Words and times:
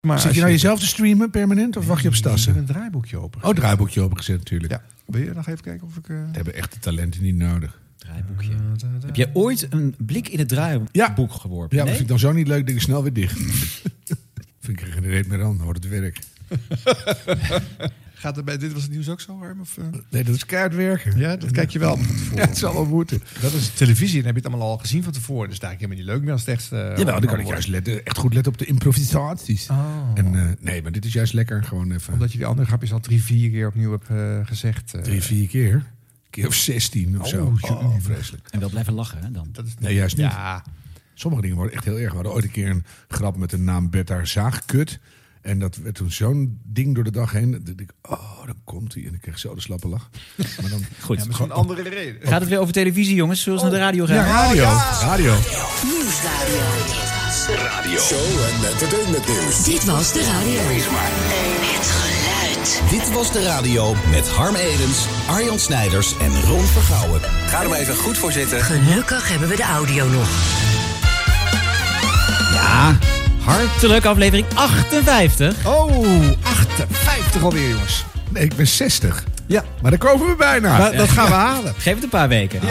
Maar 0.00 0.20
Zit 0.20 0.34
je 0.34 0.40
nou 0.40 0.52
jezelf 0.52 0.80
te 0.80 0.86
streamen 0.86 1.30
permanent 1.30 1.76
of 1.76 1.86
wacht 1.86 2.02
je 2.02 2.08
op 2.08 2.14
Ik 2.14 2.20
heb 2.22 2.30
Stassen? 2.30 2.56
een 2.56 2.64
draaiboekje 2.66 3.16
open. 3.18 3.44
Oh, 3.44 3.54
draaiboekje 3.54 4.00
opengezet 4.00 4.36
natuurlijk. 4.38 4.72
Ja. 4.72 4.82
Wil 5.06 5.22
je 5.22 5.32
nog 5.34 5.48
even 5.48 5.62
kijken 5.64 5.86
of 5.86 5.96
ik... 5.96 6.08
eh, 6.08 6.16
We 6.16 6.28
hebben 6.32 6.54
echte 6.54 6.78
talenten 6.78 7.22
niet 7.22 7.34
nodig. 7.36 7.80
Draaiboekje. 7.96 8.52
Heb 9.06 9.16
jij 9.16 9.30
ooit 9.32 9.66
een 9.70 9.94
blik 9.98 10.28
in 10.28 10.38
het 10.38 10.48
draaiboek 10.48 10.88
Ja. 10.92 11.14
geworpen? 11.28 11.76
Ja, 11.76 11.82
nee? 11.82 11.92
vind 11.92 12.02
ik 12.02 12.08
dan 12.08 12.18
zo 12.18 12.32
niet 12.32 12.46
leuk, 12.48 12.66
denk 12.66 12.78
ik 12.78 12.84
snel 12.84 13.02
weer 13.02 13.12
dicht. 13.12 13.36
vind 14.60 14.80
ik 14.80 14.80
er 14.80 14.92
geen 14.92 15.02
reet 15.06 15.26
meer 15.28 15.42
aan, 15.44 15.56
dan 15.56 15.64
wordt 15.64 15.84
het 15.84 15.92
werk. 15.92 16.18
Gaat 18.20 18.36
er 18.36 18.44
bij 18.44 18.58
Dit 18.58 18.72
Was 18.72 18.82
Het 18.82 18.90
Nieuws 18.90 19.08
ook 19.08 19.20
zo, 19.20 19.38
Harm? 19.38 19.60
Of, 19.60 19.78
eh? 19.78 19.84
Nee, 20.10 20.24
dat 20.24 20.34
is 20.34 20.46
keihard 20.46 20.74
werken. 20.74 21.18
Ja, 21.18 21.36
dat 21.36 21.50
kijk 21.50 21.70
je 21.70 21.78
wel 21.78 21.96
van 21.96 22.06
tevoren. 22.06 22.36
Ja, 22.36 22.46
het 22.48 22.58
zal 22.58 22.72
wel 22.72 22.84
moeten. 22.84 23.22
Dat 23.40 23.52
is 23.52 23.68
televisie, 23.74 24.16
dan 24.16 24.24
heb 24.26 24.34
je 24.34 24.40
het 24.42 24.50
allemaal 24.50 24.70
al 24.70 24.78
gezien 24.78 25.02
van 25.02 25.12
tevoren. 25.12 25.48
Dus 25.48 25.58
daar 25.58 25.70
helemaal 25.72 25.96
niet 25.96 26.04
leuk 26.06 26.22
meer 26.22 26.32
als 26.32 26.40
het 26.40 26.50
echt... 26.50 26.72
eh, 26.72 26.78
Ja, 26.96 27.04
dan 27.04 27.26
kan 27.26 27.40
ik 27.40 27.46
juist 27.46 27.68
letten, 27.68 28.04
echt 28.04 28.18
goed 28.18 28.34
letten 28.34 28.52
op 28.52 28.58
de 28.58 28.64
improvisaties. 28.64 29.68
Oh. 29.70 30.10
En, 30.14 30.34
eh, 30.34 30.46
nee, 30.60 30.82
maar 30.82 30.92
dit 30.92 31.04
is 31.04 31.12
juist 31.12 31.32
lekker. 31.32 31.64
Gewoon 31.64 31.92
even 31.92 32.12
Omdat 32.12 32.32
je 32.32 32.38
die 32.38 32.46
andere 32.46 32.66
grapjes 32.66 32.92
al 32.92 33.00
drie, 33.00 33.22
vier 33.22 33.50
keer 33.50 33.66
opnieuw 33.66 33.90
hebt 33.90 34.08
eh, 34.08 34.46
gezegd. 34.46 34.94
eh. 34.94 35.00
drie, 35.02 35.22
vier 35.22 35.48
keer. 35.48 35.72
Een 35.74 35.82
keer 36.30 36.46
of 36.46 36.54
zestien 36.54 37.20
of 37.20 37.28
zo. 37.28 37.44
Oh, 37.60 37.70
Oh, 37.70 37.94
vreselijk. 38.00 38.48
En 38.50 38.60
wel 38.60 38.68
blijven 38.70 38.92
lachen 38.92 39.22
hè, 39.22 39.30
dan. 39.30 39.48
Dat 39.52 39.66
is 39.66 39.74
Nee, 39.78 39.94
juist 39.94 40.16
niet. 40.16 40.26
Ja, 40.26 40.64
Sommige 41.14 41.42
dingen 41.42 41.56
worden 41.56 41.74
echt 41.74 41.84
heel 41.84 41.98
erg. 41.98 42.08
We 42.08 42.14
hadden 42.14 42.32
ooit 42.32 42.44
een 42.44 42.50
keer 42.50 42.70
een 42.70 42.84
grap 43.08 43.36
met 43.36 43.50
de 43.50 43.58
naam 43.58 43.90
Bertha 43.90 44.24
Zaagkut. 44.24 44.98
En 45.42 45.58
dat 45.58 45.76
werd 45.76 45.94
toen 45.94 46.10
zo'n 46.10 46.60
ding 46.64 46.94
door 46.94 47.04
de 47.04 47.10
dag 47.10 47.32
heen. 47.32 47.50
Dat 47.50 47.80
ik, 47.80 47.90
oh, 48.02 48.46
dan 48.46 48.56
komt 48.64 48.94
hij. 48.94 49.04
En 49.06 49.14
ik 49.14 49.20
kreeg 49.20 49.38
zo 49.38 49.54
de 49.54 49.60
slappe 49.60 49.88
lach. 49.88 50.10
Maar 50.60 50.70
dan, 50.70 50.80
Goed. 51.00 51.18
ja, 51.18 51.24
maar 51.24 51.36
zo'n 51.36 51.50
andere 51.52 51.82
reden. 51.82 52.28
Gaat 52.28 52.40
het 52.40 52.48
weer 52.48 52.58
over 52.58 52.72
televisie, 52.72 53.14
jongens? 53.14 53.42
Zullen 53.42 53.58
we 53.58 53.64
eens 53.64 53.72
naar 53.74 53.80
de 53.92 53.98
radio 53.98 54.06
gaan? 54.06 54.26
ja, 54.26 54.32
radio. 54.46 54.62
Radio. 55.00 55.34
Nieuwsradio. 55.84 56.60
Radio. 57.56 57.98
Show 58.00 58.18
en 58.18 58.68
entertainment 58.72 59.26
nieuws. 59.26 59.64
Dit 59.64 59.84
was 59.84 60.12
de 60.12 60.22
radio. 60.24 60.60
Het 60.60 61.86
geluid. 61.86 62.90
Dit 62.90 63.12
was 63.12 63.32
de 63.32 63.42
radio 63.42 63.94
met 64.10 64.28
Harm 64.28 64.54
Edens, 64.54 65.06
Arjan 65.28 65.58
Snijders 65.58 66.18
en 66.18 66.40
Ron 66.40 66.64
Vergouwen. 66.64 67.20
Ga 67.20 67.62
er 67.62 67.68
maar 67.68 67.78
even 67.78 67.96
goed 67.96 68.18
voor 68.18 68.32
zitten. 68.32 68.60
Gelukkig 68.62 69.28
hebben 69.28 69.48
we 69.48 69.56
de 69.56 69.62
audio 69.62 70.08
nog. 70.08 70.28
Ja, 72.52 72.98
hartelijk 73.44 74.04
aflevering 74.04 74.46
58. 74.54 75.66
Oh, 75.66 76.06
58 76.42 77.42
alweer, 77.42 77.68
jongens. 77.68 78.04
Nee, 78.28 78.44
ik 78.44 78.56
ben 78.56 78.66
60. 78.66 79.24
Ja, 79.46 79.64
Maar 79.82 79.90
daar 79.90 80.00
komen 80.00 80.26
we 80.26 80.34
bijna. 80.36 80.78
maar 80.78 80.96
dat 80.96 81.08
gaan 81.08 81.26
we 81.26 81.32
halen. 81.34 81.74
Geef 81.78 81.94
het 81.94 82.02
een 82.02 82.08
paar 82.08 82.28
weken. 82.28 82.60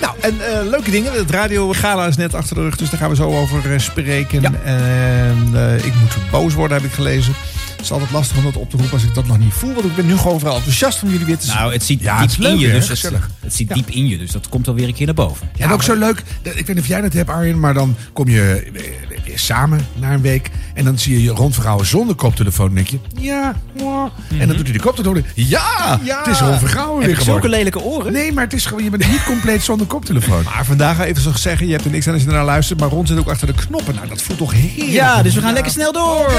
Nou, 0.00 0.14
en 0.20 0.34
eh, 0.40 0.66
leuke 0.68 0.90
dingen. 0.90 1.12
Het 1.12 1.30
radio 1.30 1.72
gala 1.72 2.06
is 2.06 2.16
net 2.16 2.34
achter 2.34 2.56
de 2.56 2.62
rug, 2.62 2.76
dus 2.76 2.90
daar 2.90 3.00
gaan 3.00 3.08
we 3.10 3.16
zo 3.16 3.38
over 3.38 3.72
eh, 3.72 3.78
spreken. 3.78 4.40
Ja. 4.40 4.52
En 4.64 5.50
eh, 5.54 5.84
ik 5.84 5.94
moet 6.00 6.30
boos 6.30 6.54
worden, 6.54 6.76
heb 6.76 6.86
ik 6.86 6.92
gelezen. 6.92 7.34
Het 7.78 7.86
is 7.86 7.92
altijd 7.92 8.10
lastig 8.10 8.36
om 8.36 8.44
dat 8.44 8.56
op 8.56 8.70
te 8.70 8.76
roepen 8.76 8.94
als 8.94 9.02
ik 9.04 9.14
dat 9.14 9.26
nog 9.26 9.38
niet 9.38 9.52
voel. 9.52 9.72
Want 9.74 9.84
ik 9.86 9.94
ben 9.96 10.06
nu 10.06 10.16
gewoon 10.16 10.38
vooral 10.38 10.56
enthousiast 10.56 11.02
om 11.02 11.10
jullie 11.10 11.26
weer 11.26 11.38
te 11.38 11.46
zien. 11.46 11.54
Nou, 11.54 11.72
het 11.72 11.82
zit 11.84 12.00
Ja, 12.00 12.12
diep 12.12 12.20
het 12.20 12.30
is 12.30 12.36
leuk, 12.36 12.52
in 12.52 12.58
je, 12.58 12.70
dus 12.72 12.88
het, 12.88 13.54
zit 13.54 13.74
diep 13.74 13.88
in 13.90 14.08
je, 14.08 14.18
dus 14.18 14.30
dat 14.30 14.48
komt 14.48 14.66
wel 14.66 14.74
weer 14.74 14.88
een 14.88 14.94
keer 14.94 15.06
naar 15.06 15.14
boven. 15.14 15.48
en 15.58 15.70
ook 15.70 15.82
zo 15.82 15.94
leuk. 15.94 16.22
dat- 16.42 16.52
Ik 16.56 16.66
weet 16.66 16.68
niet 16.76 16.78
of 16.84 16.86
jij 16.86 17.00
dat 17.00 17.12
hebt, 17.12 17.30
Arjen. 17.30 17.60
Maar 17.60 17.74
dan 17.74 17.96
kom 18.12 18.28
je 18.28 18.70
eh, 18.74 18.82
weer 19.24 19.38
samen 19.38 19.86
na 19.94 20.12
een 20.12 20.20
week. 20.20 20.50
En 20.74 20.84
dan 20.84 20.98
zie 20.98 21.12
je 21.12 21.22
je 21.22 21.30
rondverhouden 21.30 21.86
zonder 21.86 22.14
koptelefoon. 22.14 22.66
Dan 22.66 22.74
denk 22.74 22.88
je, 22.88 22.98
ja, 23.20 23.54
mwah. 23.76 24.10
En 24.38 24.46
dan 24.48 24.56
doet 24.56 24.66
hij 24.66 24.72
de 24.76 24.80
koptelefoon. 24.82 25.24
Ja, 25.34 26.00
Ja. 26.04 26.18
het 26.18 26.26
is 26.34 26.40
rondverhouden 26.40 26.98
Heb 27.00 27.10
weer 27.10 27.18
ik 27.18 27.24
zulke 27.24 27.48
lelijke 27.48 27.80
oren? 27.80 28.12
Nee, 28.12 28.32
maar 28.32 28.44
het 28.44 28.52
is 28.52 28.66
gewoon, 28.66 28.84
je 28.84 28.90
bent 28.90 29.10
niet 29.10 29.24
compleet 29.24 29.62
zonder 29.62 29.86
koptelefoon. 29.86 30.42
Maar 30.54 30.64
vandaag 30.64 30.96
ga 30.96 31.02
ik 31.04 31.10
even 31.10 31.22
zo 31.22 31.32
zeggen, 31.34 31.66
je 31.66 31.72
hebt 31.72 31.84
er 31.84 31.90
niks 31.90 32.06
aan 32.06 32.12
als 32.12 32.22
je 32.22 32.28
ernaar 32.28 32.44
luistert. 32.44 32.80
Maar 32.80 32.88
Ron 32.88 33.06
zit 33.06 33.18
ook 33.18 33.28
achter 33.28 33.46
de 33.46 33.52
knoppen. 33.52 33.94
Nou, 33.94 34.08
dat 34.08 34.22
voelt 34.22 34.38
toch 34.38 34.52
heerlijk. 34.52 34.90
Ja, 34.90 35.22
dus 35.22 35.34
we 35.34 35.40
gaan 35.40 35.52
lekker 35.52 35.72
snel 35.72 35.92
door. 35.92 36.32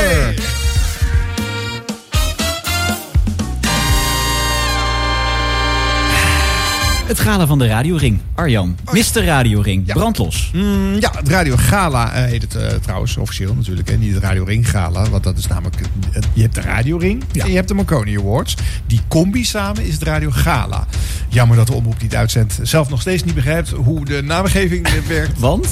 Het 7.10 7.20
gala 7.20 7.48
van 7.48 7.60
de 7.60 7.68
Radioring. 7.68 8.20
Arjan, 8.36 8.78
Mr. 8.92 9.24
Radioring, 9.26 9.84
Ja. 9.88 9.94
brandlos. 9.94 10.52
Mm, 10.54 10.94
ja, 11.00 11.12
het 11.18 11.28
Radio 11.28 11.56
Gala 11.58 12.14
eh, 12.14 12.24
heet 12.24 12.42
het 12.42 12.56
eh, 12.56 12.68
trouwens 12.82 13.18
officieel 13.18 13.54
natuurlijk. 13.56 13.90
En 13.90 14.00
niet 14.00 14.14
het 14.14 14.24
Radio 14.24 14.44
Ring 14.44 14.70
Gala. 14.70 15.10
Want 15.10 15.24
dat 15.24 15.38
is 15.38 15.48
namelijk... 15.48 15.76
eh, 16.14 16.22
je 16.34 16.42
hebt 16.42 16.56
de 16.56 16.62
Radio 16.62 16.98
Ring 16.98 17.24
Ja. 17.32 17.44
en 17.44 17.50
je 17.50 17.56
hebt 17.56 17.68
de 17.68 17.74
Marconi 17.74 18.18
Awards. 18.20 18.56
Die 18.88 19.00
combi 19.08 19.44
samen 19.46 19.86
is 19.86 19.94
het 19.94 20.04
Radio 20.04 20.30
Gala. 20.32 20.88
Jammer 21.30 21.58
dat 21.58 21.68
de 21.68 21.74
omroep 21.74 22.00
die 22.00 22.08
het 22.10 22.18
uitzendt 22.18 22.60
zelf 22.62 22.90
nog 22.90 23.02
steeds 23.02 23.24
niet 23.24 23.36
begrijpt 23.36 23.70
hoe 23.70 24.06
de 24.06 24.22
naamgeving 24.24 24.88
werkt. 25.08 25.40
Want? 25.40 25.68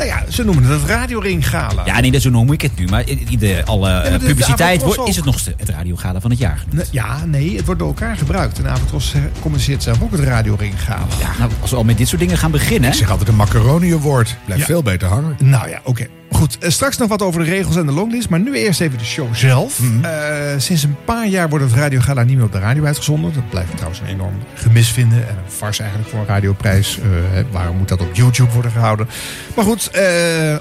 Nou 0.00 0.12
ja, 0.12 0.22
ze 0.28 0.44
noemen 0.44 0.64
het 0.64 0.80
het 0.80 0.90
Radio 0.90 1.18
Ring 1.18 1.48
Gala. 1.48 1.82
Ja, 1.84 2.00
nee, 2.00 2.10
dat 2.10 2.22
zo 2.22 2.30
noem 2.30 2.52
ik 2.52 2.60
het 2.60 2.78
nu. 2.78 2.84
Maar 2.86 3.04
de, 3.38 3.62
alle 3.64 3.88
maar 3.88 4.04
eh, 4.04 4.18
publiciteit 4.18 4.82
wordt, 4.82 5.08
is 5.08 5.16
het 5.16 5.24
nog 5.24 5.44
het 5.56 5.68
radiogala 5.68 6.20
van 6.20 6.30
het 6.30 6.38
jaar 6.38 6.56
genoemd. 6.58 6.76
Nee, 6.76 6.86
Ja, 6.90 7.24
nee, 7.24 7.56
het 7.56 7.64
wordt 7.64 7.80
door 7.80 7.88
elkaar 7.88 8.16
gebruikt. 8.16 8.58
En 8.58 8.68
Avondros 8.70 9.14
eh, 9.14 9.20
communiceert 9.40 9.82
zelf 9.82 10.02
ook 10.02 10.10
het 10.12 10.20
Radio 10.20 10.54
Ring 10.58 10.82
Gala. 10.82 11.06
Ja, 11.20 11.30
nou, 11.38 11.50
als 11.60 11.70
we 11.70 11.76
al 11.76 11.84
met 11.84 11.98
dit 11.98 12.08
soort 12.08 12.20
dingen 12.20 12.38
gaan 12.38 12.50
beginnen. 12.50 12.90
Ik 12.90 12.96
zeg 12.96 13.10
altijd 13.10 13.28
een 13.28 13.36
macaroni 13.36 13.92
award. 13.94 14.36
Blijft 14.44 14.62
Ja. 14.62 14.68
veel 14.68 14.82
beter 14.82 15.08
hangen. 15.08 15.36
Nou 15.38 15.68
ja, 15.68 15.80
oké. 15.84 16.06
Goed, 16.30 16.58
eh, 16.58 16.70
straks 16.70 16.96
nog 16.96 17.08
wat 17.08 17.22
over 17.22 17.44
de 17.44 17.50
regels 17.50 17.76
en 17.76 17.86
de 17.86 17.92
longlist. 17.92 18.28
Maar 18.28 18.40
nu 18.40 18.54
eerst 18.54 18.80
even 18.80 18.98
de 18.98 19.04
show 19.04 19.34
zelf. 19.34 19.80
Eh, 20.02 20.10
sinds 20.56 20.82
een 20.82 20.96
paar 21.04 21.26
jaar 21.26 21.48
wordt 21.48 21.64
het 21.64 21.74
radiogala 21.74 22.22
niet 22.22 22.36
meer 22.36 22.44
op 22.44 22.52
de 22.52 22.58
radio 22.58 22.84
uitgezonden. 22.84 23.32
Dat 23.32 23.48
blijft 23.50 23.70
trouwens 23.70 24.00
een 24.00 24.06
enorm 24.06 24.34
gemis 24.54 24.88
vinden. 24.88 25.28
En 25.28 25.36
een 25.36 25.50
farce 25.50 25.80
eigenlijk 25.80 26.10
voor 26.10 26.20
een 26.20 26.26
radioprijs. 26.26 26.98
Eh, 26.98 27.40
waarom 27.50 27.76
moet 27.76 27.88
dat 27.88 28.00
op 28.00 28.14
YouTube 28.14 28.52
worden 28.52 28.70
gehouden? 28.70 29.08
Maar 29.56 29.64
goed, 29.64 29.90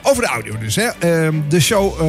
over 0.02 0.24
de 0.24 0.30
audio 0.30 0.58
dus. 0.58 0.76
Hè. 0.76 0.84
Eh, 0.84 1.34
de 1.50 1.60
show 1.60 2.02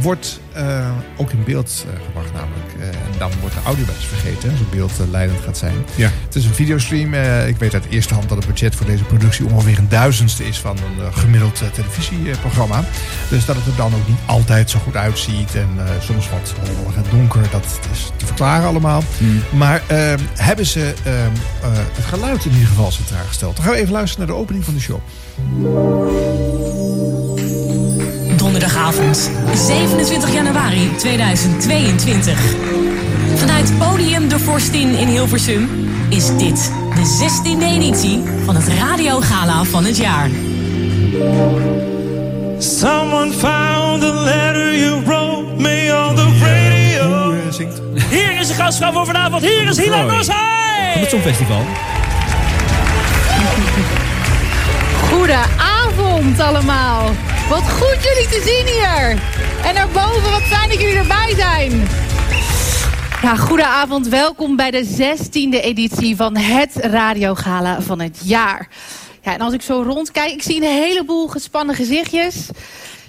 wordt 0.00 0.40
eh, 0.54 0.90
ook 1.16 1.30
in 1.30 1.44
beeld 1.44 1.86
eh, 1.88 2.04
gebracht 2.04 2.32
namelijk. 2.32 2.72
Eh, 2.78 2.86
en 2.86 3.18
dan 3.18 3.30
wordt 3.40 3.54
de 3.54 3.60
audio 3.64 3.84
wel 3.84 3.94
eens 3.94 4.06
vergeten. 4.06 4.50
Als 4.50 4.58
het 4.58 4.70
beeld 4.70 4.92
leidend 5.10 5.40
gaat 5.40 5.58
zijn. 5.58 5.74
Ja. 5.94 6.10
Het 6.24 6.34
is 6.34 6.44
een 6.44 6.54
videostream. 6.54 7.14
Ik 7.46 7.56
weet 7.56 7.74
uit 7.74 7.84
eerste 7.88 8.14
hand 8.14 8.28
dat 8.28 8.38
het 8.38 8.46
budget 8.46 8.74
voor 8.74 8.86
deze 8.86 9.04
productie 9.04 9.46
ongeveer 9.46 9.78
een 9.78 9.88
duizendste 9.88 10.44
is 10.44 10.58
van 10.58 10.76
een 10.76 11.14
gemiddeld 11.14 11.62
televisieprogramma. 11.72 12.84
Dus 13.28 13.44
dat 13.44 13.56
het 13.56 13.66
er 13.66 13.76
dan 13.76 13.94
ook 13.94 14.08
niet 14.08 14.18
altijd 14.26 14.70
zo 14.70 14.78
goed 14.78 14.96
uitziet. 14.96 15.54
En 15.54 15.68
soms 16.00 16.30
wat 16.30 16.54
rommelig 16.64 16.96
en 16.96 17.04
donker. 17.10 17.50
Dat 17.50 17.64
is 17.92 18.10
te 18.16 18.26
verklaren 18.26 18.68
allemaal. 18.68 19.02
Maar 19.52 19.82
eh, 19.86 20.14
hebben 20.36 20.66
ze 20.66 20.94
eh, 21.04 21.26
eh, 21.26 21.32
het 21.92 22.04
geluid 22.04 22.44
in 22.44 22.52
ieder 22.52 22.68
geval 22.68 22.90
centraal 22.90 23.24
gesteld. 23.26 23.56
Dan 23.56 23.64
gaan 23.64 23.74
we 23.74 23.80
even 23.80 23.92
luisteren 23.92 24.26
naar 24.26 24.36
de 24.36 24.42
opening 24.42 24.64
van 24.64 24.74
de 24.74 24.80
show. 24.80 25.00
Donderdagavond, 28.42 29.30
27 29.54 30.32
januari 30.32 30.90
2022. 30.96 32.38
Vanuit 33.34 33.78
Podium 33.78 34.28
de 34.28 34.38
Vorstin 34.38 34.98
in 34.98 35.08
Hilversum 35.08 35.68
is 36.08 36.36
dit 36.36 36.72
de 36.94 37.30
16e 37.30 37.62
editie 37.62 38.22
van 38.44 38.54
het 38.54 38.68
Radio 38.68 39.20
Gala 39.20 39.64
van 39.64 39.84
het 39.84 39.96
jaar. 39.96 40.30
Someone 42.58 43.32
found 43.32 44.00
the 44.00 44.12
letter 44.24 44.76
you 44.76 45.04
wrote 45.04 45.60
me 45.62 46.06
on 46.08 46.16
the 46.16 46.28
radio. 46.40 47.34
Hier 48.10 48.40
is 48.40 48.48
de 48.48 48.54
gastvrouw 48.54 48.92
voor 48.92 49.06
vanavond. 49.06 49.42
Hier 49.42 49.68
is 49.68 49.76
Hila 49.76 50.02
Roy. 50.02 50.16
Bosheim. 50.16 50.92
Van 50.92 51.00
het 51.00 51.10
Songfestival. 51.10 51.62
Goedenavond 55.10 56.40
allemaal. 56.40 57.10
Wat 57.48 57.70
goed 57.70 58.02
jullie 58.02 58.28
te 58.28 58.42
zien 58.44 58.66
hier. 58.66 59.10
En 59.64 59.74
daarboven, 59.74 60.30
wat 60.30 60.42
fijn 60.42 60.68
dat 60.68 60.80
jullie 60.80 60.96
erbij 60.96 61.34
zijn. 61.36 61.88
Ja, 63.22 63.36
goedenavond. 63.36 64.08
Welkom 64.08 64.56
bij 64.56 64.70
de 64.70 64.86
16e 64.86 65.64
editie 65.64 66.16
van 66.16 66.36
het 66.36 66.74
radiogala 66.74 67.80
van 67.80 68.00
het 68.00 68.20
jaar. 68.24 68.68
Ja, 69.22 69.34
en 69.34 69.40
als 69.40 69.52
ik 69.52 69.62
zo 69.62 69.82
rondkijk, 69.82 70.32
ik 70.32 70.42
zie 70.42 70.56
een 70.56 70.82
heleboel 70.82 71.28
gespannen 71.28 71.74
gezichtjes. 71.74 72.48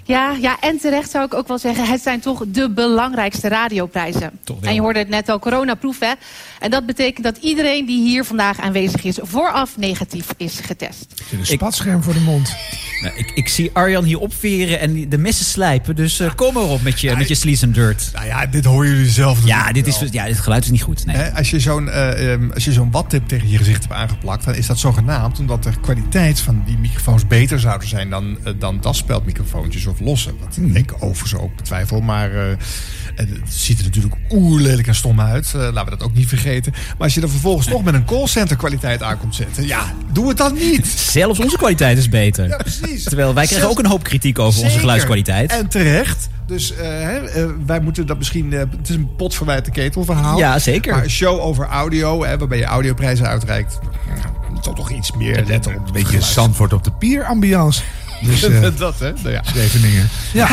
Ja, 0.03 0.35
ja, 0.41 0.59
en 0.59 0.77
terecht 0.77 1.11
zou 1.11 1.25
ik 1.25 1.33
ook 1.33 1.47
wel 1.47 1.57
zeggen, 1.57 1.87
het 1.87 2.01
zijn 2.01 2.19
toch 2.19 2.43
de 2.47 2.69
belangrijkste 2.69 3.47
radioprijzen. 3.47 4.31
Toch. 4.43 4.61
En 4.61 4.73
je 4.73 4.81
hoorde 4.81 4.99
het 4.99 5.09
net 5.09 5.29
al, 5.29 5.39
coronaproof 5.39 5.99
hè. 5.99 6.11
En 6.59 6.71
dat 6.71 6.85
betekent 6.85 7.23
dat 7.23 7.37
iedereen 7.37 7.85
die 7.85 8.07
hier 8.07 8.23
vandaag 8.23 8.59
aanwezig 8.59 9.03
is, 9.03 9.19
vooraf 9.21 9.77
negatief 9.77 10.27
is 10.37 10.59
getest. 10.59 11.05
Een 11.31 11.45
spatscherm 11.45 12.03
voor 12.03 12.13
de 12.13 12.19
mond. 12.19 12.55
Nou, 13.01 13.15
ik, 13.17 13.31
ik 13.31 13.47
zie 13.47 13.69
Arjan 13.73 14.03
hier 14.03 14.19
opveren 14.19 14.79
en 14.79 15.09
de 15.09 15.17
messen 15.17 15.45
slijpen. 15.45 15.95
Dus 15.95 16.19
eh, 16.19 16.35
kom 16.35 16.53
maar 16.53 16.63
op 16.63 16.81
met 16.81 17.01
je, 17.01 17.15
met 17.15 17.27
je 17.27 17.35
sleaze 17.35 17.65
and 17.65 17.75
dirt. 17.75 18.09
Nou 18.13 18.25
ja, 18.25 18.45
dit 18.45 18.65
horen 18.65 18.89
jullie 18.89 19.09
zelf. 19.09 19.45
Ja, 19.45 19.71
dit, 19.71 19.87
is, 19.87 20.03
ja, 20.11 20.25
dit 20.25 20.39
geluid 20.39 20.63
is 20.63 20.69
niet 20.69 20.81
goed. 20.81 21.05
Nee. 21.05 21.29
Als 21.29 21.49
je 21.49 21.59
zo'n 21.59 21.89
als 22.53 22.65
je 22.65 22.71
zo'n 22.71 22.91
wattip 22.91 23.27
tegen 23.27 23.49
je 23.49 23.57
gezicht 23.57 23.81
hebt 23.81 23.93
aangeplakt, 23.93 24.45
dan 24.45 24.55
is 24.55 24.67
dat 24.67 24.79
zogenaamd 24.79 25.39
omdat 25.39 25.63
de 25.63 25.79
kwaliteit 25.81 26.39
van 26.39 26.63
die 26.65 26.77
microfoons 26.77 27.27
beter 27.27 27.59
zouden 27.59 27.87
zijn 27.87 28.09
dan, 28.09 28.37
eh, 28.43 28.53
dan 28.59 28.81
daspeldmicrofoontjes 28.81 29.87
of 29.93 29.99
lossen. 29.99 30.33
Wat 30.39 30.57
ik 30.73 30.93
overigens 30.99 31.35
ook 31.35 31.55
betwijfel. 31.55 32.01
Maar 32.01 32.31
eh, 32.31 32.57
het 33.15 33.29
ziet 33.47 33.77
er 33.79 33.83
natuurlijk 33.83 34.15
oerlelijk 34.29 34.87
en 34.87 34.95
stom 34.95 35.21
uit. 35.21 35.45
Eh, 35.45 35.59
laten 35.61 35.83
we 35.83 35.89
dat 35.89 36.03
ook 36.03 36.13
niet 36.15 36.27
vergeten. 36.27 36.71
Maar 36.71 36.95
als 36.97 37.13
je 37.13 37.21
er 37.21 37.29
vervolgens 37.29 37.67
toch 37.67 37.83
met 37.83 37.93
een 37.93 38.05
callcenter 38.05 38.55
kwaliteit 38.57 39.03
aan 39.03 39.17
komt 39.19 39.35
zetten. 39.35 39.67
Ja, 39.67 39.93
doe 40.11 40.27
het 40.27 40.37
dan 40.37 40.53
niet. 40.53 40.87
Zelfs 40.87 41.39
onze 41.39 41.57
kwaliteit 41.57 41.97
is 41.97 42.09
beter. 42.09 42.47
Ja, 42.47 42.57
precies. 42.57 43.03
Terwijl 43.03 43.33
wij 43.33 43.45
krijgen 43.45 43.55
Zelfs- 43.57 43.71
ook 43.71 43.83
een 43.83 43.91
hoop 43.91 44.03
kritiek 44.03 44.39
over 44.39 44.63
onze 44.63 44.79
geluidskwaliteit. 44.79 45.51
En 45.51 45.67
terecht. 45.67 46.29
Dus 46.47 46.75
eh, 46.75 46.87
hè, 46.87 47.21
wij 47.65 47.79
moeten 47.79 48.07
dat 48.07 48.17
misschien... 48.17 48.53
eh, 48.53 48.59
het 48.59 48.89
is 48.89 48.95
een 48.95 49.15
pot 49.15 49.35
verwijt 49.35 49.65
de 49.65 49.71
ketel 49.71 50.05
verhaal. 50.05 50.37
Ja, 50.37 50.59
zeker. 50.59 50.93
Maar 50.93 51.03
een 51.03 51.09
show 51.09 51.39
over 51.39 51.65
audio, 51.65 52.23
hè, 52.23 52.37
waarbij 52.37 52.57
je 52.57 52.65
audioprijzen 52.65 53.27
uitreikt... 53.27 53.79
ja, 54.15 54.59
toch 54.61 54.75
toch 54.75 54.91
iets 54.91 55.11
meer 55.11 55.43
letten 55.47 55.75
op 55.75 55.87
Een 55.87 55.93
beetje 55.93 56.21
Zandvoort 56.21 56.73
op 56.73 56.83
de 56.83 56.91
pier 56.91 57.23
ambiance. 57.25 57.81
Dus 58.25 58.43
eh 58.49 58.67
dat, 58.77 58.99
hè? 58.99 59.11
Nou 59.11 59.29
ja. 59.29 59.43
Scheveningen. 59.43 60.09
Ja. 60.33 60.47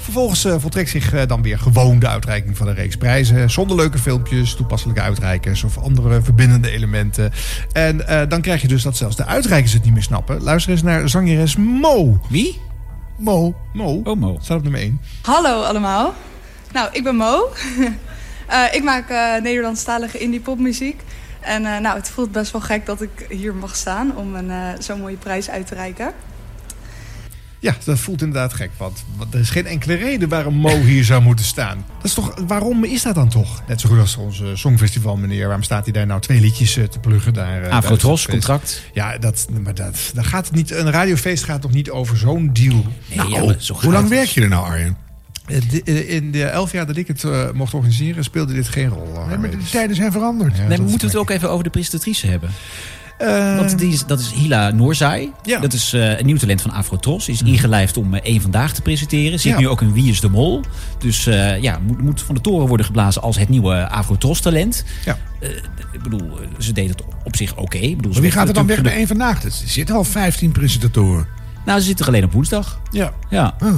Vervolgens 0.00 0.44
eh, 0.44 0.54
voltrekt 0.58 0.90
zich 0.90 1.12
eh, 1.12 1.26
dan 1.26 1.42
weer 1.42 1.58
gewoon 1.58 1.98
de 1.98 2.08
uitreiking 2.08 2.56
van 2.56 2.68
een 2.68 2.74
reeks 2.74 2.96
prijzen. 2.96 3.50
Zonder 3.50 3.76
leuke 3.76 3.98
filmpjes, 3.98 4.54
toepasselijke 4.54 5.02
uitreikers 5.02 5.64
of 5.64 5.78
andere 5.78 6.22
verbindende 6.22 6.70
elementen. 6.70 7.32
En 7.72 8.08
eh, 8.08 8.28
dan 8.28 8.40
krijg 8.40 8.60
je 8.60 8.68
dus 8.68 8.82
dat 8.82 8.96
zelfs 8.96 9.16
de 9.16 9.24
uitreikers 9.24 9.72
het 9.72 9.84
niet 9.84 9.92
meer 9.92 10.02
snappen. 10.02 10.42
Luister 10.42 10.72
eens 10.72 10.82
naar 10.82 11.08
zangeres 11.08 11.56
Mo. 11.56 12.20
Wie? 12.28 12.60
Mo. 13.18 13.54
Mo. 13.72 14.00
Oh, 14.04 14.16
Mo. 14.16 14.38
Staat 14.40 14.56
op 14.56 14.62
nummer 14.62 14.80
1. 14.80 15.00
Hallo 15.22 15.62
allemaal. 15.62 16.14
Nou, 16.72 16.88
ik 16.92 17.04
ben 17.04 17.16
Mo. 17.16 17.48
Eh, 18.46 18.64
ik 18.72 18.82
maak 18.82 19.08
eh 19.08 19.42
Nederlandstalige 19.42 20.18
indie 20.18 20.40
popmuziek. 20.40 21.00
En 21.44 21.64
eh, 21.66 21.80
nou, 21.80 21.96
het 21.96 22.08
voelt 22.08 22.32
best 22.32 22.52
wel 22.52 22.60
gek 22.60 22.86
dat 22.86 23.02
ik 23.02 23.26
hier 23.28 23.54
mag 23.54 23.76
staan 23.76 24.16
om 24.16 24.34
een 24.34 24.50
eh, 24.50 24.68
zo'n 24.78 25.00
mooie 25.00 25.16
prijs 25.16 25.50
uit 25.50 25.66
te 25.66 25.74
reiken. 25.74 26.12
Ja, 27.64 27.76
dat 27.84 27.98
voelt 27.98 28.20
inderdaad 28.22 28.52
gek. 28.52 28.70
Want, 28.76 29.04
want 29.16 29.34
er 29.34 29.40
is 29.40 29.50
geen 29.50 29.66
enkele 29.66 29.94
reden 29.94 30.28
waarom 30.28 30.54
Mo 30.54 30.80
hier 30.80 31.04
zou 31.04 31.22
moeten 31.22 31.44
staan. 31.44 31.84
Dat 31.96 32.04
is 32.04 32.14
toch, 32.14 32.34
waarom 32.46 32.84
is 32.84 33.02
dat 33.02 33.14
dan 33.14 33.28
toch? 33.28 33.62
Net 33.68 33.80
zo 33.80 33.88
goed 33.88 33.98
als 33.98 34.16
onze 34.16 34.50
Songfestival 34.54 35.16
meneer. 35.16 35.44
Waarom 35.44 35.62
staat 35.62 35.84
hij 35.84 35.92
daar 35.92 36.06
nou 36.06 36.20
twee 36.20 36.40
liedjes 36.40 36.76
eh, 36.76 36.84
te 36.84 36.98
pluggen? 36.98 37.32
Daar, 37.32 37.62
eh, 37.62 37.72
Afrotros, 37.72 38.22
het 38.22 38.30
contract. 38.30 38.82
Ja, 38.92 39.18
dat, 39.18 39.46
maar 39.62 39.74
dat, 39.74 40.10
daar 40.14 40.24
gaat 40.24 40.46
het 40.46 40.54
niet. 40.54 40.70
Een 40.70 40.90
radiofeest 40.90 41.44
gaat 41.44 41.60
toch 41.62 41.72
niet 41.72 41.90
over 41.90 42.16
zo'n 42.16 42.50
deal? 42.52 42.86
Nee, 43.14 43.28
ja, 43.28 43.44
maar 43.44 43.54
zo 43.58 43.74
Hoe 43.74 43.92
lang 43.92 44.08
werk 44.08 44.28
je 44.28 44.40
er 44.40 44.48
nou, 44.48 44.66
Arjen? 44.66 44.96
Eh, 45.46 46.08
In 46.14 46.30
de 46.30 46.44
elf 46.44 46.72
jaar 46.72 46.86
dat 46.86 46.96
ik 46.96 47.06
het 47.06 47.24
mocht 47.54 47.74
organiseren, 47.74 48.24
speelde 48.24 48.52
dit 48.54 48.68
geen 48.68 48.88
rol. 48.88 49.24
Nee, 49.28 49.38
maar 49.38 49.50
de 49.50 49.56
tijden 49.70 49.96
zijn 49.96 50.12
veranderd. 50.12 50.52
Ja, 50.56 50.58
Nee, 50.58 50.68
we 50.68 50.76
dat 50.76 50.86
moeten 50.88 51.06
het 51.06 51.16
is 51.16 51.22
ook 51.22 51.30
even 51.30 51.50
over 51.50 51.64
de 51.64 51.70
presentatrice 51.70 52.26
hebben. 52.26 52.50
Eh, 53.18 53.56
Want 53.56 53.78
die 53.78 53.92
is, 53.92 54.06
dat 54.06 54.20
is 54.20 54.32
Hila 54.32 54.70
Noorzai. 54.70 55.32
Ja. 55.42 55.60
Dat 55.60 55.72
is 55.72 55.92
eh, 55.92 56.18
een 56.18 56.26
nieuw 56.26 56.36
talent 56.36 56.62
van 56.62 56.70
Afrotros. 56.70 57.28
Is 57.28 57.42
ingelijfd 57.42 57.96
om 57.96 58.14
eh, 58.14 58.20
één 58.22 58.40
vandaag 58.40 58.72
te 58.74 58.82
presenteren. 58.82 59.40
Zit 59.40 59.52
Ja. 59.52 59.58
nu 59.58 59.68
ook 59.68 59.80
in 59.82 59.92
Wie 59.92 60.10
is 60.10 60.20
de 60.20 60.28
Mol. 60.28 60.60
Dus 60.98 61.26
eh, 61.26 61.62
ja, 61.62 61.78
moet, 61.86 62.00
moet 62.02 62.22
van 62.22 62.34
de 62.34 62.40
toren 62.40 62.66
worden 62.68 62.86
geblazen 62.86 63.22
als 63.22 63.38
het 63.38 63.48
nieuwe 63.48 63.88
Afrotros 63.88 64.40
talent. 64.40 64.84
Ja. 65.04 65.18
Eh, 65.40 65.48
ik 65.92 66.02
bedoel, 66.02 66.20
eh, 66.40 66.46
ze 66.58 66.72
deed 66.72 66.88
het 66.88 67.02
op 67.24 67.36
zich 67.36 67.56
oké. 67.56 67.94
Maar 68.10 68.20
wie 68.20 68.30
gaat 68.30 68.48
er 68.48 68.54
dan 68.54 68.66
weg 68.66 68.82
bij 68.82 68.94
één 68.94 69.06
vandaag? 69.06 69.44
Er 69.44 69.50
zitten 69.64 69.94
al 69.94 70.04
15 70.04 70.52
presentatoren. 70.52 71.26
Nou, 71.66 71.80
ze 71.80 71.86
zitten 71.86 72.06
alleen 72.06 72.24
op 72.24 72.32
woensdag. 72.32 72.80
Ja. 72.94 73.12
Ja. 73.30 73.54
Oh. 73.62 73.72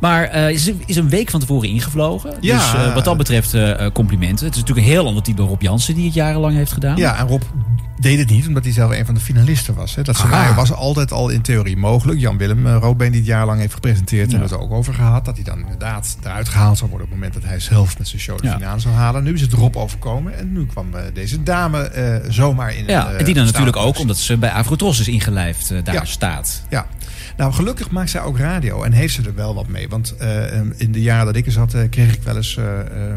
Maar 0.00 0.24
eh, 0.24 0.56
ze 0.56 0.74
is 0.86 0.96
een 0.96 1.08
week 1.08 1.30
van 1.30 1.40
tevoren 1.40 1.68
ingevlogen. 1.68 2.34
Ja. 2.40 2.56
Dus 2.56 2.74
eh, 2.74 2.94
wat 2.94 3.04
dat 3.04 3.16
betreft 3.16 3.54
eh, 3.54 3.84
eh, 3.86 3.92
complimenten. 3.92 4.44
Het 4.46 4.54
is 4.54 4.60
natuurlijk 4.60 4.86
een 4.86 4.92
heel 4.92 5.06
ander 5.06 5.22
type 5.22 5.42
Rob 5.42 5.62
Jansen 5.62 5.94
die 5.94 6.04
het 6.04 6.14
jarenlang 6.14 6.54
heeft 6.54 6.72
gedaan. 6.72 6.96
ja, 6.96 7.16
en 7.18 7.26
Rob 7.26 7.42
deed 7.98 8.18
het 8.18 8.30
niet, 8.30 8.46
omdat 8.46 8.64
hij 8.64 8.72
zelf 8.72 8.90
een 8.90 9.04
van 9.06 9.14
de 9.14 9.20
finalisten 9.20 9.74
was. 9.74 9.94
Hè. 9.94 10.02
Dat 10.02 10.16
scenario 10.16 10.54
was 10.54 10.72
altijd 10.72 11.12
al 11.12 11.28
in 11.28 11.42
theorie 11.42 11.76
mogelijk. 11.76 12.20
Jan-Willem 12.20 12.66
uh, 12.66 12.76
Roodbeen, 12.80 13.10
die 13.10 13.20
het 13.20 13.28
jarenlang 13.28 13.60
heeft 13.60 13.74
gepresenteerd, 13.74 14.30
hebben 14.30 14.48
we 14.48 14.54
het 14.54 14.64
ook 14.64 14.72
over 14.72 14.94
gehad. 14.94 15.24
Dat 15.24 15.34
hij 15.34 15.44
dan 15.44 15.58
inderdaad 15.58 16.16
eruit 16.22 16.48
gehaald 16.48 16.78
zou 16.78 16.90
worden 16.90 17.06
op 17.08 17.12
het 17.12 17.22
moment 17.22 17.40
dat 17.42 17.50
hij 17.50 17.60
zelf 17.60 17.98
met 17.98 18.08
zijn 18.08 18.20
show 18.20 18.38
de 18.40 18.46
Ja. 18.46 18.52
finale 18.52 18.80
zou 18.80 18.94
halen. 18.94 19.22
Nu 19.24 19.34
is 19.34 19.40
het 19.40 19.52
Rob 19.52 19.76
overkomen 19.76 20.38
en 20.38 20.52
nu 20.52 20.66
kwam 20.66 20.86
deze 21.14 21.42
dame 21.42 21.90
zomaar 22.28 22.74
in. 22.76 22.84
Ja, 22.86 23.10
een, 23.10 23.16
en 23.16 23.24
die 23.24 23.34
dan 23.34 23.44
natuurlijk 23.44 23.76
ook 23.76 23.98
omdat 23.98 24.16
ze 24.16 24.36
bij 24.36 24.50
Afrotros 24.50 25.00
is 25.00 25.08
ingelijfd 25.08 25.72
daar 25.84 25.94
Ja. 25.94 26.04
staat. 26.04 26.62
Ja, 26.70 26.86
nou 27.36 27.52
gelukkig 27.52 27.90
maakt 27.90 28.10
zij 28.10 28.20
ook 28.22 28.38
radio 28.40 28.82
en 28.82 28.92
heeft 28.92 29.14
ze 29.14 29.22
er 29.22 29.34
wel 29.34 29.54
wat 29.54 29.68
mee. 29.68 29.88
Want 29.88 30.16
eh, 30.16 30.44
in 30.76 30.92
de 30.92 31.02
jaren 31.02 31.26
dat 31.26 31.36
ik 31.36 31.46
er 31.46 31.52
zat, 31.52 31.74
eh, 31.74 31.88
kreeg 31.90 32.14
ik 32.14 32.22
wel 32.22 32.36
eens 32.36 32.56
eh, 32.56 32.80
eh, 32.80 33.14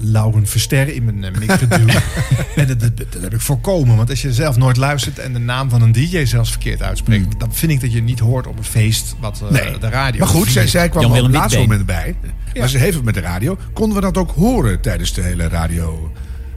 Lauren 0.00 0.46
Verster 0.46 0.88
in 0.94 1.04
mijn 1.04 1.34
mik 1.38 1.52
geduwd. 1.52 2.02
en 2.56 2.66
dat, 2.66 2.80
dat, 2.80 2.96
dat 2.96 3.22
heb 3.22 3.34
ik 3.34 3.40
voorkomen. 3.40 3.96
Want 3.96 4.10
als 4.10 4.22
je 4.22 4.32
zelf 4.32 4.56
nooit 4.56 4.76
luistert 4.76 5.18
en 5.18 5.32
de 5.32 5.38
naam 5.38 5.70
van 5.70 5.82
een 5.82 5.92
DJ 5.92 6.24
zelfs 6.24 6.50
verkeerd 6.50 6.82
uitspreekt, 6.82 7.40
dan 7.40 7.54
vind 7.54 7.72
ik 7.72 7.80
dat 7.80 7.92
je 7.92 8.02
niet 8.02 8.18
hoort 8.18 8.46
op 8.46 8.56
het 8.56 8.66
feest 8.66 9.14
wat 9.20 9.42
eh, 9.42 9.50
Nee. 9.50 9.78
de 9.78 9.88
radio. 9.88 10.18
Maar 10.20 10.28
goed, 10.28 10.48
zij, 10.48 10.66
zij 10.66 10.88
kwam 10.88 11.04
op 11.04 11.12
het 11.12 11.30
laatste 11.30 11.58
moment 11.60 11.86
bij. 11.86 12.16
Maar 12.58 12.68
ze 12.68 12.78
heeft 12.78 12.94
het 12.94 13.04
met 13.04 13.14
de 13.14 13.20
radio. 13.20 13.58
Konden 13.72 13.94
we 13.96 14.02
dat 14.02 14.16
ook 14.16 14.30
horen 14.30 14.80
tijdens 14.80 15.12
de 15.12 15.22
hele 15.22 15.48
radio 15.48 16.12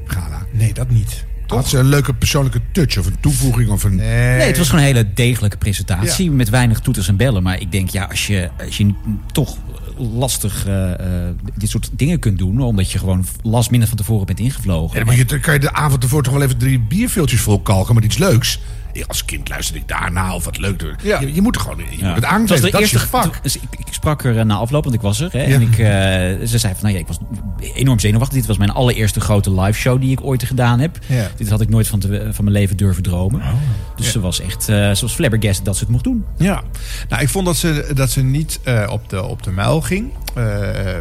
gala? 0.05 0.45
Nee, 0.51 0.73
dat 0.73 0.89
niet. 0.89 1.25
Had 1.57 1.67
ze 1.67 1.77
een 1.77 1.85
leuke 1.85 2.13
persoonlijke 2.13 2.61
touch 2.71 2.97
of 2.97 3.05
een 3.05 3.19
toevoeging 3.19 3.69
of 3.69 3.83
een... 3.83 3.95
Nee, 3.95 4.37
Nee, 4.37 4.47
het 4.47 4.57
was 4.57 4.69
gewoon 4.69 4.85
een 4.85 4.93
hele 4.93 5.13
degelijke 5.13 5.57
presentatie 5.57 6.31
met 6.31 6.49
weinig 6.49 6.79
toeters 6.79 7.07
en 7.07 7.15
bellen. 7.15 7.43
Maar 7.43 7.61
ik 7.61 7.71
denk, 7.71 7.89
ja, 7.89 8.03
als 8.03 8.27
je, 8.27 8.49
als 8.65 8.77
je 8.77 8.93
toch 9.31 9.57
lastig 9.97 10.65
eh, 10.65 10.93
eh, 10.93 11.35
dit 11.55 11.69
soort 11.69 11.89
dingen 11.93 12.19
kunt 12.19 12.37
doen, 12.37 12.61
omdat 12.61 12.91
je 12.91 12.99
gewoon 12.99 13.25
last 13.41 13.71
minute 13.71 13.89
van 13.89 13.97
tevoren 13.97 14.25
bent 14.25 14.39
ingevlogen. 14.39 14.99
Ja, 14.99 15.05
dan, 15.05 15.13
moet 15.13 15.17
je, 15.17 15.25
dan 15.25 15.39
kan 15.39 15.53
je 15.53 15.59
de 15.59 15.73
avond 15.73 16.03
ervoor 16.03 16.23
toch 16.23 16.33
wel 16.33 16.41
even 16.41 16.57
drie 16.57 16.79
bierveeltjes 16.79 17.41
vol 17.41 17.59
kalken 17.59 17.95
met 17.95 18.03
iets 18.03 18.17
leuks. 18.17 18.59
Als 19.07 19.25
kind 19.25 19.49
luisterde 19.49 19.79
ik 19.79 19.87
daarna 19.87 20.35
of 20.35 20.45
wat 20.45 20.57
leuk. 20.57 20.95
Ja. 21.03 21.19
Je, 21.19 21.33
je 21.33 21.41
moet 21.41 21.55
er 21.55 21.61
gewoon 21.61 21.77
je 21.77 21.97
Ja. 21.97 22.05
moet 22.13 22.15
het 22.15 22.31
Het 22.31 22.49
was 22.49 22.61
de 22.61 22.71
Dat 22.71 22.81
is 22.81 22.91
eerste 22.91 22.97
je 22.99 23.05
vak. 23.05 23.43
Dus 23.43 23.55
ik, 23.55 23.61
ik 23.71 23.87
sprak 23.93 24.23
er 24.23 24.37
eh, 24.39 24.45
na 24.45 24.55
afloop, 24.55 24.83
want 24.83 24.95
ik 24.95 25.01
was 25.01 25.19
er. 25.19 25.29
Hè, 25.31 25.43
Ja. 25.43 25.53
En 25.53 25.61
ik, 25.61 25.71
eh, 25.71 26.47
ze 26.47 26.57
zei 26.57 26.73
van, 26.73 26.81
nou 26.81 26.93
ja, 26.93 26.99
ik 26.99 27.07
was 27.07 27.17
enorm 27.73 27.99
zenuwachtig. 27.99 28.37
Dit 28.37 28.45
was 28.47 28.57
mijn 28.57 28.69
allereerste 28.71 29.19
grote 29.19 29.53
live 29.61 29.79
show 29.79 30.01
die 30.01 30.11
ik 30.11 30.23
ooit 30.23 30.43
gedaan 30.43 30.79
heb. 30.79 30.97
Ja. 31.07 31.27
Dit 31.37 31.49
had 31.49 31.61
ik 31.61 31.69
nooit 31.69 31.87
van, 31.87 31.99
te- 31.99 32.29
van 32.31 32.43
mijn 32.43 32.55
leven 32.57 32.77
durven 32.77 33.03
dromen. 33.03 33.41
Dus 33.95 34.11
ze 34.11 34.19
was 34.19 34.39
echt, 34.39 34.69
eh, 34.69 34.75
ze 34.91 35.01
was 35.01 35.13
flabbergasted 35.13 35.65
dat 35.65 35.75
ze 35.75 35.81
het 35.83 35.91
mocht 35.91 36.03
doen. 36.03 36.25
Ja, 36.37 36.61
nou, 37.09 37.21
ik 37.21 37.29
vond 37.29 37.45
dat 37.45 37.57
ze, 37.57 37.91
dat 37.93 38.09
ze 38.11 38.21
niet 38.23 38.59
eh, 38.63 38.87
op, 38.91 39.09
de, 39.09 39.23
op 39.23 39.43
de 39.43 39.51
muil 39.51 39.81
ging. 39.81 40.11
Eh, 40.35 40.43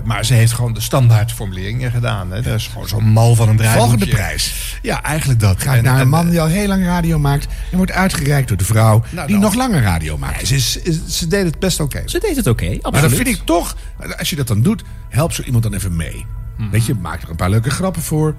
maar 0.05 0.25
ze 0.25 0.35
heeft 0.35 0.53
gewoon 0.53 0.73
de 0.75 0.81
standaardformuleringen 0.81 1.91
gedaan. 1.91 2.31
Hè. 2.33 2.43
Dat 2.43 2.55
is 2.55 2.67
gewoon 2.67 2.89
zo'n 2.89 3.05
mal 3.13 3.35
van 3.35 3.49
een 3.49 3.57
draaiboekje. 3.57 3.89
Volgende 3.91 4.15
prijs. 4.17 4.79
Ja, 4.83 5.03
eigenlijk 5.03 5.41
dat. 5.41 5.63
Gaat 5.63 5.77
En- 5.77 5.85
naar 5.85 5.95
en- 5.95 6.01
een 6.01 6.09
man 6.09 6.31
die 6.31 6.41
al 6.41 6.47
heel 6.47 6.67
lang 6.69 6.85
radio 6.85 7.19
maakt. 7.19 7.47
En 7.71 7.77
wordt 7.77 7.93
uitgereikt 7.93 8.49
door 8.49 8.57
de 8.57 8.65
vrouw 8.65 9.03
Nou, 9.11 9.27
die 9.27 9.35
dan- 9.37 9.45
nog 9.45 9.55
langer 9.55 9.83
radio 9.83 10.19
maakt. 10.19 10.47
Ze, 10.47 10.55
is, 10.55 10.77
is- 10.77 11.07
ze 11.19 11.27
deed 11.27 11.45
het 11.45 11.59
best 11.59 11.81
oké. 11.81 12.03
Ze 12.07 12.19
deed 12.19 12.37
het 12.37 12.47
oké, 12.47 12.65
absoluut. 12.65 12.93
Maar 12.93 13.01
dan 13.01 13.11
vind 13.11 13.27
ik 13.29 13.41
toch, 13.45 13.77
als 14.19 14.31
je 14.31 14.37
dat 14.37 14.47
dan 14.47 14.63
doet, 14.63 14.83
help 15.09 15.33
zo 15.33 15.43
iemand 15.43 15.63
dan 15.63 15.75
even 15.75 15.97
mee. 15.97 16.27
Mhm. 16.57 16.71
Weet 16.71 16.87
je, 16.87 16.95
maak 16.95 17.23
er 17.23 17.31
een 17.31 17.37
paar 17.37 17.51
leuke 17.51 17.71
grappen 17.71 18.03
voor. 18.03 18.35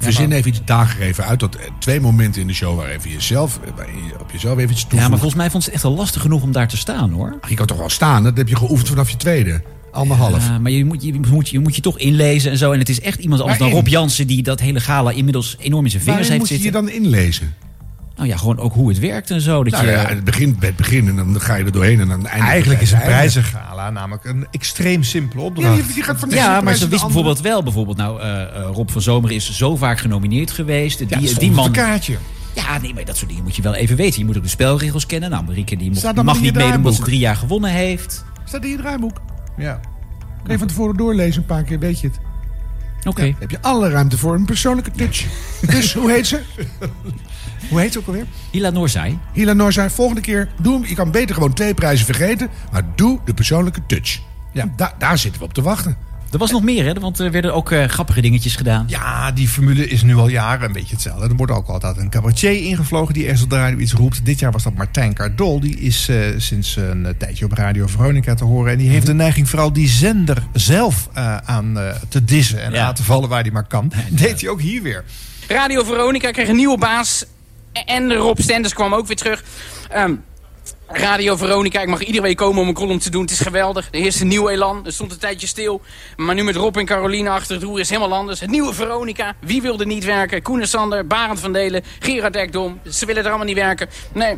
Verzin 0.00 0.32
even 0.32 0.50
iets 0.50 0.60
dagen 0.64 1.00
even 1.00 1.24
uit. 1.24 1.38
Tot 1.38 1.56
eh, 1.56 1.62
twee 1.78 2.00
momenten 2.00 2.40
in 2.40 2.46
de 2.46 2.52
show 2.54 2.76
waar 2.76 2.88
even 2.88 3.10
jezelf, 3.10 3.60
eh, 3.78 3.84
je 4.08 4.20
op 4.20 4.30
jezelf 4.30 4.58
even 4.58 4.70
iets 4.70 4.80
toevoegt. 4.80 5.02
Ja, 5.02 5.08
maar 5.08 5.18
volgens 5.18 5.40
mij 5.40 5.50
vond 5.50 5.62
ze 5.62 5.68
het 5.68 5.78
echt 5.78 5.88
al 5.88 5.94
lastig 5.94 6.22
genoeg 6.22 6.42
om 6.42 6.52
daar 6.52 6.68
te 6.68 6.76
staan, 6.76 7.10
hoor. 7.10 7.38
Je 7.48 7.54
kan 7.54 7.66
toch 7.66 7.78
wel 7.78 7.88
staan, 7.88 8.22
dat 8.24 8.36
heb 8.36 8.48
je 8.48 8.56
geoefend 8.56 8.88
vanaf 8.88 9.10
je 9.10 9.16
tweede. 9.16 9.62
Anderhalf. 9.98 10.46
Ja, 10.46 10.58
maar 10.58 10.70
je 10.70 10.84
moet 10.84 11.02
je, 11.02 11.20
moet 11.30 11.48
je 11.48 11.58
moet 11.58 11.74
je 11.76 11.80
toch 11.82 11.98
inlezen 11.98 12.50
en 12.50 12.58
zo. 12.58 12.72
En 12.72 12.78
het 12.78 12.88
is 12.88 13.00
echt 13.00 13.18
iemand 13.18 13.40
anders 13.40 13.58
dan? 13.58 13.70
Rob 13.70 13.86
Jansen... 13.86 14.26
die 14.26 14.42
dat 14.42 14.60
hele 14.60 14.80
gala 14.80 15.10
inmiddels 15.10 15.56
enorm 15.58 15.84
in 15.84 15.90
zijn 15.90 16.02
vingers 16.02 16.28
Waarin 16.28 16.40
heeft 16.40 16.50
moet 16.52 16.60
je 16.62 16.66
je 16.66 16.72
zitten. 16.72 17.00
dan 17.02 17.12
inlezen? 17.12 17.54
Nou 18.16 18.30
ja, 18.30 18.36
gewoon 18.36 18.58
ook 18.58 18.72
hoe 18.74 18.88
het 18.88 18.98
werkt 18.98 19.30
en 19.30 19.40
zo. 19.40 19.64
Dat 19.64 19.72
Nou 19.72 19.86
je, 19.86 19.90
ja, 19.92 20.06
het 20.06 20.24
begint 20.24 20.58
bij 20.58 20.68
het 20.68 20.76
begin 20.76 21.08
en 21.08 21.16
dan 21.16 21.40
ga 21.40 21.54
je 21.54 21.64
er 21.64 21.72
doorheen 21.72 22.00
en 22.00 22.08
dan 22.08 22.26
eindigt 22.26 22.50
Eigenlijk 22.50 22.80
is 22.80 22.90
het 22.90 23.00
een 23.00 23.06
het 23.06 23.14
einde. 23.14 23.32
prijzengala 23.40 23.90
namelijk 23.90 24.24
een 24.24 24.46
extreem 24.50 25.02
simpele 25.02 25.40
Ja, 25.40 25.46
opdracht. 25.46 25.76
je, 25.88 25.92
je 25.94 26.02
gaat 26.02 26.18
van 26.18 26.30
Ja, 26.30 26.60
maar 26.60 26.74
ze 26.74 26.88
wist 26.88 27.02
bijvoorbeeld 27.02 27.40
wel, 27.40 27.62
bijvoorbeeld 27.62 27.96
nou, 27.96 28.20
eh, 28.20 28.42
eh, 28.42 28.48
Rob 28.72 28.88
van 28.90 29.02
Zomer 29.02 29.30
is 29.30 29.56
zo 29.56 29.76
vaak 29.76 29.98
genomineerd 29.98 30.50
geweest. 30.50 30.98
Ja, 31.08 31.18
die, 31.18 31.38
die 31.38 31.50
man. 31.50 31.64
een 31.66 31.72
kaartje. 31.72 32.16
Ja, 32.54 32.78
nee, 32.78 32.94
maar 32.94 33.04
dat 33.04 33.16
soort 33.16 33.28
dingen 33.28 33.44
moet 33.44 33.56
je 33.56 33.62
wel 33.62 33.74
even 33.74 33.96
weten. 33.96 34.18
Je 34.20 34.24
moet 34.26 34.36
ook 34.36 34.42
de 34.42 34.48
spelregels 34.48 35.06
kennen. 35.06 35.30
Nou, 35.30 35.44
Marieke 35.44 35.76
die 35.76 35.90
mag 36.24 36.40
niet 36.40 36.54
meedoen 36.54 36.76
omdat 36.76 36.94
ze 36.94 37.02
drie 37.02 37.18
jaar 37.18 37.36
gewonnen 37.36 37.70
heeft. 37.70 38.24
Staat 38.44 38.64
in 38.64 38.70
je 38.70 38.76
draaiboek. 38.76 39.20
Ja. 39.58 39.80
Even 40.48 40.58
van 40.58 40.68
tevoren 40.68 40.96
doorlezen, 40.96 41.40
een 41.40 41.46
paar 41.46 41.62
keer, 41.62 41.78
weet 41.78 42.00
je 42.00 42.06
het. 42.06 42.18
Oké. 43.04 43.22
Ja, 43.24 43.34
heb 43.38 43.50
je 43.50 43.62
alle 43.62 43.88
ruimte 43.88 44.18
voor 44.18 44.34
een 44.34 44.44
persoonlijke 44.44 44.90
touch. 44.90 45.24
dus, 45.70 45.94
hoe 45.94 46.10
heet 46.10 46.26
ze? 46.26 46.40
Hoe 47.70 47.80
heet 47.80 47.92
ze 47.92 47.98
ook 47.98 48.06
alweer? 48.06 48.26
Hila 48.50 48.70
Noorzai. 48.70 49.18
Hila 49.32 49.52
Noor 49.52 49.72
zei, 49.72 49.90
volgende 49.90 50.20
keer, 50.20 50.48
doe 50.60 50.74
hem. 50.74 50.84
Je 50.88 50.94
kan 50.94 51.10
beter 51.10 51.34
gewoon 51.34 51.52
twee 51.52 51.74
prijzen 51.74 52.06
vergeten, 52.06 52.48
maar 52.72 52.82
doe 52.94 53.18
de 53.24 53.34
persoonlijke 53.34 53.80
touch. 53.86 54.20
Ja, 54.52 54.72
da- 54.76 54.94
daar 54.98 55.18
zitten 55.18 55.40
we 55.40 55.46
op 55.46 55.54
te 55.54 55.62
wachten. 55.62 55.96
Er 56.32 56.38
was 56.38 56.50
nog 56.50 56.62
meer, 56.62 56.84
hè? 56.84 56.92
Want 56.94 57.18
er 57.18 57.30
werden 57.30 57.54
ook 57.54 57.70
eh, 57.72 57.84
grappige 57.84 58.20
dingetjes 58.20 58.56
gedaan. 58.56 58.84
Ja, 58.88 59.32
die 59.32 59.48
formule 59.48 59.88
is 59.88 60.02
nu 60.02 60.14
al 60.16 60.28
jaren 60.28 60.66
een 60.66 60.72
beetje 60.72 60.94
hetzelfde. 60.94 61.28
Er 61.28 61.36
wordt 61.36 61.52
ook 61.52 61.68
altijd 61.68 61.96
een 61.96 62.10
cabaretier 62.10 62.52
ingevlogen 62.64 63.14
die 63.14 63.22
ergens 63.24 63.42
op 63.42 63.50
de 63.50 63.56
radio 63.56 63.78
iets 63.78 63.92
roept. 63.92 64.24
Dit 64.24 64.38
jaar 64.38 64.52
was 64.52 64.62
dat 64.62 64.74
Martijn 64.74 65.14
Cardol. 65.14 65.60
Die 65.60 65.78
is 65.80 66.08
eh, 66.08 66.16
sinds 66.36 66.76
een 66.76 67.06
eh, 67.06 67.12
tijdje 67.18 67.44
op 67.44 67.52
Radio 67.52 67.86
Veronica 67.86 68.34
te 68.34 68.44
horen. 68.44 68.72
En 68.72 68.78
die 68.78 68.88
heeft 68.88 69.06
de 69.06 69.14
neiging 69.14 69.48
vooral 69.48 69.72
die 69.72 69.88
zender 69.88 70.42
zelf 70.52 71.08
eh, 71.14 71.36
aan 71.36 71.78
eh, 71.78 71.94
te 72.08 72.24
dissen. 72.24 72.62
En 72.62 72.72
Ja. 72.72 72.86
aan 72.86 72.94
te 72.94 73.02
vallen 73.04 73.28
waar 73.28 73.42
hij 73.42 73.50
maar 73.50 73.66
kan. 73.66 73.92
Deed 74.10 74.40
hij 74.40 74.50
ook 74.50 74.60
hier 74.60 74.82
weer. 74.82 75.04
Radio 75.48 75.84
Veronica 75.84 76.30
kreeg 76.30 76.48
een 76.48 76.56
nieuwe 76.56 76.78
baas. 76.78 77.24
En 77.86 78.12
Rob 78.14 78.38
Stenders 78.38 78.74
kwam 78.74 78.94
ook 78.94 79.06
weer 79.06 79.16
terug. 79.16 79.44
Ehm, 79.90 80.12
Radio 80.90 81.36
Veronica, 81.36 81.80
ik 81.80 81.88
mag 81.88 82.00
iedere 82.00 82.22
week 82.22 82.36
komen 82.36 82.62
om 82.62 82.68
een 82.68 82.74
column 82.74 82.98
te 82.98 83.10
doen. 83.10 83.22
Het 83.22 83.30
is 83.30 83.40
geweldig. 83.40 83.88
Er 83.90 84.00
heerst 84.00 84.20
een 84.20 84.28
nieuw 84.28 84.48
elan. 84.48 84.86
Er 84.86 84.92
stond 84.92 85.12
een 85.12 85.18
tijdje 85.18 85.46
stil. 85.46 85.80
Maar 86.16 86.34
nu 86.34 86.44
met 86.44 86.56
Rob 86.56 86.76
en 86.76 86.86
Caroline 86.86 87.30
achter 87.30 87.54
het 87.54 87.64
roer 87.64 87.80
is 87.80 87.88
helemaal 87.88 88.18
anders. 88.18 88.40
Het 88.40 88.50
nieuwe 88.50 88.74
Veronica. 88.74 89.34
Wie 89.40 89.62
wilde 89.62 89.86
niet 89.86 90.04
werken? 90.04 90.42
Koen 90.42 90.60
en 90.60 90.68
Sander, 90.68 91.06
Barend 91.06 91.40
van 91.40 91.52
Delen, 91.52 91.84
Gerard 91.98 92.36
Ekdom. 92.36 92.80
Ze 92.90 93.06
willen 93.06 93.22
er 93.22 93.28
allemaal 93.28 93.46
niet 93.46 93.56
werken. 93.56 93.88
Nee. 94.12 94.36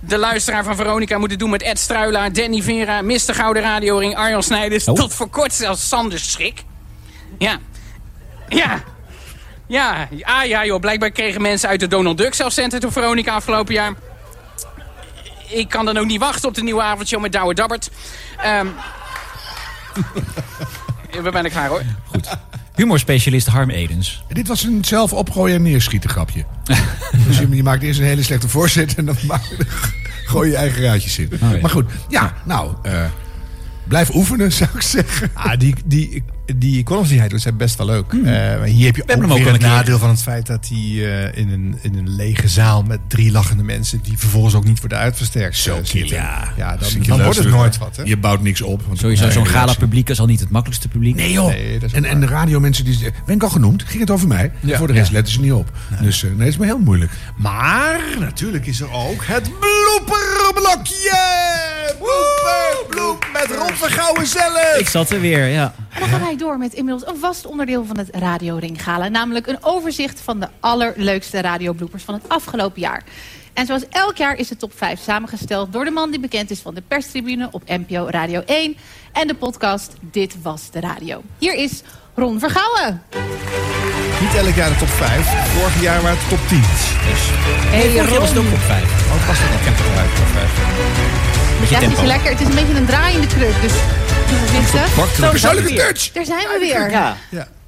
De 0.00 0.18
luisteraar 0.18 0.64
van 0.64 0.76
Veronica 0.76 1.18
moet 1.18 1.30
het 1.30 1.38
doen 1.38 1.50
met 1.50 1.62
Ed 1.62 1.78
Struilaar, 1.78 2.32
Danny 2.32 2.62
Vera, 2.62 3.02
Mr. 3.02 3.18
Gouden 3.34 3.62
Radioring, 3.62 4.16
Arjan 4.16 4.42
Snijders. 4.42 4.84
Tot 4.84 5.14
voor 5.14 5.28
kort 5.28 5.52
zelfs 5.52 5.88
Sander 5.88 6.18
Schrik. 6.18 6.64
Ja. 7.38 7.58
Ja. 8.48 8.82
Ja, 9.66 10.08
ah 10.20 10.44
ja 10.44 10.64
joh, 10.64 10.80
blijkbaar 10.80 11.10
kregen 11.10 11.42
mensen 11.42 11.68
uit 11.68 11.80
de 11.80 11.86
Donald 11.86 12.18
Duck 12.18 12.34
zelf 12.34 12.52
centen 12.52 12.80
door 12.80 12.92
Veronica 12.92 13.34
afgelopen 13.34 13.74
jaar. 13.74 13.94
Ik 15.48 15.68
kan 15.68 15.84
dan 15.84 15.96
ook 15.96 16.06
niet 16.06 16.20
wachten 16.20 16.48
op 16.48 16.54
de 16.54 16.62
nieuwe 16.62 16.82
avondshow 16.82 17.20
met 17.20 17.32
Douwe 17.32 17.54
Dabbert. 17.54 17.90
Ehm 18.42 18.66
we 21.22 21.28
zijn 21.32 21.44
er 21.44 21.50
klaar 21.50 21.68
hoor. 21.68 21.82
Humorspecialist 22.74 23.46
Harm 23.46 23.70
Edens. 23.70 24.22
En 24.28 24.34
dit 24.34 24.48
was 24.48 24.64
een 24.64 24.84
zelf 24.84 25.12
opgooien 25.12 25.56
en 25.56 25.62
neerschieten 25.62 26.10
grapje. 26.10 26.44
dus 27.26 27.38
je, 27.38 27.48
je 27.50 27.62
maakt 27.62 27.82
eerst 27.82 28.00
een 28.00 28.06
hele 28.06 28.22
slechte 28.22 28.48
voorzet 28.48 28.94
en 28.94 29.04
dan 29.04 29.16
maak- 29.26 29.56
gooi 30.24 30.50
je 30.50 30.56
eigen 30.56 30.82
raadjes 30.82 31.18
in. 31.18 31.30
Oh, 31.42 31.50
ja. 31.52 31.58
Maar 31.60 31.70
goed, 31.70 31.90
ja, 32.08 32.34
nou, 32.44 32.74
eh, 32.82 33.04
blijf 33.84 34.14
oefenen 34.14 34.52
zou 34.52 34.70
ik 34.74 34.82
zeggen. 34.82 35.30
Ah, 35.34 35.58
die, 35.58 35.74
die, 35.84 36.24
die 36.56 36.82
columns 36.82 37.08
die 37.08 37.18
hij 37.18 37.28
doet 37.28 37.40
zijn 37.40 37.56
best 37.56 37.76
wel 37.76 37.86
leuk. 37.86 38.12
Eh, 38.12 38.22
maar 38.22 38.62
hier 38.62 38.86
heb 38.86 38.96
je 38.96 39.02
hebben 39.06 39.16
ook 39.16 39.22
hem 39.22 39.30
ook 39.32 39.44
weer 39.44 39.52
het 39.52 39.62
keer. 39.62 39.68
nadeel 39.70 39.98
van 39.98 40.08
het 40.08 40.22
feit 40.22 40.46
dat 40.46 40.68
hij 40.68 40.78
eh, 40.78 41.38
in, 41.40 41.50
een, 41.52 41.78
in 41.82 41.94
een 41.98 42.08
lege 42.08 42.48
zaal 42.48 42.82
met 42.82 42.98
drie 43.08 43.30
lachende 43.32 43.62
mensen... 43.62 44.00
die 44.02 44.18
vervolgens 44.18 44.54
ook 44.54 44.64
niet 44.64 44.80
worden 44.80 44.98
uitversterkt 44.98 45.56
Zo, 45.56 45.76
eh, 45.76 45.84
zitten. 45.84 46.16
ja. 46.16 46.52
ja 46.56 46.76
dan, 47.06 47.22
wordt 47.22 47.38
het 47.38 47.48
nooit 47.48 47.78
wat. 47.78 47.96
Hè? 47.96 48.02
Je 48.02 48.16
bouwt 48.16 48.42
niks 48.42 48.62
op. 48.62 48.82
want- 48.86 48.98
Sowieso 48.98 49.22
Nee, 49.22 49.32
zo'n 49.32 49.42
nee, 49.42 49.52
gala 49.52 49.74
publiek 49.74 50.08
is 50.08 50.20
al 50.20 50.26
niet 50.26 50.40
het 50.40 50.50
makkelijkste 50.50 50.88
publiek. 50.88 51.14
Nee 51.14 51.32
joh. 51.32 51.46
Nee, 51.46 51.78
en, 51.92 52.04
en 52.04 52.20
de 52.20 52.26
radiomensen, 52.26 52.84
die, 52.84 52.98
ben 53.26 53.34
ik 53.34 53.42
al 53.42 53.48
genoemd? 53.50 53.82
Ging 53.86 54.00
het 54.00 54.10
over 54.10 54.28
mij? 54.28 54.52
Ja. 54.60 54.78
Voor 54.78 54.86
de 54.86 54.92
rest 54.92 55.06
Ja. 55.08 55.12
letten 55.14 55.32
ze 55.32 55.40
niet 55.40 55.52
op. 55.52 55.70
Dus 56.02 56.22
eh, 56.24 56.30
nee, 56.30 56.38
het 56.38 56.48
is 56.48 56.56
me 56.56 56.64
heel 56.64 56.78
moeilijk. 56.78 57.12
Maar 57.36 58.00
natuurlijk 58.18 58.66
is 58.66 58.80
er 58.80 58.92
ook 58.92 59.24
het 59.26 59.50
blooperblokje! 59.60 61.18
Blooper, 61.98 62.86
bloep 62.88 63.26
met 63.32 63.58
Ron 63.58 63.74
Vergouwen 63.76 64.26
zelf! 64.26 64.76
Ik 64.78 64.88
zat 64.88 65.10
er 65.10 65.20
weer, 65.20 65.46
ja. 65.46 65.74
En 65.90 66.00
dan 66.00 66.08
gaan 66.08 66.20
wij 66.20 66.36
door 66.38 66.58
met 66.58 66.72
inmiddels 66.74 67.10
een 67.10 67.18
vast 67.18 67.46
onderdeel 67.46 67.84
van 67.84 67.98
het 67.98 68.08
Radio 68.12 68.56
Ring 68.56 68.82
Gala. 68.82 69.08
Namelijk 69.08 69.46
een 69.46 69.58
overzicht 69.60 70.20
van 70.20 70.40
de 70.40 70.48
allerleukste 70.60 71.40
radiobloopers 71.40 72.02
van 72.02 72.14
het 72.14 72.28
afgelopen 72.28 72.80
jaar. 72.80 73.02
En 73.52 73.66
zoals 73.66 73.88
elk 73.90 74.16
jaar 74.16 74.36
is 74.36 74.48
de 74.48 74.56
top 74.56 74.72
5 74.76 75.00
samengesteld 75.00 75.72
door 75.72 75.84
de 75.84 75.90
man 75.90 76.10
die 76.10 76.20
bekend 76.20 76.50
is 76.50 76.60
van 76.60 76.74
de 76.74 76.82
perstribune 76.88 77.48
op 77.50 77.62
NPO 77.66 78.06
Radio 78.10 78.42
1. 78.46 78.76
En 79.12 79.26
de 79.26 79.34
podcast 79.34 79.92
Dit 80.00 80.42
Was 80.42 80.70
De 80.70 80.80
Radio. 80.80 81.22
Hier 81.38 81.54
is 81.54 81.82
Ron 82.14 82.38
Vergouwen. 82.38 83.02
Niet 84.20 84.34
elk 84.34 84.54
jaar 84.54 84.68
de 84.68 84.76
top 84.76 84.88
5. 84.88 85.26
Vorig 85.48 85.82
jaar 85.82 86.02
waren 86.02 86.18
het 86.18 86.28
top 86.28 86.48
10. 86.48 86.60
Dus 86.60 86.68
Hey, 86.68 87.80
vorig 87.80 88.10
jaar 88.10 88.20
was 88.20 88.28
het 88.28 88.38
ook 88.38 88.52
op 88.52 88.58
vijf. 88.58 89.12
ook 89.12 89.26
was 89.26 89.38
dat 89.40 89.50
nog 89.50 89.76
top 89.76 89.86
5. 89.94 90.14
Top 90.14 90.26
5. 90.26 91.60
Beetje 91.60 91.74
Ja, 91.74 91.80
het 91.80 91.98
is 91.98 92.04
lekker. 92.04 92.30
Het 92.30 92.40
is 92.40 92.46
een 92.46 92.54
beetje 92.54 92.74
een 92.74 92.86
draaiende 92.86 93.26
kruk. 93.26 93.60
Dus. 93.60 93.72
Zo, 94.28 95.30
Persoonlijke 95.30 95.74
touch! 95.74 96.12
Daar 96.12 96.24
zijn 96.24 96.38
we 96.48 96.56
weer. 96.60 96.90
Ja, 96.90 97.16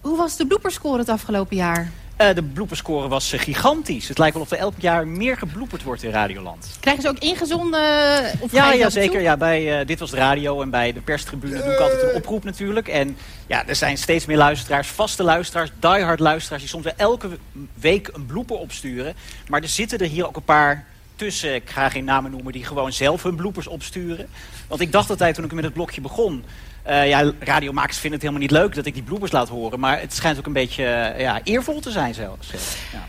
Hoe 0.00 0.16
was 0.16 0.36
de 0.36 0.46
blooperscore 0.46 0.98
het 0.98 1.08
afgelopen 1.08 1.56
jaar? 1.56 1.90
eh, 2.16 2.34
de 2.34 2.42
blooperscore 2.42 3.08
was 3.08 3.32
eh, 3.32 3.40
gigantisch. 3.40 4.08
Het 4.08 4.18
lijkt 4.18 4.34
wel 4.34 4.42
of 4.42 4.50
er 4.50 4.58
elk 4.58 4.74
jaar 4.78 5.06
meer 5.06 5.36
gebloeperd 5.36 5.82
wordt 5.82 6.02
in 6.02 6.10
Radioland. 6.10 6.68
Krijgen 6.80 7.02
ze 7.02 7.08
ook 7.08 7.18
ingezonden? 7.18 7.80
eh, 8.24 8.42
Of 8.42 8.52
Ja, 8.52 8.72
ja 8.72 8.90
zeker. 8.90 9.20
Ja, 9.20 9.36
bij 9.36 9.84
Dit 9.84 9.98
Was 9.98 10.10
de 10.10 10.16
Radio 10.16 10.62
en 10.62 10.70
bij 10.70 10.92
de 10.92 11.00
perstribune 11.00 11.62
doe 11.62 11.72
ik 11.72 11.78
altijd 11.78 12.02
een 12.02 12.14
oproep 12.14 12.44
natuurlijk. 12.44 12.88
En 12.88 13.16
ja, 13.46 13.66
er 13.66 13.76
zijn 13.76 13.98
steeds 13.98 14.26
meer 14.26 14.36
luisteraars, 14.36 14.88
vaste 14.88 15.22
luisteraars, 15.22 15.70
diehard 15.78 16.20
luisteraars... 16.20 16.62
die 16.62 16.70
soms 16.70 16.84
wel 16.84 16.94
elke 16.96 17.28
week 17.74 18.10
een 18.12 18.26
blooper 18.26 18.56
opsturen. 18.56 19.14
Maar 19.48 19.62
er 19.62 19.68
zitten 19.68 19.98
er 19.98 20.06
hier 20.06 20.26
ook 20.26 20.36
een 20.36 20.42
paar 20.42 20.84
tussen, 21.20 21.54
ik 21.54 21.70
ga 21.70 21.88
geen 21.88 22.04
namen 22.04 22.30
noemen... 22.30 22.52
die 22.52 22.64
gewoon 22.64 22.92
zelf 22.92 23.22
hun 23.22 23.36
bloopers 23.36 23.66
opsturen. 23.66 24.26
Want 24.68 24.80
ik 24.80 24.92
dacht 24.92 25.10
altijd 25.10 25.34
toen 25.34 25.44
ik 25.44 25.52
met 25.52 25.64
het 25.64 25.72
blokje 25.72 26.00
begon... 26.00 26.44
eh, 26.82 27.08
ja, 27.08 27.32
radiomakers 27.38 27.98
vinden 27.98 28.20
het 28.20 28.28
helemaal 28.28 28.48
niet 28.48 28.58
leuk 28.58 28.74
dat 28.74 28.86
ik 28.86 28.94
die 28.94 29.02
bloopers 29.02 29.32
laat 29.32 29.48
horen. 29.48 29.80
Maar 29.80 30.00
het 30.00 30.14
schijnt 30.14 30.38
ook 30.38 30.46
een 30.46 30.52
beetje 30.52 30.84
eh, 30.84 31.20
ja, 31.20 31.40
eervol 31.44 31.80
te 31.80 31.90
zijn 31.90 32.14
zelfs. 32.14 32.50
Ja. 32.92 33.08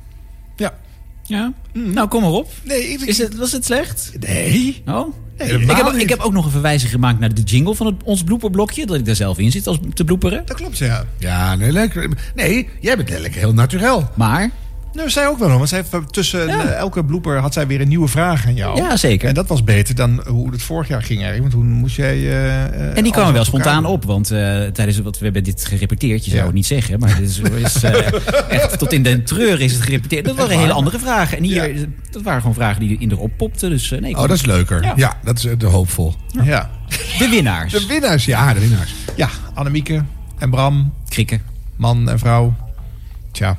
Ja. 0.56 0.74
Ja? 1.24 1.53
Nou, 1.72 2.08
kom 2.08 2.22
maar 2.22 2.32
op. 2.32 2.51
Nee, 2.63 2.88
ik, 2.88 3.01
Is 3.01 3.18
het, 3.18 3.36
was 3.36 3.51
het 3.51 3.65
slecht? 3.65 4.12
nee. 4.20 4.84
Oh? 4.86 5.15
ik, 5.38 5.72
heb, 5.72 5.88
ik 5.88 6.10
heb 6.10 6.20
ook 6.20 6.34
nog 6.34 6.46
een 6.46 6.51
verwijzing 6.51 6.91
gemaakt 6.91 7.20
naar 7.20 7.34
de 7.34 7.41
jingle 7.41 7.75
van 7.75 7.86
het, 7.86 7.96
ons 8.03 8.24
blooperblokje. 8.24 8.86
Dat 8.86 8.98
ik 8.98 9.06
daar 9.06 9.15
zelf 9.15 9.38
in 9.38 9.51
zit 9.51 9.68
als 9.68 9.77
te 9.94 10.03
bloeperen. 10.03 10.46
Dat 10.46 10.56
klopt, 10.56 10.77
ja. 10.77 11.06
Ja, 11.18 11.56
nee, 11.56 11.72
lekker. 11.72 12.10
Nee, 12.36 12.70
jij 12.80 12.98
bent 12.98 13.10
lekker 13.10 13.39
heel 13.39 13.53
naturel. 13.53 14.10
Maar, 14.15 14.50
Nou, 14.93 15.10
zij 15.10 15.27
ook 15.27 15.39
wel, 15.39 15.50
want 15.57 15.69
zij 15.69 15.83
heeft 15.91 16.13
tussen 16.13 16.48
Ja. 16.48 16.63
eh, 16.63 16.74
elke 16.77 17.05
blooper 17.05 17.38
had 17.38 17.53
zij 17.53 17.67
weer 17.67 17.81
een 17.81 17.88
nieuwe 17.88 18.07
vraag 18.07 18.45
aan 18.48 18.55
jou. 18.55 18.77
ja 18.77 18.95
zeker. 18.98 19.27
En 19.27 19.33
dat 19.33 19.48
was 19.48 19.63
beter 19.63 19.95
dan 19.95 20.24
hoe 20.27 20.51
het 20.51 20.62
vorig 20.63 20.88
jaar 20.88 21.03
ging 21.03 21.21
eigenlijk. 21.24 21.53
Want 21.53 21.63
toen 21.65 21.74
moest 21.74 21.95
jij... 21.95 22.15
eh, 22.17 22.63
eh, 22.65 22.98
En 22.98 23.03
die 23.03 23.12
kwamen 23.12 23.33
wel 23.33 23.45
spontaan 23.45 23.86
op, 23.86 24.03
want 24.05 24.27
tijdens 24.74 25.00
wat 25.00 25.17
we 25.17 25.24
hebben 25.24 25.43
dit 25.43 25.65
gerepeteerd, 25.65 26.24
je 26.24 26.29
zou 26.29 26.39
Ja. 26.41 26.45
het 26.45 26.55
niet 26.55 26.65
zeggen, 26.65 27.00
maar 27.00 27.15
dit 27.19 27.29
is, 27.29 27.39
is 27.65 27.83
echt 28.50 28.79
tot 28.79 28.93
in 28.93 29.03
den 29.03 29.24
treur 29.24 29.62
is 29.62 29.74
het 29.74 29.81
gerepeteerd. 29.81 30.25
Dat 30.25 30.36
waren 30.36 30.60
hele 30.60 30.74
andere 30.74 31.00
vragen. 31.00 31.38
En 31.38 31.43
hier, 31.43 31.75
Ja. 31.77 31.86
dat 32.12 32.21
waren 32.21 32.39
gewoon 32.41 32.55
vragen 32.55 32.79
die 32.79 32.98
in 33.00 33.12
erop 33.12 33.31
popten. 33.38 33.69
Dus 33.69 33.89
nee, 33.89 34.13
Oh, 34.15 34.21
dat 34.21 34.31
is 34.31 34.45
leuker. 34.45 34.93
Ja. 34.95 35.17
Dat 35.24 35.38
is 35.38 35.48
de 35.57 35.65
hoopvol. 35.65 36.15
Ja. 36.43 36.69
de 37.19 37.27
winnaars. 37.29 37.71
De 37.74 37.86
winnaars, 37.88 38.25
ja. 38.25 38.53
De 38.53 38.60
winnaars. 38.60 38.93
Ja, 39.15 39.29
Annemieke 39.53 40.03
en 40.38 40.50
Bram, 40.50 40.93
Krikken. 41.10 41.41
man 41.75 42.10
en 42.10 42.19
vrouw. 42.19 42.55
Tja, 43.31 43.57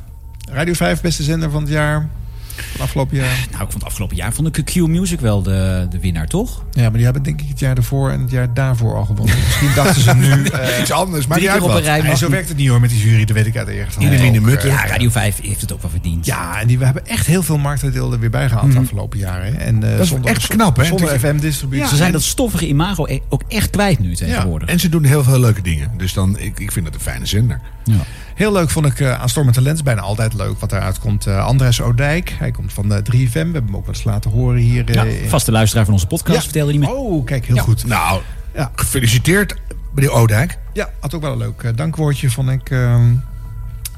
Radio 0.52 0.72
5 0.74 1.00
beste 1.00 1.22
zender 1.22 1.50
van 1.50 1.62
het 1.62 1.70
jaar. 1.70 2.08
Van 2.56 2.80
afgelopen 2.80 3.16
jaar. 3.16 3.46
Nou, 3.50 3.64
ik 3.64 3.70
vond 3.70 3.84
afgelopen 3.84 4.16
jaar 4.16 4.32
vond 4.32 4.56
ik 4.58 4.64
Q 4.64 4.74
Music 4.74 5.20
wel 5.20 5.42
de, 5.42 5.86
de 5.90 5.98
winnaar, 6.00 6.26
toch? 6.26 6.64
Ja, 6.72 6.82
maar 6.82 6.92
die 6.92 7.04
hebben 7.04 7.22
denk 7.22 7.40
ik 7.40 7.48
het 7.48 7.58
jaar 7.58 7.76
ervoor 7.76 8.10
en 8.10 8.20
het 8.20 8.30
jaar 8.30 8.54
daarvoor 8.54 8.94
al 8.96 9.04
gewonnen. 9.04 9.36
Misschien 9.46 9.74
dachten 9.74 10.02
ze 10.02 10.14
nu... 10.14 10.44
eh, 10.44 10.80
Iets 10.80 10.90
anders, 10.90 11.26
maar 11.26 11.38
keer 11.38 11.50
uit 11.50 11.62
op 11.62 11.70
rij. 11.70 12.02
nee, 12.02 12.16
zo 12.16 12.30
werkt 12.30 12.48
het 12.48 12.56
niet 12.56 12.68
hoor 12.68 12.80
met 12.80 12.90
die 12.90 12.98
jury, 13.08 13.24
dat 13.24 13.36
weet 13.36 13.46
ik 13.46 13.56
uit 13.56 13.66
de 13.66 13.72
eerste 13.72 13.98
hand. 13.98 14.10
Iedereen 14.12 14.34
in 14.34 14.40
Ook, 14.40 14.46
mutten. 14.46 14.68
Ja, 14.68 14.86
Radio 14.86 15.10
5 15.10 15.40
heeft 15.42 15.60
het 15.60 15.72
ook 15.72 15.82
wel 15.82 15.90
verdiend. 15.90 16.26
Ja, 16.26 16.60
en 16.60 16.66
die, 16.66 16.78
we 16.78 16.84
hebben 16.84 17.06
echt 17.06 17.26
heel 17.26 17.42
veel 17.42 17.58
marktaandeel 17.58 18.12
er 18.12 18.18
weer 18.18 18.30
bij 18.30 18.48
gehaald 18.48 18.72
de 18.72 18.78
afgelopen 18.78 19.18
jaren. 19.18 19.52
hè. 19.54 19.58
En, 19.58 19.82
eh, 19.82 19.96
Dat 19.96 20.06
is 20.06 20.12
echt 20.24 20.46
knap, 20.46 20.76
hè? 20.76 20.84
Zonder 20.84 21.18
FM-distributie. 21.18 21.86
Ze 21.88 21.96
zijn 21.96 22.12
dat 22.12 22.22
stoffige 22.22 22.66
imago 22.66 23.06
e- 23.06 23.20
ook 23.28 23.42
echt 23.48 23.70
kwijt 23.70 23.98
nu 23.98 24.14
tegenwoordig. 24.14 24.68
En 24.68 24.80
ze 24.80 24.88
doen 24.88 25.04
heel 25.04 25.22
veel 25.24 25.40
leuke 25.40 25.62
dingen. 25.62 25.90
Dus 25.96 26.12
dan, 26.12 26.38
ik, 26.38 26.58
ik 26.60 26.72
vind 26.72 26.84
dat 26.84 26.94
een 26.94 27.00
fijne 27.00 27.26
zender. 27.26 27.60
Ja. 27.84 27.94
Heel 28.34 28.52
leuk 28.52 28.70
vond 28.70 28.86
ik 28.86 29.00
uh, 29.00 29.20
aan 29.20 29.28
Storm 29.28 29.46
en 29.46 29.52
Talent. 29.52 29.76
is 29.76 29.82
bijna 29.82 30.00
altijd 30.00 30.34
leuk 30.34 30.58
wat 30.60 30.72
eruit 30.72 30.98
komt. 30.98 31.26
Uh, 31.26 31.44
Andres 31.44 31.82
Oudijk. 31.82 32.34
Hij 32.38 32.50
komt 32.50 32.72
van 32.72 32.88
de 32.88 33.02
3FM. 33.02 33.32
We 33.32 33.38
hebben 33.38 33.64
hem 33.64 33.76
ook 33.76 33.86
wel 33.86 33.94
eens 33.94 34.04
laten 34.04 34.30
horen 34.30 34.60
hier. 34.60 34.88
eh, 34.88 35.22
Ja, 35.22 35.28
vaste 35.28 35.52
luisteraar 35.52 35.84
van 35.84 35.94
onze 35.94 36.06
podcast, 36.06 36.36
Ja. 36.36 36.42
vertelde 36.42 36.70
hij 36.70 36.80
me. 36.80 36.90
Oh, 36.94 37.24
kijk, 37.24 37.46
heel 37.46 37.56
Ja. 37.56 37.62
goed. 37.62 37.86
Nou, 37.86 38.20
Ja. 38.54 38.70
gefeliciteerd, 38.74 39.56
meneer 39.94 40.10
Oudijk. 40.10 40.58
Ja, 40.72 40.90
had 41.00 41.14
ook 41.14 41.22
wel 41.22 41.32
een 41.32 41.38
leuk 41.38 41.62
eh, 41.62 41.70
dankwoordje, 41.74 42.30
vond 42.30 42.50
ik. 42.50 42.70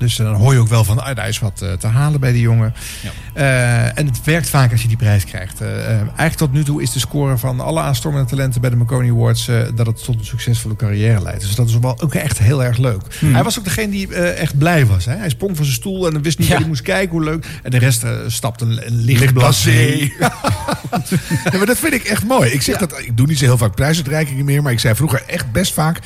Dus 0.05 0.19
eh, 0.19 0.25
dan 0.27 0.35
hoor 0.35 0.53
je 0.53 0.59
ook 0.59 0.69
wel 0.69 0.85
van, 0.85 1.03
ah, 1.05 1.17
daar 1.17 1.29
is 1.29 1.39
wat 1.39 1.63
eh, 1.63 1.73
te 1.73 1.87
halen 1.87 2.21
bij 2.21 2.33
die 2.33 2.41
jongen. 2.41 2.75
Eh, 3.35 3.99
en 3.99 4.07
het 4.07 4.25
werkt 4.25 4.49
vaak 4.49 4.71
als 4.73 4.83
je 4.83 4.89
die 4.89 4.97
prijs 4.97 5.25
krijgt. 5.25 5.61
Eigenlijk 5.61 6.35
tot 6.35 6.53
nu 6.53 6.65
toe 6.65 6.83
is 6.83 6.93
de 6.93 6.99
score 6.99 7.39
van 7.39 7.61
alle 7.61 7.81
aanstormende 7.81 8.29
talenten 8.29 8.61
bij 8.61 8.71
de 8.71 8.77
Marconi 8.77 9.11
Awards... 9.11 9.51
dat 9.75 9.87
het 9.87 10.05
tot 10.05 10.19
een 10.19 10.25
succesvolle 10.25 10.77
carrière 10.77 11.23
leidt. 11.23 11.41
Dus 11.41 11.55
dat 11.55 11.69
is 11.69 11.79
wel 11.79 12.01
ook 12.01 12.15
echt 12.15 12.39
heel 12.39 12.65
erg 12.65 12.79
leuk. 12.79 13.03
Hij 13.25 13.43
was 13.43 13.59
ook 13.59 13.65
degene 13.65 13.91
die 13.91 14.15
echt 14.15 14.59
blij 14.59 14.87
was. 14.87 15.05
Hè? 15.05 15.15
Hij 15.17 15.29
sprong 15.29 15.57
van 15.57 15.65
zijn 15.65 15.77
stoel 15.77 16.07
en 16.07 16.13
dan 16.13 16.23
wist 16.23 16.39
niet 16.39 16.49
Ja. 16.49 16.57
hij 16.57 16.67
moest 16.67 16.83
kijken, 16.83 17.11
hoe 17.11 17.25
leuk. 17.25 17.47
En 17.63 17.71
de 17.71 17.79
rest 17.79 18.05
stapte 18.27 18.65
een, 18.65 18.87
een 18.87 19.05
licht 19.05 19.21
Licht 19.21 19.33
blasé. 19.33 20.11
blasé. 20.19 20.33
Ja, 21.53 21.57
maar 21.57 21.67
dat 21.67 21.79
vind 21.79 21.95
ik 21.95 22.05
echt 22.05 22.25
mooi. 22.25 22.51
Ik, 22.51 22.63
zeg 22.63 22.77
dat, 22.77 22.99
ik 22.99 23.17
doe 23.17 23.27
niet 23.27 23.39
zo 23.39 23.45
heel 23.45 23.59
vaak 23.59 23.75
prijsuitreikingen 23.75 24.45
meer. 24.45 24.63
Maar 24.63 24.73
ik 24.73 24.81
zei 24.81 24.95
vroeger 24.95 25.23
echt 25.27 25.53
best 25.53 25.73
vaak. 25.73 25.99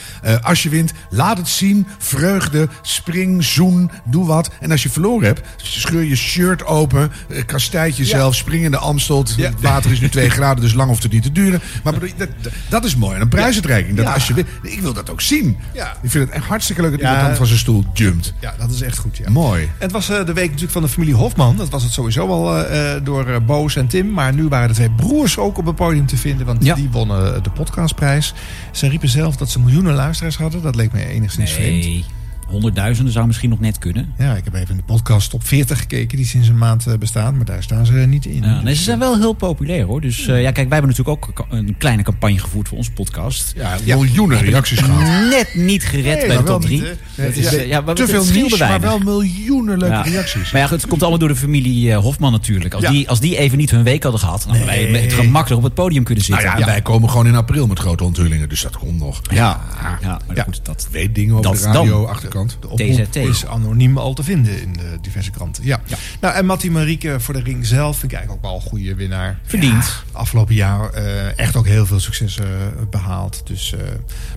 als 0.43 0.63
je 0.63 0.69
wint, 0.69 0.93
laat 1.11 1.39
het 1.39 1.49
zien. 1.49 1.87
Vreugde, 1.99 2.69
spring, 2.83 3.45
zoen, 3.45 3.88
doe 4.05 4.27
wat. 4.27 4.51
En 4.61 4.71
als 4.71 4.83
je 4.83 4.91
verloren 4.91 5.27
hebt, 5.27 5.41
scheur 5.57 6.03
je 6.05 6.17
shirt 6.17 6.65
open. 6.65 7.11
Uh, 7.29 7.45
kastijt 7.47 7.97
jezelf, 7.97 8.35
spring 8.35 8.65
in 8.65 8.71
de 8.71 8.77
Amstel. 8.79 9.19
Het 9.19 9.35
Ja. 9.37 9.51
water 9.61 9.91
is 9.91 10.01
nu 10.01 10.09
2 10.09 10.31
graden, 10.39 10.63
dus 10.63 10.73
lang 10.75 10.89
hoeft 10.89 11.03
het 11.03 11.13
niet 11.13 11.23
te 11.23 11.33
duren. 11.33 11.61
Maar 11.83 11.93
dat, 12.17 12.29
dat- 12.69 12.85
is 12.85 12.97
mooi. 12.97 13.15
En 13.15 13.21
een 13.21 13.29
prijsuitreiking. 13.29 13.97
Dat 13.97 14.07
Ja. 14.07 14.13
als 14.13 14.27
je 14.27 14.45
ik 14.63 14.81
wil 14.81 14.93
dat 14.93 15.11
ook 15.11 15.21
zien. 15.21 15.57
Ja. 15.75 15.97
Ik 16.03 16.11
vind 16.11 16.25
het 16.27 16.35
echt 16.37 16.45
hartstikke 16.47 16.83
leuk 16.83 16.91
dat 16.91 17.01
Ja. 17.01 17.07
iemand 17.09 17.27
dan 17.29 17.37
van 17.37 17.47
zijn 17.47 17.59
stoel 17.59 17.85
jumpt. 17.93 18.35
Ja, 18.41 18.55
dat 18.59 18.71
is 18.71 18.81
echt 18.81 18.99
goed, 18.99 19.17
ja. 19.17 19.31
Mooi. 19.31 19.63
En 19.63 19.71
Het 19.79 19.93
was 19.93 20.09
eh, 20.09 20.17
de 20.27 20.33
week 20.33 20.45
natuurlijk 20.45 20.73
van 20.73 20.83
de 20.83 20.89
familie 20.89 21.15
Hofman. 21.15 21.57
Dat 21.57 21.69
was 21.69 21.83
het 21.83 21.93
sowieso 21.93 22.27
al 22.29 22.57
eh, 22.65 22.95
eh, 22.97 23.05
door 23.05 23.27
eh, 23.29 23.37
Boos 23.47 23.77
en 23.77 23.87
Tim. 23.87 24.11
Maar 24.13 24.35
nu 24.35 24.49
waren 24.49 24.69
de 24.69 24.75
twee 24.75 24.91
broers 24.91 25.39
ook 25.39 25.59
op 25.59 25.67
het 25.67 25.75
podium 25.77 26.07
te 26.07 26.17
vinden. 26.17 26.47
Want 26.47 26.65
Ja. 26.65 26.75
die 26.75 26.89
wonnen 26.91 27.43
de 27.43 27.51
podcastprijs. 27.51 28.35
Ze 28.73 28.89
riepen 28.89 29.09
zelf 29.09 29.37
dat 29.37 29.51
ze 29.51 29.61
miljoenen 29.61 29.95
luisteraars 29.95 30.37
hadden. 30.37 30.63
Dat 30.63 30.75
leek 30.75 30.93
me 30.93 31.07
enigszins 31.07 31.51
vreemd. 31.53 32.05
Honderdduizenden 32.49 33.13
zou 33.13 33.27
misschien 33.27 33.51
nog 33.51 33.61
net 33.61 33.79
kunnen. 33.79 34.13
Ja, 34.19 34.35
ik 34.37 34.45
heb 34.45 34.55
even 34.55 34.71
in 34.71 34.77
de 34.77 34.83
podcast 34.83 35.31
top 35.31 35.47
40 35.47 35.79
gekeken 35.79 36.17
die 36.17 36.27
sinds 36.27 36.49
een 36.49 36.59
maand 36.59 36.87
eh, 36.87 36.95
bestaan. 36.99 37.37
Maar 37.37 37.45
daar 37.45 37.63
staan 37.63 37.87
ze 37.87 37.93
niet 37.93 38.27
in. 38.27 38.43
Ja, 38.43 38.61
nee, 38.63 38.75
ze 38.75 38.83
zijn 38.83 38.99
wel 38.99 39.19
heel 39.19 39.33
populair 39.33 39.85
hoor. 39.85 40.01
Dus 40.01 40.27
eh, 40.27 40.43
ja, 40.43 40.51
kijk, 40.53 40.69
wij 40.69 40.79
hebben 40.79 40.97
natuurlijk 40.97 41.27
ook 41.29 41.47
een 41.51 41.75
kleine 41.79 42.03
campagne 42.03 42.39
gevoerd 42.39 42.69
voor 42.69 42.77
onze 42.79 42.93
podcast. 42.93 43.53
Ja, 43.57 43.77
miljoenen 43.87 44.41
reacties 44.41 44.79
gehad. 44.79 45.29
Net 45.31 45.55
niet 45.55 45.85
gered 45.85 46.19
Nee, 46.19 46.27
bij 46.27 46.37
de 46.37 46.43
top 46.43 46.63
3. 46.63 46.81
niet, 46.81 46.89
hè? 47.15 47.25
Dat 47.27 47.37
is, 47.37 47.51
Ja, 47.51 47.57
eh, 47.57 47.67
ja, 47.69 47.81
maar 47.81 47.95
Te 47.95 48.03
het 48.03 48.11
veel 48.11 48.25
niche, 48.43 48.59
maar 48.59 48.81
wel 48.81 48.99
miljoenen 48.99 49.79
leuke 49.79 49.95
Ja. 49.95 50.03
reacties. 50.03 50.51
Maar 50.53 50.61
ja, 50.61 50.69
het 50.69 50.87
komt 50.87 51.01
allemaal 51.01 51.19
door 51.19 51.29
de 51.29 51.37
familie 51.37 51.91
eh, 51.93 51.99
Hofman 51.99 52.33
natuurlijk. 52.33 52.75
Als, 52.75 52.83
Ja. 52.83 52.91
die, 52.91 53.09
als 53.09 53.21
die 53.21 53.37
even 53.39 53.59
niet 53.59 53.71
hun 53.71 53.83
week 53.85 54.03
hadden 54.03 54.21
gehad, 54.21 54.41
dan 54.43 54.49
hadden 54.57 54.67
wij 54.67 54.91
met 54.91 55.13
gemakkelijk 55.13 55.57
op 55.61 55.63
het 55.67 55.75
podium 55.75 56.05
kunnen 56.05 56.25
Nou 56.29 56.41
zitten. 56.43 56.61
ja, 56.61 56.67
wij 56.67 56.83
komen 56.83 57.11
gewoon 57.11 57.27
in 57.27 57.35
april 57.35 57.67
met 57.67 57.79
grote 57.79 58.05
onthullingen, 58.05 58.49
dus 58.49 58.63
dat 58.63 58.79
komt 58.79 58.99
nog. 58.99 59.21
ja, 59.31 59.61
ja, 60.01 60.19
maar 60.27 60.37
goed, 60.45 60.61
dat, 60.63 60.89
Weet 60.91 61.15
dingen 61.15 61.43
Dat 61.43 61.57
de 61.57 61.63
radio, 61.63 62.07
dan. 62.07 62.11
Achterkant. 62.39 62.57
De 62.61 62.69
oproep 62.69 63.05
TZT. 63.05 63.17
is 63.17 63.47
anoniem 63.47 63.99
al 63.99 64.15
te 64.15 64.23
vinden 64.23 64.63
in 64.63 64.73
de 64.73 64.99
diverse 65.01 65.31
kranten. 65.31 65.65
Ja. 65.65 65.81
Nou, 66.21 66.35
en 66.35 66.47
Mattie 66.47 66.71
Marieke 66.71 67.21
voor 67.21 67.35
de 67.35 67.41
ring 67.41 67.67
zelf 67.67 67.99
vind 67.99 68.13
ik 68.13 68.19
eigenlijk 68.19 68.47
ook 68.47 68.51
wel 68.51 68.61
een 68.61 68.69
goede 68.69 68.95
winnaar. 68.95 69.39
Verdiend. 69.43 69.85
Ja, 69.85 70.19
afgelopen 70.19 70.55
jaar 70.55 70.91
eh, 70.91 71.39
echt 71.39 71.57
ook 71.57 71.67
heel 71.67 71.87
veel 71.87 72.01
succes 72.01 72.39
eh, 72.39 72.47
behaald. 72.91 73.43
Dus 73.45 73.73
eh, 73.73 73.81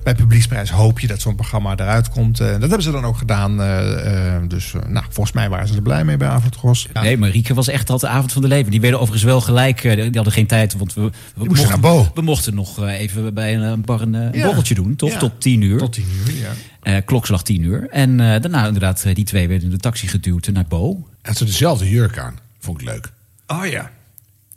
bij 0.03 0.15
Publieksprijs 0.15 0.69
hoop 0.71 0.99
je 0.99 1.07
dat 1.07 1.21
zo'n 1.21 1.35
programma 1.35 1.71
eruit 1.75 2.09
komt. 2.09 2.39
Eh, 2.39 2.47
dat 2.51 2.59
hebben 2.59 2.81
ze 2.81 2.91
dan 2.91 3.05
ook 3.05 3.17
gedaan. 3.17 3.57
dus 4.47 4.73
nou, 4.87 5.05
volgens 5.09 5.35
mij 5.35 5.49
waren 5.49 5.67
ze 5.67 5.75
er 5.75 5.81
blij 5.81 6.03
mee 6.03 6.17
bij 6.17 6.27
Avondros. 6.27 6.87
Ja. 6.93 7.01
Nee, 7.01 7.17
Marieke 7.17 7.53
was 7.53 7.67
echt 7.67 7.89
al 7.89 7.97
de 7.97 8.07
avond 8.07 8.31
van 8.31 8.41
de 8.41 8.47
leven. 8.47 8.71
Die 8.71 8.81
werden 8.81 8.99
overigens 8.99 9.25
wel 9.25 9.41
gelijk. 9.41 9.81
Die 9.81 10.11
hadden 10.13 10.33
geen 10.33 10.47
tijd, 10.47 10.77
want 10.77 10.93
we, 10.93 11.01
we, 11.35 11.45
mochten, 11.45 11.81
we 12.13 12.21
mochten 12.21 12.55
nog 12.55 12.87
even 12.87 13.33
bij 13.33 13.55
een, 13.55 13.81
bar 13.81 14.01
een, 14.01 14.31
borreltje 14.31 14.75
doen, 14.75 14.95
toch? 14.95 15.13
Tot 15.13 15.41
tien 15.41 15.61
uur. 15.61 15.77
Tot 15.77 15.93
tien 15.93 16.07
uur, 16.25 16.35
ja. 16.35 16.51
Eh, 16.81 16.95
klokslag 17.05 17.43
tien 17.43 17.63
uur. 17.63 17.87
En 17.89 18.19
eh, 18.19 18.41
daarna 18.41 18.65
inderdaad, 18.65 19.03
eh, 19.03 19.15
die 19.15 19.25
twee 19.25 19.47
werden 19.47 19.65
in 19.65 19.71
de 19.73 19.77
taxi 19.81 20.07
geduwd 20.07 20.47
naar 20.47 20.65
Bo. 20.67 21.07
En 21.21 21.35
ze 21.35 21.45
dezelfde 21.45 21.89
jurk 21.89 22.17
aan. 22.17 22.35
Vond 22.59 22.81
ik 22.81 22.87
leuk. 22.87 23.09
Oh 23.47 23.65
ja, 23.65 23.91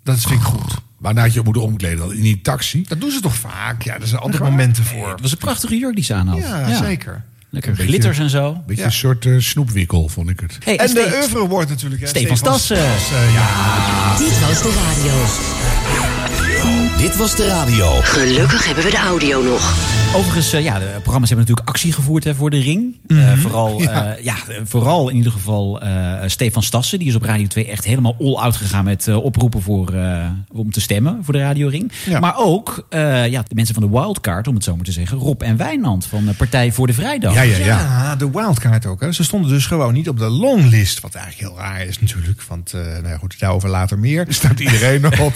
dat 0.03 0.19
vind 0.21 0.41
ik 0.41 0.47
goed. 0.47 0.75
Waarna 0.99 1.21
had 1.21 1.33
je 1.33 1.41
moeten 1.45 1.63
omkleden 1.63 1.99
dan 1.99 2.13
in 2.13 2.23
die 2.23 2.41
taxi. 2.41 2.85
Dat 2.89 3.01
doen 3.01 3.11
ze 3.11 3.21
toch 3.21 3.35
vaak? 3.35 3.83
Ja, 3.83 3.95
er 4.01 4.07
zijn 4.07 4.21
andere 4.21 4.45
momenten 4.45 4.85
voor. 4.85 5.11
Het 5.11 5.21
was 5.21 5.33
een 5.33 5.39
prachtige 5.39 5.79
jurk 5.79 5.95
die 5.95 6.05
ze 6.05 6.15
aan 6.15 6.27
had. 6.27 6.39
Ja, 6.39 6.83
zeker. 6.83 7.25
Lekker 7.51 7.73
beetje- 7.73 7.87
glitters 7.87 8.19
en 8.19 8.31
zo. 8.31 8.63
Beetje 8.67 8.83
Ja. 8.83 8.89
een 8.89 8.95
soort 8.95 9.27
snoepwikkel, 9.39 10.09
vond 10.09 10.29
ik 10.31 10.41
het. 10.41 10.59
Hey, 10.65 10.79
En 10.79 10.95
de 10.95 11.13
oeuvre 11.21 11.47
wordt 11.47 11.71
natuurlijk... 11.71 12.01
hè, 12.01 12.07
Stefan 12.07 12.37
Stassen. 12.37 12.77
Stassen, 12.77 13.33
ja. 13.33 14.17
Dit 14.19 14.41
was 14.41 14.63
de 14.63 14.73
radio. 14.95 16.54
Dit 16.99 17.17
was 17.17 17.37
de 17.37 17.47
radio. 17.47 17.91
Gelukkig 18.03 18.67
hebben 18.67 18.85
we 18.85 18.91
de 18.91 18.97
audio 18.97 19.43
nog. 19.43 19.93
Overigens, 20.15 20.53
eh, 20.53 20.63
ja, 20.63 20.79
de 20.79 20.85
programma's 20.85 21.29
hebben 21.29 21.47
natuurlijk 21.47 21.69
actie 21.69 21.93
gevoerd 21.93 22.25
hè, 22.25 22.35
voor 22.35 22.51
de 22.51 22.61
ring. 22.61 22.97
Eh, 23.07 23.33
vooral, 23.39 23.81
ja. 23.81 24.17
ja, 24.23 24.35
eh, 24.49 24.57
vooral 24.65 25.09
in 25.09 25.17
ieder 25.17 25.33
geval 25.33 25.81
eh, 25.81 26.13
Stefan 26.27 26.63
Stassen. 26.63 26.99
Die 26.99 27.09
is 27.09 27.15
op 27.15 27.23
Radio 27.23 27.47
2 27.47 27.67
echt 27.67 27.85
helemaal 27.85 28.17
all-out 28.21 28.57
gegaan 28.57 28.85
met 28.85 29.09
oproepen 29.09 29.63
voor, 29.63 29.93
eh, 29.95 30.27
om 30.53 30.71
te 30.73 30.81
stemmen 30.81 31.19
voor 31.25 31.33
de 31.33 31.41
Radio 31.41 31.69
Ring. 31.69 31.93
Ja. 32.07 32.21
Maar 32.21 32.35
ook 32.37 32.87
eh, 32.89 33.27
ja, 33.31 33.43
de 33.49 33.55
mensen 33.55 33.75
van 33.75 33.83
de 33.85 33.91
Wildcard, 33.91 34.49
om 34.49 34.55
het 34.55 34.65
zo 34.65 34.77
maar 34.77 34.85
te 34.85 34.93
zeggen. 34.93 35.19
Rob 35.19 35.43
en 35.43 35.57
Wijnand 35.57 36.07
van 36.07 36.25
de 36.25 36.33
Partij 36.33 36.73
voor 36.73 36.87
de 36.87 36.93
Vrijdag. 36.93 37.35
Ja, 37.35 37.43
ja, 37.43 37.57
ja. 37.57 37.65
Ja, 37.67 38.17
de 38.17 38.31
wildcard 38.31 38.87
ook. 38.87 39.01
Hè. 39.01 39.13
Ze 39.13 39.25
stonden 39.25 39.51
dus 39.51 39.67
gewoon 39.67 39.93
niet 39.93 40.09
op 40.09 40.19
de 40.19 40.29
longlist. 40.29 41.01
Wat 41.01 41.15
eigenlijk 41.15 41.49
heel 41.49 41.59
raar 41.65 41.87
is 41.87 42.01
natuurlijk. 42.01 42.43
Want, 42.49 42.73
eh 42.73 42.81
nou 42.81 43.09
ja, 43.09 43.17
goed, 43.17 43.39
daarover 43.39 43.69
later 43.69 43.99
meer. 43.99 44.27
Staat 44.29 44.61
iedereen 44.61 45.01
nog 45.01 45.19
op. 45.29 45.33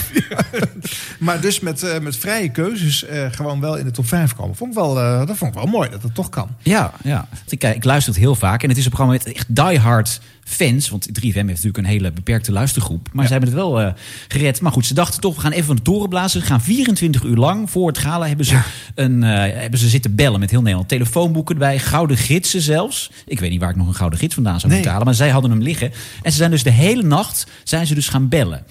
Maar 1.19 1.41
dus 1.41 1.61
met, 1.61 1.83
eh, 1.83 1.99
met 2.01 2.17
vrije 2.17 2.49
keuzes 2.49 3.05
eh, 3.05 3.27
gewoon 3.31 3.61
wel 3.61 3.77
in 3.77 3.85
de 3.85 3.91
top 3.91 4.07
5 4.09 4.35
komen. 4.35 4.57
Vond 4.57 4.71
ik 4.71 4.77
wel, 4.79 4.99
eh, 5.01 5.27
dat 5.27 5.37
vond 5.37 5.51
ik 5.55 5.59
wel 5.59 5.67
mooi 5.69 5.91
dat 5.91 6.03
het 6.03 6.15
toch 6.15 6.29
kan. 6.29 6.49
Ja, 6.63 6.93
ja. 7.05 7.29
Ik, 7.49 7.65
ik 7.65 7.85
luister 7.85 8.13
het 8.13 8.23
heel 8.23 8.35
vaak. 8.35 8.63
En 8.63 8.69
het 8.69 8.79
is 8.79 8.85
een 8.85 8.91
programma 8.91 9.17
met 9.25 9.33
echt 9.35 9.55
diehard 9.55 10.21
fans. 10.45 10.89
Want 10.89 11.07
3FM 11.13 11.23
heeft 11.35 11.47
natuurlijk 11.47 11.77
een 11.79 11.85
hele 11.85 12.13
beperkte 12.13 12.53
luistergroep. 12.53 13.09
Maar 13.13 13.27
ze 13.27 13.33
hebben 13.33 13.49
het 13.51 13.59
wel 13.59 13.93
gered. 14.29 14.61
Maar 14.61 14.73
goed, 14.73 14.87
ze 14.87 14.95
dachten 14.95 15.21
toch, 15.21 15.35
we 15.35 15.41
gaan 15.41 15.53
even 15.53 15.67
van 15.67 15.77
de 15.77 15.83
toren 15.83 16.09
blazen. 16.09 16.41
Ze 16.41 16.47
gaan 16.47 16.61
24 16.61 17.23
uur 17.23 17.37
lang 17.37 17.71
voor 17.71 17.89
het 17.89 17.99
gala 17.99 18.27
hebben 18.27 18.47
ze, 18.47 18.61
een, 18.95 19.23
hebben 19.23 19.79
ze 19.81 19.89
zitten 19.89 20.15
bellen 20.15 20.41
met 20.41 20.51
heel 20.51 20.61
Nederland. 20.61 20.89
Telefoonboeken 20.89 21.55
erbij, 21.55 21.79
gouden 21.79 22.17
gidsen 22.17 22.61
zelfs. 22.61 23.11
Ik 23.27 23.41
weet 23.41 23.51
niet 23.51 23.61
waar 23.61 23.71
ik 23.71 23.77
nog 23.77 23.87
een 23.87 23.95
gouden 23.95 24.19
gids 24.19 24.35
vandaan 24.35 24.55
zou 24.61 24.67
Nee. 24.67 24.75
moeten 24.75 24.91
halen. 24.91 25.07
Maar 25.07 25.17
zij 25.17 25.31
hadden 25.31 25.51
hem 25.51 25.63
liggen. 25.63 25.93
En 26.23 26.31
ze 26.31 26.37
zijn 26.37 26.51
dus 26.51 26.63
de 26.63 26.71
hele 26.71 27.03
nacht 27.03 27.47
zijn 27.65 27.87
ze 27.87 27.95
dus 27.95 28.09
gaan 28.09 28.29
bellen. 28.29 28.65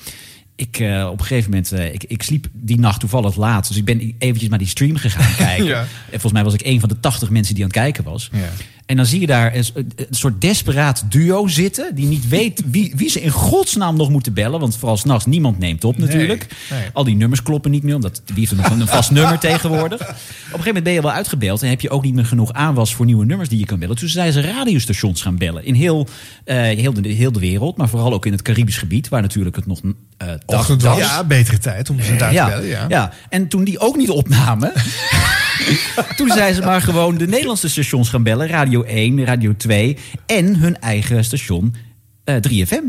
Ik, 0.58 0.80
eh, 0.80 1.08
op 1.12 1.20
een 1.20 1.26
gegeven 1.26 1.50
moment, 1.50 1.72
eh, 1.72 1.94
ik, 1.94 2.04
ik 2.04 2.24
sliep 2.24 2.48
die 2.52 2.80
nacht 2.80 3.00
toevallig 3.00 3.36
laat. 3.36 3.68
Dus 3.68 3.78
ik 3.78 3.86
ben 3.86 4.16
eventjes 4.18 4.50
naar 4.50 4.60
die 4.60 4.68
stream 4.68 4.96
gegaan 4.96 5.36
kijken. 5.48 5.66
Ja. 5.66 5.80
En 5.82 5.88
volgens 6.10 6.32
mij 6.32 6.44
was 6.44 6.54
ik 6.54 6.66
een 6.66 6.80
van 6.80 6.90
de 6.90 7.00
80 7.00 7.30
mensen 7.30 7.56
die 7.56 7.64
aan 7.64 7.70
het 7.70 7.80
kijken 7.80 8.04
was. 8.04 8.30
Ja. 8.34 8.50
En 8.88 8.96
dan 8.96 9.06
zie 9.06 9.20
je 9.20 9.27
daar 9.27 9.56
een, 9.56 9.65
een 9.74 10.08
soort 10.10 10.41
desperaat 10.41 11.03
duo 11.10 11.48
zitten. 11.48 11.95
Die 11.95 12.08
niet 12.08 12.28
weet 12.28 12.63
wie, 12.71 12.93
wie 12.95 13.10
ze 13.10 13.21
in 13.21 13.30
godsnaam 13.30 13.95
nog 13.95 14.10
moeten 14.10 14.34
bellen. 14.34 14.60
Want 14.60 14.78
vooral 14.78 14.97
s'nachts 14.97 15.26
niemand 15.26 15.60
neemt 15.60 15.84
op 15.84 15.97
natuurlijk. 15.97 16.47
nee. 16.69 16.89
Al 16.93 17.04
die 17.04 17.15
nummers 17.15 17.43
kloppen 17.43 17.71
niet 17.71 17.84
meer. 17.84 17.95
Omdat 17.95 18.21
wie 18.26 18.36
heeft 18.38 18.52
er 18.52 18.58
nog 18.58 18.69
een 18.69 18.88
vast 18.88 19.12
nummer 19.21 19.39
tegenwoordig. 19.39 20.02
Op 20.02 20.08
een 20.08 20.15
gegeven 20.15 20.65
moment 20.65 20.84
ben 20.84 20.93
je 20.93 21.02
wel 21.02 21.12
uitgebeld. 21.12 21.62
En 21.62 21.69
heb 21.69 21.82
je 21.82 21.89
ook 21.89 22.04
niet 22.04 22.13
meer 22.13 22.26
genoeg 22.26 22.54
aanwas 22.54 22.95
voor 22.95 23.06
nieuwe 23.06 23.26
nummers 23.26 23.50
die 23.50 23.60
je 23.60 23.65
kan 23.65 23.80
bellen. 23.80 23.95
Dus 23.95 24.12
zijn 24.12 24.32
ze 24.32 24.41
radiostations 24.41 25.21
gaan 25.21 25.38
bellen. 25.38 25.65
In 25.65 25.73
heel, 25.73 26.08
eh, 26.43 26.56
heel, 26.58 26.93
de, 26.93 27.10
heel 27.10 27.32
de 27.32 27.39
wereld. 27.39 27.78
Maar 27.78 27.89
vooral 27.89 28.13
ook 28.13 28.26
in 28.26 28.32
het 28.32 28.41
Caribisch 28.41 28.78
gebied. 28.78 29.10
Waar 29.10 29.21
natuurlijk 29.21 29.56
het 29.56 29.65
nog 29.65 29.82
dag, 30.17 30.60
Ochtend 30.60 30.82
was. 30.82 30.97
Ja, 30.97 31.23
betere 31.23 31.58
tijd 31.58 31.89
om 31.89 32.02
ze 32.02 32.15
daar 32.15 32.30
te 32.30 32.36
ja, 32.36 32.47
bellen. 32.47 32.65
Ja. 32.65 32.86
ja. 32.89 33.12
en 33.30 33.47
toen 33.47 33.63
die 33.63 33.80
ook 33.80 33.95
niet 33.97 34.10
opnamen. 34.10 34.71
toen 36.17 36.30
zijn 36.30 36.54
ze 36.54 36.62
maar 36.62 36.82
gewoon 36.82 37.17
de 37.17 37.28
Nederlandse 37.28 37.70
stations 37.70 38.10
gaan 38.10 38.24
bellen: 38.24 38.48
Radio 38.48 38.84
1, 38.84 39.26
Radio 39.26 39.56
2 39.58 39.98
en 40.26 40.56
hun 40.56 40.80
eigen 40.80 41.24
station 41.24 41.76
eh, 42.24 42.36
3FM. 42.36 42.84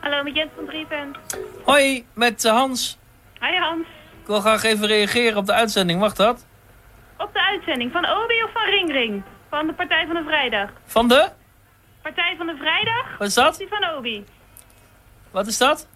Hallo, 0.00 0.22
met 0.22 0.34
Jens 0.34 0.50
van 0.56 0.66
Drieven. 0.66 1.16
Hoi, 1.64 2.04
met 2.14 2.44
eh, 2.44 2.52
Hans. 2.52 2.98
Hi 3.40 3.56
Hans. 3.58 3.86
Ik 4.20 4.26
wil 4.26 4.40
graag 4.40 4.62
even 4.62 4.86
reageren 4.86 5.36
op 5.36 5.46
de 5.46 5.52
uitzending. 5.52 6.00
Mag 6.00 6.14
dat? 6.14 6.46
Op 7.18 7.32
de 7.32 7.42
uitzending 7.42 7.92
van 7.92 8.04
Obi 8.04 8.42
of 8.44 8.50
van 8.52 8.64
Ringring? 8.64 9.22
Van 9.50 9.66
de 9.66 9.72
Partij 9.72 10.06
van 10.06 10.14
de 10.14 10.22
Vrijdag. 10.26 10.70
Van 10.86 11.08
de? 11.08 11.28
Partij 12.02 12.34
van 12.36 12.46
de 12.46 12.56
Vrijdag? 12.58 13.18
Wat 13.18 13.28
is 13.28 13.34
dat? 13.34 13.56
Die 13.56 13.68
van 13.68 13.96
Obi? 13.96 14.24
Wat 15.30 15.46
is 15.46 15.58
dat? 15.58 15.88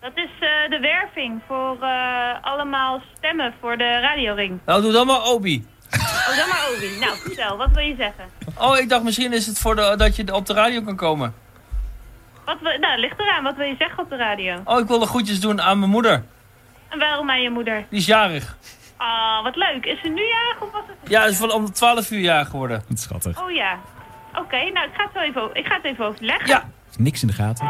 Dat 0.00 0.12
is 0.14 0.30
eh, 0.40 0.70
de 0.70 0.78
werving 0.80 1.40
voor 1.46 1.76
eh, 1.80 2.34
allemaal 2.40 3.02
stemmen 3.16 3.54
voor 3.60 3.76
de 3.76 4.00
radioring. 4.00 4.60
Nou, 4.66 4.82
doe 4.82 4.92
dan 4.92 5.06
maar 5.06 5.22
Obi. 5.22 5.66
Oh, 5.92 6.36
dan 6.36 6.48
maar 6.48 6.68
Obi. 6.76 6.98
Nou, 7.00 7.16
vertel, 7.16 7.56
wat 7.56 7.70
wil 7.70 7.84
je 7.84 7.94
zeggen? 7.98 8.24
Oh, 8.58 8.78
ik 8.78 8.88
dacht 8.88 9.02
misschien 9.02 9.32
is 9.32 9.46
het 9.46 9.58
voor 9.58 9.76
de, 9.76 9.94
dat 9.96 10.16
je 10.16 10.34
op 10.34 10.46
de 10.46 10.52
radio 10.52 10.82
kan 10.82 10.96
komen. 10.96 11.34
Wat 12.44 12.56
wil, 12.60 12.78
nou, 12.78 13.00
ligt 13.00 13.18
eraan. 13.18 13.42
Wat 13.42 13.56
wil 13.56 13.66
je 13.66 13.74
zeggen 13.78 13.98
op 13.98 14.10
de 14.10 14.16
radio? 14.16 14.60
Oh, 14.64 14.78
ik 14.78 14.86
wilde 14.86 15.06
groetjes 15.06 15.40
doen 15.40 15.60
aan 15.60 15.78
mijn 15.78 15.90
moeder. 15.90 16.24
En 16.88 16.98
waarom 16.98 17.30
aan 17.30 17.42
je 17.42 17.50
moeder? 17.50 17.84
Die 17.90 17.98
is 17.98 18.06
jarig. 18.06 18.56
Ah, 18.96 19.42
wat 19.42 19.56
leuk. 19.56 19.84
Is 19.84 20.00
ze 20.00 20.08
nu 20.08 20.22
jarig 20.22 20.60
of 20.60 20.72
was 20.72 20.82
het? 20.86 21.10
Ja, 21.10 21.24
is 21.24 21.36
van 21.36 21.52
om 21.52 21.64
de 21.64 21.72
12 21.72 22.10
uur 22.10 22.20
jaar 22.20 22.44
geworden. 22.46 22.82
Wat 22.88 22.98
schattig. 22.98 23.42
Oh 23.42 23.50
ja. 23.50 23.78
Oké, 24.34 24.56
nou, 24.56 24.86
ik 24.88 24.94
ga 24.96 25.02
het 25.02 25.12
zo 25.14 25.18
even, 25.18 25.50
ik 25.52 25.66
ga 25.66 25.74
het 25.74 25.84
even 25.84 26.04
overleggen. 26.04 26.46
Ja. 26.48 26.68
Niks 26.96 27.22
in 27.22 27.28
de 27.28 27.34
gaten. 27.34 27.66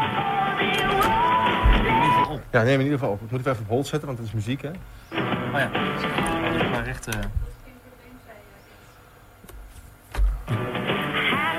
Ja, 2.51 2.61
neem 2.61 2.73
in 2.79 2.83
ieder 2.85 2.97
geval 2.99 3.13
op. 3.13 3.21
Ik 3.21 3.31
moet 3.31 3.39
het 3.45 3.49
even 3.53 3.61
op 3.63 3.69
hold 3.69 3.87
zetten, 3.87 4.07
want 4.07 4.19
het 4.19 4.27
is 4.27 4.33
muziek, 4.33 4.61
hè? 4.61 4.69
Oh 4.69 5.59
ja. 5.59 5.69
Maar 6.71 6.83
recht. 6.83 7.07
eh. 7.07 7.19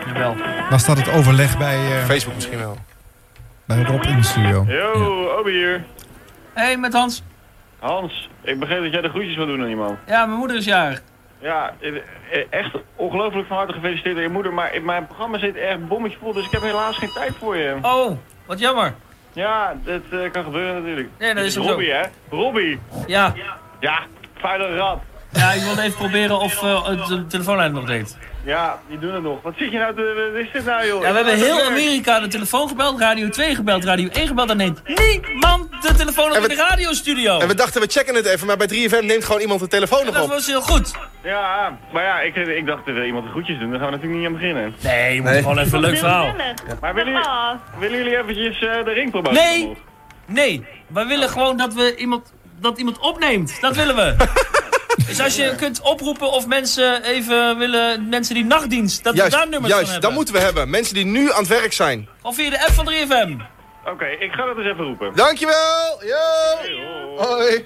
Jawel. 0.07 0.37
Was 0.71 0.87
dat 0.87 0.97
het 0.99 1.11
overleg 1.11 1.59
bij, 1.59 1.75
eh, 1.77 2.05
Facebook 2.05 2.35
misschien 2.35 2.59
wel. 2.59 2.77
bij 3.65 3.83
Rob 3.83 4.03
in 4.05 4.17
de 4.17 4.23
studio? 4.23 4.65
Yo, 4.69 5.25
Obi 5.39 5.51
hier. 5.51 5.85
Hey, 6.53 6.77
met 6.77 6.93
Hans. 6.93 7.23
Hans, 7.79 8.29
ik 8.41 8.59
begreep 8.59 8.83
dat 8.83 8.93
jij 8.93 9.01
de 9.01 9.09
groetjes 9.09 9.37
wil 9.37 9.47
doen 9.47 9.61
aan 9.63 9.69
iemand. 9.69 9.99
Ja, 10.07 10.27
mijn 10.27 10.39
moeder 10.39 10.57
is 10.57 10.65
jarig. 10.65 11.03
Ja, 11.39 11.75
eh, 11.81 11.93
echt 12.51 12.71
ongelooflijk 12.97 13.49
van 13.49 13.57
harte 13.57 13.73
gefeliciteerd 13.73 14.17
aan 14.17 14.23
je 14.23 14.29
moeder. 14.29 14.53
Maar 14.53 14.75
in 14.75 14.85
mijn 14.85 15.07
programma 15.07 15.39
zit 15.39 15.57
echt 15.57 15.89
bommetje 15.89 16.19
vol, 16.19 16.33
dus 16.33 16.45
ik 16.47 16.51
heb 16.51 16.63
helaas 16.63 16.97
geen 16.99 17.13
tijd 17.15 17.33
voor 17.39 17.57
je. 17.57 17.77
Oh, 17.83 18.17
wat 18.47 18.59
jammer. 18.59 18.95
Ja, 19.33 19.77
dat 19.85 20.01
eh, 20.11 20.31
kan 20.31 20.45
gebeuren 20.45 20.75
natuurlijk. 20.75 21.09
Nee, 21.19 21.35
dat 21.35 21.45
is 21.45 21.53
zo. 21.53 21.63
Robbie, 21.63 21.91
hè? 21.93 22.03
Robbie. 22.31 22.81
Ja. 23.07 23.35
Ja, 23.81 24.03
vuile 24.35 24.77
rat. 24.77 24.99
Ja, 25.33 25.53
ik 25.53 25.63
wilde 25.63 25.83
even 25.83 25.97
proberen 25.99 26.39
of 26.39 26.63
eh, 26.63 27.09
de 27.09 27.27
telefoonlijn 27.27 27.73
nog 27.73 27.85
deed. 27.85 28.17
Ja, 28.45 28.81
die 28.89 28.99
doen 28.99 29.15
het 29.15 29.23
nog. 29.23 29.43
Wat 29.43 29.53
zit 29.57 29.73
je 29.73 29.79
nou 29.79 29.95
te... 29.95 30.31
Wat 30.33 30.43
is 30.45 30.53
dit 30.53 30.65
nou, 30.65 30.87
joh? 30.87 31.03
Ja, 31.03 31.09
we 31.11 31.17
hebben 31.17 31.35
heel 31.37 31.63
Amerika 31.63 32.21
de 32.21 32.29
telefoon 32.29 32.69
gebeld, 32.69 33.01
Radio 33.01 33.29
2 33.29 33.55
gebeld, 33.55 33.85
Radio 33.85 34.09
1 34.09 34.27
gebeld. 34.27 34.49
Dan 34.49 34.57
neemt 34.57 34.81
niemand 34.87 35.69
de 35.83 35.95
telefoon 35.95 36.31
op 36.31 36.37
in 36.37 36.43
we- 36.43 36.49
de 36.49 36.55
radiostudio. 36.55 37.39
En 37.39 37.49
we 37.49 37.55
dachten, 37.55 37.81
we 37.81 37.87
checken 37.91 38.15
het 38.15 38.27
even, 38.27 38.47
maar 38.47 38.57
bij 38.57 38.67
3FM 38.69 39.05
neemt 39.07 39.25
gewoon 39.25 39.41
iemand 39.41 39.61
de 39.61 39.69
telefoon 39.69 40.05
nog 40.05 40.15
Dat 40.15 40.25
op. 40.25 40.31
was 40.31 40.47
heel 40.47 40.61
goed. 40.61 40.93
Ja, 41.23 41.79
maar 41.93 42.03
ja, 42.05 42.21
ik, 42.21 42.37
ik 42.37 42.67
dacht, 42.67 42.87
er 42.89 42.95
wil 42.95 43.05
iemand 43.05 43.25
de 43.25 43.31
groetjes 43.31 43.59
doen. 43.59 43.71
Daar 43.71 43.79
gaan 43.81 43.91
we 43.91 43.95
natuurlijk 43.97 44.21
niet 44.21 44.29
aan 44.31 44.39
beginnen. 44.39 44.75
Nee, 44.83 45.15
je 45.15 45.21
moet 45.23 45.31
gewoon 45.31 45.59
even 45.59 45.75
een 45.75 45.81
leuk 45.81 45.99
verhaal. 45.99 46.35
Maar 46.81 46.95
willen 46.95 47.13
jullie, 47.13 47.29
willen 47.79 47.99
jullie 47.99 48.19
eventjes 48.19 48.69
eh, 48.69 48.85
de 48.85 48.93
ring 48.93 49.11
proberen? 49.11 49.35
Nee, 49.39 49.77
nee. 50.27 50.67
Wij 50.87 51.07
willen 51.07 51.29
gewoon 51.29 51.57
dat 51.57 51.75
we 51.75 51.95
iemand, 51.97 52.33
dat 52.61 52.79
iemand 52.79 52.99
opneemt. 52.99 53.61
Dat 53.61 53.77
willen 53.77 53.97
we. 53.97 54.15
Dus 55.07 55.21
als 55.21 55.37
je 55.37 55.55
kunt 55.57 55.81
oproepen 55.81 56.33
of 56.33 56.47
mensen 56.47 57.03
even 57.05 57.59
willen, 57.59 58.09
mensen 58.09 58.35
die 58.35 58.45
nachtdienst, 58.45 59.05
dat 59.05 59.15
we 59.15 59.29
daar 59.31 59.49
nummers 59.49 59.59
van 59.61 59.69
juist 59.69 59.83
hebben. 59.91 60.01
dat 60.01 60.13
moeten 60.13 60.35
we 60.35 60.41
hebben. 60.41 60.71
Mensen 60.71 60.95
die 60.95 61.05
nu 61.05 61.33
aan 61.33 61.39
het 61.39 61.49
werk 61.49 61.73
zijn. 61.73 62.09
Of 62.23 62.35
via 62.35 62.51
de 62.51 62.61
app 62.61 62.71
van 62.73 62.93
3FM. 62.93 63.43
Oké, 63.85 64.07
ik 64.07 64.33
ga 64.33 64.47
dat 64.47 64.57
eens 64.57 64.67
even 64.67 64.85
roepen. 64.85 65.13
Dankjewel! 65.15 66.03
Yo! 66.05 67.17
Hoi! 67.17 67.65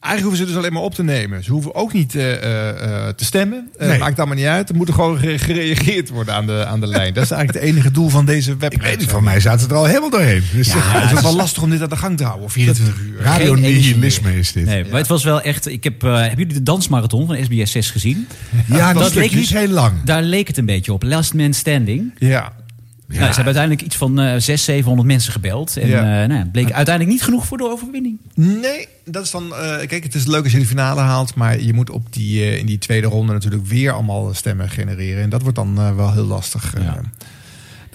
Eigenlijk 0.00 0.20
hoeven 0.20 0.36
ze 0.36 0.44
dus 0.44 0.56
alleen 0.56 0.72
maar 0.72 0.82
op 0.82 0.94
te 0.94 1.02
nemen. 1.04 1.44
Ze 1.44 1.50
hoeven 1.52 1.74
ook 1.74 1.92
niet 1.92 2.14
eh, 2.14 2.32
eh, 2.32 2.68
eh, 2.68 3.14
te 3.14 3.24
stemmen. 3.24 3.70
Eh, 3.78 3.88
Nee. 3.88 3.98
Maakt 3.98 4.18
allemaal 4.18 4.36
niet 4.36 4.46
uit. 4.46 4.68
Er 4.68 4.74
moet 4.74 4.88
er 4.88 4.94
gewoon 4.94 5.18
gere- 5.18 5.38
gereageerd 5.38 6.08
worden 6.08 6.34
aan 6.34 6.46
de, 6.46 6.64
aan 6.66 6.80
de 6.80 6.86
lijn. 6.86 7.14
Dat 7.14 7.24
is 7.24 7.30
eigenlijk 7.30 7.64
het 7.64 7.74
enige 7.74 7.90
doel 7.90 8.08
van 8.08 8.24
deze 8.26 8.56
website. 8.56 8.74
Ik 8.84 8.88
weet 8.90 8.98
niet, 8.98 9.10
van 9.10 9.24
mij 9.24 9.40
zaten 9.40 9.60
ze 9.60 9.66
er 9.68 9.74
al 9.74 9.84
helemaal 9.84 10.10
doorheen. 10.10 10.42
Dus, 10.54 10.66
Ja, 10.72 10.74
het 10.78 11.12
is 11.16 11.20
wel 11.22 11.36
lastig 11.36 11.62
om 11.62 11.70
dit 11.70 11.82
aan 11.82 11.88
de 11.88 11.96
gang 11.96 12.16
te 12.16 12.24
houden. 12.24 12.50
24 12.50 12.98
uur. 13.00 13.20
Radio 13.20 13.54
nihilisme 13.54 14.38
is 14.38 14.52
dit. 14.52 14.64
Nee, 14.64 14.84
maar 14.90 14.98
het 14.98 15.08
was 15.08 15.24
wel 15.24 15.40
echt... 15.40 15.66
Ik 15.68 15.84
heb, 15.84 16.02
eh, 16.04 16.10
hebben 16.20 16.38
jullie 16.38 16.54
de 16.54 16.62
dansmarathon 16.62 17.26
van 17.26 17.36
SBS 17.44 17.70
6 17.70 17.90
gezien? 17.90 18.26
Ja, 18.66 18.92
dat 18.92 19.02
leek 19.14 19.24
stukje 19.28 19.40
is 19.40 19.50
heel 19.50 19.68
lang. 19.68 19.92
Daar 20.04 20.22
leek 20.22 20.46
het 20.46 20.56
een 20.58 20.66
beetje 20.66 20.92
op. 20.92 21.02
Last 21.02 21.34
Man 21.34 21.52
Standing. 21.54 22.14
Ja. 22.18 22.52
Nou, 23.08 23.18
ze 23.20 23.24
hebben 23.26 23.44
uiteindelijk 23.44 23.82
iets 23.82 23.96
van 23.96 24.18
eh 24.18 24.24
600, 24.26 24.60
700 24.60 25.08
mensen 25.08 25.32
gebeld. 25.32 25.76
En 25.76 25.88
Ja. 25.88 26.26
nou, 26.26 26.38
het 26.40 26.52
bleek 26.52 26.72
uiteindelijk 26.72 27.14
niet 27.16 27.22
genoeg 27.24 27.46
voor 27.46 27.58
de 27.58 27.64
overwinning. 27.70 28.18
Nee, 28.34 28.88
dat 29.04 29.24
is 29.24 29.30
dan. 29.30 29.54
eh, 29.54 29.86
kijk, 29.86 30.02
het 30.02 30.14
is 30.14 30.26
leuk 30.26 30.42
als 30.42 30.52
je 30.52 30.58
de 30.58 30.66
finale 30.66 31.00
haalt. 31.00 31.34
Maar 31.34 31.60
je 31.60 31.72
moet 31.72 31.90
op 31.90 32.12
die, 32.12 32.42
eh, 32.42 32.58
in 32.58 32.66
die 32.66 32.78
tweede 32.78 33.06
ronde 33.06 33.32
natuurlijk 33.32 33.66
weer 33.66 33.92
allemaal 33.92 34.34
stemmen 34.34 34.68
genereren. 34.70 35.22
En 35.22 35.30
dat 35.30 35.42
wordt 35.42 35.56
dan 35.56 35.96
wel 35.96 36.12
heel 36.12 36.24
lastig. 36.26 36.74
eh. 36.74 36.82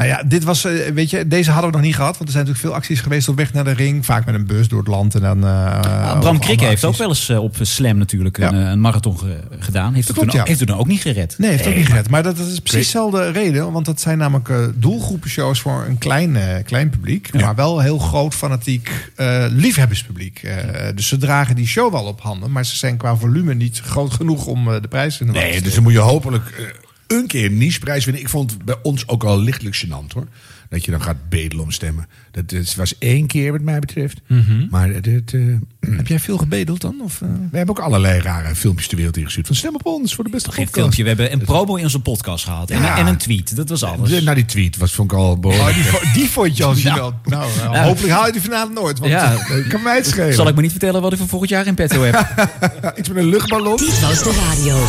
Nou 0.01 0.13
ja, 0.13 0.23
dit 0.23 0.43
was, 0.43 0.65
eh, 0.65 0.73
weet 0.93 1.09
je, 1.09 1.27
deze 1.27 1.51
hadden 1.51 1.69
we 1.71 1.77
nog 1.77 1.85
niet 1.85 1.95
gehad. 1.95 2.17
Want 2.17 2.23
er 2.25 2.31
zijn 2.31 2.45
natuurlijk 2.45 2.73
veel 2.73 2.75
acties 2.81 2.99
geweest 2.99 3.27
op 3.29 3.35
weg 3.35 3.53
naar 3.53 3.63
de 3.63 3.71
ring. 3.71 4.05
Vaak 4.05 4.25
met 4.25 4.35
een 4.35 4.45
bus 4.45 4.67
door 4.67 4.79
het 4.79 4.87
land. 4.87 5.15
En 5.15 5.21
dan, 5.21 5.37
eh, 5.45 5.79
Nou, 5.81 6.19
Bram 6.19 6.39
Krikke 6.39 6.65
heeft 6.65 6.85
ook 6.85 6.97
wel 6.97 7.07
eens 7.09 7.29
eh, 7.29 7.43
op 7.43 7.55
Slam 7.61 7.97
natuurlijk 7.97 8.37
een, 8.37 8.53
een 8.55 8.79
marathon 8.79 9.17
ge- 9.19 9.39
gedaan. 9.59 9.93
Heeft 9.93 10.07
Dat 10.07 10.15
het, 10.15 10.25
klopt, 10.25 10.29
toen, 10.29 10.39
ja. 10.39 10.45
heeft 10.45 10.59
het 10.59 10.69
toen 10.69 10.77
ook 10.77 10.87
niet 10.87 11.01
gered. 11.01 11.35
Nee, 11.37 11.49
heeft 11.49 11.67
ook 11.67 11.75
niet 11.75 11.85
gered. 11.85 12.09
Maar 12.09 12.23
dat, 12.23 12.37
dat 12.37 12.47
is 12.47 12.59
precies 12.59 12.85
dezelfde 12.85 13.31
reden. 13.31 13.71
Want 13.71 13.85
dat 13.85 14.01
zijn 14.01 14.17
namelijk 14.17 14.49
eh, 14.49 14.57
doelgroepenshows 14.75 15.59
voor 15.59 15.85
een 15.87 15.97
klein, 15.97 16.37
klein 16.65 16.89
publiek. 16.89 17.33
Maar 17.41 17.55
wel 17.55 17.79
heel 17.79 17.97
groot 17.97 18.33
fanatiek 18.35 19.09
eh, 19.15 19.45
liefhebberspubliek. 19.49 20.39
Eh, 20.43 20.55
dus 20.95 21.07
ze 21.07 21.17
dragen 21.17 21.55
die 21.55 21.67
show 21.67 21.91
wel 21.93 22.03
op 22.05 22.21
handen. 22.21 22.51
Maar 22.51 22.65
ze 22.65 22.75
zijn 22.77 22.97
qua 22.97 23.15
volume 23.15 23.53
niet 23.53 23.79
groot 23.79 24.13
genoeg 24.13 24.45
om 24.45 24.73
eh, 24.73 24.81
de 24.81 24.87
prijs 24.87 25.19
in 25.19 25.25
de 25.27 25.31
Nee, 25.33 25.61
dus 25.61 25.73
dan 25.73 25.83
moet 25.83 25.93
je 25.93 25.99
hopelijk 25.99 26.49
eh, 26.57 26.65
een 27.12 27.28
keer 27.28 27.45
een 27.45 27.58
nicheprijs 27.58 28.06
winnen. 28.06 28.24
Ik 28.24 28.30
vond 28.30 28.52
het 28.52 28.65
bij 28.65 28.78
ons 28.82 29.08
ook 29.08 29.24
al 29.24 29.39
lichtelijk 29.39 29.86
gênant 29.86 30.13
hoor. 30.13 30.28
Dat 30.71 30.86
je 30.86 30.91
dan 30.91 31.01
gaat 31.01 31.29
bedelen 31.29 31.63
om 31.63 31.71
stemmen. 31.71 32.07
Dat 32.31 32.51
is- 32.51 32.75
was 32.75 32.97
één 32.97 33.27
keer 33.27 33.51
wat 33.51 33.62
mij 33.62 33.79
betreft. 33.79 34.21
Mhm. 34.27 34.67
Maar 34.69 34.89
het, 34.89 35.07
eh, 35.07 35.41
Heb 35.97 36.07
jij 36.07 36.19
veel 36.19 36.38
gebedeld 36.38 36.81
dan? 36.81 36.95
Of, 37.03 37.21
eh? 37.21 37.27
we 37.51 37.57
hebben 37.57 37.77
ook 37.77 37.84
allerlei 37.84 38.21
rare 38.21 38.55
filmpjes 38.55 38.88
de 38.88 38.95
wereld 38.95 39.17
ingestuurd. 39.17 39.47
Van 39.47 39.55
stem 39.55 39.75
op 39.75 39.86
ons 39.86 40.15
voor 40.15 40.23
de 40.23 40.29
beste 40.29 40.51
Geen 40.51 40.65
podcast. 40.65 40.79
filmpje. 40.95 41.03
We 41.03 41.07
hebben 41.21 41.39
een 41.39 41.45
promo 41.45 41.75
in 41.75 41.84
onze 41.84 41.99
podcast 41.99 42.43
gehad. 42.43 42.69
En, 42.69 42.81
Ja. 42.81 42.97
en 42.97 43.07
een 43.07 43.17
tweet. 43.17 43.55
Dat 43.55 43.69
was 43.69 43.84
alles. 43.84 44.10
De- 44.10 44.21
Nou, 44.21 44.36
die 44.36 44.45
tweet 44.45 44.77
was, 44.77 44.93
vond 44.93 45.12
ik 45.12 45.17
al 45.17 45.39
behoorlijk. 45.39 45.69
Oh, 45.69 45.75
die, 45.75 45.84
vo- 45.84 46.13
die 46.13 46.29
vond 46.29 46.57
je 46.57 46.63
als 46.63 46.81
je 46.84 46.89
Nou. 46.89 47.13
Nou, 47.25 47.49
Ja. 47.71 47.84
hopelijk 47.84 48.13
haal 48.13 48.25
je 48.25 48.31
die 48.31 48.41
finale 48.41 48.71
nooit. 48.73 48.99
Want 48.99 49.12
Ja. 49.12 49.36
kan 49.69 49.81
mij 49.84 49.95
het 49.95 50.05
schelen. 50.12 50.34
Zal 50.34 50.47
ik 50.47 50.55
me 50.55 50.62
niet 50.62 50.71
vertellen 50.71 51.01
wat 51.01 51.12
ik 51.12 51.17
voor 51.17 51.27
volgend 51.27 51.49
jaar 51.51 51.67
in 51.67 51.75
petto 51.75 52.01
heb? 52.03 52.15
Iets 52.99 53.07
met 53.10 53.17
een 53.17 53.29
luchtballon. 53.29 53.77
Dit 53.77 53.99
was 53.99 54.23
de 54.23 54.31
radio. 54.49 54.86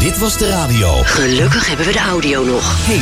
Dit 0.00 0.18
was 0.18 0.38
de 0.38 0.48
radio. 0.48 1.02
Gelukkig 1.02 1.66
hebben 1.68 1.86
we 1.86 1.92
de 1.92 1.98
audio 1.98 2.44
nog. 2.44 2.86
Hey, 2.86 3.00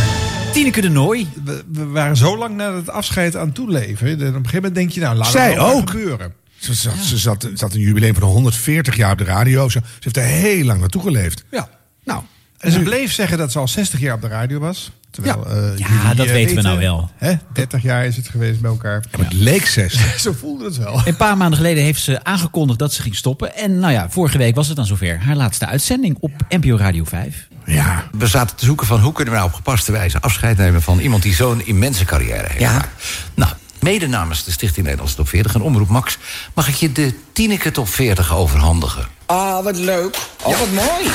Tineke 0.53 0.81
de 0.81 0.89
Nooi. 0.89 1.29
we, 1.45 1.63
we 1.73 1.85
waren 1.87 2.17
zo 2.17 2.39
lang 2.39 2.57
naar 2.57 2.73
het 2.75 2.91
afscheid 2.91 3.37
aan 3.37 3.53
toeleven. 3.53 4.07
En 4.09 4.15
op 4.15 4.21
een 4.21 4.33
gegeven 4.35 4.55
moment 4.55 4.75
denk 4.75 4.91
je, 4.91 5.01
nou, 5.01 5.17
laat 5.17 5.31
Zij 5.31 5.51
het 5.51 5.59
ook. 5.59 5.91
gebeuren. 5.91 6.33
Ze 6.59 6.75
zat, 6.75 6.95
ze 6.97 7.19
zat, 7.55 7.75
een 7.75 7.81
jubileum 7.81 8.15
van 8.15 8.23
140 8.29 8.97
jaar 8.97 9.13
op 9.13 9.19
de 9.19 9.25
radio. 9.25 9.69
Ze, 9.69 9.81
ze 9.85 9.99
heeft 10.01 10.17
er 10.17 10.23
heel 10.23 10.65
lang 10.65 10.81
naartoe 10.81 11.03
geleefd. 11.03 11.45
Ja. 11.51 11.69
Nou, 12.05 12.23
En 12.59 12.73
ze 12.73 12.81
bleef 12.81 13.13
zeggen 13.13 13.39
dat 13.39 13.53
ze 13.53 13.59
al 13.59 13.69
60 13.69 14.01
jaar 14.01 14.15
op 14.15 14.21
de 14.21 14.29
radio 14.29 14.59
was. 14.59 14.91
Terwijl, 15.11 15.47
eh, 15.47 15.79
Ja, 15.79 16.15
dat 16.15 16.27
eh, 16.27 16.33
weten 16.33 16.57
we 16.57 16.63
nou 16.63 16.79
wel. 16.79 17.11
Hè? 17.17 17.35
30 17.53 17.83
jaar 17.83 18.07
is 18.07 18.17
het 18.17 18.29
geweest 18.29 18.61
bij 18.61 18.71
elkaar. 18.71 19.05
maar 19.17 19.27
het 19.27 19.33
leek 19.35 19.67
60. 19.67 20.21
Zo 20.21 20.33
voelde 20.33 20.65
het 20.65 20.77
wel. 20.77 21.01
Een 21.05 21.17
paar 21.17 21.37
maanden 21.37 21.57
geleden 21.57 21.83
heeft 21.83 22.03
ze 22.03 22.25
aangekondigd 22.25 22.79
dat 22.79 22.93
ze 22.93 23.03
ging 23.03 23.17
stoppen. 23.17 23.57
En 23.57 23.79
nou 23.79 23.93
ja, 23.93 24.11
vorige 24.11 24.39
week 24.39 24.55
was 24.55 24.67
het 24.67 24.77
dan 24.77 24.87
zover. 24.87 25.19
Haar 25.19 25.37
laatste 25.37 25.67
uitzending 25.67 26.17
op 26.21 26.31
NPO 26.49 26.77
Radio 26.77 27.05
5. 27.05 27.49
Ja. 27.75 28.09
We 28.13 28.27
zaten 28.27 28.57
te 28.57 28.65
zoeken 28.65 28.87
van 28.87 29.01
hoe 29.01 29.13
kunnen 29.13 29.33
we 29.33 29.39
nou 29.39 29.51
op 29.51 29.57
gepaste 29.57 29.93
wijze 29.93 30.21
afscheid 30.21 30.57
nemen 30.57 30.83
van 30.83 30.99
iemand 30.99 31.23
die 31.23 31.35
zo'n 31.35 31.67
immense 31.67 32.05
carrière 32.05 32.47
heeft. 32.47 32.61
Ja. 32.61 32.69
gemaakt. 32.69 32.89
Nou, 33.35 33.53
mede 33.81 34.07
namens 34.07 34.45
de 34.45 34.51
Stichting 34.51 34.85
Nederlandse 34.85 35.17
Top 35.17 35.29
40 35.29 35.55
en 35.55 35.61
Omroep 35.61 35.89
Max 35.89 36.19
mag 36.55 36.69
ik 36.69 36.75
je 36.75 36.93
de 36.93 37.15
Tineke 37.33 37.71
Top 37.71 37.89
40 37.89 38.35
overhandigen. 38.35 39.07
Ah, 39.27 39.65
wat 39.65 39.77
leuk. 39.77 40.19
Oh, 40.43 40.59
wat 40.59 40.71
mooi. 40.71 41.11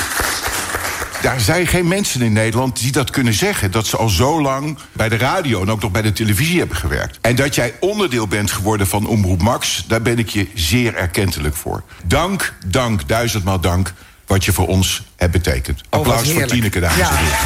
Daar 1.22 1.40
zijn 1.40 1.66
geen 1.66 1.88
mensen 1.88 2.22
in 2.22 2.32
Nederland 2.32 2.80
die 2.80 2.92
dat 2.92 3.10
kunnen 3.10 3.34
zeggen. 3.34 3.70
Dat 3.70 3.86
ze 3.86 3.96
al 3.96 4.08
zo 4.08 4.42
lang 4.42 4.78
bij 4.92 5.08
de 5.08 5.16
radio 5.16 5.62
en 5.62 5.70
ook 5.70 5.80
nog 5.82 5.90
bij 5.90 6.02
de 6.02 6.12
televisie 6.12 6.58
hebben 6.58 6.76
gewerkt. 6.76 7.18
En 7.20 7.36
dat 7.36 7.54
jij 7.54 7.74
onderdeel 7.80 8.26
bent 8.26 8.50
geworden 8.50 8.86
van 8.86 9.06
Omroep 9.06 9.42
Max, 9.42 9.84
daar 9.88 10.02
ben 10.02 10.18
ik 10.18 10.28
je 10.28 10.48
zeer 10.54 10.94
erkentelijk 10.94 11.56
voor. 11.56 11.82
Dank, 12.04 12.54
dank, 12.66 13.08
duizendmaal 13.08 13.60
dank 13.60 13.92
wat 14.26 14.44
je 14.44 14.52
voor 14.52 14.66
ons 14.66 15.04
hebt 15.16 15.32
betekend. 15.32 15.80
Applaus 15.88 16.30
voor. 16.30 16.46
Tineke, 16.46 16.80
dames 16.80 16.96
Ja. 16.96 17.10
en 17.10 17.16
heren. 17.16 17.38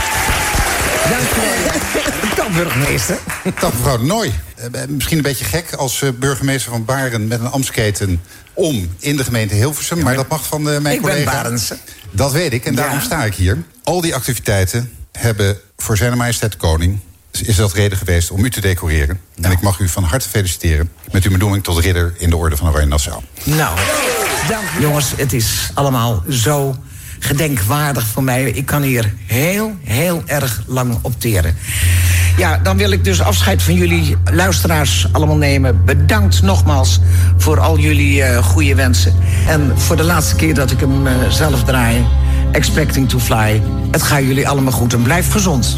Dan 2.36 2.52
burgemeester. 2.52 3.18
Dag 3.60 3.72
mevrouw 3.72 3.98
Nooy. 4.02 4.32
Eh, 4.72 4.82
misschien 4.88 5.16
een 5.16 5.22
beetje 5.22 5.44
gek 5.44 5.72
als 5.72 6.02
eh, 6.02 6.08
burgemeester 6.18 6.70
van 6.70 6.84
Baren 6.84 7.26
met 7.28 7.40
een 7.40 7.46
ambtsketen 7.50 8.22
om 8.54 8.94
in 8.98 9.16
de 9.16 9.24
gemeente 9.24 9.54
Hilversum. 9.54 10.02
maar 10.02 10.14
dat 10.14 10.28
mag 10.28 10.46
van 10.46 10.70
eh, 10.70 10.78
mijn 10.80 10.94
Ik 10.94 11.02
ben 11.02 11.10
collega. 11.10 11.32
Barense. 11.42 11.76
Dat 12.10 12.32
weet 12.32 12.52
ik 12.52 12.64
en 12.64 12.74
daarom 12.74 12.98
Ja. 12.98 13.04
sta 13.04 13.24
ik 13.24 13.34
hier. 13.34 13.58
Al 13.82 14.00
die 14.00 14.14
activiteiten 14.14 14.92
hebben 15.12 15.58
voor 15.76 15.96
zijn 15.96 16.16
majesteit 16.16 16.52
de 16.52 16.58
koning... 16.58 16.98
is 17.42 17.56
dat 17.56 17.72
reden 17.72 17.98
geweest 17.98 18.30
om 18.30 18.44
u 18.44 18.50
te 18.50 18.60
decoreren. 18.60 19.20
En 19.40 19.50
ik 19.50 19.60
mag 19.60 19.78
u 19.78 19.88
van 19.88 20.04
harte 20.04 20.28
feliciteren 20.28 20.90
met 21.12 21.24
uw 21.24 21.30
benoeming 21.30 21.64
tot 21.64 21.78
ridder 21.78 22.14
in 22.18 22.30
de 22.30 22.36
orde 22.36 22.56
van 22.56 22.68
Oranje 22.68 22.86
Nassau. 22.86 23.22
Nou, 23.44 23.78
jongens. 24.80 25.12
Het 25.16 25.32
is 25.32 25.70
allemaal 25.74 26.22
zo 26.28 26.76
gedenkwaardig 27.18 28.06
voor 28.06 28.22
mij. 28.22 28.44
Ik 28.50 28.66
kan 28.66 28.82
hier 28.82 29.14
heel, 29.26 29.74
heel 29.84 30.22
erg 30.26 30.62
lang 30.66 30.98
opteren. 31.02 31.56
Ja, 32.36 32.58
dan 32.58 32.76
wil 32.76 32.90
ik 32.90 33.04
dus 33.04 33.22
afscheid 33.22 33.62
van 33.62 33.74
jullie 33.74 34.16
luisteraars 34.32 35.06
allemaal 35.12 35.36
nemen. 35.36 35.84
Bedankt 35.84 36.42
nogmaals 36.42 37.00
voor 37.36 37.60
al 37.60 37.78
jullie 37.78 38.22
eh, 38.22 38.44
goede 38.44 38.74
wensen. 38.74 39.14
En 39.48 39.72
voor 39.78 39.96
de 39.96 40.04
laatste 40.04 40.36
keer 40.36 40.54
dat 40.54 40.70
ik 40.70 40.80
hem 40.80 41.06
eh, 41.06 41.14
zelf 41.28 41.64
draai... 41.64 42.06
Expecting 42.52 43.08
to 43.08 43.18
Fly. 43.18 43.62
Het 43.90 44.02
gaat 44.02 44.22
jullie 44.22 44.48
allemaal 44.48 44.72
goed 44.72 44.92
en 44.92 45.02
blijf 45.02 45.30
gezond. 45.30 45.76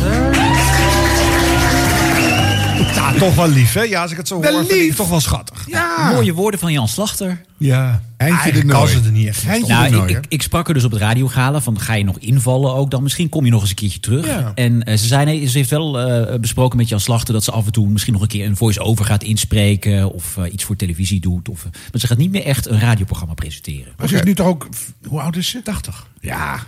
Ja, 2.94 3.12
toch 3.12 3.34
wel 3.34 3.48
lief, 3.48 3.72
hè? 3.72 3.82
Ja, 3.82 4.02
als 4.02 4.10
ik 4.10 4.16
het 4.16 4.28
zo 4.28 4.40
Wel 4.40 4.52
hoor, 4.52 4.60
vind 4.60 4.72
ik 4.72 4.86
lief. 4.86 4.96
toch 4.96 5.08
wel 5.08 5.20
schattig. 5.20 5.64
Ja. 5.66 6.10
Mooie 6.12 6.32
woorden 6.34 6.60
van 6.60 6.72
Jan 6.72 6.88
Slachter. 6.88 7.40
Ja. 7.56 8.02
Eindje 8.16 8.52
de 8.52 8.64
Nooi. 8.64 8.94
er 9.04 9.10
niet 9.10 9.26
echt. 9.26 9.46
Eindje 9.46 9.72
Nou, 9.72 9.90
de 9.90 9.96
Nooi, 9.96 10.10
ik, 10.10 10.18
ik, 10.18 10.24
ik 10.28 10.42
sprak 10.42 10.68
er 10.68 10.74
dus 10.74 10.84
op 10.84 10.90
het 10.90 11.00
radiogala 11.00 11.60
van 11.60 11.80
ga 11.80 11.94
je 11.94 12.04
nog 12.04 12.18
invallen 12.18 12.74
ook 12.74 12.90
dan? 12.90 13.02
Misschien 13.02 13.28
kom 13.28 13.44
je 13.44 13.50
nog 13.50 13.60
eens 13.60 13.70
een 13.70 13.76
keertje 13.76 14.00
terug. 14.00 14.26
Ja. 14.26 14.52
En 14.54 14.82
eh, 14.82 14.96
ze, 14.96 15.06
zei, 15.06 15.24
nee, 15.24 15.46
ze 15.46 15.58
heeft 15.58 15.70
wel 15.70 16.00
eh, 16.00 16.38
besproken 16.38 16.76
met 16.76 16.88
Jan 16.88 17.00
Slachter 17.00 17.34
dat 17.34 17.44
ze 17.44 17.50
af 17.50 17.66
en 17.66 17.72
toe 17.72 17.88
misschien 17.88 18.12
nog 18.12 18.22
een 18.22 18.28
keer 18.28 18.46
een 18.46 18.56
voice-over 18.56 19.04
gaat 19.04 19.22
inspreken 19.22 20.12
of 20.12 20.36
eh, 20.36 20.52
iets 20.52 20.64
voor 20.64 20.76
televisie 20.76 21.20
doet. 21.20 21.48
Of, 21.48 21.64
maar 21.64 22.00
ze 22.00 22.06
gaat 22.06 22.18
niet 22.18 22.30
meer 22.30 22.44
echt 22.44 22.66
een 22.68 22.80
radioprogramma 22.80 23.34
presenteren. 23.34 23.92
Maar 23.96 24.08
ze 24.08 24.14
is 24.14 24.22
nu 24.22 24.34
toch 24.34 24.46
ook... 24.46 24.68
Hoe 25.06 25.20
oud 25.20 25.36
is 25.36 25.48
ze? 25.48 25.62
80. 25.62 26.06
Ja. 26.20 26.60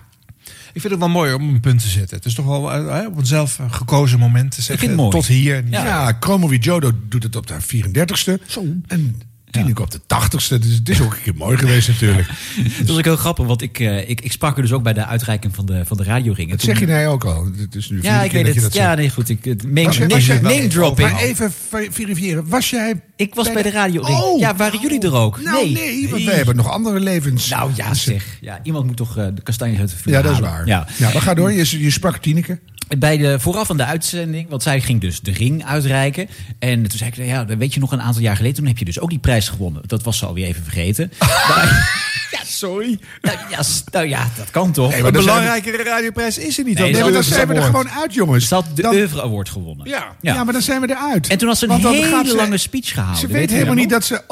Ik 0.74 0.80
vind 0.80 0.92
het 0.92 1.02
wel 1.02 1.08
mooi 1.12 1.32
om 1.34 1.48
een 1.48 1.60
punt 1.60 1.80
te 1.82 1.88
zetten. 1.88 2.16
Het 2.16 2.26
is 2.26 2.34
toch 2.34 2.46
wel 2.46 2.72
eh, 2.72 3.06
op 3.06 3.16
een 3.18 3.26
zelf 3.26 3.58
eh, 3.58 3.72
gekozen 3.72 4.18
moment 4.18 4.50
te 4.50 4.62
zeggen. 4.62 4.78
vind 4.78 4.90
het 4.90 5.00
mooi. 5.00 5.10
Tot 5.10 5.26
hier. 5.26 5.62
niet- 5.62 5.72
Ja, 5.72 6.16
Chromo 6.20 6.54
Jodo 6.54 6.90
doet 7.08 7.22
het 7.22 7.37
op 7.37 7.46
de 7.46 7.54
34ste. 7.60 8.40
En 8.87 9.20
Tineke 9.60 9.82
op 9.82 9.90
de 9.90 9.98
80ste. 9.98 10.58
Dus 10.58 10.74
het 10.74 10.88
is 10.88 11.00
ook 11.00 11.12
een 11.14 11.22
keer 11.22 11.34
mooi 11.34 11.56
geweest 11.58 11.88
natuurlijk. 11.88 12.28
Dat 12.78 12.86
was 12.86 12.96
ook 12.96 13.04
heel 13.04 13.16
grappig, 13.16 13.46
want 13.46 13.62
ik, 13.62 13.78
eh, 13.80 14.08
ik, 14.08 14.20
ik 14.20 14.32
sprak 14.32 14.56
er 14.56 14.62
dus 14.62 14.72
ook 14.72 14.82
bij 14.82 14.92
de 14.92 15.06
uitreiking 15.06 15.54
van 15.54 15.66
de, 15.66 15.84
van 15.84 15.96
de 15.96 16.02
radioring. 16.02 16.50
Dat 16.50 16.60
zeg 16.60 16.80
je 16.80 16.86
nou 16.86 17.06
ook 17.06 17.24
al. 17.24 17.48
Het 17.56 17.74
is 17.74 17.90
nu 17.90 17.98
Ja, 18.02 18.22
ik 18.22 18.32
weet 18.32 18.44
dat 18.46 18.54
het. 18.54 18.62
dat 18.62 18.74
Ja, 18.74 18.94
nee, 18.94 19.10
goed. 19.10 19.28
Ik, 19.28 19.44
name, 19.44 19.84
Was 19.84 19.98
name, 19.98 20.14
was 20.14 20.26
wel- 20.26 20.40
name 20.40 20.66
dropping. 20.66 21.10
Maar 21.10 21.20
even 21.20 21.52
ver- 21.68 21.88
verifiëren. 21.90 22.48
Was 22.48 22.70
jij... 22.70 23.00
Ik 23.16 23.34
was 23.34 23.52
bij 23.52 23.62
de 23.62 23.70
radioring. 23.70 24.18
Oh. 24.18 24.40
Ja, 24.40 24.56
waren 24.56 24.80
jullie 24.80 25.00
er 25.00 25.14
ook? 25.14 25.42
Nou, 25.42 25.70
nee, 25.70 26.08
want 26.08 26.24
wij 26.24 26.34
hebben 26.34 26.56
nog 26.56 26.68
andere 26.70 27.00
levens. 27.00 27.48
Nou 27.48 27.70
ja, 27.74 27.94
zeg. 27.94 28.38
Ja, 28.40 28.60
iemand 28.62 28.86
moet 28.86 28.96
toch 28.96 29.16
eh, 29.16 29.26
de 29.34 29.42
kastanjes 29.42 29.80
uit 29.80 29.90
de 29.90 29.96
vuur 29.96 30.12
Ja, 30.12 30.22
dat 30.22 30.32
is 30.32 30.38
waar. 30.38 30.66
Ja. 30.66 30.86
Ja, 30.96 31.12
maar 31.12 31.22
ga 31.22 31.34
door. 31.34 31.52
Je, 31.52 31.80
je 31.82 31.90
sprak 31.90 32.16
Tineke. 32.16 32.58
Bij 32.98 33.16
de, 33.16 33.40
vooraf 33.40 33.70
aan 33.70 33.76
de 33.76 33.84
uitzending, 33.84 34.48
want 34.48 34.62
zij 34.62 34.80
ging 34.80 35.00
dus 35.00 35.20
de 35.20 35.32
ring 35.32 35.64
uitreiken. 35.64 36.28
En 36.58 36.82
toen 36.88 36.98
zei 36.98 37.10
ik, 37.10 37.26
ja, 37.26 37.46
weet 37.46 37.74
je 37.74 37.80
nog 37.80 37.92
een 37.92 38.02
aantal 38.02 38.22
jaar 38.22 38.36
geleden, 38.36 38.56
toen 38.56 38.66
heb 38.66 38.78
je 38.78 38.84
dus 38.84 39.00
ook 39.00 39.10
die 39.10 39.18
prijs 39.18 39.48
gewonnen. 39.48 39.82
Dat 39.86 40.02
was 40.02 40.18
ze 40.18 40.26
alweer 40.26 40.46
even 40.46 40.62
vergeten. 40.62 41.12
maar, 41.48 41.92
ja, 42.30 42.38
Sorry. 42.44 42.98
Nou 43.22 43.38
ja, 43.50 43.60
nou 43.92 44.08
ja, 44.08 44.28
dat 44.36 44.50
kan 44.50 44.72
toch? 44.72 44.90
Nee, 44.90 45.02
maar 45.02 45.14
Een 45.14 45.24
belangrijkere 45.24 45.82
radioprijs 45.82 46.38
is 46.38 46.58
er 46.58 46.64
niet. 46.64 46.78
Nee, 46.78 46.92
dan 46.92 47.12
Nee, 47.12 47.22
zijn 47.22 47.48
we 47.48 47.54
er 47.54 47.62
gewoon 47.62 47.90
uit, 47.90 48.14
jongens. 48.14 48.48
Ze 48.48 48.54
had 48.54 48.64
de 48.74 48.82
Dan- 48.82 48.94
Oeuvre 48.94 49.22
Award 49.22 49.48
gewonnen. 49.48 49.88
Ja. 49.88 50.16
Ja. 50.20 50.44
maar 50.44 50.52
dan 50.52 50.62
zijn 50.62 50.80
we 50.80 50.90
eruit. 50.90 51.28
En 51.28 51.38
toen 51.38 51.48
had 51.48 51.58
ze 51.58 51.68
een 51.68 51.80
hele 51.80 52.22
ze- 52.26 52.36
lange 52.36 52.58
speech 52.58 52.88
gehouden. 52.92 53.20
Ze 53.20 53.26
Weet 53.26 53.50
helemaal 53.50 53.74
niet 53.74 53.90
dat 53.90 54.04
ze 54.04 54.22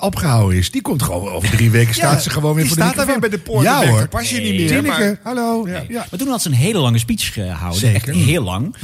opgehouden 0.00 0.58
is. 0.58 0.70
Die 0.70 0.82
komt 0.82 1.02
gewoon 1.02 1.28
over 1.28 1.50
drie 1.50 1.70
weken. 1.70 1.94
staat 2.00 2.22
ze 2.22 2.30
gewoon 2.30 2.54
weer 2.54 2.66
voor 2.66 2.76
de 2.76 2.82
staat 2.82 2.96
daar 2.96 3.06
weer 3.06 3.20
bij 3.20 3.28
de 3.28 3.38
poort. 3.38 3.64
Ja 3.64 3.86
hoor. 3.86 4.08
pas 4.08 4.30
je 4.30 4.40
niet 4.40 4.82
meer. 4.82 5.18
Hallo. 5.22 5.66
Maar 5.90 6.18
toen 6.18 6.28
had 6.28 6.42
ze 6.42 6.48
een 6.48 6.54
hele 6.54 6.78
lange 6.78 6.98
speech 6.98 7.32
gehouden. 7.32 7.80
Zeker. 7.92 8.08
Echt 8.08 8.18
heel 8.24 8.42
lang. 8.42 8.74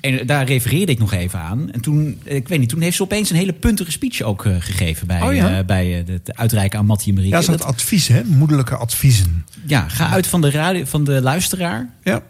En 0.00 0.26
daar 0.26 0.46
refereerde 0.46 0.92
ik 0.92 0.98
nog 0.98 1.12
even 1.12 1.38
aan. 1.38 1.72
En 1.72 1.80
toen, 1.80 2.18
ik 2.24 2.48
weet 2.48 2.58
niet, 2.58 2.68
toen 2.68 2.80
heeft 2.80 2.96
ze 2.96 3.02
opeens 3.02 3.30
een 3.30 3.36
hele 3.36 3.52
puntige 3.52 3.90
speech 3.90 4.22
ook 4.22 4.44
eh, 4.44 4.54
gegeven 4.58 5.06
bij, 5.06 5.22
Oh 5.22 5.34
ja? 5.34 5.58
eh, 5.58 5.64
bij 5.64 5.98
eh, 5.98 6.06
de 6.06 6.20
uitreiken 6.36 6.78
aan 6.78 6.86
Mattie 6.86 7.08
en 7.08 7.14
Marieke. 7.14 7.40
Ja, 7.40 7.46
Dat- 7.46 7.64
advies, 7.64 8.08
hè? 8.08 8.24
Moederlijke 8.24 8.76
adviezen. 8.76 9.44
ja, 9.66 9.88
ga 9.88 10.08
uit 10.10 10.26
van 10.26 10.40
de, 10.40 10.50
radio, 10.50 10.84
van 10.84 11.04
de 11.04 11.20
luisteraar. 11.22 11.88
Ja. 12.02 12.22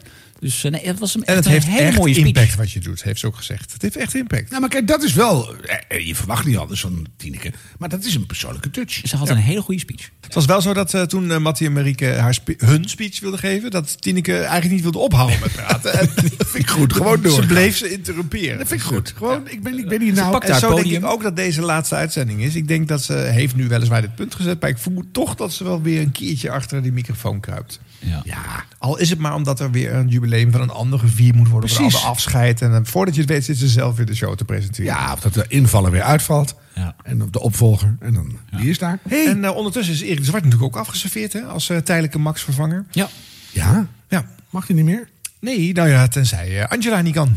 Dus 0.45 0.65
eh, 0.65 0.71
nee, 0.71 0.87
het 0.87 0.99
was 0.99 1.15
een, 1.15 1.25
En 1.25 1.27
echt 1.27 1.37
het 1.37 1.47
een 1.47 1.53
heeft 1.53 1.67
hele 1.67 1.81
echt 1.89 1.97
mooie 1.97 2.13
speech. 2.15 2.27
impact 2.27 2.55
wat 2.55 2.71
je 2.73 2.81
doet, 2.81 3.03
heeft 3.03 3.21
ze 3.21 3.27
ook 3.27 3.37
gezegd. 3.37 3.73
Het 3.73 3.83
heeft 3.83 3.97
echt 3.97 4.15
impact. 4.15 4.49
Nou, 4.49 4.61
maar 4.61 4.71
kijk, 4.71 4.87
dat 4.89 5.03
is 5.03 5.13
wel... 5.13 5.55
eh, 5.57 5.77
eh, 5.89 6.07
Je 6.07 6.15
verwacht 6.15 6.45
niet 6.47 6.57
anders 6.57 6.81
van 6.81 7.07
Tineke. 7.17 7.53
Maar 7.79 7.89
dat 7.89 8.05
is 8.05 8.15
een 8.15 8.27
persoonlijke 8.27 8.71
touch. 8.71 9.01
Ze 9.05 9.17
had 9.17 9.29
een 9.29 9.37
hele 9.37 9.61
goede 9.61 9.81
speech. 9.81 10.11
Het 10.21 10.35
was 10.35 10.45
wel 10.45 10.61
zo 10.61 10.75
dat 10.75 10.95
eh, 10.95 11.03
toen 11.03 11.43
Mattie 11.43 11.67
en 11.67 11.73
Marieke 11.73 12.07
haar 12.07 12.35
spe- 12.35 12.55
hun 12.59 12.89
speech 12.89 13.21
wilden 13.21 13.39
geven... 13.41 13.71
dat 13.71 14.03
Tineke 14.03 14.37
eigenlijk 14.37 14.71
niet 14.73 14.83
wilde 14.83 14.99
ophouden 14.99 15.39
met 15.41 15.53
praten. 15.53 15.93
En 16.01 16.09
Dat 16.37 16.49
vind 16.49 16.65
ik 16.65 16.71
goed. 16.71 16.93
Gewoon 16.93 17.23
door. 17.23 17.33
ze 17.41 17.47
bleef 17.47 17.77
ze 17.77 17.93
interrumperen. 17.93 18.59
Dat 18.59 18.67
vind 18.69 18.81
ik 18.81 18.87
goed. 18.87 19.13
Gewoon, 19.17 19.49
ik 19.49 19.63
ben, 19.63 19.79
ik 19.79 19.89
ben 19.89 20.01
hier 20.01 20.15
Ze 20.15 20.21
nou... 20.21 20.33
pakt 20.33 20.49
En 20.49 20.59
zo 20.59 20.69
denk 20.69 20.83
podium. 20.83 21.05
ik 21.05 21.09
ook 21.11 21.23
dat 21.23 21.37
deze 21.37 21.61
laatste 21.63 21.95
uitzending 21.95 22.43
is. 22.43 22.55
Ik 22.55 22.69
denk 22.69 22.89
dat 22.89 23.03
ze 23.03 23.13
heeft 23.13 23.57
nu 23.57 23.69
weliswaar 23.69 24.01
dit 24.01 24.15
punt 24.15 24.35
gezet... 24.35 24.61
maar 24.61 24.71
ik 24.71 24.79
vermoed 24.79 25.07
toch 25.13 25.35
dat 25.35 25.53
ze 25.53 25.65
wel 25.65 25.83
weer 25.83 26.01
een 26.01 26.13
keertje 26.13 26.51
achter 26.51 26.83
die 26.83 26.93
microfoon 26.93 27.41
kruipt. 27.41 27.81
Ja. 27.99 28.21
Ja, 28.25 28.65
al 28.79 28.99
is 28.99 29.11
het 29.11 29.19
maar 29.19 29.35
omdat 29.35 29.61
er 29.61 29.71
weer 29.71 29.93
een 29.95 30.09
jubileum 30.09 30.33
van 30.51 30.61
een 30.61 30.71
ander 30.71 30.99
gevierd 30.99 31.35
moet 31.37 31.49
worden. 31.49 31.71
Voor 31.71 31.79
Precies. 31.79 32.01
de 32.01 32.07
afscheid. 32.07 32.63
En 32.63 32.75
eh, 32.75 32.81
voordat 32.83 33.15
je 33.15 33.21
het 33.21 33.31
weet 33.31 33.45
zit 33.45 33.59
ze 33.59 33.69
zelf 33.69 33.97
weer 33.97 34.07
de 34.07 34.15
show 34.15 34.35
te 34.37 34.45
presenteren. 34.45 34.85
Ja, 34.85 35.13
of 35.13 35.21
dat 35.21 35.35
de 35.35 35.45
invaller 35.49 35.91
weer 35.91 36.03
uitvalt. 36.03 36.55
Ja. 36.75 36.95
En 37.05 37.23
op 37.23 37.33
de 37.33 37.41
opvolger. 37.41 37.97
En 38.01 38.15
dan, 38.15 38.39
die 38.57 38.71
is 38.71 38.79
daar. 38.79 38.99
Hey. 39.09 39.27
En 39.27 39.45
eh, 39.45 39.57
ondertussen 39.57 39.95
is 39.95 40.01
Erik 40.03 40.19
de 40.19 40.25
Zwart 40.25 40.45
natuurlijk 40.45 40.75
ook 40.77 40.81
afgeserveerd 40.81 41.33
hè, 41.33 41.41
als 41.41 41.71
eh, 41.71 41.77
tijdelijke 41.77 42.19
Max-vervanger. 42.19 42.85
Ja. 42.91 43.09
Ja, 43.51 43.87
Ja. 44.09 44.25
mag 44.51 44.67
hij 44.67 44.77
niet 44.77 44.85
meer? 44.85 45.09
Nee, 45.41 45.73
nou 45.73 45.89
ja, 45.89 46.09
tenzij 46.09 46.61
eh, 46.61 46.69
Angela 46.71 47.01
niet 47.01 47.15
kan. 47.15 47.37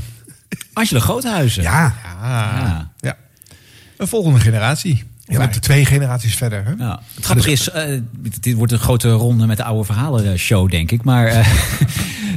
Angela 0.73 0.99
Groothuizen. 0.99 1.63
Ja. 1.63 1.95
Ja. 2.21 2.91
ja. 2.99 3.17
Een 3.97 4.07
volgende 4.07 4.39
generatie. 4.39 5.03
Je 5.25 5.37
bent 5.37 5.55
er 5.55 5.61
twee 5.61 5.85
generaties 5.85 6.35
verder. 6.35 6.65
Hè? 6.65 6.71
Ja, 6.77 7.01
het 7.15 7.25
grappige 7.25 7.51
is, 7.51 7.69
eh, 7.69 7.99
dit 8.39 8.53
wordt 8.53 8.71
een 8.71 8.79
grote 8.79 9.09
ronde 9.11 9.45
met 9.45 9.57
de 9.57 9.63
oude 9.63 9.83
verhalen 9.83 10.39
show, 10.39 10.69
denk 10.71 10.91
ik. 10.91 11.03
Maar 11.03 11.25
eh, 11.27 11.47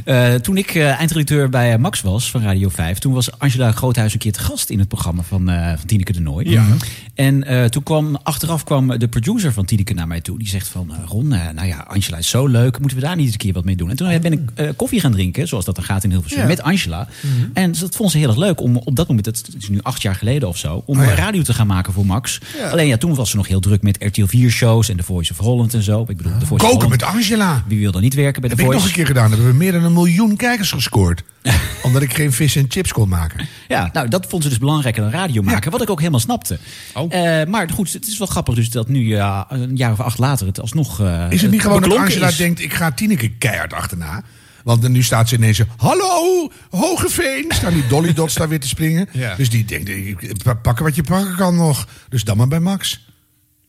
eh, 0.03 0.33
toen 0.33 0.57
ik 0.57 0.75
eh, 0.75 0.99
eindredacteur 0.99 1.49
bij 1.49 1.73
eh, 1.73 1.79
Max 1.79 2.01
was 2.01 2.31
van 2.31 2.41
Radio 2.41 2.69
5, 2.69 2.97
toen 2.97 3.13
was 3.13 3.39
Angela 3.39 3.71
Groothuis 3.71 4.13
een 4.13 4.19
keer 4.19 4.31
te 4.31 4.39
gast 4.39 4.69
in 4.69 4.79
het 4.79 4.87
programma 4.87 5.21
van, 5.21 5.45
van 5.77 5.85
Tineke 5.85 6.13
de 6.13 6.19
Nooi. 6.21 6.49
Ja. 6.49 6.65
En 7.13 7.69
toen 7.71 7.83
kwam, 7.83 8.17
achteraf 8.23 8.63
kwam 8.63 8.97
de 8.99 9.07
producer 9.07 9.53
van 9.53 9.65
Tineke 9.65 9.93
naar 9.93 10.07
mij 10.07 10.21
toe. 10.21 10.37
Die 10.37 10.47
zegt 10.47 10.67
van, 10.67 10.91
Ron, 11.07 11.27
nou 11.27 11.67
ja, 11.67 11.85
Angela 11.87 12.17
is 12.17 12.29
zo 12.29 12.47
leuk, 12.47 12.79
moeten 12.79 12.97
we 12.97 13.03
daar 13.03 13.15
niet 13.15 13.23
eens 13.23 13.33
een 13.33 13.39
keer 13.39 13.53
wat 13.53 13.65
mee 13.65 13.75
doen? 13.75 13.89
En 13.89 13.95
toen 13.95 14.19
ben 14.21 14.33
ik 14.33 14.73
koffie 14.75 14.99
gaan 14.99 15.11
drinken, 15.11 15.47
zoals 15.47 15.65
dat 15.65 15.75
dan 15.75 15.83
gaat 15.83 16.03
in 16.03 16.09
Hilversum, 16.09 16.39
Ja. 16.39 16.45
met 16.47 16.61
Angela. 16.61 17.07
En 17.53 17.71
dat 17.79 17.95
vond 17.95 18.11
ze 18.11 18.17
heel 18.17 18.27
erg 18.27 18.37
leuk 18.37 18.61
om 18.61 18.75
op 18.77 18.95
dat 18.95 19.07
moment, 19.07 19.25
het 19.25 19.49
is 19.59 19.69
nu 19.69 19.79
acht 19.81 20.01
jaar 20.01 20.15
geleden 20.15 20.47
of 20.47 20.57
zo, 20.57 20.83
om 20.85 20.99
Oh 20.99 21.05
ja. 21.05 21.13
radio 21.15 21.41
te 21.41 21.53
gaan 21.53 21.67
maken 21.67 21.93
voor 21.93 22.05
Max. 22.05 22.39
Ja. 22.57 22.69
Alleen 22.69 22.87
ja, 22.87 22.97
toen 22.97 23.15
was 23.15 23.29
ze 23.29 23.35
nog 23.35 23.47
heel 23.47 23.59
druk 23.59 23.81
met 23.81 23.97
RTL 24.03 24.25
4 24.25 24.49
shows 24.51 24.89
en 24.89 24.97
The 24.97 25.03
Voice 25.03 25.31
of 25.31 25.37
Holland 25.37 25.73
en 25.73 25.83
zo. 25.83 26.05
Ik 26.07 26.17
bedoel, 26.17 26.37
The 26.39 26.45
Voice 26.45 26.65
of 26.65 26.71
Koken 26.71 26.89
met 26.89 27.03
Angela. 27.03 27.63
Wie 27.67 27.79
wil 27.79 27.91
dan 27.91 28.01
niet 28.01 28.13
werken 28.13 28.41
bij 28.41 28.49
Dat 28.49 28.59
The 28.59 28.65
heb 28.65 28.73
ik 28.73 28.79
Voice? 28.79 28.79
nog 28.79 28.85
een 28.87 28.93
keer 28.93 29.05
gedaan. 29.05 29.29
Dan 29.29 29.39
hebben 29.39 29.51
we 29.57 29.63
meer 29.63 29.71
dan 29.71 29.83
een 29.83 29.90
miljoen 29.93 30.35
kijkers 30.35 30.71
gescoord. 30.71 31.23
omdat 31.83 32.01
ik 32.01 32.13
geen 32.13 32.31
vis 32.31 32.55
en 32.55 32.65
chips 32.67 32.91
kon 32.91 33.09
maken. 33.09 33.47
Ja, 33.67 33.89
nou, 33.93 34.07
dat 34.07 34.25
vond 34.29 34.43
ze 34.43 34.49
dus 34.49 34.57
belangrijker 34.57 35.01
dan 35.01 35.11
radio 35.11 35.41
maken. 35.41 35.71
Wat 35.71 35.81
ik 35.81 35.89
ook 35.89 35.99
helemaal 35.99 36.19
snapte. 36.19 36.59
Oh. 36.93 37.13
Eh, 37.13 37.47
maar 37.47 37.69
goed, 37.69 37.93
het 37.93 38.07
is 38.07 38.17
wel 38.17 38.27
grappig 38.27 38.55
dus 38.55 38.69
dat 38.69 38.87
nu 38.87 39.07
ja, 39.07 39.45
een 39.49 39.75
jaar 39.75 39.91
of 39.91 39.99
acht 39.99 40.17
later 40.17 40.47
het 40.47 40.61
alsnog 40.61 40.99
eh, 40.99 41.25
Is 41.29 41.41
het 41.41 41.51
niet 41.51 41.61
gewoon 41.61 41.81
dat 41.81 41.97
Angela 41.97 42.27
is. 42.27 42.37
denkt, 42.37 42.61
ik 42.61 42.73
ga 42.73 42.91
Tineke 42.91 43.29
keihard 43.29 43.73
achterna? 43.73 44.23
Want 44.63 44.87
nu 44.87 45.03
staat 45.03 45.29
ze 45.29 45.35
ineens 45.35 45.61
hallo, 45.77 46.51
Hogeveen. 46.69 47.45
Staan 47.49 47.73
die 47.73 47.87
Dolly 47.87 48.13
Dots 48.13 48.33
daar 48.33 48.49
weer 48.49 48.59
te 48.59 48.67
springen. 48.67 49.07
Ja. 49.11 49.35
Dus 49.35 49.49
die 49.49 49.65
denkt, 49.65 50.61
pakken 50.61 50.85
wat 50.85 50.95
je 50.95 51.03
pakken 51.03 51.35
kan 51.35 51.55
nog. 51.55 51.87
Dus 52.09 52.23
dan 52.23 52.37
maar 52.37 52.47
bij 52.47 52.59
Max. 52.59 53.05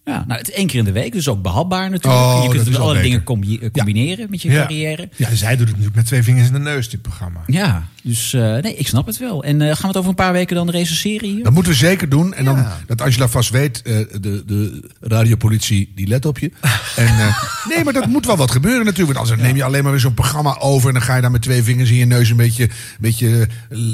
Ja, 0.05 0.25
nou, 0.27 0.39
het 0.39 0.49
is 0.49 0.55
één 0.55 0.67
keer 0.67 0.79
in 0.79 0.85
de 0.85 0.93
week, 0.93 1.13
dus 1.13 1.29
ook 1.29 1.43
behapbaar 1.43 1.91
natuurlijk. 1.91 2.23
Oh, 2.23 2.41
je 2.43 2.49
kunt 2.51 2.69
wel 2.69 2.81
alle 2.81 3.01
dingen 3.03 3.23
combi- 3.25 3.71
combineren 3.73 4.27
met 4.31 4.43
je 4.43 4.51
Ja. 4.51 4.61
carrière. 4.61 5.09
Ja, 5.17 5.35
zij 5.35 5.51
doet 5.51 5.59
het 5.59 5.69
natuurlijk 5.69 5.97
met 5.97 6.07
twee 6.07 6.23
vingers 6.23 6.47
in 6.47 6.53
de 6.53 6.59
neus, 6.59 6.89
dit 6.91 7.03
programma. 7.03 7.41
Ja, 7.47 7.89
dus 8.03 8.33
eh, 8.33 8.41
nee, 8.57 8.75
ik 8.77 8.87
snap 8.89 9.07
het 9.07 9.19
wel. 9.19 9.45
En 9.45 9.61
eh, 9.63 9.67
gaan 9.69 9.81
we 9.81 9.87
het 9.87 9.97
over 9.97 10.09
een 10.09 10.15
paar 10.15 10.33
weken 10.33 10.57
dan 10.57 10.71
recenseren 10.71 11.29
hier? 11.29 11.43
Dat 11.45 11.53
moeten 11.53 11.73
we 11.73 11.79
zeker 11.79 12.09
doen. 12.09 12.35
En 12.35 12.45
dan, 12.45 12.67
dat 12.87 13.01
Angela 13.01 13.29
vast 13.29 13.51
weet, 13.51 13.83
eh, 13.83 13.95
de, 14.21 14.43
de 14.47 14.91
radiopolitie, 15.01 15.93
die 15.95 16.07
let 16.07 16.27
op 16.27 16.39
je. 16.39 16.51
En, 16.97 17.15
nee, 17.75 17.85
maar 17.85 17.93
dat 17.93 18.07
moet 18.07 18.27
wel 18.27 18.37
wat 18.37 18.51
gebeuren 18.51 18.85
natuurlijk. 18.85 19.19
Want 19.19 19.29
anders 19.31 19.47
neem 19.49 19.57
je 19.57 19.65
alleen 19.65 19.83
maar 19.83 19.93
weer 19.93 20.01
zo'n 20.01 20.15
programma 20.15 20.57
over... 20.59 20.89
en 20.89 20.95
dan 20.95 21.03
ga 21.03 21.15
je 21.17 21.23
daar 21.23 21.31
met 21.31 21.43
twee 21.43 21.63
vingers 21.63 21.91
in 21.91 21.97
je 21.97 22.05
neus 22.07 22.31
een 22.31 22.37
beetje, 22.37 22.69
beetje 23.01 23.49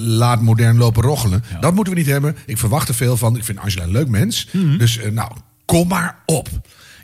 laat 0.04 0.42
modern 0.42 0.76
lopen 0.76 1.02
roggelen. 1.02 1.44
Dat 1.60 1.74
moeten 1.74 1.92
we 1.92 1.98
niet 1.98 2.08
hebben. 2.08 2.36
Ik 2.46 2.58
verwacht 2.58 2.88
er 2.88 2.94
veel 2.94 3.16
van. 3.16 3.36
Ik 3.36 3.44
vind 3.44 3.58
Angela 3.58 3.82
een 3.84 3.90
leuk 3.90 4.08
mens. 4.08 4.48
Dus 4.78 4.98
eh, 4.98 5.10
nou, 5.10 5.30
kom 5.68 5.88
maar 5.88 6.18
op. 6.26 6.48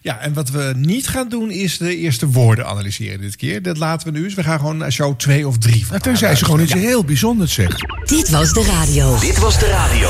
Ja, 0.01 0.19
en 0.19 0.33
wat 0.33 0.51
we 0.51 0.73
niet 0.77 1.09
gaan 1.09 1.29
doen 1.29 1.51
is 1.51 1.79
de 1.79 1.97
eerste 1.97 2.27
woorden 2.29 2.67
analyseren 2.67 3.21
dit 3.21 3.37
keer. 3.37 3.63
Dat 3.63 3.79
laten 3.79 4.13
we 4.13 4.19
nu 4.19 4.25
eens. 4.25 4.35
We 4.35 4.43
gaan 4.43 4.59
gewoon 4.59 4.77
naar 4.77 4.93
show 4.93 5.17
2 5.17 5.49
of 5.49 5.59
3 5.59 5.81
van 5.81 5.89
Nou, 5.89 6.01
tenzij 6.01 6.37
ze 6.37 6.45
gewoon 6.45 6.61
iets 6.61 6.73
heel 6.73 7.05
bijzonders 7.05 7.53
zegt. 7.53 7.87
Dit 8.05 8.31
was 8.31 8.53
de 8.53 8.65
radio. 8.65 9.19
Dit 9.19 9.39
was 9.39 9.59
de 9.59 9.67
radio. 9.67 10.09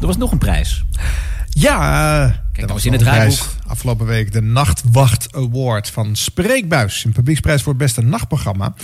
Er 0.00 0.06
was 0.06 0.16
nog 0.16 0.32
een 0.32 0.38
prijs. 0.38 0.84
Ja, 1.48 2.24
uh, 2.24 2.30
Kijk, 2.54 2.66
dat 2.66 2.76
was 2.76 2.86
in 2.86 2.92
het 2.92 3.00
draaiboek. 3.00 3.46
Afgelopen 3.66 4.06
week 4.06 4.32
de 4.32 4.42
Nachtwacht 4.42 5.26
Award 5.30 5.90
van 5.90 6.16
Spreekbuis. 6.16 7.04
Een 7.04 7.12
publieksprijs 7.12 7.62
voor 7.62 7.72
het 7.72 7.82
beste 7.82 8.02
nachtprogramma. 8.02 8.74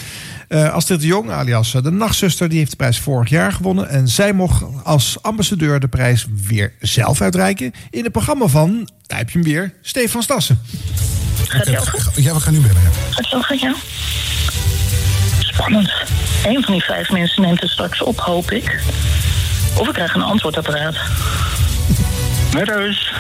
Eh 0.49 0.73
Astrid 0.73 1.01
de 1.01 1.07
Jong, 1.07 1.31
alias 1.31 1.75
eh, 1.75 1.83
de 1.83 1.91
Nachtzuster, 1.91 2.49
die 2.49 2.59
heeft 2.59 2.71
de 2.71 2.77
prijs 2.77 2.99
vorig 2.99 3.29
jaar 3.29 3.53
gewonnen. 3.53 3.89
En 3.89 4.09
zij 4.09 4.33
mocht 4.33 4.65
als 4.85 5.23
ambassadeur 5.23 5.81
de 5.81 5.89
prijs 5.89 6.27
weer 6.47 6.73
zelf 6.81 7.21
uitreiken. 7.21 7.73
In 7.91 8.03
het 8.03 8.13
programma 8.13 8.47
van, 8.47 8.89
daar 9.07 9.19
heb 9.19 9.31
je 9.31 9.39
hem 9.39 9.49
weer, 9.49 9.75
Stefan 9.83 10.23
Stassen. 10.23 10.61
Ja, 12.15 12.35
we 12.35 12.41
gaan 12.41 12.53
nu 12.53 12.61
bellen. 12.61 12.83
Ja. 12.83 13.41
Gaat 13.41 13.61
ja? 13.61 13.75
Spannend. 15.39 15.93
Eén 16.45 16.63
van 16.65 16.73
die 16.73 16.83
vijf 16.83 17.11
mensen 17.11 17.43
neemt 17.43 17.61
het 17.61 17.71
straks 17.71 18.03
op, 18.03 18.19
hoop 18.19 18.51
ik. 18.51 18.81
Of 19.77 19.87
ik 19.89 19.95
krijg 19.95 20.15
een 20.15 20.23
antwoordapparaat. 20.23 20.97
Met 22.55 22.71
Eus. 22.71 23.13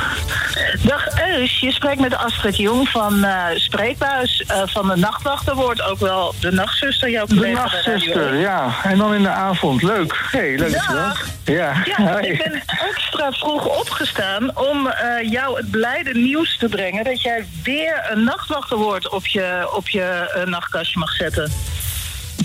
Dag 0.83 1.07
Eus, 1.29 1.61
je 1.61 1.73
spreekt 1.73 2.01
met 2.01 2.17
Astrid 2.17 2.57
Jong 2.57 2.89
van 2.89 3.25
eh, 3.25 3.45
Spreekbuis 3.55 4.45
eh, 4.47 4.63
van 4.65 4.89
de 4.89 4.97
Nachtwachter. 4.97 5.55
Wordt 5.55 5.83
ook 5.83 5.99
wel 5.99 6.35
de 6.41 6.53
nachtzuster, 6.53 7.11
jouw 7.11 7.27
De 7.27 7.35
collega. 7.35 7.63
nachtzuster, 7.63 8.33
1. 8.33 8.39
ja. 8.39 8.75
En 8.83 8.99
dan 8.99 9.15
in 9.15 9.23
de 9.23 9.29
avond. 9.29 9.83
Leuk. 9.83 10.29
hey, 10.31 10.59
leuk 10.59 10.71
je 10.71 11.13
Ja. 11.45 11.75
Ja. 11.85 12.19
Ik 12.21 12.43
ben 12.43 12.63
extra 12.89 13.33
vroeg 13.33 13.79
opgestaan 13.79 14.57
om 14.57 14.87
eh, 14.87 15.31
jou 15.31 15.57
het 15.57 15.71
blijde 15.71 16.15
nieuws 16.15 16.57
te 16.59 16.69
brengen... 16.69 17.05
dat 17.05 17.23
jij 17.23 17.45
weer 17.63 18.07
een 18.09 18.25
nachtwachter 18.25 18.77
wordt 18.77 19.09
op 19.09 19.27
je, 19.27 19.71
op 19.75 19.89
je 19.89 20.43
nachtkastje 20.45 20.99
mag 20.99 21.13
zetten. 21.13 21.53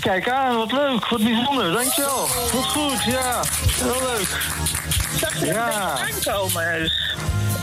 Kijk 0.00 0.28
aan, 0.30 0.56
wat 0.56 0.72
leuk. 0.72 1.08
Wat 1.08 1.22
bijzonder. 1.22 1.72
Dankjewel. 1.72 2.28
Wat 2.52 2.64
goed, 2.66 3.04
ja. 3.04 3.42
Heel 3.82 4.02
leuk. 4.16 4.40
Zag 5.20 5.40
je 5.40 5.46
Ja. 5.46 5.98
aankomen? 5.98 6.90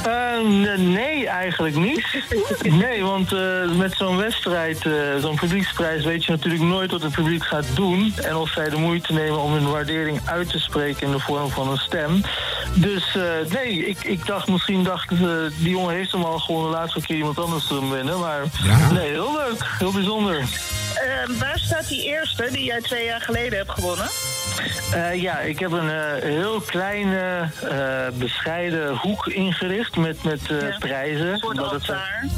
Eh, 0.03 0.77
nee, 0.77 1.27
eigenlijk 1.27 1.75
niet. 1.75 2.05
Nee, 2.63 3.03
want 3.03 3.33
eh, 3.33 3.69
met 3.77 3.93
zo'n 3.97 4.17
wedstrijd, 4.17 4.85
eh, 4.85 4.91
zo'n 5.21 5.35
publieksprijs, 5.35 6.03
weet 6.03 6.25
je 6.25 6.31
natuurlijk 6.31 6.63
nooit 6.63 6.91
wat 6.91 7.01
het 7.01 7.11
publiek 7.11 7.43
gaat 7.45 7.65
doen. 7.75 8.13
En 8.21 8.35
of 8.35 8.49
zij 8.49 8.69
de 8.69 8.75
moeite 8.77 9.13
nemen 9.13 9.39
om 9.41 9.53
hun 9.53 9.69
waardering 9.71 10.21
uit 10.25 10.49
te 10.49 10.59
spreken 10.59 11.01
in 11.07 11.11
de 11.11 11.19
vorm 11.19 11.49
van 11.49 11.69
een 11.71 11.77
stem. 11.77 12.21
Dus 12.73 13.15
eh, 13.15 13.23
nee, 13.53 13.85
ik, 13.87 14.03
ik 14.03 14.25
dacht 14.25 14.47
misschien 14.47 14.83
dacht 14.83 15.09
die 15.57 15.69
jongen 15.69 15.95
heeft 15.95 16.11
hem 16.11 16.23
al 16.23 16.39
gewoon 16.39 16.63
de 16.71 16.77
laatste 16.77 17.01
keer 17.01 17.15
iemand 17.17 17.39
anders 17.39 17.67
te 17.67 17.89
winnen. 17.89 18.19
Maar 18.19 18.41
Ja. 18.63 18.91
nee, 18.91 19.09
heel 19.09 19.33
leuk. 19.37 19.65
Heel 19.77 19.91
bijzonder. 19.91 20.43
Waar 21.39 21.59
staat 21.59 21.87
die 21.87 22.03
eerste 22.23 22.47
die 22.51 22.63
jij 22.65 22.81
twee 22.81 23.05
jaar 23.05 23.21
geleden 23.21 23.57
hebt 23.57 23.71
gewonnen? 23.71 24.07
Eh, 24.93 25.21
ja, 25.21 25.39
ik 25.39 25.59
heb 25.59 25.71
een 25.71 25.89
eh, 25.89 26.21
heel 26.21 26.61
kleine, 26.61 27.49
eh, 27.69 27.77
bescheiden 28.13 28.95
hoek 28.97 29.27
ingericht 29.27 29.95
met, 29.95 30.23
met 30.23 30.39
eh, 30.51 30.77
prijzen. 30.79 31.27
Een 31.33 31.55
Dat. 31.55 31.85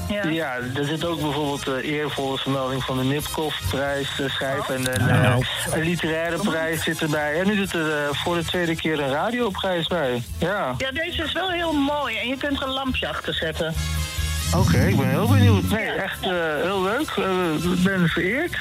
Ja. 0.10 0.28
Ja, 0.30 0.56
er 0.76 0.86
zit 0.86 1.06
ook 1.06 1.22
bijvoorbeeld 1.22 1.68
een 1.68 1.80
eervolle 1.80 2.38
vermelding 2.38 2.84
van 2.84 2.98
de 2.98 3.04
Nipkoff-prijs 3.04 4.10
schrijf 4.28 4.70
en 4.70 4.94
een, 5.02 5.06
Nou. 5.08 5.42
eh, 5.42 5.74
een 5.74 5.84
literaire 5.84 6.38
prijs 6.38 6.84
zit 6.84 7.02
erbij. 7.02 7.40
En 7.40 7.48
nu 7.48 7.56
zit 7.56 7.74
er 7.74 7.92
eh, 7.92 8.10
voor 8.12 8.36
de 8.36 8.46
tweede 8.46 8.76
keer 8.76 9.00
een 9.00 9.10
radioprijs 9.12 9.88
bij. 9.88 10.24
Ja. 10.40 10.74
Ja, 10.78 10.92
deze 10.92 11.24
is 11.24 11.32
wel 11.32 11.50
heel 11.52 11.74
mooi 11.74 12.18
en 12.18 12.28
je 12.28 12.38
kunt 12.38 12.58
er 12.62 12.68
een 12.68 12.74
lampje 12.74 13.08
achter 13.08 13.34
zetten. 13.34 13.74
Oké, 14.56 14.78
ik 14.78 14.98
ben 14.98 15.10
heel 15.10 15.28
benieuwd. 15.28 15.64
Nee, 15.70 15.90
echt 15.92 16.22
eh, 16.24 16.30
heel 16.62 16.84
leuk. 16.84 17.10
Eh, 17.18 17.72
Ik 17.74 17.84
ben 17.84 18.08
vereerd. 18.08 18.56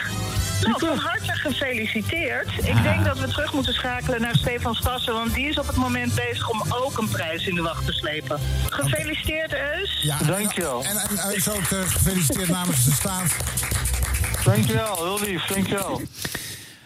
Nou, 0.66 0.78
van 0.78 0.98
harte 0.98 1.32
gefeliciteerd. 1.32 2.48
Ik 2.58 2.82
denk 2.82 3.04
dat 3.04 3.18
we 3.18 3.28
terug 3.28 3.52
moeten 3.52 3.72
schakelen 3.74 4.20
naar 4.20 4.36
Stefan 4.36 4.74
Stassen, 4.74 5.12
want 5.12 5.34
die 5.34 5.48
is 5.48 5.58
op 5.58 5.66
het 5.66 5.76
moment 5.76 6.14
bezig 6.14 6.50
om 6.50 6.62
ook 6.68 6.98
een 6.98 7.08
prijs 7.08 7.46
in 7.46 7.54
de 7.54 7.62
wacht 7.62 7.86
te 7.86 7.92
slepen. 7.92 8.38
Gefeliciteerd, 8.68 9.52
Eus. 9.52 10.02
Ja, 10.02 10.18
Dankjewel. 10.18 10.84
En, 10.84 10.96
en, 10.96 11.18
en 11.18 11.34
is 11.34 11.48
ook 11.48 11.56
eh, 11.70 11.80
gefeliciteerd 11.80 12.48
namens 12.58 12.84
de 12.84 12.90
staat. 12.92 13.36
Dankjewel, 14.44 14.96
heel 14.96 15.28
lief. 15.28 15.46
Dankjewel. 15.46 16.02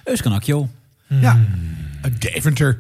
Euskanakjo. 0.05 0.69
Ja, 1.07 1.39
uit 2.03 2.21
Deventer. 2.21 2.79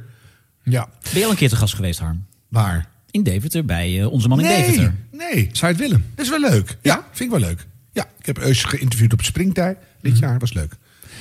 Ja. 0.62 0.88
Ben 1.12 1.18
je 1.18 1.24
al 1.24 1.30
een 1.30 1.36
keer 1.36 1.48
te 1.48 1.56
gast 1.56 1.74
geweest, 1.74 1.98
Harm? 1.98 2.26
Waar? 2.48 2.86
In 3.10 3.22
Deventer, 3.22 3.64
bij 3.64 4.00
eh, 4.00 4.12
onze 4.12 4.28
man 4.28 4.40
in 4.40 4.44
nee, 4.46 4.56
Deventer. 4.66 4.94
nee. 5.10 5.48
Zou 5.52 5.72
je 5.72 5.78
het 5.78 5.88
willen? 5.88 6.12
Dat 6.14 6.24
is 6.24 6.30
wel 6.30 6.50
leuk. 6.50 6.76
Ja, 6.82 6.94
vind 7.12 7.32
ik 7.32 7.38
wel 7.40 7.48
leuk. 7.48 7.66
Ja, 7.92 8.06
ik 8.18 8.26
heb 8.26 8.38
Eus 8.38 8.64
geïnterviewd 8.64 9.12
op 9.12 9.22
Springtij 9.22 9.76
dit 10.00 10.18
jaar. 10.18 10.38
Was 10.38 10.52
leuk. 10.52 10.72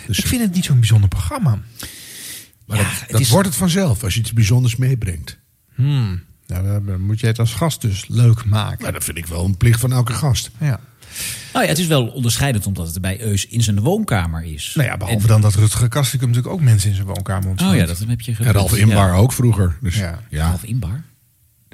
Dus, 0.07 0.17
Ik 0.19 0.27
vind 0.27 0.41
het 0.41 0.53
niet 0.53 0.65
zo'n 0.65 0.79
bijzonder 0.79 1.09
programma. 1.09 1.59
maar 2.65 2.77
dat 2.77 2.85
dat 3.09 3.19
is- 3.21 3.29
wordt 3.29 3.47
het 3.47 3.57
vanzelf 3.57 4.03
als 4.03 4.13
je 4.13 4.19
iets 4.19 4.33
bijzonders 4.33 4.75
meebrengt. 4.75 5.37
Hmm. 5.75 6.21
Nou, 6.47 6.83
dan 6.85 7.01
moet 7.01 7.19
jij 7.19 7.29
het 7.29 7.39
als 7.39 7.53
gast 7.53 7.81
dus 7.81 8.07
leuk 8.07 8.45
maken. 8.45 8.79
Nou, 8.81 8.93
dat 8.93 9.03
vind 9.03 9.17
ik 9.17 9.25
wel 9.25 9.45
een 9.45 9.57
plicht 9.57 9.79
van 9.79 9.91
elke 9.91 10.13
gast. 10.13 10.49
Ja. 10.59 10.79
Nou 11.53 11.63
ja, 11.65 11.71
het 11.71 11.79
is 11.79 11.87
wel 11.87 12.07
onderscheidend 12.07 12.65
omdat 12.65 12.87
het 12.87 13.01
bij 13.01 13.21
Eus 13.21 13.47
in 13.47 13.63
zijn 13.63 13.79
woonkamer 13.79 14.43
is. 14.43 14.71
Nou 14.75 14.87
ja, 14.87 14.97
behalve 14.97 15.27
dan 15.27 15.41
dat 15.41 15.55
Rutger 15.55 15.87
Kastrikum 15.89 16.27
natuurlijk 16.27 16.53
ook 16.55 16.61
mensen 16.61 16.89
in 16.89 16.95
zijn 16.95 17.07
woonkamer 17.07 17.49
ontsloot. 17.49 17.71
Oh 17.71 17.77
ja, 17.77 17.85
dat 17.85 17.99
heb 18.07 18.21
je 18.21 18.35
En 18.39 18.51
Ralf 18.51 18.75
Inbar 18.75 19.13
ook 19.13 19.31
vroeger. 19.33 19.77
Dus, 19.81 19.95
Ja. 19.95 20.19
ja. 20.29 20.47
Ralf 20.49 20.63
Inbar? 20.63 21.03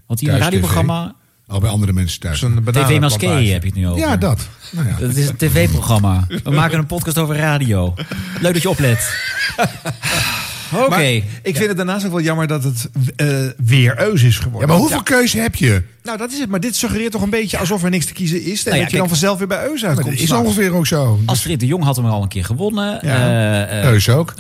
Had 0.06 0.20
hij 0.20 0.34
een 0.34 0.40
radioprogramma? 0.40 1.16
Al 1.48 1.60
bij 1.60 1.70
andere 1.70 1.94
mensen 1.94 2.20
thuis. 2.20 2.40
TV 2.66 3.00
Maské 3.00 3.28
heb 3.28 3.62
je 3.62 3.70
het 3.70 3.74
nu 3.74 3.88
over. 3.88 4.00
Ja, 4.00 4.18
dat. 4.18 4.48
Nou 4.72 4.88
ja. 4.88 4.98
Dat 5.00 5.16
is 5.16 5.28
een 5.28 5.36
tv-programma. 5.36 6.28
We 6.44 6.52
maken 6.52 6.78
een 6.78 6.86
podcast 6.86 7.18
over 7.18 7.36
radio. 7.36 7.94
Leuk 8.42 8.54
dat 8.54 8.62
je 8.62 8.70
oplet. 8.70 9.16
Oké. 10.76 11.22
Ik 11.42 11.56
vind 11.56 11.68
het 11.68 11.78
daarnaast 11.78 12.06
ook 12.06 12.12
wel 12.12 12.22
jammer 12.22 12.48
dat 12.48 12.64
het 12.64 12.90
eh, 13.16 13.28
weer 13.58 14.00
Eus 14.00 14.24
is 14.24 14.38
geworden. 14.38 14.62
Ja, 14.62 14.68
maar 14.68 14.82
hoeveel 14.82 15.04
keuze 15.04 15.40
heb 15.40 15.56
je? 15.56 15.84
Nou, 16.04 16.18
dat 16.18 16.32
is 16.32 16.40
het. 16.40 16.50
Maar 16.50 16.60
dit 16.60 16.76
suggereert 16.76 17.12
toch 17.12 17.22
een 17.22 17.30
beetje 17.30 17.58
alsof 17.58 17.84
er 17.84 17.90
niks 17.90 18.06
te 18.06 18.14
kiezen 18.14 18.44
is. 18.44 18.64
En 18.64 18.66
Nou 18.66 18.76
ja, 18.76 18.82
dat 18.82 18.92
je 18.92 18.98
dan 18.98 19.08
vanzelf 19.08 19.38
weer 19.38 19.48
bij 19.48 19.66
Eus 19.66 19.86
uitkomt. 19.86 20.10
dat 20.10 20.20
is 20.20 20.32
ongeveer 20.32 20.74
ook 20.74 20.88
zo. 20.88 21.20
Astrid 21.26 21.60
de 21.60 21.66
Jong 21.66 21.84
had 21.84 21.96
hem 21.96 22.06
al 22.06 22.22
een 22.22 22.28
keer 22.28 22.46
gewonnen. 22.46 23.00
Ja. 23.02 23.28
Eh, 23.62 23.80
eh, 23.80 23.92
Eus 23.92 24.10
ook. 24.10 24.34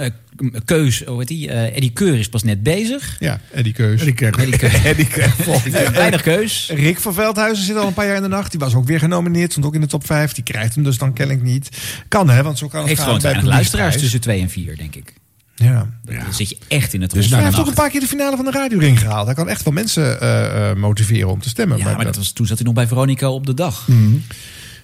Keus, 0.66 1.04
hoe 1.04 1.18
heet 1.18 1.28
die? 1.28 1.50
Eh, 1.50 1.76
Eddie 1.76 1.92
Keur 1.92 2.20
is 2.20 2.30
pas 2.30 2.44
net 2.44 2.64
bezig. 2.64 3.16
Ja, 3.20 3.40
Eddie 3.52 3.74
Keus. 3.74 4.00
Eddie 4.00 4.14
Keus. 4.14 4.84
en 4.84 4.96
die 4.96 5.08
krijgt 5.08 5.44
volgend 5.44 5.74
jaar. 5.74 5.92
Weinig 5.92 6.22
keus. 6.22 6.72
Rick 6.74 7.00
van 7.00 7.14
Veldhuizen 7.14 7.66
zit 7.66 7.76
al 7.76 7.88
een 7.88 7.94
paar 7.94 8.06
jaar 8.06 8.16
in 8.16 8.22
de 8.22 8.28
nacht. 8.28 8.52
Die 8.52 8.60
was 8.60 8.76
ook 8.76 8.86
weer 8.86 9.00
genomineerd. 9.00 9.52
Stond 9.52 9.66
ook 9.66 9.76
in 9.76 9.82
de 9.82 9.88
top 9.88 10.06
5. 10.06 10.32
Die 10.34 10.44
krijgt 10.44 10.76
hem 10.76 10.84
dus 10.84 10.98
dan 10.98 11.14
kennelijk 11.14 11.46
niet. 11.46 11.70
Kan 12.08 12.30
hè, 12.30 12.44
want 12.44 12.58
zo 12.58 12.68
kan 12.68 12.80
het 12.80 12.88
Heeft 12.88 13.02
gaan 13.02 13.22
gewoon 13.22 13.42
bij 13.42 13.44
luisteraars 13.44 13.98
tussen 13.98 14.22
2 14.22 14.42
en 14.42 14.50
4, 14.50 14.78
denk 14.78 14.96
ik. 14.96 15.14
Ja. 15.56 15.90
Dan 16.04 16.34
zit 16.34 16.50
je 16.50 16.58
echt 16.68 16.94
in 16.94 17.02
het 17.02 17.12
Dus 17.12 17.20
rond 17.20 17.34
hij 17.36 17.44
heeft 17.44 17.56
de 17.56 17.62
ook 17.62 17.68
een 17.68 17.74
paar 17.74 17.90
keer 17.90 18.00
de 18.00 18.08
finale 18.08 18.36
van 18.36 18.46
de 18.46 18.52
radioring 18.52 19.00
gehaald. 19.00 19.26
Hij 19.26 19.36
kan 19.36 19.50
echt 19.50 19.64
wel 19.64 19.74
mensen 19.74 20.22
eh, 20.22 20.70
eh, 20.70 20.78
motiveren 20.78 21.30
om 21.30 21.42
te 21.42 21.50
stemmen. 21.50 21.78
Ja, 21.78 21.96
maar 21.96 22.06
dat 22.06 22.16
was, 22.16 22.32
toen 22.32 22.46
zat 22.46 22.58
hij 22.58 22.66
nog 22.66 22.76
bij 22.76 22.88
Veronica 22.88 23.30
op 23.32 23.46
de 23.46 23.54
dag. 23.54 23.88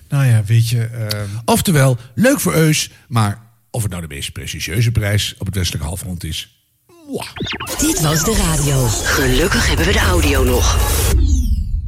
Nou 0.10 0.26
ja, 0.26 0.44
weet 0.46 0.70
je... 0.70 0.84
eh, 0.84 1.20
Oftewel, 1.46 1.98
leuk 2.16 2.40
voor 2.40 2.54
Eus, 2.54 2.92
maar 3.08 3.42
of 3.72 3.82
het 3.82 3.92
nou 3.92 4.08
de 4.08 4.14
meest 4.16 4.32
prestigieuze 4.32 4.92
prijs 4.92 5.36
op 5.38 5.46
het 5.46 5.56
westelijke 5.56 5.88
halfrond 5.88 6.24
is. 6.24 6.64
mwah. 7.08 7.28
Dit 7.80 8.02
was 8.02 8.24
de 8.24 8.36
radio. 8.36 8.88
Gelukkig 8.88 9.68
hebben 9.68 9.86
we 9.86 9.92
de 9.92 10.00
audio 10.00 10.44
nog. 10.44 10.78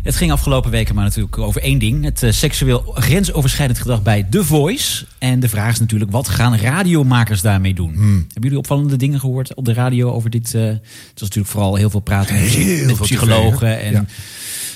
Het 0.03 0.15
ging 0.15 0.31
afgelopen 0.31 0.71
weken 0.71 0.95
maar 0.95 1.03
natuurlijk 1.03 1.37
over 1.37 1.61
één 1.61 1.79
ding. 1.79 2.03
Het 2.03 2.23
eh, 2.23 2.31
seksueel 2.31 2.91
grensoverschrijdend 2.95 3.79
gedrag 3.79 4.01
bij 4.01 4.23
The 4.29 4.43
Voice. 4.45 5.05
En 5.19 5.39
de 5.39 5.49
vraag 5.49 5.71
is 5.71 5.79
natuurlijk, 5.79 6.11
wat 6.11 6.27
gaan 6.29 6.57
radiomakers 6.57 7.41
daarmee 7.41 7.73
doen? 7.73 7.93
Hmm. 7.93 8.15
Hebben 8.17 8.41
jullie 8.41 8.57
opvallende 8.57 8.95
dingen 8.95 9.19
gehoord 9.19 9.55
op 9.55 9.65
de 9.65 9.73
radio 9.73 10.11
over 10.11 10.29
dit? 10.29 10.53
eh, 10.55 10.61
het 10.63 10.79
was 11.13 11.21
natuurlijk 11.21 11.47
vooral 11.47 11.75
heel 11.75 11.89
veel 11.89 11.99
praten 11.99 12.35
met, 12.35 12.43
Heel 12.43 12.85
met 12.85 12.95
veel 12.95 13.05
psychologen 13.05 13.79
en 13.81 13.91
Ja. 13.91 14.05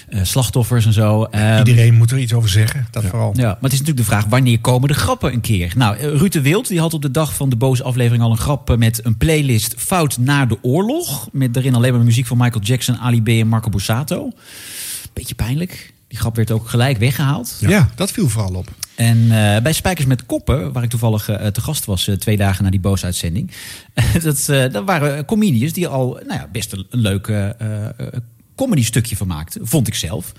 eh, 0.10 0.20
slachtoffers 0.24 0.86
en 0.86 0.94
zo. 0.94 1.24
Ehm, 1.24 1.58
iedereen 1.58 1.94
moet 1.94 2.12
er 2.12 2.20
iets 2.20 2.34
over 2.34 2.50
zeggen. 2.50 2.88
Dat 2.92 3.04
vooral. 3.06 3.34
ja, 3.36 3.46
maar 3.48 3.58
het 3.62 3.74
is 3.74 3.80
natuurlijk 3.80 4.08
de 4.08 4.12
vraag, 4.14 4.26
wanneer 4.26 4.60
komen 4.60 4.88
de 4.88 4.94
grappen 4.94 5.34
een 5.34 5.42
keer? 5.42 5.74
Nou, 5.78 5.98
Ruud 5.98 6.32
de 6.32 6.42
Wild 6.42 6.68
die 6.68 6.80
had 6.80 6.94
op 6.94 7.02
de 7.02 7.12
dag 7.12 7.34
van 7.36 7.50
de 7.50 7.56
boze 7.56 7.84
aflevering 7.84 8.24
al 8.24 8.32
een 8.32 8.38
grap 8.38 8.76
met 8.78 9.06
een 9.06 9.18
playlist 9.18 9.74
Fout 9.78 10.18
na 10.18 10.46
de 10.46 10.58
oorlog. 10.62 11.28
Met 11.32 11.54
daarin 11.54 11.76
alleen 11.76 11.94
maar 11.94 12.04
muziek 12.04 12.26
van 12.26 12.38
Michael 12.38 12.64
Jackson, 12.64 12.98
Ali 12.98 13.22
B 13.22 13.28
en 13.28 13.48
Marco 13.48 13.70
Borsato. 13.70 14.32
Beetje 15.16 15.36
pijnlijk. 15.36 15.94
Die 16.08 16.18
grap 16.18 16.36
werd 16.36 16.52
ook 16.52 16.70
gelijk 16.70 16.98
weggehaald. 16.98 17.58
Ja. 17.60 17.90
dat 17.96 18.12
viel 18.12 18.30
vooral 18.30 18.54
op. 18.54 18.70
En 18.96 19.22
eh, 19.22 19.62
bij 19.62 19.74
Spijkers 19.74 20.08
met 20.08 20.26
Koppen, 20.26 20.72
waar 20.72 20.84
ik 20.84 20.90
toevallig 20.90 21.30
eh, 21.30 21.48
te 21.48 21.62
gast 21.62 21.86
was 21.86 22.08
eh, 22.08 22.16
twee 22.16 22.38
dagen 22.38 22.64
na 22.64 22.70
die 22.70 22.80
boze 22.80 23.06
uitzending. 23.06 23.52
dat, 24.24 24.50
eh, 24.50 24.72
dat 24.72 24.86
waren 24.86 25.26
comedians 25.26 25.74
die 25.74 25.88
al 25.88 26.20
nou 26.28 26.40
ja, 26.40 26.48
best 26.52 26.74
een, 26.74 26.86
een 26.90 27.00
leuke 27.00 27.56
eh, 27.60 27.86
eh, 27.86 27.92
comedy 28.56 28.84
stukje 28.84 29.16
van 29.16 29.28
maakten. 29.28 29.68
Vond 29.68 29.88
ik 29.88 29.96
zelf. 29.96 30.32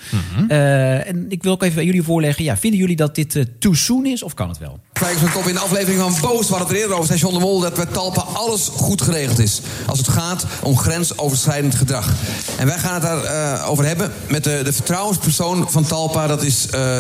Eh, 0.48 1.08
en 1.08 1.26
ik 1.28 1.42
wil 1.42 1.52
ook 1.52 1.62
even 1.62 1.78
aan 1.78 1.84
jullie 1.84 2.02
voorleggen. 2.02 2.44
Ja, 2.44 2.56
vinden 2.56 2.80
jullie 2.80 2.96
dat 2.96 3.14
dit 3.14 3.36
eh, 3.36 3.44
too 3.58 3.74
soon 3.74 4.06
is 4.06 4.22
of 4.22 4.34
kan 4.34 4.48
het 4.48 4.58
wel? 4.58 4.80
Kijkers 4.92 5.22
met 5.22 5.32
kop 5.32 5.46
in 5.46 5.54
de 5.54 5.60
aflevering 5.60 6.00
van 6.00 6.14
Boos, 6.20 6.48
waar 6.48 6.60
het 6.60 6.68
er 6.68 6.76
eerder 6.76 6.94
over 6.94 7.06
zei 7.06 7.18
John 7.18 7.34
de 7.34 7.40
Mol, 7.40 7.60
dat 7.60 7.74
bij 7.74 7.86
Talpa 7.86 8.20
alles 8.20 8.68
goed 8.72 9.02
geregeld 9.02 9.38
is. 9.38 9.60
Als 9.86 9.98
het 9.98 10.08
gaat 10.08 10.46
om 10.62 10.78
grensoverschrijdend 10.78 11.74
gedrag. 11.74 12.12
En 12.58 12.66
wij 12.66 12.78
gaan 12.78 12.94
het 12.94 13.02
daarover 13.02 13.76
over 13.76 13.84
hebben 13.84 14.12
met 14.28 14.44
de, 14.44 14.60
de 14.64 14.72
vertrouwenspersoon 14.72 15.70
van 15.70 15.84
Talpa, 15.84 16.26
dat 16.26 16.42
is 16.42 16.68
eh, 16.70 16.98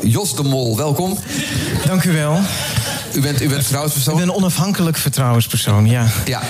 Jos 0.00 0.36
de 0.36 0.42
Mol. 0.42 0.76
Welkom. 0.76 1.18
Dank 1.86 2.04
u 2.04 2.12
wel. 2.12 2.40
U 3.14 3.20
bent, 3.20 3.42
u 3.42 3.48
bent 3.48 3.60
vertrouwenspersoon? 3.60 4.14
Ik 4.14 4.20
ben 4.20 4.28
een 4.28 4.34
onafhankelijk 4.34 4.96
vertrouwenspersoon, 4.96 5.86
ja. 5.86 6.06
Ja. 6.24 6.42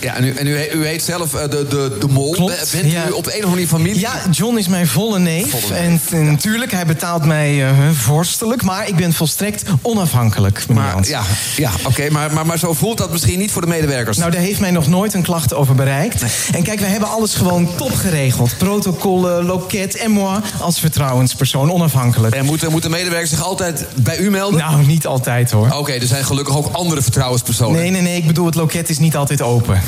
Ja, 0.00 0.14
en 0.16 0.24
u, 0.24 0.34
en 0.34 0.46
u, 0.46 0.56
he- 0.56 0.72
u 0.72 0.86
heet 0.86 1.02
zelf 1.02 1.34
eh, 1.34 1.40
de, 1.50 1.66
de, 1.68 1.96
de 2.00 2.08
Mol. 2.08 2.30
Klopt, 2.32 2.68
Bent 2.72 2.92
ja. 2.92 3.06
u 3.08 3.10
op 3.10 3.26
een 3.26 3.30
of 3.30 3.34
andere 3.34 3.50
manier 3.50 3.66
familie? 3.66 4.00
Ja, 4.00 4.12
John 4.30 4.56
is 4.58 4.68
mijn 4.68 4.86
volle 4.86 5.18
neef. 5.18 5.50
Volle 5.50 5.74
En, 5.74 6.00
natuurlijk, 6.10 6.72
hij 6.72 6.86
betaalt 6.86 7.24
mij 7.24 7.66
eh, 7.66 7.72
vorstelijk. 7.92 8.62
Maar 8.62 8.88
ik 8.88 8.96
ben 8.96 9.12
volstrekt 9.12 9.62
onafhankelijk, 9.82 10.64
Maar, 10.68 10.94
ja, 11.08 11.22
ja 11.56 11.70
oké, 11.86 12.10
maar, 12.10 12.32
maar, 12.32 12.46
maar 12.46 12.58
zo 12.58 12.74
voelt 12.74 12.98
dat 12.98 13.10
misschien 13.12 13.38
niet 13.38 13.50
voor 13.50 13.62
de 13.62 13.68
medewerkers. 13.68 14.16
Nou, 14.16 14.30
daar 14.30 14.40
heeft 14.40 14.60
mij 14.60 14.70
nog 14.70 14.86
nooit 14.86 15.14
een 15.14 15.22
klacht 15.22 15.54
over 15.54 15.74
bereikt. 15.74 16.22
En 16.52 16.62
kijk, 16.62 16.80
we 16.80 16.86
hebben 16.86 17.08
alles 17.08 17.34
gewoon 17.34 17.68
top 17.76 17.94
geregeld. 17.94 18.54
Protocollen, 18.58 19.44
loket 19.44 19.96
en 19.96 20.10
moi 20.10 20.40
als 20.60 20.78
vertrouwenspersoon, 20.80 21.72
onafhankelijk. 21.72 22.34
En 22.34 22.44
moeten, 22.44 22.70
moeten 22.70 22.90
medewerkers 22.90 23.30
zich 23.30 23.42
altijd 23.42 23.86
bij 23.94 24.18
u 24.18 24.30
melden? 24.30 24.58
Nou, 24.60 24.86
niet 24.86 25.06
altijd 25.06 25.50
hoor. 25.50 25.70
Oké, 25.70 25.92
er 25.92 26.06
zijn 26.06 26.24
gelukkig 26.24 26.56
ook 26.56 26.68
andere 26.72 27.02
vertrouwenspersonen. 27.02 27.80
Nee, 27.80 27.90
nee, 27.90 28.02
nee, 28.02 28.16
ik 28.16 28.26
bedoel, 28.26 28.46
het 28.46 28.54
loket 28.54 28.88
is 28.88 28.98
niet 28.98 29.16
altijd 29.16 29.42
open. 29.42 29.80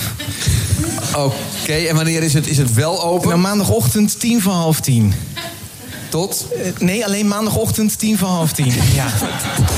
Oké, 1.17 1.73
en 1.73 1.95
wanneer 1.95 2.23
is 2.23 2.35
het, 2.35 2.47
is 2.47 2.59
het 2.59 2.75
wel 2.75 3.03
open? 3.03 3.29
Nou, 3.29 3.41
maandagochtend 3.41 4.21
tien 4.21 4.43
voor 4.43 4.53
half 4.53 4.81
tien. 4.81 5.15
Tot? 6.11 6.47
Eh, 6.63 6.71
nee, 6.79 7.05
alleen 7.05 7.29
maandagochtend 7.29 7.99
tien 7.99 8.19
voor 8.19 8.29
half 8.29 8.53
tien. 8.53 8.73
Ja. 8.95 9.07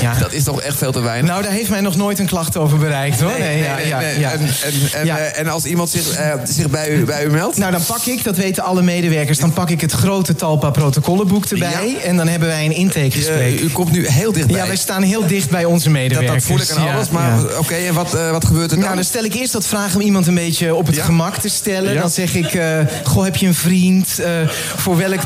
ja. 0.01 0.13
Dat 0.19 0.33
is 0.33 0.43
toch 0.43 0.61
echt 0.61 0.77
veel 0.77 0.91
te 0.91 0.99
weinig? 1.01 1.29
Nou, 1.29 1.43
daar 1.43 1.51
heeft 1.51 1.69
mij 1.69 1.81
nog 1.81 1.95
nooit 1.95 2.19
een 2.19 2.25
klacht 2.25 2.57
over 2.57 2.77
bereikt, 2.77 3.19
hoor. 3.21 3.31
Nee, 3.39 3.57
ja, 3.63 3.77
ja, 3.77 3.99
ja. 3.99 4.31
En, 4.31 4.39
en, 4.39 4.73
en, 4.93 5.05
Ja. 5.05 5.17
eh, 5.17 5.39
en 5.39 5.47
als 5.47 5.65
iemand 5.65 5.89
zich, 5.89 6.11
eh, 6.15 6.31
zich 6.43 6.69
bij, 6.69 6.89
u, 6.89 7.03
bij 7.03 7.25
u 7.25 7.29
meldt? 7.29 7.57
Nou, 7.57 7.71
dan 7.71 7.81
pak 7.85 8.01
ik, 8.05 8.23
dat 8.23 8.37
weten 8.37 8.63
alle 8.63 8.81
medewerkers... 8.81 9.37
dan 9.39 9.53
pak 9.53 9.69
ik 9.69 9.81
het 9.81 9.91
grote 9.91 10.35
Talpa 10.35 10.69
protocollenboek 10.69 11.45
erbij... 11.45 11.97
en 12.03 12.17
dan 12.17 12.27
hebben 12.27 12.47
wij 12.47 12.65
een 12.65 12.75
intakegesprek. 12.75 13.59
u 13.59 13.69
komt 13.69 13.91
nu 13.91 14.07
heel 14.07 14.31
dichtbij. 14.31 14.57
Ja, 14.57 14.67
wij 14.67 14.75
staan 14.75 15.01
heel 15.01 15.27
dicht 15.27 15.49
bij 15.49 15.65
onze 15.65 15.89
medewerkers. 15.89 16.33
dat 16.33 16.43
voel 16.43 16.59
ik 16.61 16.71
aan 16.71 16.85
Ja, 16.85 16.93
alles, 16.95 17.09
maar 17.09 17.29
ja. 17.39 17.57
oké, 17.57 17.73
en 17.75 17.93
wat, 17.93 18.13
eh, 18.13 18.31
wat 18.31 18.45
gebeurt 18.45 18.69
er 18.71 18.75
dan? 18.75 18.79
Nou, 18.85 18.95
dan 18.95 19.03
stel 19.05 19.23
ik 19.23 19.33
eerst 19.33 19.51
dat 19.53 19.65
vraag 19.67 19.95
om 19.95 20.01
iemand 20.01 20.27
een 20.27 20.35
beetje 20.35 20.75
op 20.75 20.85
het 20.87 20.95
Ja. 20.95 21.03
gemak 21.03 21.35
te 21.37 21.49
stellen. 21.49 21.93
Ja. 21.93 22.01
Dan 22.01 22.09
zeg 22.09 22.35
ik, 22.35 22.53
eh, 22.53 22.79
goh, 23.03 23.23
heb 23.23 23.35
je 23.35 23.47
een 23.47 23.53
vriend? 23.53 24.19
Eh, 24.19 24.31
voor, 24.75 24.97
welk, 24.97 25.19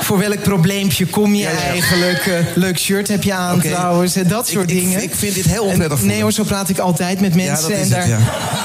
voor 0.00 0.18
welk 0.18 0.43
probleempje 0.44 1.06
kom 1.06 1.34
je 1.34 1.42
Ja, 1.42 1.50
ja. 1.50 1.56
eigenlijk? 1.56 2.26
Eh, 2.26 2.34
leuk 2.54 2.78
shirt 2.78 3.08
heb 3.08 3.22
je 3.22 3.34
aan 3.34 3.60
trouwens? 3.60 4.16
Eh, 4.16 4.28
dat 4.28 4.48
soort 4.48 4.70
ik- 4.70 4.78
dingen. 4.80 5.02
ik 5.02 5.14
vind 5.14 5.34
dit 5.34 5.44
heel 5.44 5.64
onprettig 5.64 6.00
En-. 6.00 6.06
Nee 6.06 6.22
hoor, 6.22 6.32
zo 6.32 6.42
praat 6.44 6.68
ik 6.68 6.78
altijd 6.78 7.20
met 7.20 7.34
mensen. 7.34 7.68
dat 7.70 7.70
is 7.70 7.76
en 7.76 7.80
het, 7.80 7.90
daar 7.90 8.08
ja. 8.08 8.18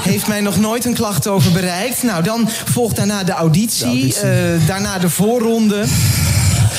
heeft 0.03 0.27
mij 0.27 0.41
nog 0.41 0.59
nooit 0.59 0.85
een 0.85 0.93
klacht 0.93 1.27
over 1.27 1.51
bereikt. 1.51 2.03
Nou, 2.03 2.23
dan 2.23 2.49
volgt 2.65 2.95
daarna 2.95 3.23
de 3.23 3.31
auditie. 3.31 3.79
De 3.79 3.85
auditie. 3.85 4.21
eh, 4.21 4.67
daarna 4.67 4.97
de 4.99 5.09
voorronde. 5.09 5.83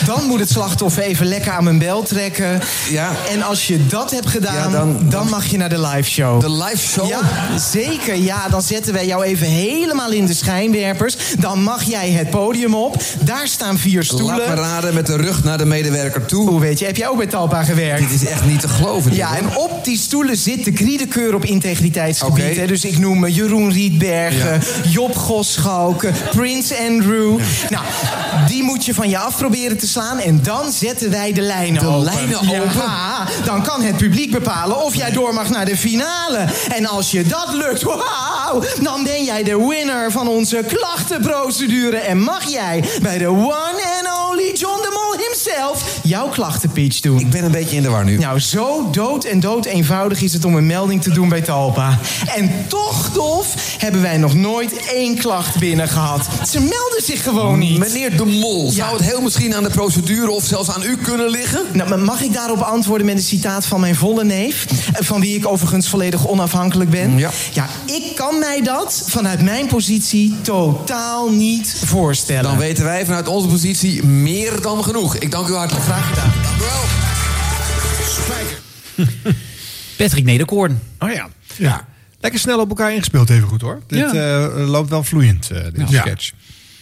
Dan 0.07 0.25
moet 0.27 0.41
het 0.41 0.51
slachtoffer 0.51 1.03
even 1.03 1.27
lekker 1.27 1.53
aan 1.53 1.65
mijn 1.65 1.79
bel 1.79 2.03
trekken. 2.03 2.61
Ja. 2.91 3.11
En 3.31 3.43
als 3.43 3.67
je 3.67 3.87
dat 3.87 4.11
hebt 4.11 4.27
gedaan, 4.27 4.55
Ja, 4.55 4.69
dan- 4.69 4.99
dan, 5.09 5.29
mag 5.29 5.47
je 5.47 5.57
naar 5.57 5.69
de 5.69 5.81
live 5.81 6.11
show. 6.11 6.41
De 6.41 6.51
live 6.51 6.89
show? 6.89 7.09
Ja, 7.09 7.21
zeker. 7.73 8.15
Ja, 8.17 8.49
dan 8.51 8.63
zetten 8.63 8.93
wij 8.93 9.07
jou 9.07 9.25
even 9.25 9.47
helemaal 9.47 10.11
in 10.11 10.27
de 10.27 10.35
schijnwerpers. 10.35 11.17
Dan 11.39 11.63
mag 11.63 11.83
jij 11.83 12.11
het 12.11 12.31
podium 12.31 12.75
op. 12.75 13.03
Daar 13.21 13.49
staan 13.49 13.79
vier 13.79 14.05
stoelen. 14.05 14.37
Laat 14.37 14.49
me 14.49 14.55
raden 14.55 14.95
met 14.95 15.07
de 15.07 15.17
rug 15.17 15.45
naar 15.45 15.59
de 15.59 15.65
medewerker 15.67 16.27
toe. 16.27 16.49
Hoe 16.49 16.61
weet 16.61 16.79
je, 16.79 16.85
heb 16.87 16.97
jij 16.97 17.09
ook 17.09 17.17
bij 17.17 17.27
Talpa 17.27 17.63
gewerkt? 17.63 18.09
Dit 18.11 18.23
is 18.23 18.29
echt 18.29 18.45
niet 18.45 18.61
te 18.61 18.69
geloven. 18.69 19.15
Ja, 19.15 19.37
en 19.37 19.57
op 19.57 19.85
die 19.85 19.99
stoelen 19.99 20.37
zit 20.37 20.65
de 20.65 20.73
kriedekeur 20.73 21.35
op 21.35 21.45
integriteitsgebied. 21.45 22.69
Dus 22.69 22.85
ik 22.85 22.99
noem 22.99 23.27
Jeroen 23.27 23.73
Rietbergen, 23.73 24.61
Job 24.89 25.17
Goschalk, 25.17 26.05
Prins 26.31 26.73
Andrew. 26.89 27.39
Nou, 27.71 27.85
die 28.49 28.63
moet 28.63 28.85
je 28.85 28.95
van 28.95 29.09
je 29.09 29.19
af 29.19 29.37
proberen 29.37 29.77
te 29.79 29.87
slaan 29.91 30.19
en 30.19 30.43
dan 30.43 30.73
zetten 30.73 31.11
wij 31.11 31.33
de 31.33 31.41
lijnen 31.41 31.81
De 31.83 31.89
open. 31.89 32.03
lijnen 32.05 32.39
open? 32.39 32.73
Ja, 32.83 33.27
dan 33.45 33.63
kan 33.63 33.83
het 33.83 33.97
publiek 33.97 34.31
bepalen 34.31 34.85
of 34.85 34.95
jij 34.95 35.11
door 35.11 35.35
mag 35.35 35.49
naar 35.49 35.65
de 35.65 35.77
finale. 35.77 36.47
En 36.75 36.87
als 36.87 37.11
je 37.11 37.23
dat 37.27 37.49
lukt, 37.53 37.83
wauw, 37.83 38.63
dan 38.83 39.05
ben 39.05 39.25
jij 39.25 39.43
de 39.43 39.67
winner 39.69 40.11
van 40.13 40.29
onze 40.29 40.65
klachtenprocedure. 40.67 41.97
En 41.97 42.21
mag 42.21 42.49
jij 42.51 42.85
bij 43.03 43.19
de 43.19 43.27
one 43.29 43.83
and 43.99 44.31
only 44.31 44.51
John 44.55 44.83
de 44.83 44.89
Mol 44.93 45.00
himself 45.51 45.99
jouw 46.03 46.29
klachtenpitch 46.29 47.01
doen. 47.01 47.19
Ik 47.21 47.31
ben 47.31 47.45
een 47.45 47.51
beetje 47.51 47.77
in 47.77 47.83
de 47.83 47.89
war 47.89 48.05
nu. 48.05 48.19
Nou, 48.19 48.41
zo 48.41 48.89
dood 48.91 49.25
en 49.25 49.41
dood 49.41 49.65
eenvoudig 49.65 50.23
is 50.23 50.33
het 50.33 50.45
om 50.45 50.55
een 50.57 50.67
melding 50.67 51.03
te 51.03 51.11
doen 51.11 51.29
bij 51.29 51.41
Talpa. 51.41 51.99
En 52.37 52.51
toch, 52.69 53.11
Dolf, 53.13 53.55
hebben 53.79 54.03
wij 54.03 54.17
nog 54.17 54.35
nooit 54.35 54.73
één 54.95 55.17
klacht 55.19 55.59
binnen 55.59 55.89
gehad. 55.89 56.29
Ze 56.51 56.59
melden 56.59 57.03
zich 57.03 57.23
gewoon 57.23 57.59
niet. 57.59 57.79
Meneer 57.79 58.17
de 58.17 58.25
Mol, 58.25 58.71
zou 58.71 58.93
het 58.97 59.03
heel 59.03 59.21
misschien 59.21 59.55
aan 59.55 59.63
de 59.63 59.71
procedure 59.71 60.31
of 60.31 60.45
zelfs 60.45 60.71
aan 60.71 60.83
u 60.83 60.97
kunnen 60.97 61.29
liggen? 61.29 61.61
Nou, 61.73 61.89
maar 61.89 61.99
mag 61.99 62.23
ik 62.23 62.33
daarop 62.33 62.61
antwoorden 62.61 63.07
met 63.07 63.17
een 63.17 63.23
citaat 63.23 63.67
van 63.67 63.81
mijn 63.81 63.95
volle 63.95 64.25
neef? 64.25 64.67
Eh, 64.93 65.07
Van 65.11 65.21
wie 65.21 65.37
ik 65.37 65.47
overigens 65.47 65.89
volledig 65.89 66.29
onafhankelijk 66.29 66.91
ben. 66.91 67.19
Ja. 67.19 67.31
ja, 67.53 67.67
ik 67.85 68.03
kan 68.15 68.39
mij 68.39 68.63
dat 68.63 69.03
vanuit 69.07 69.43
mijn 69.43 69.67
positie 69.67 70.35
totaal 70.43 71.31
niet 71.31 71.83
voorstellen. 71.85 72.43
Dan 72.43 72.59
weten 72.59 72.85
wij 72.85 73.05
vanuit 73.05 73.29
onze 73.29 73.49
positie 73.49 74.05
meer 74.05 74.61
dan 74.61 74.85
genoeg. 74.85 75.17
Ik 75.17 75.31
dank 75.31 75.40
u 75.49 75.53
hartelijk. 75.53 75.85
Graag 75.85 76.09
gedaan. 76.09 76.33
Dank 76.43 76.57
u 76.57 76.61
wel. 76.61 76.83
Patrick 79.99 80.25
Nederkoorn. 80.25 80.79
Oh 80.99 81.13
ja. 81.13 81.29
Ja. 81.57 81.89
Lekker 82.21 82.41
snel 82.41 82.61
op 82.61 82.69
elkaar 82.69 82.93
ingespeeld 82.93 83.31
even 83.31 83.49
goed 83.49 83.61
hoor. 83.61 83.81
Dit 83.87 83.99
Ja. 83.99 84.13
eh, 84.49 84.69
loopt 84.69 84.91
wel 84.91 85.03
vloeiend, 85.05 85.51
eh 85.51 85.63
deze 85.75 85.93
Ja. 85.93 86.01
sketch. 86.01 86.33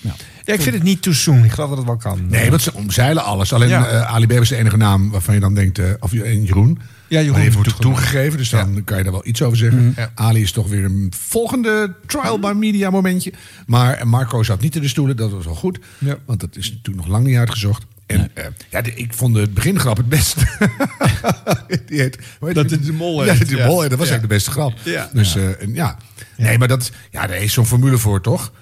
Ja. 0.00 0.14
ik 0.54 0.61
vind 0.61 0.74
het 0.74 0.82
niet 0.84 1.02
too 1.02 1.12
soon. 1.12 1.44
Ik 1.44 1.50
geloof 1.50 1.68
dat 1.68 1.78
het 1.78 1.86
wel 1.86 1.96
kan. 1.96 2.26
Nee, 2.28 2.50
want 2.50 2.62
ze 2.62 2.74
omzeilen 2.74 3.24
alles. 3.24 3.52
Alleen 3.52 3.68
Ja. 3.68 3.86
eh, 3.86 4.12
Ali 4.14 4.26
B 4.26 4.32
is 4.32 4.48
de 4.48 4.56
enige 4.56 4.76
naam 4.76 5.11
waarvan 5.11 5.34
je 5.34 5.40
dan 5.40 5.54
denkt... 5.54 5.78
eh, 5.78 5.86
of 6.00 6.12
en 6.12 6.44
Jeroen. 6.44 6.78
Ja, 7.09 7.18
Jeroen 7.18 7.32
Maar 7.38 7.40
die 7.40 7.50
heeft 7.56 7.66
het 7.66 7.80
toegegeven, 7.80 8.38
dus 8.38 8.50
dan 8.50 8.84
kan 8.84 8.96
je 8.96 9.02
daar 9.02 9.12
wel 9.12 9.26
iets 9.26 9.42
over 9.42 9.59
zeggen. 9.59 9.96
Ali 10.14 10.42
is 10.42 10.52
toch 10.52 10.68
weer 10.68 10.84
een 10.84 11.12
volgende 11.28 11.94
trial 12.06 12.38
by 12.38 12.52
media 12.56 12.90
momentje. 12.90 13.32
Maar 13.66 14.09
Marco 14.09 14.42
zat 14.42 14.61
niet 14.61 14.76
in 14.76 14.82
de 14.82 14.88
stoelen, 14.88 15.16
dat 15.16 15.30
was 15.30 15.44
wel 15.44 15.54
goed. 15.54 15.78
Want 16.26 16.40
dat 16.40 16.56
is 16.56 16.68
natuurlijk 16.70 16.96
nog 16.96 17.06
lang 17.06 17.26
niet 17.26 17.36
uitgezocht. 17.36 17.84
En 18.09 18.30
eh, 18.34 18.44
ja, 18.70 18.82
de- 18.82 18.94
ik 18.94 19.14
vond 19.14 19.34
de 19.34 19.48
begingrap 19.48 19.96
het 19.96 20.09
beste. 20.09 20.40
Die 21.86 22.00
heet, 22.00 22.18
hoe 22.38 22.46
heet 22.48 22.54
Dat 22.56 22.68
die? 22.68 22.76
het 22.78 22.86
de 22.86 22.92
mol 22.92 23.24
Ja, 23.24 23.30
heet, 23.30 23.38
dat 23.40 23.48
de 23.48 23.56
ja. 23.56 23.66
mol 23.66 23.80
heet, 23.80 23.90
dat 23.90 23.98
was 23.98 24.09
Ja. 24.09 24.14
eigenlijk 24.14 24.22
de 24.22 24.28
beste 24.28 24.50
grap. 24.50 24.72
Ja. 24.84 25.11
Dus 25.12 25.36
eh, 25.36 25.62
en 25.62 25.74
ja. 25.74 25.96
Nee, 26.36 26.59
maar 26.59 26.68
dat, 26.68 26.90
ja, 27.11 27.26
daar 27.26 27.36
is 27.42 27.52
zo'n 27.52 27.66
formule 27.66 27.98
voor, 27.98 28.20
toch? 28.20 28.52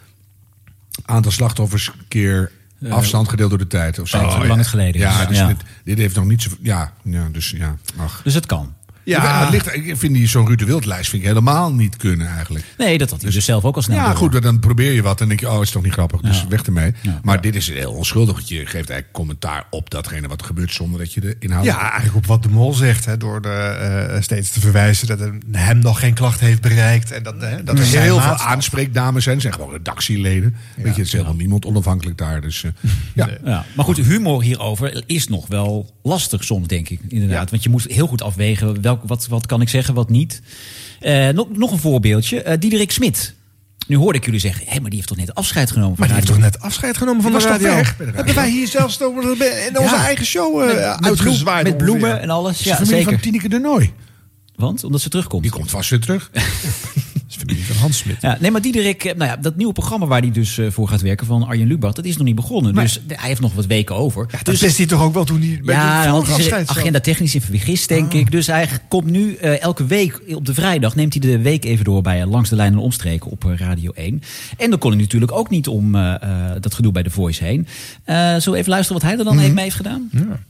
Aantal 1.04 1.32
slachtoffers 1.32 1.90
keer 2.08 2.52
afstand 2.90 3.28
gedeeld 3.28 3.50
door 3.50 3.58
de 3.58 3.66
tijd. 3.66 3.98
Of 3.98 4.08
zo. 4.08 4.18
Hoe 4.18 4.46
lang 4.46 4.58
het 4.58 4.66
geleden 4.68 4.94
is. 4.94 5.00
Ja, 5.00 5.24
dus 5.26 5.36
Ja. 5.38 5.46
Dit, 5.46 5.56
dit 5.84 5.98
heeft 5.98 6.14
nog 6.16 6.24
niet 6.24 6.42
zo... 6.42 6.50
Ja, 6.60 6.92
ja 7.02 7.28
dus 7.32 7.50
ja, 7.50 7.76
ach. 7.96 8.20
Dus 8.24 8.34
het 8.34 8.46
kan. 8.46 8.74
Ja, 9.14 9.40
het 9.40 9.50
ligt, 9.50 9.74
ik 9.74 9.96
vind 9.96 10.14
die 10.14 10.26
zo'n 10.28 10.46
Ruud 10.46 10.58
de 10.58 10.64
Wild-lijst 10.64 11.10
vind 11.10 11.22
ik 11.22 11.28
helemaal 11.28 11.72
niet 11.72 11.96
kunnen 11.96 12.26
eigenlijk. 12.28 12.64
Nee, 12.78 12.98
dat 12.98 13.10
had 13.10 13.22
hij 13.22 13.30
dus 13.30 13.44
zelf 13.44 13.64
ook 13.64 13.76
al 13.76 13.82
snel 13.82 13.96
Ja, 13.96 14.06
door. 14.06 14.16
goed, 14.16 14.42
dan 14.42 14.58
probeer 14.60 14.92
je 14.92 15.02
wat 15.02 15.20
en 15.20 15.28
denk 15.28 15.40
je, 15.40 15.50
oh, 15.50 15.62
is 15.62 15.70
toch 15.70 15.82
niet 15.82 15.92
grappig, 15.92 16.20
dus 16.20 16.40
Ja. 16.40 16.48
weg 16.48 16.62
ermee. 16.62 16.94
Ja. 17.02 17.20
Maar 17.22 17.40
dit 17.40 17.54
is 17.54 17.70
heel 17.70 17.92
onschuldig, 17.92 18.34
want 18.34 18.48
je 18.48 18.56
geeft 18.58 18.74
eigenlijk 18.74 19.12
commentaar 19.12 19.66
op 19.70 19.90
datgene 19.90 20.28
wat 20.28 20.40
er 20.40 20.46
gebeurt 20.46 20.72
zonder 20.72 20.98
dat 20.98 21.12
je 21.12 21.20
de 21.20 21.36
inhoud... 21.38 21.64
Ja, 21.64 21.80
eigenlijk 21.82 22.16
op 22.16 22.26
wat 22.26 22.42
de 22.42 22.48
mol 22.48 22.72
zegt. 22.72 23.04
Hè, 23.04 23.16
door 23.16 23.42
de, 23.42 23.48
eh, 23.48 24.22
steeds 24.22 24.50
te 24.50 24.60
verwijzen 24.60 25.06
dat 25.06 25.20
er 25.20 25.34
hem 25.52 25.78
nog 25.78 26.00
geen 26.00 26.14
klacht 26.14 26.40
heeft 26.40 26.60
bereikt. 26.60 27.10
En 27.12 27.22
dat, 27.22 27.34
hè, 27.40 27.56
dat 27.56 27.66
dat 27.76 27.78
er 27.78 28.00
heel 28.00 28.20
veel 28.20 28.34
aanspreekdames 28.36 29.24
zijn, 29.24 29.40
zijn 29.40 29.52
gewoon 29.52 29.70
redactieleden. 29.72 30.54
Weet 30.76 30.84
je, 30.84 30.90
het 30.90 31.06
is 31.06 31.12
helemaal 31.12 31.34
niemand 31.34 31.64
onafhankelijk 31.64 32.18
daar. 32.18 32.40
Dus, 32.40 32.64
eh, 32.64 32.70
ja. 33.14 33.28
Ja, 33.44 33.64
maar 33.76 33.84
goed, 33.84 33.96
humor 33.96 34.42
hierover 34.42 35.02
is 35.06 35.28
nog 35.28 35.46
wel 35.46 35.94
lastig 36.02 36.44
soms, 36.44 36.66
denk 36.66 36.88
ik. 36.88 37.00
Inderdaad. 37.08 37.50
Want 37.50 37.62
je 37.62 37.68
moet 37.68 37.84
heel 37.88 38.06
goed 38.06 38.22
afwegen 38.22 38.80
welk, 38.96 39.08
wat, 39.08 39.26
wat 39.26 39.46
kan 39.46 39.60
ik 39.60 39.68
zeggen, 39.68 39.94
wat 39.94 40.10
niet. 40.10 40.40
Eh, 41.00 41.28
nog, 41.28 41.46
nog 41.56 41.70
een 41.72 41.78
voorbeeldje. 41.78 42.42
Eh 42.42 42.56
Diederik 42.58 42.90
Smit. 42.92 43.34
Nu 43.86 43.96
hoorde 43.96 44.18
ik 44.18 44.24
jullie 44.24 44.40
zeggen, 44.40 44.66
hé, 44.66 44.80
maar 44.80 44.90
die 44.90 44.94
heeft 44.98 45.08
toch 45.08 45.16
net 45.18 45.34
afscheid 45.34 45.70
genomen 45.70 45.96
van 45.96 45.98
Maar 45.98 46.08
die 46.08 46.16
heeft 46.16 46.28
toch 46.40 46.50
net 46.52 46.60
afscheid 46.60 46.96
genomen 46.96 47.22
van 47.22 47.32
de 47.32 47.38
radio? 47.38 47.74
weg 47.74 47.96
de 47.96 48.04
radio? 48.04 48.16
Hebben 48.16 48.34
wij 48.34 48.50
hier 48.50 48.66
zelfs 48.68 49.00
in 49.00 49.78
onze 49.78 49.94
Ja. 49.94 50.04
eigen 50.04 50.26
show 50.26 50.60
eh 50.62 50.66
Met- 50.66 51.04
uitgezwaaid. 51.08 51.64
met 51.64 51.72
ongeveer. 51.72 51.76
bloemen 51.98 52.20
en 52.20 52.30
alles. 52.30 52.62
Ja, 52.62 52.74
familie 52.74 52.94
zeker. 52.96 53.12
van 53.12 53.20
Tineke 53.20 53.48
de 53.48 53.58
Nooi. 53.58 53.92
Want? 54.54 54.84
Omdat 54.84 55.00
ze 55.00 55.08
terugkomt. 55.08 55.42
Die 55.42 55.50
komt 55.52 55.70
vast 55.70 55.90
weer 55.90 56.00
terug. 56.00 56.30
Is 57.28 57.36
familie 57.36 57.64
van 57.64 57.76
Hans 57.76 57.98
Smit. 57.98 58.16
Ja, 58.20 58.36
nee, 58.40 58.50
maar 58.50 58.60
Diederik, 58.60 59.04
eh, 59.04 59.14
nou 59.14 59.30
ja, 59.30 59.36
dat 59.36 59.56
nieuwe 59.56 59.72
programma 59.72 60.06
waar 60.06 60.20
hij 60.20 60.30
dus 60.30 60.58
eh, 60.58 60.70
voor 60.70 60.88
gaat 60.88 61.00
werken 61.00 61.26
van 61.26 61.42
Arjen 61.42 61.66
Lubach, 61.66 61.92
dat 61.92 62.04
is 62.04 62.16
nog 62.16 62.26
niet 62.26 62.34
begonnen. 62.34 62.74
Dus 62.74 63.00
hij 63.06 63.28
heeft 63.28 63.40
nog 63.40 63.54
wat 63.54 63.66
weken 63.66 63.94
over. 63.94 64.26
Dus 64.42 64.60
wist 64.60 64.76
hij 64.76 64.86
toch 64.86 65.02
ook 65.02 65.14
wel 65.14 65.24
toen 65.24 65.40
hij 65.40 65.60
bij 65.64 65.74
ja, 65.74 66.02
de 66.02 66.10
afscheid 66.10 66.68
agenda 66.68 67.00
technisch 67.00 67.34
in 67.34 67.40
vergist, 67.40 67.88
denk 67.88 68.12
ik. 68.12 68.30
Dus 68.30 68.46
hij 68.46 68.68
komt 68.88 69.10
nu 69.10 69.34
eh, 69.34 69.62
elke 69.62 69.86
week 69.86 70.20
op 70.34 70.46
de 70.46 70.54
vrijdag, 70.54 70.94
neemt 70.94 71.12
hij 71.12 71.22
de 71.30 71.38
week 71.38 71.64
even 71.64 71.84
door 71.84 72.02
bij 72.02 72.26
Langs 72.26 72.50
de 72.50 72.56
Lijn 72.56 72.72
en 72.72 72.78
Omstreken 72.78 73.30
op 73.30 73.42
Radio 73.56 73.92
1. 73.94 74.22
En 74.56 74.70
dan 74.70 74.78
kon 74.78 74.90
hij 74.90 75.00
natuurlijk 75.00 75.32
ook 75.32 75.50
niet 75.50 75.68
om 75.68 75.92
dat 76.60 76.74
gedoe 76.74 76.92
bij 76.92 77.02
The 77.02 77.10
Voice 77.10 77.44
heen. 77.44 77.66
Zullen 78.06 78.50
we 78.50 78.56
even 78.56 78.70
luisteren 78.70 79.00
wat 79.00 79.10
hij 79.10 79.18
er 79.18 79.24
dan 79.24 79.38
heeft 79.38 79.54
mee 79.54 79.64
heeft 79.64 79.76
gedaan? 79.76 80.08
Ja, 80.12 80.40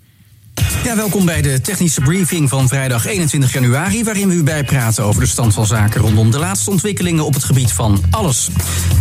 welkom 0.96 1.24
bij 1.24 1.42
de 1.42 1.60
technische 1.60 2.00
briefing 2.00 2.48
van 2.48 2.68
vrijdag 2.68 3.06
21 3.06 3.52
januari... 3.52 4.04
waarin 4.04 4.28
we 4.28 4.34
u 4.34 4.42
bijpraten 4.42 5.04
over 5.04 5.20
de 5.20 5.26
stand 5.26 5.54
van 5.54 5.66
zaken... 5.66 6.00
rondom 6.00 6.30
de 6.30 6.38
laatste 6.38 6.70
ontwikkelingen 6.70 7.24
op 7.24 7.34
het 7.34 7.44
gebied 7.44 7.72
van 7.72 8.02
alles. 8.10 8.48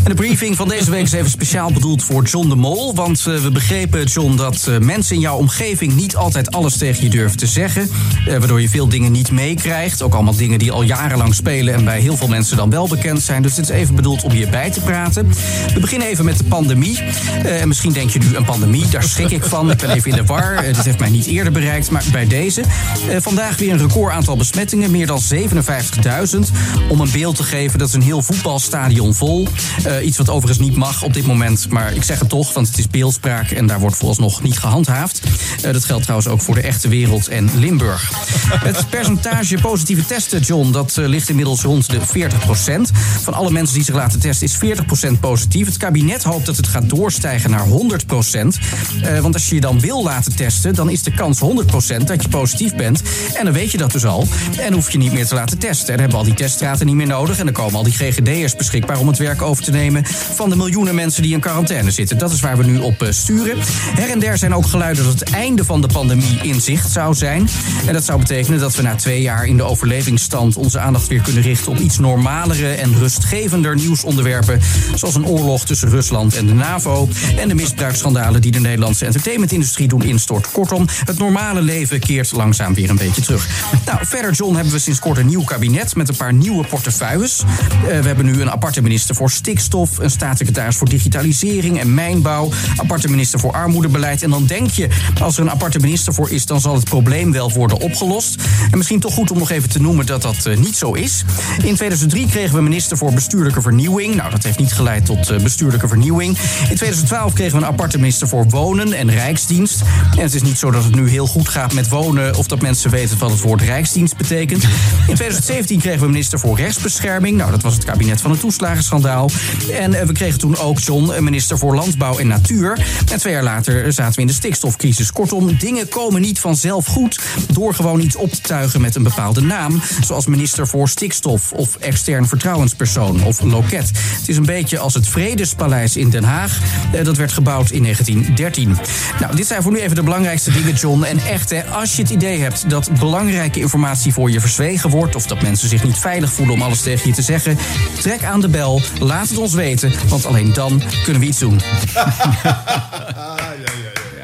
En 0.04 0.10
de 0.10 0.14
briefing 0.14 0.56
van 0.56 0.68
deze 0.68 0.92
week 0.92 1.04
is 1.04 1.12
even 1.12 1.30
speciaal 1.30 1.72
bedoeld 1.72 2.04
voor 2.04 2.24
John 2.24 2.50
de 2.50 2.56
Mol... 2.56 2.96
want 2.96 3.26
eh, 3.28 3.38
we 3.38 3.52
begrepen, 3.52 4.04
John, 4.04 4.36
dat 4.36 4.68
eh, 4.68 4.78
mensen 4.78 5.16
in 5.16 5.22
jouw 5.22 5.38
omgeving... 5.38 5.96
niet 5.96 6.16
altijd 6.16 6.52
alles 6.52 6.78
tegen 6.78 7.04
je 7.04 7.10
durven 7.10 7.38
te 7.38 7.48
zeggen... 7.48 7.90
eh, 8.28 8.38
waardoor 8.38 8.62
je 8.62 8.70
veel 8.70 8.88
dingen 8.88 9.12
niet 9.12 9.32
meekrijgt. 9.32 10.02
Ook 10.02 10.14
allemaal 10.14 10.36
dingen 10.36 10.60
die 10.60 10.72
al 10.72 10.82
jarenlang 10.82 11.36
spelen... 11.36 11.74
en 11.74 11.84
bij 11.84 12.00
heel 12.00 12.18
veel 12.18 12.28
mensen 12.28 12.58
dan 12.58 12.70
wel 12.70 12.88
bekend 12.88 13.22
zijn. 13.22 13.42
Dus 13.42 13.54
dit 13.54 13.70
is 13.70 13.76
even 13.76 13.96
bedoeld 13.96 14.24
om 14.24 14.32
je 14.32 14.50
bij 14.50 14.72
te 14.72 14.82
praten. 14.82 15.28
We 15.74 15.80
beginnen 15.80 16.08
even 16.08 16.26
met 16.26 16.38
de 16.38 16.44
pandemie. 16.44 17.00
En 17.44 17.68
misschien 17.68 17.94
denk 17.94 18.10
je 18.10 18.20
nu, 18.20 18.36
een 18.36 18.46
pandemie, 18.46 18.88
daar 18.88 19.04
schrik 19.04 19.32
ik 19.32 19.44
van. 19.44 19.72
Ik 19.72 19.78
ben 19.78 19.90
even 19.90 20.12
in 20.12 20.18
de 20.18 20.26
war. 20.26 20.64
Dit 20.64 20.84
heeft 20.84 21.00
mij 21.00 21.10
niet 21.10 21.26
eerder 21.26 21.45
bereikt, 21.52 21.92
maar 21.92 22.04
bij 22.12 22.28
deze. 22.28 22.62
Eh, 22.62 23.18
vandaag 23.20 23.58
weer 23.58 23.72
een 23.72 23.80
record 23.80 24.14
aantal 24.14 24.38
besmettingen, 24.38 24.92
meer 24.92 25.08
dan 25.08 25.20
57.000. 25.20 26.52
Om 26.90 27.02
een 27.02 27.12
beeld 27.12 27.36
te 27.36 27.44
geven, 27.44 27.80
dat 27.80 27.88
is 27.88 27.94
een 27.94 28.02
heel 28.02 28.22
voetbalstadion 28.22 29.14
vol. 29.14 29.48
Eh, 29.84 30.06
iets 30.06 30.18
wat 30.18 30.30
overigens 30.30 30.68
niet 30.68 30.76
mag 30.76 31.04
op 31.04 31.14
dit 31.14 31.26
moment, 31.26 31.70
maar 31.70 31.94
ik 31.94 32.04
zeg 32.04 32.20
het 32.20 32.30
toch, 32.30 32.54
want 32.54 32.68
het 32.68 32.78
is 32.78 32.88
beeldspraak 32.88 33.52
en 33.52 33.68
daar 33.68 33.80
wordt 33.80 33.96
vooralsnog 33.96 34.44
niet 34.44 34.60
gehandhaafd. 34.60 35.22
Eh, 35.62 35.74
dat 35.74 35.86
geldt 35.86 36.02
trouwens 36.02 36.30
ook 36.30 36.42
voor 36.42 36.56
de 36.56 36.62
echte 36.62 36.88
wereld 36.88 37.28
en 37.28 37.50
Limburg. 37.60 38.12
Het 38.50 38.90
percentage 38.90 39.58
positieve 39.62 40.06
testen, 40.06 40.42
John, 40.42 40.72
dat 40.72 40.98
eh, 40.98 41.06
ligt 41.06 41.30
inmiddels 41.30 41.62
rond 41.62 41.90
de 41.90 42.00
40% 42.02 42.92
Van 43.22 43.34
alle 43.34 43.52
mensen 43.52 43.76
die 43.76 43.84
zich 43.84 43.96
laten 43.96 44.20
testen 44.20 44.48
is 44.48 44.56
40% 44.56 45.20
positief. 45.20 45.66
Het 45.66 45.78
kabinet 45.78 46.24
hoopt 46.24 46.46
dat 46.46 46.58
het 46.58 46.68
gaat 46.68 46.90
doorstijgen 46.90 47.50
naar 47.50 47.66
100% 47.66 48.60
Eh, 49.02 49.20
want 49.20 49.34
als 49.34 49.50
je 49.50 49.56
je 49.56 49.62
dan 49.62 49.80
wil 49.80 50.04
laten 50.04 50.36
testen, 50.36 50.74
dan 50.76 50.90
is 50.90 51.04
de 51.04 51.12
kans 51.12 51.35
100% 51.42 52.04
dat 52.06 52.22
je 52.22 52.30
positief 52.30 52.76
bent. 52.76 53.02
En 53.34 53.46
dan 53.46 53.54
weet 53.54 53.72
je 53.72 53.78
dat 53.78 53.92
dus 53.92 54.06
al. 54.06 54.28
En 54.60 54.74
hoef 54.74 54.92
je 54.92 54.98
niet 54.98 55.14
meer 55.14 55.26
te 55.26 55.36
laten 55.36 55.58
testen. 55.58 55.88
En 55.88 55.92
dan 55.92 56.00
hebben 56.00 56.20
we 56.20 56.26
al 56.26 56.36
die 56.36 56.46
teststraten 56.46 56.86
niet 56.86 56.96
meer 56.96 57.08
nodig. 57.08 57.40
En 57.40 57.46
dan 57.46 57.54
komen 57.54 57.76
al 57.76 57.84
die 57.84 57.94
GGD'ers 57.94 58.56
beschikbaar 58.56 59.00
om 59.00 59.08
het 59.08 59.18
werk 59.18 59.42
over 59.42 59.64
te 59.64 59.72
nemen 59.72 60.06
van 60.34 60.50
de 60.50 60.56
miljoenen 60.56 60.96
mensen 60.96 61.22
die 61.22 61.34
in 61.34 61.40
quarantaine 61.40 61.92
zitten. 61.92 62.18
Dat 62.18 62.32
is 62.32 62.40
waar 62.40 62.58
we 62.58 62.64
nu 62.64 62.78
op 62.78 63.02
eh, 63.02 63.12
sturen. 63.12 63.58
Her 63.96 64.10
en 64.10 64.20
der 64.20 64.38
zijn 64.38 64.56
ook 64.56 64.66
geluiden 64.66 65.04
dat 65.04 65.20
het 65.20 65.30
einde 65.30 65.66
van 65.66 65.82
de 65.82 65.88
pandemie 65.88 66.40
in 66.42 66.62
zicht 66.62 66.92
zou 66.92 67.14
zijn. 67.14 67.50
En 67.88 67.94
dat 67.94 68.04
zou 68.04 68.20
betekenen 68.20 68.60
dat 68.60 68.76
we 68.76 68.82
na 68.82 68.96
twee 68.96 69.22
jaar 69.22 69.46
in 69.46 69.58
de 69.58 69.64
overlevingsstand 69.64 70.58
onze 70.58 70.80
aandacht 70.80 71.08
weer 71.08 71.22
kunnen 71.22 71.42
richten 71.42 71.72
op 71.72 71.80
iets 71.80 71.98
normalere 71.98 72.74
en 72.74 72.98
rustgevender 72.98 73.76
nieuwsonderwerpen. 73.76 74.60
Zoals 74.96 75.16
een 75.16 75.26
oorlog 75.26 75.66
tussen 75.66 75.90
Rusland 75.90 76.36
en 76.36 76.46
de 76.46 76.54
NAVO. 76.54 77.10
En 77.38 77.48
de 77.48 77.56
misbruiksschandalen 77.56 78.42
die 78.42 78.52
de 78.52 78.60
Nederlandse 78.60 79.06
entertainmentindustrie 79.06 79.88
doen 79.88 80.04
instorten. 80.04 80.52
Kortom, 80.52 80.88
het 81.06 81.18
normale 81.26 81.62
leven 81.62 82.00
keert 82.00 82.32
langzaam 82.32 82.74
weer 82.74 82.90
een 82.90 82.96
beetje 82.96 83.22
terug. 83.22 83.48
Nou, 83.86 84.00
verder, 84.06 84.32
John, 84.32 84.56
hebben 84.56 84.74
we 84.74 84.80
sinds 84.80 85.00
kort 85.00 85.18
een 85.18 85.26
nieuw 85.26 85.44
kabinet 85.44 85.96
met 85.96 86.10
een 86.10 86.16
paar 86.16 86.34
nieuwe 86.34 86.68
portefeuilles. 86.68 87.44
Eh, 87.70 88.00
we 88.00 88.08
hebben 88.08 88.26
nu 88.26 88.42
een 88.42 88.52
aparte 88.52 88.82
minister 88.82 89.16
voor 89.16 89.32
stikstof, 89.32 89.98
een 89.98 90.10
staatssecretaris 90.10 90.76
voor 90.76 90.90
digitalisering 90.90 91.80
en 91.80 91.94
mijnbouw, 91.94 92.52
aparte 92.76 93.10
minister 93.10 93.40
voor 93.40 93.52
armoedebeleid. 93.52 94.24
En 94.24 94.30
dan 94.30 94.46
denk 94.46 94.70
je, 94.70 94.88
als 95.22 95.38
er 95.38 95.44
een 95.44 95.52
aparte 95.52 95.80
minister 95.80 96.14
voor 96.14 96.30
is, 96.30 96.46
dan 96.46 96.62
zal 96.62 96.76
het 96.76 96.84
probleem 96.84 97.32
wel 97.32 97.52
worden 97.52 97.80
opgelost. 97.80 98.36
En 98.72 98.78
misschien 98.78 99.00
toch 99.00 99.14
goed 99.14 99.32
om 99.32 99.38
nog 99.38 99.52
even 99.52 99.70
te 99.70 99.82
noemen 99.82 100.06
dat 100.06 100.22
dat 100.22 100.46
eh, 100.46 100.58
niet 100.58 100.76
zo 100.76 100.94
is. 100.94 101.24
In 101.64 101.76
2003 101.76 102.28
kregen 102.28 102.56
we 102.56 102.62
minister 102.62 102.98
voor 102.98 103.14
bestuurlijke 103.14 103.62
vernieuwing. 103.62 104.16
Nou, 104.16 104.32
dat 104.32 104.44
heeft 104.44 104.60
niet 104.60 104.74
geleid 104.74 105.06
tot 105.06 105.30
eh, 105.30 105.40
bestuurlijke 105.40 105.88
vernieuwing. 105.88 106.38
In 106.70 106.76
2012 106.76 107.34
kregen 107.34 107.60
we 107.60 107.66
een 107.66 107.72
aparte 107.72 107.98
minister 107.98 108.28
voor 108.28 108.50
wonen 108.50 108.94
en 108.94 109.12
rijksdienst. 109.12 109.82
En 110.12 110.22
het 110.22 110.34
is 110.34 110.42
niet 110.42 110.58
zo 110.58 110.72
dat 110.72 110.84
het 110.84 110.96
nu 110.96 111.10
heel 111.16 111.28
goed 111.28 111.50
gaat 111.50 111.74
met 111.74 111.90
wonen... 111.90 112.36
of 112.36 112.48
dat 112.48 112.62
mensen 112.62 112.90
weten 112.90 113.18
wat 113.18 113.30
het 113.30 113.42
woord 113.42 113.62
rijksdienst 113.62 114.18
betekent. 114.18 114.64
In 115.08 115.16
2017 115.16 115.80
kregen 115.80 116.00
we 116.00 116.08
minister 116.08 116.40
voor 116.40 116.58
rechtsbescherming. 116.58 117.38
Nou, 117.38 117.52
dat 117.52 117.62
was 117.62 117.74
het 117.74 117.84
kabinet 117.84 118.22
van 118.22 118.32
het 118.32 118.40
toeslagenschandaal. 118.40 119.30
En 119.72 119.94
eh, 119.94 120.06
we 120.06 120.14
kregen 120.14 120.40
toen 120.40 120.58
ook 120.58 120.80
John, 120.80 121.24
minister 121.24 121.58
voor 121.58 121.76
landbouw 121.76 122.18
en 122.18 122.28
natuur. 122.28 122.86
En 123.12 123.20
twee 123.20 123.34
jaar 123.34 123.44
later 123.44 123.94
zaten 123.94 124.16
we 124.16 124.22
in 124.22 124.28
de 124.28 124.34
stikstofcrisis. 124.34 125.12
Kortom, 125.12 125.58
dingen 125.58 125.90
komen 125.90 126.22
niet 126.22 126.40
vanzelf 126.40 126.86
goed... 126.86 127.20
door 127.52 127.74
gewoon 127.74 128.00
iets 128.00 128.16
op 128.16 128.32
te 128.32 128.42
tuigen 128.42 128.82
met 128.82 128.96
een 128.96 129.04
bepaalde 129.04 129.42
naam. 129.42 129.82
Zoals 130.04 130.26
minister 130.26 130.68
voor 130.68 130.90
stikstof 130.90 131.52
of 131.52 131.76
extern 131.76 132.28
vertrouwenspersoon 132.28 133.24
of 133.24 133.42
loket. 133.42 133.92
Het 134.20 134.30
is 134.30 134.38
een 134.38 134.46
beetje 134.46 134.78
als 134.80 134.94
het 134.94 135.08
Vredespaleis 135.08 135.98
in 135.98 136.10
Den 136.10 136.24
Haag. 136.24 136.60
Eh, 136.92 137.04
Dat 137.06 137.18
werd 137.18 137.32
gebouwd 137.32 137.70
in 137.72 137.82
1913. 137.82 138.78
Nou, 139.20 139.36
dit 139.36 139.48
zijn 139.48 139.62
voor 139.62 139.72
nu 139.72 139.80
even 139.80 139.96
de 139.96 140.04
belangrijkste 140.04 140.52
dingen, 140.52 140.74
John. 140.74 140.95
En 141.04 141.20
echt, 141.20 141.50
hè, 141.50 141.64
als 141.66 141.96
je 141.96 142.02
het 142.02 142.12
idee 142.12 142.40
hebt 142.40 142.70
dat 142.70 142.90
belangrijke 143.00 143.60
informatie 143.60 144.14
voor 144.14 144.32
je 144.32 144.40
verzwegen 144.40 144.90
wordt... 144.90 145.16
of 145.16 145.26
dat 145.26 145.42
mensen 145.42 145.70
zich 145.70 145.84
niet 145.84 145.98
veilig 145.98 146.32
voelen 146.32 146.56
om 146.56 146.62
alles 146.62 146.82
tegen 146.82 147.10
je 147.10 147.16
te 147.16 147.22
zeggen... 147.22 147.58
trek 148.00 148.24
aan 148.24 148.42
de 148.42 148.50
bel, 148.50 148.82
laat 149.00 149.30
het 149.30 149.38
ons 149.38 149.54
weten, 149.54 149.94
want 150.08 150.26
alleen 150.26 150.54
dan 150.54 150.82
kunnen 151.04 151.22
we 151.22 151.28
iets 151.28 151.40
doen. 151.40 151.62
Ja, 153.46 154.15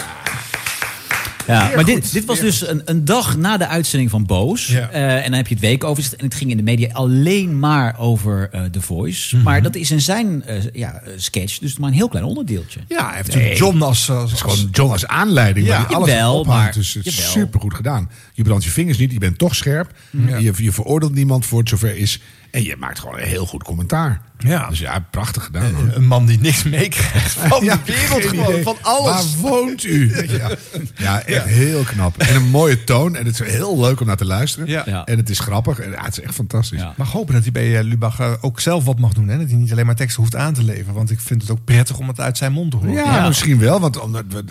Zeer 1.45 1.75
maar 1.75 1.85
dit, 1.85 2.11
dit 2.13 2.25
was 2.25 2.39
dus 2.39 2.67
een, 2.67 2.81
een 2.85 3.05
dag 3.05 3.37
na 3.37 3.57
de 3.57 3.67
uitzending 3.67 4.09
van 4.09 4.25
Boos. 4.25 4.69
Eh, 4.69 5.15
en 5.15 5.23
dan 5.23 5.33
heb 5.33 5.47
je 5.47 5.53
het 5.53 5.63
weekoverzicht. 5.63 6.15
En 6.15 6.25
het 6.25 6.35
ging 6.35 6.51
in 6.51 6.57
de 6.57 6.63
media 6.63 6.89
alleen 6.93 7.59
maar 7.59 7.99
over 7.99 8.49
eh 8.51 8.63
The 8.63 8.81
Voice. 8.81 9.35
Mhm. 9.35 9.45
Maar 9.45 9.61
dat 9.61 9.75
is 9.75 9.91
in 9.91 10.01
zijn 10.01 10.43
eh, 10.45 10.55
ja, 10.73 11.01
sketch 11.17 11.57
dus 11.57 11.77
maar 11.77 11.89
een 11.89 11.95
heel 11.95 12.07
klein 12.09 12.25
onderdeeltje. 12.25 12.79
Ja, 12.87 13.05
hij 13.07 13.15
heeft 13.15 13.27
natuurlijk 13.27 13.57
John 13.57 13.81
als... 13.81 14.09
als, 14.09 14.41
gewoon 14.41 14.69
John 14.71 14.91
als 14.91 15.07
aanleiding. 15.07 15.67
Ja. 15.67 15.83
alles 15.83 16.09
Jawel, 16.09 16.33
op 16.33 16.39
ophangt. 16.39 16.63
maar- 16.63 16.73
Dus 16.73 16.93
het 16.93 17.05
is 17.05 17.31
supergoed 17.31 17.73
gedaan. 17.73 18.09
Je 18.33 18.43
brandt 18.43 18.63
je 18.63 18.69
vingers 18.69 18.97
niet, 18.97 19.11
je 19.11 19.19
bent 19.19 19.37
toch 19.37 19.55
scherp. 19.55 19.91
Ja. 20.09 20.37
Je, 20.37 20.53
je 20.55 20.71
veroordeelt 20.71 21.13
niemand 21.13 21.45
voor 21.45 21.59
het 21.59 21.69
zover 21.69 21.97
is. 21.97 22.21
En 22.51 22.63
je 22.63 22.75
maakt 22.79 22.99
gewoon 22.99 23.19
een 23.19 23.27
heel 23.27 23.45
goed 23.45 23.63
commentaar. 23.63 24.21
Ja. 24.37 24.69
Dus 24.69 24.79
ja, 24.79 25.05
prachtig 25.11 25.43
gedaan. 25.43 25.73
hoor. 25.73 25.89
Een 25.93 26.07
man 26.07 26.25
die 26.25 26.39
niks 26.39 26.63
meekrijgt 26.63 27.31
van 27.47 27.63
Ja, 27.63 27.75
de 27.85 27.91
wereld, 27.91 28.25
gewoon, 28.25 28.49
idee. 28.49 28.63
van 28.63 28.77
alles. 28.81 29.13
Waar 29.13 29.49
woont 29.51 29.83
u? 29.83 30.11
Ja, 30.37 30.49
ja 30.97 31.21
echt 31.23 31.45
heel 31.45 31.83
knap. 31.83 32.17
En 32.17 32.35
een 32.35 32.47
mooie 32.49 32.83
toon. 32.83 33.15
En 33.15 33.25
het 33.25 33.39
is 33.39 33.47
heel 33.51 33.79
leuk 33.79 33.99
om 33.99 34.07
naar 34.07 34.17
te 34.17 34.25
luisteren. 34.25 34.67
Ja. 34.67 34.83
Ja. 34.85 35.05
En 35.05 35.17
het 35.17 35.29
is 35.29 35.39
grappig. 35.39 35.79
En, 35.79 35.91
ja, 35.91 36.03
het 36.03 36.17
is 36.17 36.23
echt 36.23 36.33
fantastisch. 36.33 36.81
Mag 36.97 37.11
hopen 37.11 37.33
dat 37.33 37.43
hij 37.43 37.51
bij 37.51 37.77
eh, 37.77 37.83
Lubach 37.83 38.19
eh, 38.19 38.31
ook 38.41 38.59
zelf 38.59 38.83
wat 38.85 38.99
mag 38.99 39.13
doen. 39.13 39.27
Hè? 39.27 39.37
Dat 39.37 39.47
hij 39.49 39.57
niet 39.57 39.71
alleen 39.71 39.85
maar 39.85 39.95
teksten 39.95 40.21
hoeft 40.21 40.35
aan 40.35 40.53
te 40.53 40.63
leveren. 40.63 40.93
Want 40.93 41.11
ik 41.11 41.19
vind 41.19 41.41
het 41.41 41.51
ook 41.51 41.63
prettig 41.65 41.97
om 41.97 42.07
het 42.07 42.19
uit 42.19 42.37
zijn 42.37 42.51
mond 42.51 42.71
te 42.71 42.77
horen. 42.77 42.93
Ja, 42.93 43.27
misschien 43.27 43.59
wel. 43.59 43.79
Want 43.79 43.99
omdat 43.99 44.23
we, 44.29 44.43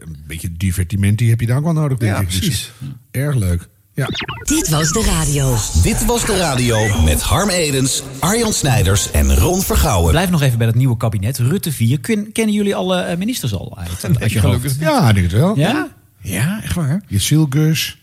een 0.00 0.24
beetje 0.26 0.52
divertimenti 0.56 1.28
heb 1.28 1.40
je 1.40 1.46
dan 1.46 1.56
ook 1.56 1.64
wel 1.64 1.72
nodig, 1.72 1.98
denk 1.98 2.14
Ja, 2.14 2.20
ik. 2.20 2.28
Dus 2.30 2.38
precies. 2.38 2.72
erg 3.10 3.34
leuk. 3.34 3.68
Ja. 4.00 4.08
Dit 4.44 4.68
was 4.68 4.92
de 4.92 5.02
radio. 5.04 5.56
Dit 5.82 6.04
was 6.04 6.26
de 6.26 6.36
radio 6.36 7.02
met 7.02 7.22
Harm 7.22 7.48
Edens, 7.48 8.02
Arjan 8.18 8.52
Snijders 8.52 9.10
en 9.10 9.34
Ron 9.36 9.62
Vergouwen. 9.62 10.10
Blijf 10.10 10.30
nog 10.30 10.42
even 10.42 10.58
bij 10.58 10.66
dat 10.66 10.76
nieuwe 10.76 10.96
kabinet. 10.96 11.38
Rutte 11.38 11.72
4. 11.72 12.00
Ken- 12.00 12.32
kennen 12.32 12.54
jullie 12.54 12.74
alle 12.74 13.00
eh, 13.00 13.16
ministers 13.18 13.54
al 13.54 13.78
uit? 13.78 14.04
uit 14.20 14.32
je 14.32 14.40
hoofd? 14.40 14.56
gelukkig 14.60 14.80
Ja, 14.80 15.08
ik 15.08 15.14
denk 15.14 15.30
het 15.30 15.40
wel. 15.40 15.58
Ja? 15.58 15.88
Ja, 16.20 16.62
echt 16.62 16.74
waar. 16.74 17.02
Jeziel 17.06 17.46
Gus. 17.50 17.98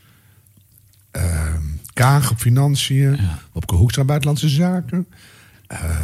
ehm, 1.12 1.62
Kaag 1.94 2.32
op 2.32 2.38
financiën. 2.40 3.20
Op 3.54 3.70
Hoekstra 3.72 4.04
buitenlandse 4.04 4.50
zaken. 4.50 5.08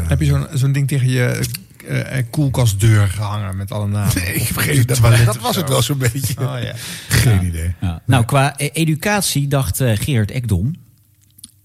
Heb 0.07 0.19
je 0.19 0.25
zo'n 0.25 0.47
zo'n 0.53 0.71
ding 0.71 0.87
tegen 0.87 1.09
je 1.09 1.43
eh, 1.87 2.17
eh, 2.17 2.25
koelkastdeur 2.29 3.07
gehangen 3.07 3.57
met 3.57 3.71
alle 3.71 3.87
namen? 3.87 4.13
Nee, 4.15 4.33
ik 4.33 4.47
toilet 4.53 4.87
Dat 5.25 5.35
of 5.35 5.41
was 5.41 5.53
zo? 5.53 5.59
het 5.59 5.69
wel 5.69 5.81
zo'n 5.81 5.97
beetje. 5.97 6.33
Oh, 6.39 6.55
ja. 6.61 6.73
Geen 7.07 7.45
idee. 7.45 7.73
Ja. 7.81 8.01
Nou, 8.05 8.25
qua 8.25 8.53
e- 8.57 8.69
educatie 8.73 9.47
dacht 9.47 9.81
eh, 9.81 9.97
Gerard 9.99 10.31
Ekdom... 10.31 10.81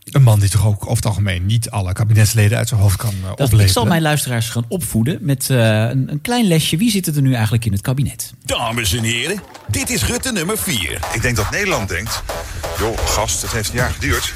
Een 0.09 0.23
man 0.23 0.41
die 0.41 0.49
toch 0.49 0.67
ook 0.67 0.83
over 0.83 0.97
het 0.97 1.07
algemeen 1.07 1.47
niet 1.47 1.71
alle 1.71 1.93
kabinetsleden 1.93 2.59
uit 2.59 2.69
zijn 2.69 2.81
hoofd 2.81 2.97
kan 2.97 3.15
uh, 3.15 3.23
Dat, 3.23 3.31
opleveren. 3.31 3.65
ik 3.67 3.71
zal 3.73 3.85
mijn 3.87 4.03
luisteraars 4.03 4.49
gaan 4.49 4.65
opvoeden 4.69 5.19
met 5.21 5.51
eh, 5.51 5.59
een, 5.59 6.11
een 6.11 6.21
klein 6.23 6.47
lesje. 6.47 6.77
Wie 6.77 6.91
zit 6.91 7.07
er 7.17 7.23
nu 7.23 7.33
eigenlijk 7.35 7.65
in 7.65 7.73
het 7.73 7.81
kabinet? 7.81 8.33
Dames 8.45 8.93
en 8.93 9.03
heren, 9.03 9.41
dit 9.69 9.91
is 9.91 10.05
Rutte 10.05 10.33
nummer 10.33 10.59
4. 10.59 10.99
Ik 11.13 11.23
denk 11.23 11.37
dat 11.37 11.51
Nederland 11.51 11.89
denkt... 11.89 12.23
joh, 12.79 12.99
gast, 12.99 13.43
het 13.43 13.51
heeft 13.53 13.69
een 13.69 13.77
jaar 13.77 13.91
geduurd. 13.91 14.33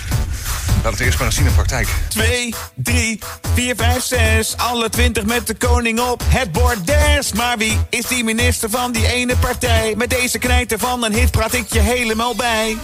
Laat 0.82 0.92
het 0.92 1.00
eerst 1.00 1.18
maar 1.18 1.26
eens 1.26 1.36
zien 1.36 1.46
in 1.46 1.54
praktijk. 1.54 1.88
2, 2.08 2.54
3, 2.74 3.18
4, 3.54 3.74
5, 3.76 4.02
6. 4.04 4.56
Alle 4.56 4.88
20 4.88 5.24
met 5.24 5.46
de 5.46 5.54
koning 5.54 6.00
op 6.00 6.22
het 6.26 6.52
bordes. 6.52 7.32
Maar 7.32 7.58
wie 7.58 7.78
is 7.90 8.06
die 8.06 8.24
minister 8.24 8.70
van 8.70 8.92
die 8.92 9.12
ene 9.12 9.36
partij? 9.36 9.94
Met 9.96 10.10
deze 10.10 10.38
knijter 10.38 10.78
van 10.78 11.04
een 11.04 11.12
hit 11.12 11.30
praat 11.30 11.52
ik 11.52 11.72
je 11.72 11.80
helemaal 11.80 12.34
bij. 12.34 12.76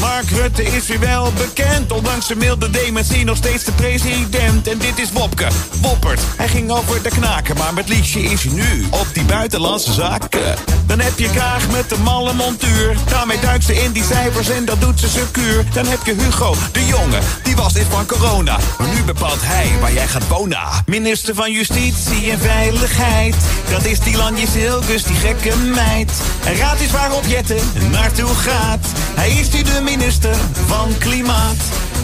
Mark 0.00 0.30
Rutte 0.30 0.62
is 0.62 0.86
weer 0.86 1.00
wel 1.00 1.32
bekend. 1.32 1.92
Ondanks 1.92 2.26
zijn 2.26 2.38
milde 2.38 2.70
dementie 2.70 3.24
nog 3.24 3.36
steeds 3.36 3.64
de 3.64 3.72
president. 3.72 4.68
En 4.68 4.78
dit 4.78 4.98
is 4.98 5.12
Wopke, 5.12 5.46
Woppert. 5.80 6.20
Hij 6.36 6.48
ging 6.48 6.70
over 6.70 7.02
de 7.02 7.08
knaken, 7.08 7.56
maar 7.56 7.74
met 7.74 7.88
Liesje 7.88 8.20
is 8.20 8.42
hij 8.42 8.52
nu 8.52 8.86
op 8.90 9.06
die 9.12 9.24
buitenlandse 9.24 9.92
zaken. 9.92 10.54
Dan 10.86 11.00
heb 11.00 11.18
je 11.18 11.30
Kaag 11.30 11.70
met 11.70 11.88
de 11.88 11.98
malle 11.98 12.32
montuur. 12.32 12.96
Daarmee 13.08 13.40
duikt 13.40 13.64
ze 13.64 13.82
in 13.82 13.92
die 13.92 14.04
cijfers 14.04 14.48
en 14.48 14.64
dat 14.64 14.80
doet 14.80 15.00
ze 15.00 15.08
secuur. 15.08 15.64
Dan 15.72 15.86
heb 15.86 15.98
je 16.04 16.14
Hugo, 16.14 16.54
de 16.72 16.86
jongen, 16.86 17.22
die 17.42 17.56
was 17.56 17.72
dit 17.72 17.86
van 17.90 18.06
corona. 18.06 18.58
Maar 18.78 18.88
nu 18.88 19.02
bepaalt 19.02 19.40
hij 19.40 19.72
waar 19.80 19.92
jij 19.92 20.06
gaat 20.06 20.28
wonen. 20.28 20.58
Minister 20.86 21.34
van 21.34 21.52
Justitie 21.52 22.30
en 22.30 22.38
Veiligheid. 22.38 23.36
Dat 23.70 23.84
is 23.84 24.00
die 24.00 24.16
Lanje 24.16 24.46
Silgus, 24.46 25.02
die 25.02 25.16
gekke 25.16 25.56
meid. 25.56 26.12
En 26.44 26.56
raad 26.56 26.80
eens 26.80 26.90
waarop 26.90 27.24
Jette 27.26 27.56
naartoe 27.90 28.34
gaat. 28.34 28.86
Hij 29.14 29.30
is 29.30 29.50
nu 29.50 29.62
de 29.62 29.80
minister 29.86 30.34
van 30.66 30.98
Klimaat. 30.98 31.56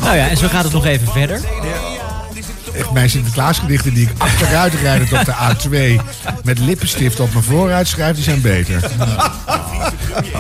Nou 0.03 0.17
ja, 0.17 0.29
en 0.29 0.37
zo 0.37 0.49
gaat 0.49 0.65
het 0.65 0.73
nog 0.73 0.87
even 0.87 1.07
verder. 1.07 1.41
Echt 2.75 2.91
mijn 2.91 3.11
Sinterklaasgedichten 3.11 3.95
die 3.95 4.09
ik 4.09 4.13
achteruit 4.19 4.75
rijdend 4.75 5.13
op 5.13 5.25
de 5.25 5.35
A2 5.35 6.03
met 6.45 6.59
lippenstift 6.59 7.21
op 7.21 7.33
mijn 7.33 7.45
vooruit 7.45 7.89
schrijf, 7.89 8.15
die 8.15 8.25
zijn 8.25 8.41
beter. 8.41 8.91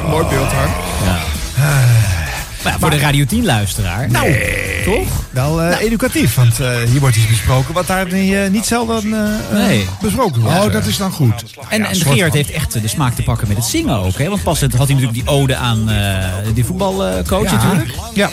Mooi 0.09 0.27
beeld, 0.27 0.53
Harm. 0.53 0.73
Ja. 1.05 2.22
Maar 2.63 2.73
ja, 2.73 2.79
voor 2.79 2.91
de 2.91 2.99
Radio 2.99 3.25
10 3.25 3.45
luisteraar. 3.45 4.11
Nou, 4.11 4.37
toch? 4.85 5.09
Wel 5.31 5.63
eh, 5.63 5.81
educatief, 5.81 6.35
want 6.35 6.61
eh, 6.61 6.69
hier 6.91 7.01
wordt 7.01 7.17
iets 7.17 7.27
besproken 7.27 7.75
wat 7.75 7.87
daar 7.87 8.13
niet, 8.13 8.33
eh, 8.33 8.49
niet 8.51 8.67
zelden 8.67 9.09
Nee. 9.53 9.87
besproken 10.01 10.41
wordt. 10.41 10.59
Oh, 10.65 10.73
dat 10.73 10.87
is 10.87 10.97
dan 10.97 11.13
goed. 11.13 11.45
En, 11.69 11.85
en 11.85 11.97
Gerard 11.97 12.33
heeft 12.33 12.51
echt 12.51 12.73
de 12.83 12.89
smaak 12.89 13.15
te 13.15 13.23
pakken 13.23 13.49
met 13.49 13.57
het 13.57 13.67
zingen 13.67 13.97
ook. 13.97 14.19
Hè? 14.19 14.29
Want 14.29 14.43
pas 14.43 14.61
had 14.61 14.71
hij 14.73 14.79
natuurlijk 14.81 15.13
die 15.13 15.27
ode 15.27 15.57
aan 15.57 15.91
eh 15.91 16.25
die 16.55 16.65
voetbalcoach 16.65 17.51
Ja. 17.51 17.57
natuurlijk. 17.57 17.91
Ja. 18.15 18.31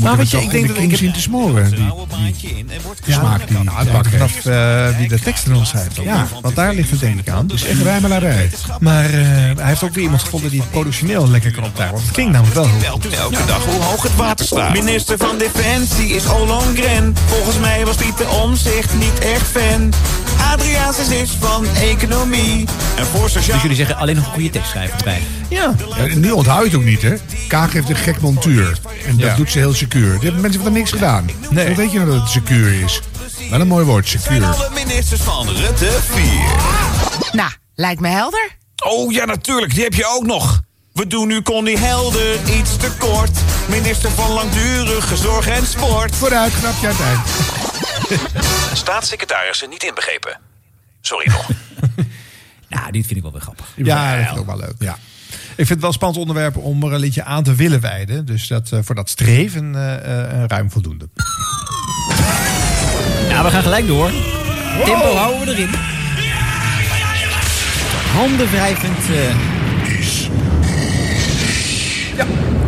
Maar 0.00 0.16
weet 0.16 0.30
je, 0.30 0.42
ik 0.42 0.50
denk 0.50 0.68
dat 0.68 0.76
ik 0.78 0.96
zien 0.96 1.12
te 1.12 1.20
smoren. 1.20 1.70
Die, 1.70 1.86
die 3.04 3.14
smaak 3.14 3.48
die 3.48 3.58
Nou, 3.58 3.68
hij 3.76 3.84
het 3.84 3.86
te 3.86 3.86
hangt 3.86 3.86
er 3.86 3.92
pakken 3.92 4.10
vanaf 4.12 4.32
heeft. 4.32 4.46
eh, 4.46 4.98
wie 4.98 5.08
de 5.08 5.20
teksten 5.20 5.54
ons 5.54 5.68
schrijft. 5.68 5.98
ook. 5.98 6.04
Ja. 6.04 6.26
Want 6.40 6.54
daar 6.56 6.74
ligt 6.74 6.90
het 6.90 7.00
denk 7.00 7.18
ik 7.20 7.28
aan. 7.28 7.46
Dus 7.46 7.64
echt 7.64 7.82
rijmelarij. 7.82 8.50
Maar 8.80 9.04
eh, 9.04 9.10
hij 9.20 9.54
heeft 9.66 9.82
ook 9.82 9.94
weer 9.94 10.04
iemand 10.04 10.22
gevonden 10.22 10.50
die 10.50 10.60
het 10.60 10.70
productioneel 10.70 11.28
lekker 11.28 11.50
kan 11.52 11.64
optuigen. 11.64 11.94
Want 11.94 12.06
het 12.06 12.14
klinkt 12.14 12.32
namelijk 12.32 12.56
wel 12.56 12.68
heel 12.68 12.90
goed. 12.92 13.12
Elke 13.12 13.46
dag 13.46 13.59
hoe 13.64 13.82
hoog 13.82 14.02
het 14.02 14.16
water 14.16 14.46
staat. 14.46 14.72
Minister 14.72 15.18
van 15.18 15.38
Defensie 15.38 16.08
is 16.08 16.26
Ollongren. 16.26 17.14
Volgens 17.26 17.58
mij 17.58 17.84
was 17.84 17.96
Pieter 17.96 18.28
Omzicht 18.30 18.94
niet 18.94 19.18
echt 19.18 19.46
fan. 19.46 19.92
Adriaansens 20.52 21.08
is 21.08 21.30
van 21.40 21.66
economie. 21.76 22.64
En 22.96 23.06
voor 23.06 23.30
sociaal... 23.30 23.52
Dus 23.52 23.62
jullie 23.62 23.76
zeggen 23.76 23.96
alleen 23.96 24.16
nog 24.16 24.26
een 24.26 24.32
goede 24.32 24.50
tekst 24.50 24.70
schrijven 24.70 24.98
erbij. 24.98 25.22
Ja. 25.48 25.74
Ja, 25.96 26.14
nu 26.14 26.30
onthoud 26.30 26.60
je 26.64 26.68
het 26.70 26.78
ook 26.78 26.84
niet, 26.84 27.02
hè? 27.02 27.14
Kaag 27.48 27.72
heeft 27.72 27.88
een 27.88 27.96
gek 27.96 28.20
montuur. 28.20 28.78
En 29.06 29.16
dat 29.16 29.26
Ja. 29.30 29.34
doet 29.36 29.50
ze 29.50 29.58
heel 29.58 29.74
secuur. 29.74 30.12
Die 30.12 30.22
hebben 30.22 30.40
mensen 30.40 30.62
van 30.62 30.72
niks 30.72 30.90
gedaan. 30.90 31.30
Nee. 31.50 31.66
Hoe 31.66 31.76
weet 31.76 31.92
je 31.92 31.98
nou 31.98 32.10
dat 32.10 32.20
het 32.20 32.30
secuur 32.30 32.82
is? 32.82 33.00
Wel 33.50 33.60
een 33.60 33.66
mooi 33.68 33.84
woord, 33.84 34.08
zijn 34.08 34.22
secuur. 34.22 34.44
alle 34.44 34.68
ministers 34.84 35.20
van 35.20 35.48
Rutte 35.48 35.98
4. 36.10 36.22
Nou, 37.32 37.50
lijkt 37.74 38.00
me 38.00 38.08
helder. 38.08 38.48
Oh 38.84 39.12
ja, 39.12 39.24
natuurlijk, 39.24 39.74
die 39.74 39.82
heb 39.84 39.94
je 39.94 40.06
ook 40.06 40.26
nog. 40.26 40.60
We 41.00 41.06
doen 41.06 41.28
nu 41.28 41.42
Connie 41.42 41.78
Helder 41.78 42.34
iets 42.58 42.76
te 42.76 42.90
kort. 42.98 43.38
Minister 43.68 44.10
van 44.10 44.30
Langdurige 44.30 45.16
Zorg 45.16 45.48
en 45.48 45.66
Sport. 45.66 46.16
Vooruit, 46.16 46.52
knap 46.58 46.74
je 46.80 46.88
aan 46.88 46.94
het 46.96 47.06
eind. 47.06 48.38
Staatssecretarissen 48.78 49.68
niet 49.68 49.82
inbegrepen. 49.82 50.40
Sorry 51.00 51.30
nog. 51.30 51.48
Nou, 52.68 52.90
dit 52.90 53.06
vind 53.06 53.16
ik 53.16 53.22
wel 53.22 53.32
weer 53.32 53.40
grappig. 53.40 53.66
Ja, 53.76 54.16
dat 54.16 54.24
vind 54.24 54.30
ik 54.30 54.38
ook 54.38 54.46
wel 54.46 54.56
leuk. 54.56 54.74
Ja. 54.78 54.98
Ik 55.30 55.54
vind 55.54 55.68
het 55.68 55.80
wel 55.80 55.88
een 55.88 55.94
spannend 55.94 56.20
onderwerp 56.20 56.56
om 56.56 56.82
er 56.84 56.92
een 56.92 57.00
liedje 57.00 57.24
aan 57.24 57.42
te 57.42 57.54
willen 57.54 57.80
wijden. 57.80 58.24
Dus 58.24 58.46
dat, 58.46 58.72
eh, 58.72 58.78
voor 58.82 58.94
dat 58.94 59.08
streven 59.08 59.74
eh, 59.74 60.42
eh, 60.42 60.44
ruim 60.46 60.70
voldoende. 60.70 61.08
Nou, 63.28 63.44
we 63.44 63.50
gaan 63.50 63.62
gelijk 63.62 63.86
door. 63.86 64.10
Tempo 64.84 65.14
houden 65.14 65.46
we 65.46 65.52
erin. 65.52 65.70
Handen 68.12 68.50
wrijvend. 68.50 68.98
Eh, 72.20 72.59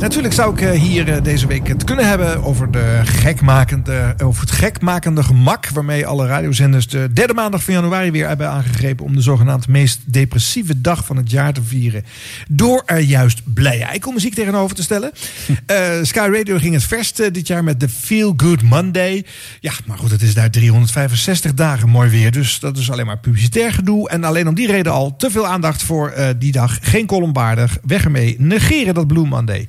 Natuurlijk 0.00 0.34
zou 0.34 0.52
ik 0.52 0.60
eh, 0.60 0.70
hier 0.70 1.12
eh, 1.12 1.22
deze 1.22 1.46
week 1.46 1.68
het 1.68 1.84
kunnen 1.84 2.08
hebben 2.08 2.44
over, 2.44 2.70
de 2.70 3.00
gekmakende, 3.04 4.14
over 4.22 4.40
het 4.40 4.50
gekmakende 4.50 5.22
gemak 5.22 5.68
waarmee 5.68 6.06
alle 6.06 6.26
radiozenders 6.26 6.88
de 6.88 7.12
derde 7.12 7.34
maandag 7.34 7.62
van 7.62 7.74
januari 7.74 8.10
weer 8.10 8.28
hebben 8.28 8.48
aangegrepen 8.48 9.04
om 9.04 9.14
de 9.14 9.20
zogenaamd 9.20 9.68
meest 9.68 10.00
depressieve 10.12 10.80
dag 10.80 11.04
van 11.04 11.16
het 11.16 11.30
jaar 11.30 11.52
te 11.52 11.62
vieren. 11.62 12.04
Door 12.48 12.82
er 12.86 12.98
juist 12.98 13.40
blije 13.44 13.84
eikelmuziek 13.84 14.34
tegenover 14.34 14.76
te 14.76 14.82
stellen. 14.82 15.12
Eh, 15.66 15.76
Sky 16.02 16.28
Radio 16.32 16.58
ging 16.58 16.74
het 16.74 16.84
verst 16.84 17.16
dit 17.16 17.46
jaar 17.46 17.64
met 17.64 17.80
de 17.80 17.88
Feel 17.88 18.34
Good 18.36 18.62
Monday. 18.62 19.24
Ja, 19.60 19.72
maar 19.86 19.98
goed, 19.98 20.10
het 20.10 20.22
is 20.22 20.34
daar 20.34 20.50
365 20.50 21.54
dagen 21.54 21.88
mooi 21.88 22.10
weer. 22.10 22.32
Dus 22.32 22.58
dat 22.58 22.76
is 22.76 22.90
alleen 22.90 23.06
maar 23.06 23.18
publicitair 23.18 23.72
gedoe. 23.72 24.08
En 24.08 24.24
alleen 24.24 24.48
om 24.48 24.54
die 24.54 24.66
reden 24.66 24.92
al 24.92 25.16
te 25.16 25.30
veel 25.30 25.46
aandacht 25.46 25.82
voor 25.82 26.14
die 26.38 26.52
dag. 26.52 26.78
Geen 26.82 27.06
columnwaardig. 27.06 27.78
Weg 27.86 28.04
ermee. 28.04 28.36
Negeren 28.38 28.94
dat 28.94 29.06
Blue 29.06 29.26
Monday. 29.26 29.68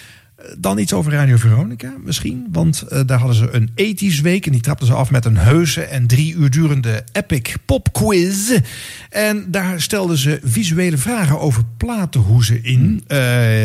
Dan 0.57 0.77
iets 0.77 0.93
over 0.93 1.11
Radio 1.11 1.37
Veronica 1.37 1.93
misschien. 2.03 2.47
Want 2.51 2.81
eh, 2.81 2.99
daar 3.05 3.17
hadden 3.17 3.37
ze 3.37 3.49
een 3.51 3.69
ethisch 3.75 4.21
week. 4.21 4.45
En 4.45 4.51
die 4.51 4.61
trapten 4.61 4.87
ze 4.87 4.93
af 4.93 5.11
met 5.11 5.25
een 5.25 5.37
heuse 5.37 5.81
en 5.81 6.07
drie 6.07 6.35
uur 6.35 6.49
durende 6.49 7.03
epic 7.11 7.53
pop 7.65 7.93
quiz. 7.93 8.59
En 9.09 9.45
daar 9.47 9.81
stelden 9.81 10.17
ze 10.17 10.39
visuele 10.43 10.97
vragen 10.97 11.39
over 11.39 11.63
platenhoezen 11.77 12.63
in. 12.63 13.03
Eh, 13.07 13.17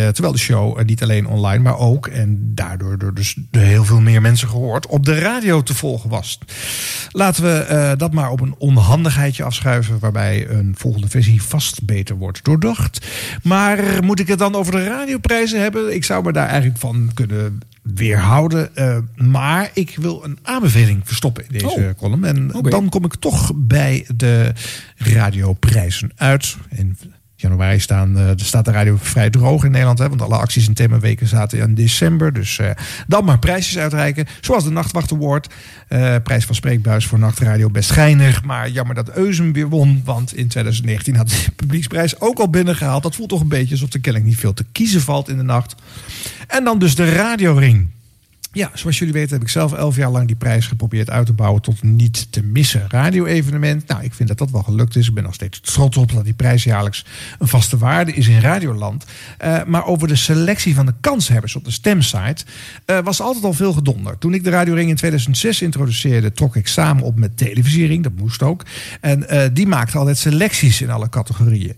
terwijl 0.08 0.32
de 0.32 0.38
show 0.38 0.82
niet 0.82 1.02
alleen 1.02 1.26
online, 1.26 1.62
maar 1.62 1.78
ook... 1.78 2.06
en 2.06 2.52
daardoor 2.54 2.98
door 2.98 3.14
dus 3.14 3.36
heel 3.50 3.84
veel 3.84 4.00
meer 4.00 4.20
mensen 4.20 4.48
gehoord... 4.48 4.86
op 4.86 5.04
de 5.04 5.18
radio 5.18 5.62
te 5.62 5.74
volgen 5.74 6.10
was. 6.10 6.38
Laten 7.10 7.42
we 7.42 7.58
eh, 7.58 7.92
dat 7.96 8.12
maar 8.12 8.30
op 8.30 8.40
een 8.40 8.54
onhandigheidje 8.58 9.44
afschuiven... 9.44 9.98
waarbij 9.98 10.48
een 10.48 10.74
volgende 10.78 11.08
versie 11.08 11.42
vast 11.42 11.84
beter 11.84 12.16
wordt 12.16 12.44
doordacht. 12.44 13.06
Maar 13.42 14.04
moet 14.04 14.20
ik 14.20 14.28
het 14.28 14.38
dan 14.38 14.54
over 14.54 14.72
de 14.72 14.84
radioprijzen 14.84 15.60
hebben? 15.60 15.94
Ik 15.94 16.04
zou 16.04 16.24
me 16.24 16.32
daar 16.32 16.46
eigenlijk 16.46 16.65
van 16.74 17.10
kunnen 17.14 17.58
weerhouden. 17.82 18.76
Eh, 18.76 18.98
maar 19.14 19.70
ik 19.74 19.96
wil 20.00 20.24
een 20.24 20.38
aanbeveling 20.42 21.00
verstoppen 21.04 21.44
in 21.48 21.52
deze 21.52 21.66
Oh. 21.66 21.90
column. 21.98 22.24
En 22.24 22.48
dan 22.62 22.88
kom 22.88 23.04
ik 23.04 23.14
toch 23.14 23.52
bij 23.54 24.06
de 24.16 24.52
radioprijzen 24.96 26.10
uit. 26.16 26.56
In 26.70 26.96
januari 27.36 27.80
staan, 27.80 28.18
eh, 28.18 28.30
staat 28.36 28.64
de 28.64 28.70
radio 28.70 28.96
vrij 29.00 29.30
droog 29.30 29.64
in 29.64 29.70
Nederland. 29.70 29.98
Hè, 29.98 30.08
want 30.08 30.22
alle 30.22 30.36
acties 30.36 30.66
en 30.66 30.74
themaweken 30.74 31.26
zaten 31.26 31.58
in 31.58 31.74
december. 31.74 32.32
Dus 32.32 32.58
eh, 32.58 32.70
dan 33.06 33.24
maar 33.24 33.38
prijsjes 33.38 33.78
uitreiken. 33.78 34.26
Zoals 34.40 34.64
de 34.64 34.70
Nachtwacht 34.70 35.12
Award. 35.12 35.54
Eh, 35.88 36.14
prijs 36.22 36.44
van 36.44 36.54
Spreekbuis 36.54 37.06
voor 37.06 37.18
Nachtradio 37.18 37.70
best 37.70 37.88
schijnig. 37.88 38.44
Maar 38.44 38.70
jammer 38.70 38.94
dat 38.94 39.16
Eusem 39.16 39.52
weer 39.52 39.68
won. 39.68 40.02
Want 40.04 40.36
in 40.36 40.48
2019 40.48 41.16
had 41.16 41.28
de 41.28 41.52
publieksprijs 41.56 42.20
ook 42.20 42.38
al 42.38 42.50
binnengehaald. 42.50 43.02
Dat 43.02 43.14
voelt 43.14 43.28
toch 43.28 43.40
een 43.40 43.48
beetje 43.48 43.74
alsof 43.74 43.92
er 43.92 44.00
kennelijk 44.00 44.30
niet 44.30 44.40
veel 44.40 44.54
te 44.54 44.64
kiezen 44.72 45.00
valt 45.00 45.28
in 45.28 45.36
de 45.36 45.42
nacht. 45.42 45.74
En 46.46 46.64
dan 46.64 46.78
dus 46.78 46.94
de 46.94 47.12
radioring. 47.12 47.88
Ja, 48.56 48.70
zoals 48.74 48.98
jullie 48.98 49.14
weten 49.14 49.32
heb 49.32 49.42
ik 49.42 49.48
zelf 49.48 49.72
elf 49.72 49.96
jaar 49.96 50.10
lang 50.10 50.26
die 50.26 50.36
prijs 50.36 50.66
geprobeerd 50.66 51.10
uit 51.10 51.26
te 51.26 51.32
bouwen 51.32 51.62
tot 51.62 51.82
niet 51.82 52.32
te 52.32 52.42
missen 52.42 52.84
radio-evenement. 52.88 53.86
Nou, 53.86 54.04
ik 54.04 54.14
vind 54.14 54.28
dat 54.28 54.38
dat 54.38 54.50
wel 54.50 54.62
gelukt 54.62 54.96
is. 54.96 55.08
Ik 55.08 55.14
ben 55.14 55.22
nog 55.22 55.34
steeds 55.34 55.60
trots 55.60 55.96
op 55.96 56.12
dat 56.12 56.24
die 56.24 56.34
prijs 56.34 56.64
jaarlijks 56.64 57.04
een 57.38 57.48
vaste 57.48 57.78
waarde 57.78 58.12
is 58.12 58.28
in 58.28 58.40
Radioland. 58.40 59.04
Eh, 59.38 59.64
maar 59.64 59.86
over 59.86 60.08
de 60.08 60.16
selectie 60.16 60.74
van 60.74 60.86
de 60.86 60.94
kanshebbers 61.00 61.56
op 61.56 61.64
de 61.64 61.70
stemsite 61.70 62.44
eh, 62.84 62.98
was 62.98 63.20
altijd 63.20 63.44
al 63.44 63.52
veel 63.52 63.72
gedonder. 63.72 64.18
Toen 64.18 64.34
ik 64.34 64.44
de 64.44 64.50
Radioring 64.50 64.88
in 64.88 64.96
2006 64.96 65.62
introduceerde, 65.62 66.32
trok 66.32 66.56
ik 66.56 66.66
samen 66.66 67.02
op 67.02 67.16
met 67.16 67.36
Televisiering. 67.36 68.02
Dat 68.02 68.16
moest 68.16 68.42
ook. 68.42 68.62
En 69.00 69.28
eh, 69.28 69.48
die 69.52 69.66
maakte 69.66 69.98
altijd 69.98 70.18
selecties 70.18 70.80
in 70.80 70.90
alle 70.90 71.08
categorieën. 71.08 71.76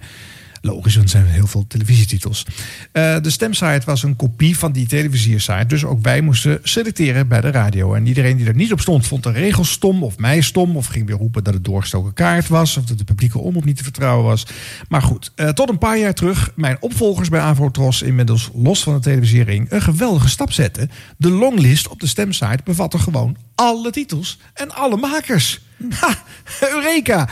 Logisch, 0.69 0.95
want 0.95 1.13
er 1.13 1.19
zijn 1.19 1.27
heel 1.27 1.47
veel 1.47 1.65
televisietitels. 1.67 2.47
Eh, 2.93 3.21
de 3.21 3.31
stemsite 3.31 3.83
was 3.85 4.03
een 4.03 4.17
kopie 4.17 4.59
van 4.59 4.73
die 4.73 4.87
televisiersite. 4.87 5.67
Dus 5.67 5.85
ook 5.85 6.03
wij 6.03 6.21
moesten 6.21 6.61
selecteren 6.63 7.29
bij 7.29 7.41
de 7.41 7.51
radio. 7.51 7.95
En 7.95 8.07
iedereen 8.07 8.37
die 8.37 8.47
er 8.47 8.55
niet 8.55 8.73
op 8.73 8.81
stond, 8.81 9.07
vond 9.07 9.23
de 9.23 9.31
regels 9.31 9.71
stom 9.71 10.03
of 10.03 10.19
mij 10.19 10.41
stom. 10.41 10.77
Of 10.77 10.87
ging 10.87 11.07
weer 11.07 11.17
roepen 11.17 11.45
dat 11.45 11.55
het 11.55 11.65
doorgestoken 11.65 12.13
kaart 12.13 12.49
was. 12.49 12.77
Of 12.77 12.85
dat 12.85 12.99
de 12.99 13.05
publieke 13.05 13.39
omroep 13.39 13.65
niet 13.65 13.77
te 13.77 13.83
vertrouwen 13.83 14.25
was. 14.25 14.47
Maar 14.89 15.03
goed, 15.03 15.33
eh, 15.35 15.49
tot 15.49 15.69
een 15.69 15.79
paar 15.79 15.99
jaar 15.99 16.15
terug. 16.15 16.53
Mijn 16.55 16.77
opvolgers 16.81 17.29
bij 17.29 17.41
Avrotros, 17.41 18.03
inmiddels 18.03 18.51
los 18.55 18.83
van 18.83 18.95
de 18.95 19.01
televisiering, 19.01 19.71
een 19.71 19.83
geweldige 19.83 20.29
stap 20.29 20.53
zetten. 20.53 20.91
De 21.17 21.31
longlist 21.31 21.89
op 21.89 22.01
de 22.01 22.07
stemsite 22.07 22.61
bevatte 22.65 22.99
gewoon 22.99 23.37
alle 23.55 23.91
titels 23.91 24.39
en 24.55 24.75
alle 24.75 24.97
makers. 24.97 25.61
Ha, 25.91 26.15
Eureka! 26.61 27.29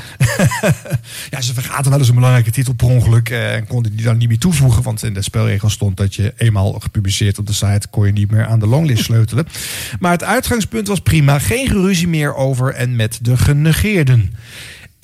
ja, 1.30 1.40
ze 1.40 1.54
vergaten 1.54 1.90
wel 1.90 1.98
eens 1.98 2.08
een 2.08 2.14
belangrijke 2.14 2.50
titel 2.50 2.72
per 2.72 2.86
ongeluk 2.86 3.30
eh, 3.30 3.54
en 3.54 3.66
konden 3.66 3.96
die 3.96 4.04
dan 4.04 4.16
niet 4.16 4.28
meer 4.28 4.38
toevoegen. 4.38 4.82
Want 4.82 5.02
in 5.02 5.14
de 5.14 5.22
spelregel 5.22 5.70
stond 5.70 5.96
dat 5.96 6.14
je 6.14 6.34
eenmaal 6.36 6.72
gepubliceerd 6.72 7.38
op 7.38 7.46
de 7.46 7.52
site 7.52 7.88
kon 7.90 8.06
je 8.06 8.12
niet 8.12 8.30
meer 8.30 8.46
aan 8.46 8.58
de 8.58 8.66
longlist 8.66 9.04
sleutelen. 9.10 9.46
Maar 9.98 10.12
het 10.12 10.24
uitgangspunt 10.24 10.88
was 10.88 11.00
prima. 11.00 11.38
Geen 11.38 11.68
geruzie 11.68 12.08
meer 12.08 12.34
over 12.34 12.74
en 12.74 12.96
met 12.96 13.18
de 13.22 13.36
genegeerden. 13.36 14.34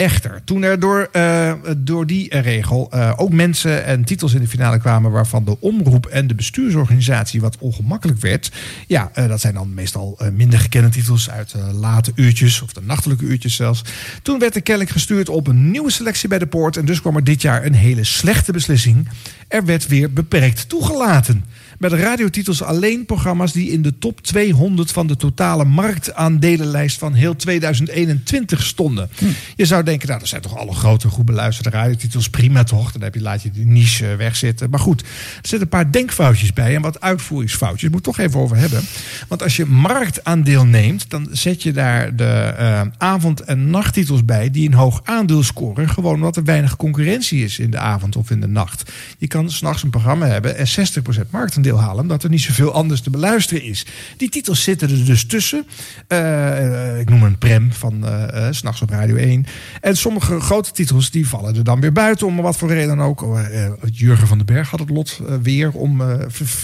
Echter, 0.02 0.40
toen 0.44 0.62
er 0.62 0.80
door, 0.80 1.08
eh, 1.12 1.52
door 1.76 2.06
die 2.06 2.40
regel 2.40 2.88
eh, 2.90 3.12
ook 3.16 3.32
mensen 3.32 3.84
en 3.84 4.04
titels 4.04 4.34
in 4.34 4.40
de 4.40 4.48
finale 4.48 4.78
kwamen 4.78 5.10
waarvan 5.10 5.44
de 5.44 5.60
omroep 5.60 6.06
en 6.06 6.26
de 6.26 6.34
bestuursorganisatie 6.34 7.40
wat 7.40 7.56
ongemakkelijk 7.58 8.20
werd. 8.20 8.50
Ja, 8.86 9.10
eh, 9.12 9.28
dat 9.28 9.40
zijn 9.40 9.54
dan 9.54 9.74
meestal 9.74 10.18
minder 10.32 10.58
gekende 10.58 10.88
titels 10.88 11.30
uit 11.30 11.50
de 11.52 11.72
late 11.72 12.12
uurtjes 12.14 12.62
of 12.62 12.72
de 12.72 12.80
nachtelijke 12.84 13.24
uurtjes 13.24 13.54
zelfs. 13.54 13.84
Toen 14.22 14.38
werd 14.38 14.54
er 14.54 14.62
kennelijk 14.62 14.92
gestuurd 14.92 15.28
op 15.28 15.46
een 15.46 15.70
nieuwe 15.70 15.90
selectie 15.90 16.28
bij 16.28 16.38
de 16.38 16.46
poort 16.46 16.76
en 16.76 16.84
dus 16.84 17.00
kwam 17.00 17.16
er 17.16 17.24
dit 17.24 17.42
jaar 17.42 17.64
een 17.64 17.74
hele 17.74 18.04
slechte 18.04 18.52
beslissing. 18.52 19.08
Er 19.48 19.64
werd 19.64 19.86
weer 19.86 20.12
beperkt 20.12 20.68
toegelaten. 20.68 21.44
De 21.90 21.96
radiotitels 21.96 22.62
alleen 22.62 23.06
programma's 23.06 23.52
die 23.52 23.70
in 23.70 23.82
de 23.82 23.98
top 23.98 24.20
200 24.20 24.90
van 24.92 25.06
de 25.06 25.16
totale 25.16 25.64
marktaandelenlijst 25.64 26.98
van 26.98 27.14
heel 27.14 27.36
2021 27.36 28.62
stonden. 28.62 29.10
Je 29.56 29.64
zou 29.64 29.82
denken, 29.82 30.08
nou, 30.08 30.20
dat 30.20 30.28
zijn 30.28 30.42
toch 30.42 30.56
alle 30.56 30.74
grote, 30.74 31.08
goed 31.08 31.24
beluisterde 31.24 31.70
radiotitels. 31.70 32.30
Prima 32.30 32.64
toch? 32.64 32.92
Dan 32.92 33.02
heb 33.02 33.14
je, 33.14 33.20
laat 33.20 33.42
je 33.42 33.50
die 33.50 33.66
niche 33.66 34.10
eh, 34.10 34.16
wegzitten. 34.16 34.70
Maar 34.70 34.80
goed, 34.80 35.00
er 35.00 35.06
zitten 35.34 35.60
een 35.60 35.68
paar 35.68 35.92
denkfoutjes 35.92 36.52
bij 36.52 36.74
en 36.74 36.82
wat 36.82 37.00
uitvoeringsfoutjes. 37.00 37.90
Moet 37.90 38.02
toch 38.02 38.18
even 38.18 38.40
over 38.40 38.56
hebben. 38.56 38.82
Want 39.28 39.42
als 39.42 39.56
je 39.56 39.66
marktaandeel 39.66 40.64
neemt, 40.64 41.10
dan 41.10 41.28
zet 41.30 41.62
je 41.62 41.72
daar 41.72 42.16
de 42.16 42.54
eh, 42.56 42.80
avond- 42.98 43.40
en 43.40 43.70
nachttitels 43.70 44.24
bij 44.24 44.50
die 44.50 44.68
een 44.68 44.74
hoog 44.74 45.00
aandeel 45.04 45.42
scoren. 45.42 45.88
Gewoon 45.88 46.14
omdat 46.14 46.36
er 46.36 46.44
weinig 46.44 46.76
concurrentie 46.76 47.44
is 47.44 47.58
in 47.58 47.70
de 47.70 47.78
avond 47.78 48.16
of 48.16 48.30
in 48.30 48.40
de 48.40 48.48
nacht. 48.48 48.92
Je 49.18 49.26
kan 49.26 49.50
s'nachts 49.50 49.82
een 49.82 49.90
programma 49.90 50.26
hebben 50.26 50.56
en 50.56 50.66
60% 50.66 51.30
marktaandeel 51.30 51.71
halen, 51.78 52.02
omdat 52.02 52.22
er 52.22 52.30
niet 52.30 52.40
zoveel 52.40 52.72
anders 52.72 53.00
te 53.00 53.10
beluisteren 53.10 53.62
is. 53.62 53.86
Die 54.16 54.28
titels 54.28 54.62
zitten 54.62 54.90
er 54.90 55.04
dus 55.04 55.26
tussen. 55.26 55.66
Eh, 56.08 56.90
eh, 56.92 57.00
ik 57.00 57.10
noem 57.10 57.22
een 57.22 57.38
Prem 57.38 57.72
van 57.72 58.06
eh 58.06 58.22
eh, 58.32 58.46
s'nachts 58.50 58.82
op 58.82 58.90
Radio 58.90 59.16
1. 59.16 59.46
En 59.80 59.96
sommige 59.96 60.40
grote 60.40 60.70
titels 60.70 61.10
die 61.10 61.28
vallen 61.28 61.56
er 61.56 61.64
dan 61.64 61.80
weer 61.80 61.92
buiten, 61.92 62.26
om 62.26 62.36
wat 62.36 62.56
voor 62.56 62.68
reden 62.68 62.96
dan 62.96 63.06
ook. 63.06 63.22
Eh, 63.22 63.70
Jurgen 63.92 64.26
van 64.26 64.36
den 64.36 64.46
Berg 64.46 64.70
had 64.70 64.80
het 64.80 64.90
lot 64.90 65.20
weer 65.42 65.70
om 65.72 66.00
eh, 66.00 66.14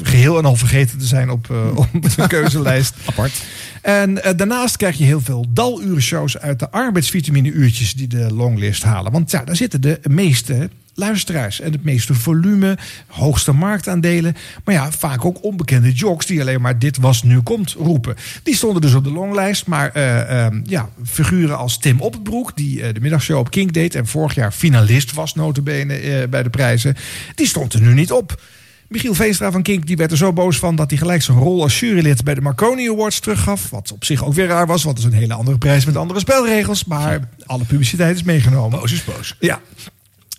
geheel 0.03 0.39
en 0.39 0.45
al 0.45 0.57
vergeten 0.57 0.99
te 0.99 1.05
zijn 1.05 1.31
op, 1.31 1.51
op 1.75 1.89
de 2.17 2.27
keuzelijst. 2.37 2.95
Apart. 3.05 3.43
En 3.83 4.15
daarnaast 4.37 4.77
krijg 4.77 4.99
je 4.99 5.05
heel 5.05 5.21
veel 5.21 5.47
daluren-shows 5.49 6.39
uit 6.39 6.59
de 6.59 6.71
arbeidsvitamine-uurtjes 6.71 7.95
die 7.95 8.07
de 8.07 8.35
longlist 8.35 8.83
halen. 8.83 9.13
Want 9.13 9.31
ja, 9.31 9.45
daar 9.45 9.57
zitten 9.57 9.81
de 9.81 10.01
meeste 10.03 10.71
luisteraars 10.99 11.61
en 11.61 11.73
het 11.73 11.85
meeste 11.85 12.15
volume, 12.15 12.79
hoogste 13.07 13.53
marktaandelen. 13.53 14.37
Maar 14.65 14.75
ja, 14.75 14.93
vaak 14.93 15.25
ook 15.25 15.45
onbekende 15.45 15.93
jocks 15.93 16.27
die 16.27 16.41
alleen 16.41 16.61
maar 16.61 16.79
dit 16.79 16.97
was 16.97 17.23
nu 17.23 17.41
komt 17.41 17.73
roepen. 17.73 18.17
Die 18.43 18.55
stonden 18.55 18.83
dus 18.83 18.95
op 18.95 19.05
de 19.05 19.13
longlijst, 19.13 19.67
maar 19.67 19.91
eh, 19.93 20.47
eh, 20.47 20.53
ja, 20.65 20.89
figuren 21.05 21.59
als 21.59 21.79
Tim 21.79 22.01
Oppenbroek, 22.01 22.57
die 22.57 22.83
eh, 22.83 22.95
de 22.95 23.01
middagshow 23.01 23.39
op 23.39 23.51
Kink 23.51 23.73
deed 23.73 23.95
en 23.95 24.07
vorig 24.07 24.35
jaar 24.35 24.53
finalist 24.53 25.13
was 25.13 25.35
notabene 25.35 25.95
eh, 25.95 26.29
bij 26.29 26.43
de 26.43 26.51
prijzen, 26.51 26.97
die 27.35 27.47
stond 27.47 27.73
er 27.73 27.81
nu 27.81 27.95
niet 27.95 28.13
op. 28.13 28.41
Michiel 28.89 29.15
Veenstra 29.15 29.51
van 29.51 29.63
Kink 29.63 29.87
die 29.87 29.97
werd 29.97 30.11
er 30.11 30.17
zo 30.17 30.33
boos 30.33 30.59
van 30.59 30.77
dat 30.77 30.91
hij 30.91 30.99
gelijk 30.99 31.23
zijn 31.23 31.39
rol 31.39 31.63
als 31.63 31.81
jurylid 31.81 32.25
bij 32.25 32.35
de 32.35 32.41
Marconi 32.41 32.91
Awards 32.91 33.21
teruggaf. 33.21 33.71
Wat 33.71 33.93
op 33.93 34.05
zich 34.05 34.25
ook 34.25 34.35
weer 34.35 34.47
raar 34.47 34.67
was, 34.67 34.83
want 34.83 34.97
het 34.99 35.07
is 35.07 35.13
een 35.13 35.19
hele 35.19 35.35
andere 35.35 35.59
prijs 35.59 35.85
met 35.85 35.97
andere 35.97 36.21
spelregels. 36.21 36.85
Maar 36.85 37.29
alle 37.47 37.65
publiciteit 37.65 38.17
is 38.17 38.23
meegenomen. 38.23 38.79
Boos 38.79 38.93
is 38.93 39.05
boos. 39.05 39.37
Ja. 39.39 39.61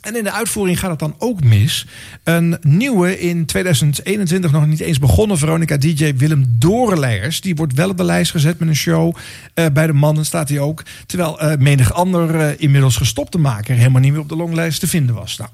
En 0.02 0.16
in 0.16 0.24
de 0.24 0.32
uitvoering 0.32 0.80
gaat 0.80 0.90
het 0.90 1.00
dan 1.00 1.16
ook 1.18 1.44
mis. 1.44 1.86
Een 2.24 2.58
nieuwe, 2.62 3.20
in 3.20 3.46
2021 3.46 4.52
nog 4.52 4.68
niet 4.68 4.80
eens 4.80 5.00
begonnen 5.00 5.38
Veronica 5.38 5.78
DJ 5.78 6.16
Willem 6.16 6.46
Dorenleijers. 6.50 7.42
Die 7.42 7.56
wordt 7.56 7.74
wel 7.74 7.90
op 7.90 7.98
de 7.98 8.04
lijst 8.04 8.32
gezet 8.32 8.60
met 8.60 8.68
een 8.68 8.76
show. 8.76 9.16
Eh, 9.54 9.66
bij 9.74 9.88
de 9.88 9.94
mannen 9.94 10.26
staat 10.26 10.50
hij 10.50 10.60
ook. 10.60 10.84
Terwijl 11.06 11.40
eh, 11.40 11.58
menig 11.58 11.94
ander 11.94 12.40
eh, 12.40 12.54
inmiddels 12.58 12.98
gestopte 12.98 13.38
maker 13.38 13.76
helemaal 13.76 14.02
niet 14.02 14.12
meer 14.12 14.22
op 14.22 14.30
de 14.30 14.36
longlijst 14.36 14.80
te 14.80 14.88
vinden 14.88 15.16
was. 15.16 15.38
Nou, 15.38 15.50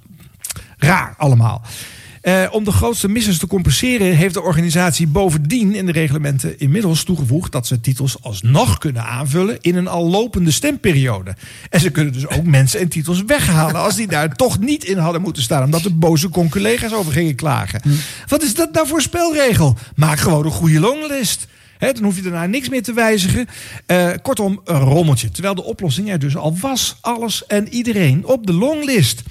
raar 0.78 1.14
allemaal. 1.18 1.62
Eh, 2.26 2.44
om 2.52 2.64
de 2.64 2.72
grootste 2.72 3.10
missers 3.10 3.38
te 3.38 3.48
compenseren 3.48 4.16
heeft 4.16 4.34
de 4.34 4.42
organisatie 4.42 5.08
bovendien 5.08 5.76
in 5.76 5.86
de 5.86 5.92
reglementen 5.92 6.60
inmiddels 6.60 7.04
toegevoegd 7.04 7.52
dat 7.52 7.68
ze 7.68 7.80
titels 7.80 8.18
alsnog 8.22 8.78
kunnen 8.78 9.04
aanvullen 9.04 9.58
in 9.62 9.76
een 9.76 9.88
al 9.88 10.10
lopende 10.10 10.52
stemperiode. 10.52 11.36
En 11.70 11.80
ze 11.80 11.90
kunnen 11.90 12.14
dus 12.14 12.28
ook 12.28 12.44
mensen 12.44 12.80
en 12.80 12.90
titels 12.90 13.24
weghalen 13.24 13.82
als 13.82 13.96
die 13.96 14.08
daar 14.08 14.36
toch 14.36 14.60
niet 14.60 14.84
in 14.84 14.98
hadden 14.98 15.22
moeten 15.22 15.44
staan, 15.44 15.64
omdat 15.64 15.86
er 15.86 15.98
boze 15.98 16.30
conculega's 16.30 16.94
over 16.94 17.12
gingen 17.12 17.36
klagen. 17.36 17.82
Wat 18.28 18.44
is 18.44 18.56
dat 18.56 18.74
nou 18.74 18.88
voor 18.88 19.02
spelregel? 19.02 19.78
Maak 19.96 20.20
gewoon 20.20 20.46
een 20.46 20.52
goede 20.52 20.80
longlist. 20.80 21.48
Dan 21.78 22.04
hoef 22.04 22.16
je 22.16 22.22
daarna 22.22 22.46
niks 22.46 22.70
meer 22.70 22.84
te 22.84 22.94
wijzigen. 22.94 23.48
Eh, 23.86 24.10
kortom, 24.22 24.62
een 24.64 24.80
rommeltje. 24.80 25.30
Terwijl 25.30 25.56
de 25.56 25.64
oplossing 25.64 26.10
er 26.10 26.20
dus 26.20 26.36
al 26.36 26.58
was. 26.62 26.98
Alles 27.02 27.46
en 27.46 27.68
iedereen 27.74 28.26
op 28.26 28.46
de 28.48 28.54
longlist. 28.54 29.24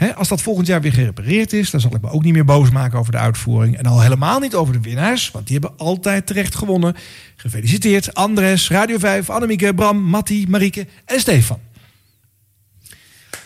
Hè, 0.00 0.14
als 0.14 0.28
dat 0.28 0.42
volgend 0.42 0.66
jaar 0.66 0.80
weer 0.80 0.92
gerepareerd 0.92 1.52
is, 1.52 1.70
dan 1.70 1.80
zal 1.80 1.94
ik 1.94 2.00
me 2.00 2.10
ook 2.10 2.22
niet 2.22 2.32
meer 2.32 2.44
boos 2.44 2.70
maken 2.70 2.98
over 2.98 3.12
de 3.12 3.18
uitvoering. 3.18 3.76
En 3.78 3.86
al 3.86 4.00
helemaal 4.00 4.38
niet 4.40 4.54
over 4.54 4.72
de 4.72 4.80
winnaars, 4.80 5.30
want 5.30 5.46
die 5.46 5.58
hebben 5.58 5.78
altijd 5.78 6.26
terecht 6.26 6.54
gewonnen. 6.54 6.96
Gefeliciteerd, 7.36 8.14
Andres, 8.14 8.68
Radio 8.70 8.98
5, 8.98 9.30
Annemieke, 9.30 9.74
Bram, 9.74 10.02
Matti, 10.02 10.46
Marieke 10.48 10.86
en 11.04 11.20
Stefan. 11.20 11.58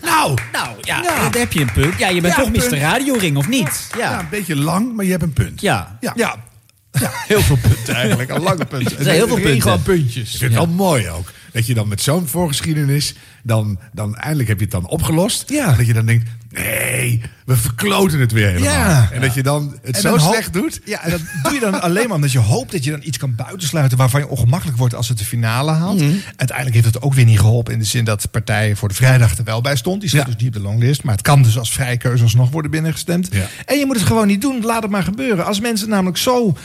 Nou, 0.02 0.38
nou 0.52 0.76
ja, 0.80 1.02
daar 1.02 1.34
heb 1.38 1.52
je 1.52 1.61
een 1.61 1.72
punt. 1.72 1.98
Ja, 1.98 2.09
je 2.09 2.20
bent 2.20 2.34
Ja, 2.36 2.42
toch 2.42 2.52
punt. 2.52 2.70
Mr. 2.70 2.78
Radioring, 2.78 3.36
of 3.36 3.48
niet? 3.48 3.88
Ja. 3.96 4.11
Ja. 4.11 4.18
een 4.20 4.26
beetje 4.30 4.57
lang, 4.57 4.94
maar 4.96 5.05
je 5.05 5.11
hebt 5.11 5.22
een 5.22 5.32
punt. 5.32 5.61
Ja. 5.61 5.96
Ja. 6.00 6.12
Ja, 6.16 6.36
ja 7.00 7.11
heel 7.26 7.40
veel 7.42 7.59
punten 7.62 7.94
eigenlijk. 7.94 8.30
Al 8.30 8.40
lange 8.40 8.64
punten. 8.64 8.96
Er 8.98 9.05
zijn 9.05 9.16
heel 9.16 9.26
veel 9.26 9.36
Geen 9.36 9.61
gewoon 9.62 9.82
punten. 9.82 10.02
puntjes. 10.02 10.32
Ik 10.32 10.38
vind 10.38 10.55
het 10.55 10.64
wel 10.64 10.74
mooi 10.74 11.09
ook. 11.11 11.32
Dat 11.52 11.66
je 11.66 11.74
dan 11.74 11.88
met 11.88 12.02
zo'n 12.02 12.26
voorgeschiedenis, 12.28 13.14
dan, 13.42 13.78
dan 13.92 14.16
eindelijk 14.16 14.48
heb 14.48 14.59
je 14.59 14.64
het 14.64 14.72
dan 14.72 14.86
opgelost. 14.88 15.50
Ja. 15.50 15.72
Dat 15.72 15.86
je 15.86 15.92
dan 15.92 16.07
denkt, 16.07 16.30
nee, 16.62 17.20
we 17.44 17.57
verkloten 17.57 18.20
het 18.20 18.32
weer 18.32 18.46
helemaal. 18.46 18.72
Ja. 18.72 19.09
En 19.12 19.20
dat 19.20 19.34
je 19.34 19.42
dan 19.42 19.78
het 19.82 19.96
zo 19.96 20.18
slecht 20.18 20.52
doet. 20.52 20.80
Ja, 20.84 21.02
en 21.02 21.11
dat 21.11 21.20
doe 21.42 21.52
je 21.52 21.61
dan 21.61 21.80
alleen 21.82 22.07
maar 22.07 22.16
omdat 22.16 22.32
je 22.32 22.38
hoopt 22.38 22.72
dat 22.72 22.84
je 22.84 22.90
dan 22.90 23.00
iets 23.02 23.18
kan 23.18 23.34
buitensluiten 23.34 23.98
waarvan 23.98 24.20
je 24.20 24.28
ongemakkelijk 24.28 24.78
wordt 24.78 24.94
als 24.94 25.09
het 25.09 25.18
de 25.18 25.24
finale 25.24 25.70
haalt. 25.70 26.00
Mhm. 26.00 26.12
Uiteindelijk 26.36 26.76
heeft 26.76 26.94
het 26.94 27.02
ook 27.02 27.14
weer 27.14 27.24
niet 27.24 27.38
geholpen 27.40 27.72
in 27.72 27.78
de 27.78 27.84
zin 27.84 28.05
dat 28.05 28.22
de 28.22 28.28
partij 28.28 28.76
voor 28.76 28.88
de 28.88 28.94
vrijdag 28.94 29.38
er 29.38 29.44
wel 29.44 29.61
bij 29.61 29.76
stond. 29.76 30.00
Die 30.00 30.16
Ja. 30.16 30.24
dus 30.24 30.36
niet 30.36 30.46
op 30.46 30.52
de 30.52 30.61
longlist. 30.61 31.02
Maar 31.02 31.14
het 31.14 31.22
kan 31.22 31.42
dus 31.42 31.59
als 31.59 31.72
vrije 31.72 31.96
keuze 31.96 32.22
alsnog 32.22 32.50
worden 32.50 32.70
binnengestemd. 32.70 33.28
Ja. 33.30 33.46
En 33.66 33.78
je 33.78 33.86
moet 33.86 33.96
het 33.96 34.07
gewoon 34.07 34.26
niet 34.26 34.40
doen. 34.40 34.62
Laat 34.62 34.82
het 34.82 34.90
maar 34.90 35.02
gebeuren. 35.02 35.46
Als 35.46 35.61
mensen 35.61 35.88
namelijk 35.88 36.16
zo 36.16 36.57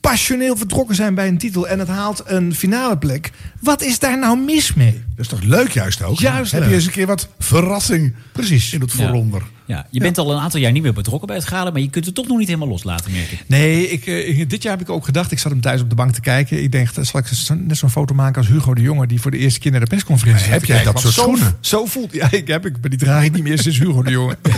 passioneel 0.00 0.56
vertrokken 0.56 0.94
zijn 0.96 1.14
bij 1.14 1.28
een 1.28 1.38
titel 1.38 1.68
en 1.68 1.78
het 1.78 1.88
haalt 1.88 2.22
een 2.26 2.54
finale 2.54 2.98
plek. 2.98 3.30
Wat 3.60 3.82
is 3.82 3.98
daar 3.98 4.18
nou 4.18 4.38
mis 4.44 4.74
mee? 4.74 4.92
Dat 4.92 5.24
is 5.24 5.28
toch 5.28 5.42
leuk 5.42 5.70
juist 5.70 6.02
ook? 6.02 6.18
Juist 6.18 6.52
Heb 6.52 6.60
leuk. 6.60 6.68
je 6.70 6.74
eens 6.76 6.86
een 6.86 6.92
keer 6.92 7.06
wat 7.06 7.28
verrassing 7.38 8.14
Precies. 8.32 8.72
in 8.72 8.80
het 8.80 8.92
Ja. 8.92 8.96
vooronder. 9.06 9.42
Ja, 9.66 9.86
je 9.90 10.00
bent 10.00 10.18
al 10.18 10.32
een 10.32 10.38
aantal 10.40 10.60
jaar 10.60 10.72
niet 10.72 10.82
meer 10.82 10.92
betrokken 10.92 11.26
bij 11.26 11.36
het 11.36 11.44
gala, 11.46 11.70
maar 11.70 11.80
je 11.80 11.90
kunt 11.90 12.06
het 12.06 12.14
toch 12.14 12.26
nog 12.28 12.38
niet 12.38 12.46
helemaal 12.46 12.68
loslaten, 12.68 13.12
merk 13.12 13.30
ik. 13.30 13.44
Nee, 13.46 13.88
ik, 13.90 14.06
eh, 14.06 14.48
dit 14.48 14.62
jaar 14.62 14.72
heb 14.72 14.80
ik 14.80 14.90
ook 14.90 15.04
gedacht. 15.04 15.32
Ik 15.32 15.38
zat 15.38 15.52
hem 15.52 15.60
thuis 15.60 15.80
op 15.80 15.88
de 15.88 15.94
bank 15.94 16.12
te 16.14 16.20
kijken. 16.20 16.62
Ik 16.62 16.72
denk, 16.72 16.88
zal 17.00 17.20
ik 17.20 17.26
net 17.66 17.76
zo'n 17.76 17.90
foto 17.90 18.14
maken 18.14 18.36
als 18.36 18.46
Hugo 18.50 18.74
de 18.74 18.82
Jonge... 18.82 19.06
die 19.06 19.20
voor 19.20 19.30
de 19.30 19.38
eerste 19.38 19.60
keer 19.60 19.70
naar 19.70 19.80
de 19.80 19.86
persconferentie 19.86 20.44
zat 20.44 20.52
heb 20.52 20.64
jij 20.64 20.82
dat 20.82 21.00
soort 21.00 21.14
schoenen? 21.14 21.56
Zo 21.60 21.84
voelt... 21.86 22.12
Ja, 22.20 22.28
ik 22.30 22.46
heb 22.48 22.66
ik, 22.66 22.76
maar 22.80 22.90
die 22.90 22.98
draag 22.98 23.24
ik 23.24 23.32
niet 23.32 23.42
meer 23.42 23.58
sinds 23.58 23.78
Hugo 23.78 24.02
de 24.02 24.10
Jonge. 24.10 24.36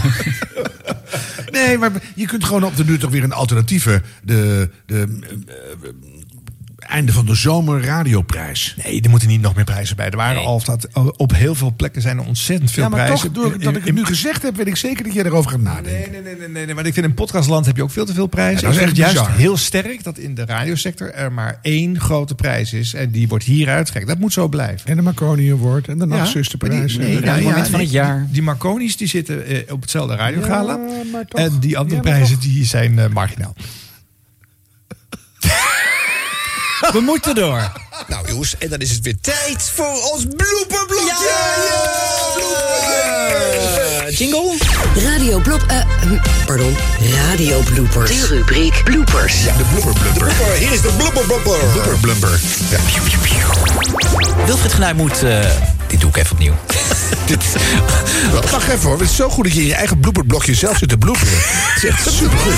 Nee, 1.53 1.79
maar 1.79 1.93
je 2.15 2.27
kunt 2.27 2.45
gewoon 2.45 2.65
op 2.65 2.77
de 2.77 2.85
nu 2.85 2.99
toch 2.99 3.11
weer 3.11 3.25
een 3.25 3.33
alternatieve... 3.33 4.03
de, 4.25 4.71
de 4.87 5.19
eh, 5.47 5.91
einde 6.93 7.13
van 7.13 7.27
de 7.27 7.35
zomer 7.35 7.85
radioprijs. 7.85 8.75
Nee, 8.85 9.01
er 9.01 9.11
moeten 9.11 9.29
niet 9.29 9.41
nog 9.41 9.55
meer 9.55 9.65
prijzen 9.65 9.97
bij. 9.97 10.11
Er 10.11 10.17
waren 10.17 10.37
Nee. 10.37 10.45
al 10.45 10.63
dat, 10.65 10.89
op 11.17 11.35
heel 11.35 11.55
veel 11.55 11.73
plekken 11.77 12.03
zijn 12.03 12.19
er 12.19 12.25
ontzettend 12.25 12.71
veel 12.71 12.83
Ja, 12.83 12.89
maar 12.89 13.05
prijzen. 13.05 13.33
toch, 13.33 13.43
doordat 13.45 13.77
ik 13.77 13.85
het 13.85 13.95
nu 13.95 14.05
gezegd 14.05 14.43
heb, 14.43 14.57
weet 14.57 14.67
ik 14.67 14.77
zeker 14.77 15.05
dat 15.05 15.13
jij 15.13 15.25
erover 15.25 15.51
gaat 15.51 15.61
nadenken. 15.61 15.93
Nee, 15.93 16.11
nee, 16.11 16.23
nee, 16.23 16.37
nee, 16.37 16.49
nee, 16.49 16.65
nee. 16.67 16.75
Maar 16.75 16.87
ik 16.87 16.95
vind 16.95 17.07
in 17.07 17.15
podcastland 17.15 17.67
heb 17.67 17.77
je 17.77 17.83
ook 17.83 17.91
veel 17.91 18.05
te 18.07 18.15
veel 18.15 18.27
prijzen. 18.27 18.61
Ja, 18.61 18.67
dat 18.67 18.75
is 18.77 18.83
echt 18.83 18.97
juist 18.97 19.15
bizar. 19.15 19.37
heel 19.37 19.57
sterk 19.57 20.03
dat 20.05 20.19
in 20.19 20.35
de 20.35 20.45
radiosector 20.45 21.13
er 21.13 21.33
maar 21.33 21.59
één 21.63 22.01
grote 22.01 22.35
prijs 22.35 22.73
is. 22.73 22.95
En 22.95 23.11
die 23.11 23.29
wordt 23.29 23.45
hier 23.45 23.69
uitgereikt. 23.69 24.09
Dat 24.09 24.19
moet 24.19 24.33
zo 24.33 24.49
blijven. 24.49 24.87
En 24.91 24.97
de 24.97 25.03
Marconi 25.03 25.53
Award 25.53 25.89
en 25.89 25.99
de 25.99 26.07
Ja, 26.09 26.15
Nachtzusterprijs. 26.17 26.93
die- 26.93 27.01
en 27.01 27.07
nee, 27.07 27.21
de- 27.21 27.25
nou 27.27 27.39
moment 27.43 27.57
ja, 27.57 27.63
van 27.65 27.73
nee, 27.73 27.81
het 27.83 27.91
jaar. 27.91 28.27
Die 28.31 28.43
Marconi's 28.43 28.97
die 28.97 29.09
zitten 29.09 29.47
eh, 29.47 29.73
op 29.73 29.81
hetzelfde 29.81 30.17
radiogala. 30.17 30.73
Ja, 30.73 31.03
maar 31.13 31.27
toch. 31.27 31.41
en 31.41 31.59
die 31.61 31.79
andere 31.79 31.97
Ja, 31.97 32.03
prijzen 32.03 32.39
die 32.41 32.65
zijn 32.65 32.99
eh, 32.99 33.09
marginaal. 33.09 33.55
We 36.91 37.01
moeten 37.01 37.35
door. 37.35 37.73
Nou 38.07 38.29
jongens, 38.29 38.59
en 38.59 38.69
dan 38.69 38.79
is 38.79 38.91
het 38.91 39.01
weer 39.01 39.17
tijd 39.21 39.71
voor 39.75 40.11
ons 40.13 40.25
blooperblokje! 40.37 41.31
Eh, 44.07 44.19
jingle? 44.19 44.55
Radio 44.95 45.39
Blop... 45.39 45.63
eh, 45.69 45.81
hm, 46.01 46.17
pardon, 46.47 46.77
Radio 47.27 47.61
Bloopers. 47.61 48.11
De 48.11 48.27
rubriek 48.27 48.81
Bloopers. 48.85 49.45
Ja, 49.45 49.57
de 49.57 49.65
blooper. 49.73 50.53
Hier 50.59 50.73
is 50.73 50.81
de 50.81 50.93
blooper 50.97 51.25
blumper. 51.25 51.59
Blubber 51.73 51.99
blumber. 52.01 52.41
Ja. 52.71 52.79
Wilfried 54.47 54.73
Genuij 54.73 54.95
moet... 54.95 55.23
eh, 55.23 55.45
dit 55.93 56.01
doe 56.01 56.11
ik 56.11 56.17
even 56.17 56.33
opnieuw. 56.33 56.53
Wacht 58.51 58.69
even 58.69 58.89
hoor, 58.89 58.99
het 58.99 59.09
is 59.09 59.17
zo 59.17 59.29
goed 59.29 59.45
dat 59.45 59.53
je 59.53 59.61
in 59.61 59.67
je 59.67 59.75
eigen 59.75 59.99
blooperblokje 60.01 60.55
zelf 60.55 60.77
zit 60.77 60.89
te 60.89 60.99
bloeperen. 60.99 61.33
Het 61.35 61.83
is 61.83 61.89
echt 61.89 62.11
supergoed. 62.13 62.55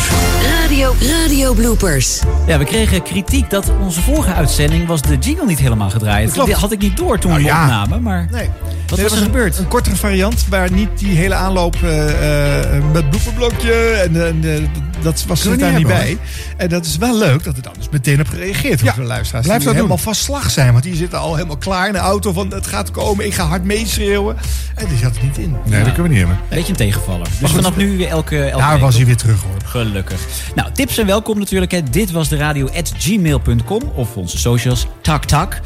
Radio, 0.63 0.95
Radio 1.01 1.53
Bloopers. 1.55 2.21
Ja, 2.47 2.59
we 2.59 2.65
kregen 2.65 3.03
kritiek 3.03 3.51
dat 3.51 3.71
onze 3.81 4.01
vorige 4.03 4.33
uitzending 4.33 4.87
was 4.87 5.03
de 5.03 5.17
jingle 5.19 5.47
niet 5.47 5.59
helemaal 5.59 5.91
gedraaid. 5.91 6.33
Klopt. 6.33 6.51
Dat 6.51 6.59
had 6.59 6.73
ik 6.73 6.79
niet 6.81 6.97
door 6.97 7.19
toen 7.19 7.33
we 7.35 7.41
Nou 7.41 7.51
hem 7.51 7.59
ja. 7.59 7.63
opnamen, 7.65 8.03
maar... 8.03 8.29
Nee. 8.31 8.49
Wat 8.87 8.99
Nee, 8.99 9.09
was 9.09 9.19
er 9.19 9.25
gebeurd? 9.25 9.57
Een, 9.57 9.63
een 9.63 9.69
kortere 9.69 9.97
variant 9.97 10.45
waar 10.49 10.73
niet 10.73 10.89
die 10.99 11.17
hele 11.17 11.35
aanloop 11.35 11.77
eh, 11.83 12.77
eh, 12.77 12.85
met 12.93 13.11
bloepenblokje 13.11 13.73
en, 13.73 14.27
en 14.27 14.55
eh, 14.55 14.63
dat 15.03 15.25
was 15.27 15.45
er 15.45 15.51
we 15.51 15.57
daar 15.57 15.69
niet 15.69 15.79
niet 15.79 15.87
bij. 15.87 16.07
hebben, 16.07 16.19
En 16.57 16.69
dat 16.69 16.85
is 16.85 16.97
wel 16.97 17.19
leuk 17.19 17.45
dat 17.45 17.57
er 17.57 17.63
dan 17.63 17.73
dus 17.79 17.89
meteen 17.91 18.21
op 18.21 18.29
gereageerd 18.29 18.81
wordt 18.81 18.83
Ja, 18.83 18.93
door 18.93 19.03
de 19.03 19.09
luisteraars. 19.09 19.47
blijf 19.47 19.63
dat 19.63 19.75
helemaal 19.75 19.99
van 19.99 20.15
slag 20.15 20.51
zijn, 20.51 20.73
want 20.73 20.85
die 20.85 20.95
zitten 20.97 21.19
al 21.19 21.35
helemaal 21.35 21.57
klaar 21.57 21.87
in 21.87 21.93
de 21.93 21.99
auto 21.99 22.33
van 22.33 22.53
het 22.53 22.67
gaat 22.67 22.91
komen, 22.91 23.24
ik 23.25 23.35
ga 23.35 23.45
hard 23.45 23.65
meeschreeuwen. 23.65 24.37
En 24.75 24.87
die 24.89 24.99
zat 24.99 25.17
er 25.17 25.25
niet 25.25 25.39
in. 25.39 25.57
Nee, 25.65 25.85
dat 25.85 25.93
kunnen 25.93 26.03
we 26.03 26.09
niet 26.09 26.19
hebben. 26.19 26.39
Beetje 26.49 26.71
een 26.71 26.77
tegenvaller. 26.77 27.27
Dus 27.41 27.51
vanaf 27.51 27.77
nu 27.77 27.97
weer 27.97 28.09
elke, 28.09 28.45
elke 28.45 28.59
Daar 28.59 28.73
week 28.73 28.81
was 28.81 28.97
hij 28.97 29.07
weer 29.07 29.17
terug 29.17 29.43
hoor. 29.43 29.57
Gelukkig. 29.65 30.21
Nou, 30.55 30.73
tips 30.73 30.95
zijn 30.95 31.07
welkom 31.07 31.39
natuurlijk. 31.39 31.73
Hè. 31.73 31.83
Dit 31.83 32.11
was 32.11 32.29
de 32.29 32.37
radio 32.37 32.69
at 32.77 32.93
gmail.com 32.99 33.83
of 33.95 34.17
onze 34.17 34.39
socials. 34.39 34.87
Tak 35.01 35.25
tak. 35.25 35.61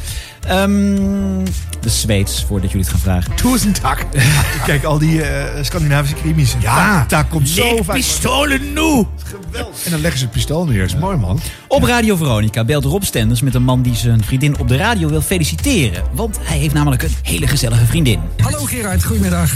Ehm, 0.49 1.44
de 1.80 1.88
Zweeds, 1.88 2.44
voordat 2.44 2.70
jullie 2.70 2.86
het 2.86 2.94
gaan 2.94 3.03
vragen. 3.03 3.34
Toezentak. 3.34 4.07
Kijk, 4.66 4.84
al 4.84 4.99
die 4.99 5.22
eh, 5.22 5.64
Scandinavische 5.64 6.16
krimis. 6.16 6.55
Ja. 6.61 7.05
Daar 7.09 7.24
komt 7.24 7.49
zo 7.49 7.82
vaak. 7.82 7.96
pistolen 7.96 8.72
nu! 8.72 9.07
Geweldig. 9.24 9.84
En 9.84 9.90
dan 9.90 10.01
leggen 10.01 10.18
ze 10.18 10.24
het 10.24 10.34
pistool 10.34 10.64
neer. 10.64 10.78
Dat 10.78 10.88
is 10.88 10.96
mooi, 10.96 11.16
man. 11.16 11.40
Op 11.68 11.82
Radio 11.82 12.16
Veronica 12.16 12.64
belt 12.64 12.84
Rob 12.84 13.03
Stenders 13.03 13.40
met 13.40 13.55
een 13.55 13.62
man 13.62 13.82
die 13.82 13.94
zijn 13.94 14.24
vriendin 14.24 14.59
op 14.59 14.68
de 14.68 14.76
radio 14.76 15.09
wil 15.09 15.20
feliciteren. 15.20 16.03
Want 16.12 16.38
hij 16.42 16.59
heeft 16.59 16.74
namelijk 16.74 17.03
een 17.03 17.14
hele 17.22 17.46
gezellige 17.46 17.86
vriendin. 17.86 18.20
Hallo 18.42 18.64
Gerard, 18.64 19.05
goedemiddag. 19.05 19.53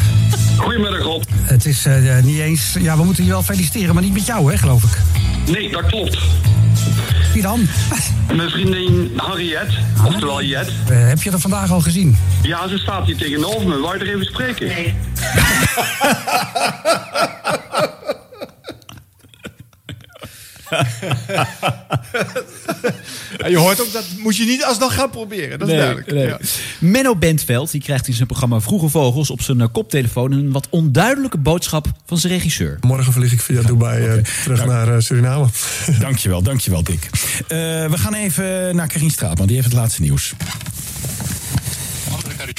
Goedemiddag 0.56 1.02
Rob. 1.02 1.22
Het 1.42 1.66
is 1.66 1.84
eh, 1.84 2.22
niet 2.22 2.38
eens... 2.38 2.76
Ja, 2.78 2.96
we 2.96 3.04
moeten 3.04 3.24
je 3.24 3.30
wel 3.30 3.42
feliciteren, 3.42 3.94
maar 3.94 4.02
niet 4.02 4.12
met 4.12 4.26
jou, 4.26 4.50
hè, 4.50 4.58
geloof 4.58 4.82
ik. 4.82 4.98
Nee, 5.52 5.70
dat 5.70 5.86
klopt. 5.86 6.18
Wie 7.32 7.42
dan? 7.42 7.68
Mijn 8.32 8.50
vriendin 8.50 9.12
Harriet, 9.16 9.68
oftewel 10.06 10.42
Jet. 10.42 10.68
Eh, 10.88 11.08
heb 11.08 11.22
je 11.22 11.30
er 11.30 11.40
vandaag 11.40 11.70
al 11.70 11.80
gezien? 11.80 12.16
Ja, 12.42 12.68
ze 12.68 12.78
staat 12.78 13.06
hier 13.06 13.16
tegenover 13.16 13.68
me. 13.68 13.78
Wou 13.78 13.98
je 13.98 14.04
er 14.04 14.14
even 14.14 14.24
spreken? 14.24 14.66
Nee. 14.66 14.94
Ja, 23.38 23.46
je 23.48 23.56
hoort 23.56 23.80
ook 23.80 23.92
dat 23.92 24.04
moet 24.18 24.36
je 24.36 24.44
niet 24.44 24.64
alsnog 24.64 24.94
gaan 24.94 25.10
proberen. 25.10 25.58
Dat 25.58 25.68
is 25.68 25.74
duidelijk. 25.74 26.12
nee. 26.12 26.26
Ja. 26.26 26.38
Menno 26.78 27.16
Bentveld 27.16 27.70
die 27.70 27.80
krijgt 27.80 28.08
in 28.08 28.14
zijn 28.14 28.26
programma 28.26 28.60
Vroege 28.60 28.88
Vogels 28.88 29.30
op 29.30 29.42
zijn 29.42 29.60
eh, 29.60 29.66
koptelefoon 29.72 30.32
een 30.32 30.52
wat 30.52 30.66
onduidelijke 30.70 31.38
boodschap 31.38 31.86
van 32.06 32.18
zijn 32.18 32.32
regisseur. 32.32 32.78
Morgen 32.80 33.12
vlieg 33.12 33.32
ik 33.32 33.40
via 33.40 33.62
Dubai 33.62 34.06
eh, 34.06 34.24
terug 34.42 34.66
naar 34.66 34.94
eh, 34.94 35.00
Suriname. 35.00 35.46
Dankjewel, 35.98 36.42
dankjewel 36.42 36.82
Dick. 36.82 37.04
Eh, 37.12 37.58
we 37.86 37.94
gaan 37.98 38.14
even 38.14 38.76
naar 38.76 38.88
Karin 38.88 39.10
Straatman, 39.10 39.46
die 39.46 39.56
heeft 39.56 39.68
het 39.68 39.76
laatste 39.76 40.02
nieuws. 40.02 40.32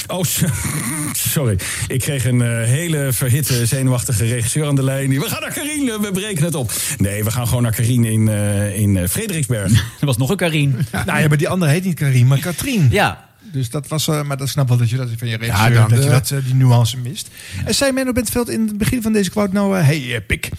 Oh, 0.08 0.24
so- 0.24 0.48
sorry. 1.32 1.58
Ik 1.88 2.00
kreeg 2.00 2.26
een 2.26 2.42
eh, 2.42 2.48
hele 2.64 3.14
verhitte, 3.14 3.66
zenuwachtige 3.66 4.26
regisseur 4.26 4.66
aan 4.68 4.76
de 4.76 4.84
lijn. 4.84 5.10
We 5.10 5.30
gaan 5.30 5.42
naar 5.42 5.54
Karin, 5.54 5.90
eh, 5.90 6.00
we 6.00 6.12
breken 6.12 6.44
het 6.44 6.56
op. 6.56 6.72
Nee, 6.98 7.24
we 7.24 7.32
gaan 7.32 7.48
gewoon 7.48 7.64
naar 7.64 7.72
Karin 7.76 8.06
in, 8.06 8.28
eh, 8.28 8.80
in 8.80 8.98
eh, 8.98 9.08
Frederiksberg. 9.08 9.72
Er 10.00 10.06
was 10.06 10.18
nog 10.18 10.30
een 10.30 10.38
Karin. 10.38 10.76
Nou 11.06 11.20
ja, 11.20 11.28
maar 11.28 11.38
die 11.38 11.50
andere 11.50 11.72
heet 11.72 11.84
niet 11.84 11.96
Karin, 11.96 12.28
maar 12.28 12.40
Katrien. 12.40 12.88
Ja. 12.92 13.32
Dus 13.52 13.70
dat 13.70 13.88
was, 13.88 14.08
eh, 14.08 14.24
maar 14.24 14.38
dat 14.38 14.50
snap 14.50 14.68
wel 14.68 14.78
dat 14.78 14.90
je 14.90 14.98
dat 14.98 15.10
van 15.18 15.28
je 15.28 15.38
regisseur, 15.38 15.72
Ja, 15.74 15.88
dat 15.88 16.04
je 16.04 16.10
dat, 16.10 16.34
die 16.46 16.54
nuance 16.54 16.98
mist. 16.98 17.30
En 17.66 17.76
zei 17.76 17.92
Menno 17.92 18.12
Bentveld 18.12 18.50
in 18.50 18.68
het 18.68 18.78
begin 18.78 19.02
van 19.02 19.14
deze 19.14 19.30
quote 19.30 19.54
nou, 19.54 19.76
hey, 19.76 20.22
pik. 20.28 20.50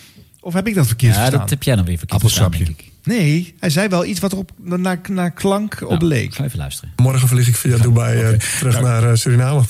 Of 0.44 0.54
heb 0.54 0.66
ik 0.66 0.74
dat 0.74 0.86
verkeerd 0.86 1.12
Ja, 1.14 1.18
verstaan? 1.18 1.40
dat 1.40 1.50
heb 1.50 1.62
jij 1.62 1.76
dan 1.76 1.84
weer 1.84 1.98
verkeerd 1.98 2.20
verstaan, 2.20 2.44
Appelsapje. 2.44 2.74
denk 2.76 2.88
ik. 2.88 3.06
Nee, 3.18 3.54
hij 3.58 3.70
zei 3.70 3.88
wel 3.88 4.04
iets 4.04 4.20
wat 4.20 4.32
erop 4.32 4.50
naar, 4.62 4.98
naar 5.10 5.30
klank 5.30 5.80
op 5.82 5.88
Nou, 5.90 6.04
leek. 6.04 6.24
Ik 6.24 6.34
ga 6.34 6.44
even 6.44 6.58
luisteren. 6.58 6.92
Morgen 6.96 7.28
vlieg 7.28 7.48
ik 7.48 7.56
via 7.56 7.76
Dubai 7.76 8.20
eh, 8.22 8.28
terug 8.58 8.72
Dank- 8.74 8.86
naar 8.86 9.10
eh, 9.10 9.16
Suriname. 9.16 9.62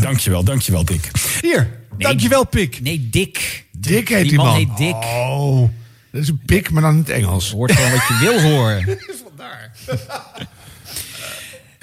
Dankjewel, 0.00 0.44
dankjewel 0.44 0.84
Dick. 0.84 1.10
Hier, 1.40 1.70
dankjewel 1.98 2.46
Pik. 2.46 2.80
Nee, 2.82 3.08
Dick. 3.10 3.64
Dick 3.78 4.08
heet 4.08 4.18
Die 4.20 4.28
die 4.28 4.36
man 4.38 4.46
man. 4.46 4.56
heet 4.56 4.76
Dick. 4.76 4.94
Oh. 4.94 5.68
Dat 6.12 6.22
is 6.22 6.28
een 6.28 6.40
pik, 6.46 6.70
maar 6.70 6.82
dan 6.82 6.92
in 6.92 6.98
het 6.98 7.08
Engels. 7.08 7.50
Hoort 7.50 7.72
gewoon 7.72 7.90
wat 7.90 8.08
je 8.08 8.18
wil 8.20 8.40
horen. 8.50 8.84
Vandaar. 9.28 9.70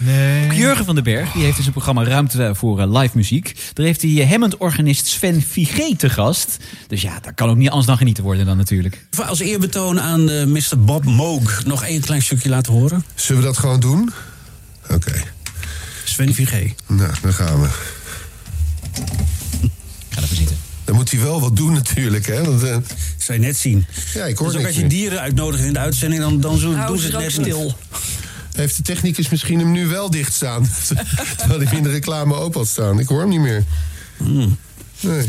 Nee. 0.03 0.55
Jurgen 0.55 0.85
van 0.85 0.95
den 0.95 1.03
Berg 1.03 1.31
die 1.31 1.43
heeft 1.43 1.55
in 1.55 1.61
zijn 1.61 1.73
programma 1.73 2.03
Ruimte 2.03 2.51
voor 2.55 2.79
eh, 2.81 2.91
live 3.01 3.17
muziek. 3.17 3.55
Daar 3.73 3.85
heeft 3.85 4.01
hij 4.01 4.21
eh, 4.21 4.29
Hammond-organist 4.29 5.07
Sven 5.07 5.41
Figé 5.41 5.95
te 5.95 6.09
gast. 6.09 6.57
Dus 6.87 7.01
ja, 7.01 7.19
daar 7.19 7.33
kan 7.33 7.49
ook 7.49 7.55
niet 7.57 7.67
anders 7.69 7.87
dan 7.87 7.97
genieten 7.97 8.23
worden 8.23 8.45
dan 8.45 8.57
natuurlijk. 8.57 9.05
Als 9.27 9.39
eerbetoon 9.39 10.01
aan 10.01 10.29
eh, 10.29 10.45
Mr. 10.45 10.79
Bob 10.79 11.03
Moog 11.05 11.65
nog 11.65 11.83
één 11.83 12.01
klein 12.01 12.21
stukje 12.21 12.49
laten 12.49 12.73
horen. 12.73 13.03
Zullen 13.15 13.41
we 13.41 13.47
dat 13.47 13.57
gewoon 13.57 13.79
doen? 13.79 14.11
Oké. 14.89 15.23
Sven 16.03 16.33
Vigé. 16.33 16.73
Nou, 16.87 17.11
dan 17.21 17.33
gaan 17.33 17.61
we. 17.61 17.67
Ga 20.09 20.21
ervoor 20.21 20.37
zitten. 20.37 20.57
Dan 20.85 20.95
moet 20.95 21.11
hij 21.11 21.19
wel 21.21 21.41
wat 21.41 21.55
doen 21.55 21.73
natuurlijk, 21.73 22.25
hè? 22.25 22.43
Want, 22.43 22.59
Zou 23.17 23.39
je 23.39 23.45
net 23.45 23.57
zien. 23.57 23.85
ja, 24.13 24.25
ik 24.25 24.37
hoor 24.37 24.47
Dus 24.47 24.55
ook 24.57 24.61
niks 24.63 24.65
als 24.65 24.75
je 24.75 24.79
meer. 24.81 24.89
dieren 24.89 25.19
uitnodigt 25.19 25.63
in 25.63 25.73
de 25.73 25.79
uitzending, 25.79 26.21
dan, 26.21 26.39
dan 26.41 26.57
zo, 26.57 26.85
doen 26.85 26.97
ze 26.97 27.05
het 27.07 27.17
net 27.17 27.31
stil. 27.31 27.63
niet. 27.63 27.75
Heeft 28.57 28.77
de 28.77 28.83
technicus 28.83 29.29
misschien 29.29 29.59
hem 29.59 29.71
nu 29.71 29.87
wel 29.87 30.09
dicht 30.09 30.33
staan? 30.33 30.69
Terwijl 31.37 31.59
hij 31.61 31.77
in 31.77 31.83
de 31.83 31.89
reclame 31.89 32.35
ook 32.35 32.53
had 32.53 32.67
staan. 32.67 32.99
Ik 32.99 33.07
hoor 33.07 33.19
hem 33.19 33.29
niet 33.29 33.39
meer. 33.39 33.63
Hmm. 34.17 34.57
Nee. 34.99 35.25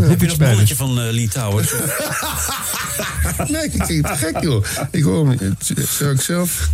Heb 0.00 0.20
je 0.20 0.26
dat 0.26 0.38
bolletje 0.38 0.76
van 0.76 1.00
eh 1.00 1.12
Lee 1.12 1.28
Towers? 1.28 1.70
nee, 3.52 3.64
ik 3.64 3.84
vind 3.84 4.08
het 4.08 4.18
gek, 4.18 4.40
joh. 4.42 4.64
Ik 4.90 5.02
hoor 5.02 5.18
hem 5.18 5.28
niet. 5.28 5.40
Het- 5.40 5.88
Zou 5.88 6.14
ik 6.14 6.20
zelf... 6.20 6.68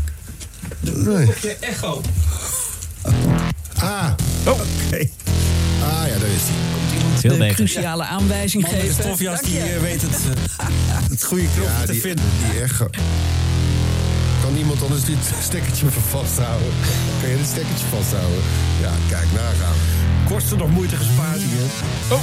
Nee. 0.81 1.33
echo. 1.61 2.03
Ah. 3.77 4.11
Oh. 4.45 4.61
Ah, 5.83 6.07
ja, 6.09 6.19
daar 6.19 6.29
is 6.29 6.43
hij. 6.43 7.19
Veel 7.21 7.39
de 7.39 7.53
cruciale 7.55 8.05
aanwijzing 8.05 8.65
geven. 8.69 8.87
de 8.87 8.93
stofjas, 9.03 9.41
die, 9.41 9.59
eh, 9.59 9.81
weet 9.81 10.03
het, 10.03 10.11
het 11.11 11.25
goede 11.25 11.45
knopje 11.55 11.63
Ja, 11.79 11.85
te 11.85 11.93
die, 11.93 12.01
vinden. 12.01 12.25
die 12.53 12.61
echo. 12.63 12.87
Kan 14.57 14.65
iemand 14.65 14.83
anders 14.83 15.05
dit 15.05 15.35
stekkertje 15.43 15.87
even 15.87 16.03
vasthouden? 16.03 16.69
Kan 17.21 17.31
je 17.31 17.37
dit 17.37 17.47
stekkertje 17.47 17.87
vasthouden? 17.87 18.39
Ja, 18.81 18.93
kijk, 19.09 19.33
nagaan. 19.33 19.75
Kosten 20.29 20.59
nog 20.59 20.71
moeite 20.71 20.97
gespaard 20.97 21.39
hier. 21.39 21.61
Oh. 22.11 22.21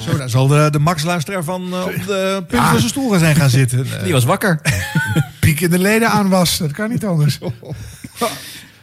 Zo, 0.00 0.16
daar 0.16 0.30
zal 0.30 0.46
de, 0.46 0.68
de 0.70 0.78
Max-luisteraar 0.78 1.44
van 1.44 1.72
eh, 1.72 1.84
op 1.84 2.06
de 2.06 2.44
punt 2.48 2.62
van 2.62 2.78
zijn 2.78 2.88
stoel 2.88 3.10
gaan 3.10 3.18
zijn 3.18 3.36
gaan 3.36 3.50
zitten. 3.50 3.86
Die 4.04 4.12
was 4.12 4.24
wakker. 4.24 4.60
Piek 5.40 5.60
in 5.60 5.70
de 5.70 5.78
leden 5.78 6.10
aan 6.10 6.28
was. 6.28 6.58
Dat 6.58 6.72
kan 6.72 6.90
niet 6.90 7.04
anders. 7.04 7.38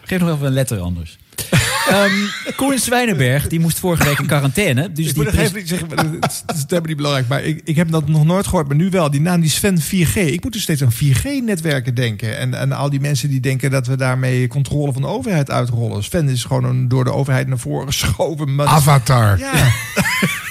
Geef 0.04 0.20
nog 0.20 0.30
even 0.30 0.46
een 0.46 0.54
letter 0.54 0.80
anders. 0.80 1.18
Ehm 1.92 2.12
Koen 2.56 2.78
Zwijnenberg 2.80 3.48
die 3.48 3.60
moest 3.60 3.80
vorige 3.80 4.04
week 4.04 4.20
in 4.20 4.26
quarantaine. 4.26 4.92
Dus 4.92 5.08
ik 5.08 5.14
die 5.14 5.24
moet 5.24 5.34
nog 5.34 5.42
even 5.42 5.60
iets 5.60 5.70
zeggen, 5.70 5.88
dat 5.90 5.98
is- 6.32 6.44
helemaal 6.68 6.88
niet 6.88 6.96
belangrijk. 6.98 7.28
Maar 7.28 7.44
ik, 7.44 7.62
ik 7.64 7.76
heb 7.76 7.92
dat 7.92 8.08
nog 8.08 8.26
nooit 8.26 8.48
gehoord, 8.48 8.68
maar 8.68 8.76
nu 8.76 8.90
wel. 8.90 9.12
Die 9.12 9.22
naam 9.22 9.42
die 9.42 9.50
Sven 9.50 9.82
4G. 9.82 10.16
Ik 10.16 10.44
moet 10.44 10.54
dus 10.54 10.62
steeds 10.62 10.84
aan 10.84 10.92
4G-netwerken 10.94 11.96
denken. 11.96 12.38
En, 12.38 12.54
en 12.54 12.72
al 12.72 12.90
die 12.90 13.00
mensen 13.00 13.30
die 13.30 13.40
denken 13.40 13.72
dat 13.72 13.88
we 13.88 13.96
daarmee 13.96 14.48
controle 14.48 14.94
van 14.94 15.02
de 15.02 15.08
overheid 15.08 15.52
uitrollen. 15.52 16.04
Sven 16.04 16.30
is 16.30 16.44
gewoon 16.44 16.64
een 16.64 16.88
door 16.88 17.04
de 17.04 17.14
overheid 17.14 17.48
naar 17.48 17.60
voren 17.60 17.88
geschoven. 17.88 18.62
Avatar. 18.62 19.38
Ja. 19.40 19.52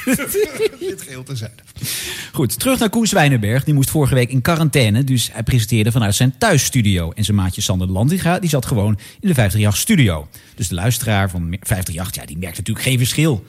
Dit 0.78 1.02
geheel 1.02 1.22
terzijde. 1.22 1.62
Goed, 2.32 2.58
terug 2.58 2.78
naar 2.78 2.90
Koen 2.90 3.06
Zwijnenberg. 3.06 3.64
Die 3.64 3.74
moest 3.74 3.90
vorige 3.90 4.14
week 4.14 4.30
in 4.30 4.42
quarantaine. 4.42 5.04
Dus 5.04 5.32
hij 5.32 5.42
presenteerde 5.42 5.92
vanuit 5.92 6.14
zijn 6.14 6.38
thuisstudio. 6.38 7.12
En 7.12 7.24
zijn 7.24 7.36
maatje 7.36 7.60
Sander 7.60 7.88
Landiga 7.88 8.38
die 8.38 8.50
zat 8.50 8.66
gewoon 8.66 8.98
in 9.20 9.32
de 9.32 9.50
538-studio. 9.50 10.28
Dus 10.54 10.68
de 10.68 10.74
luisteraar 10.74 11.30
van 11.30 11.40
538, 11.40 12.14
ja, 12.14 12.26
die 12.26 12.38
merkt 12.38 12.56
natuurlijk 12.56 12.86
geen 12.86 12.98
verschil. 12.98 13.44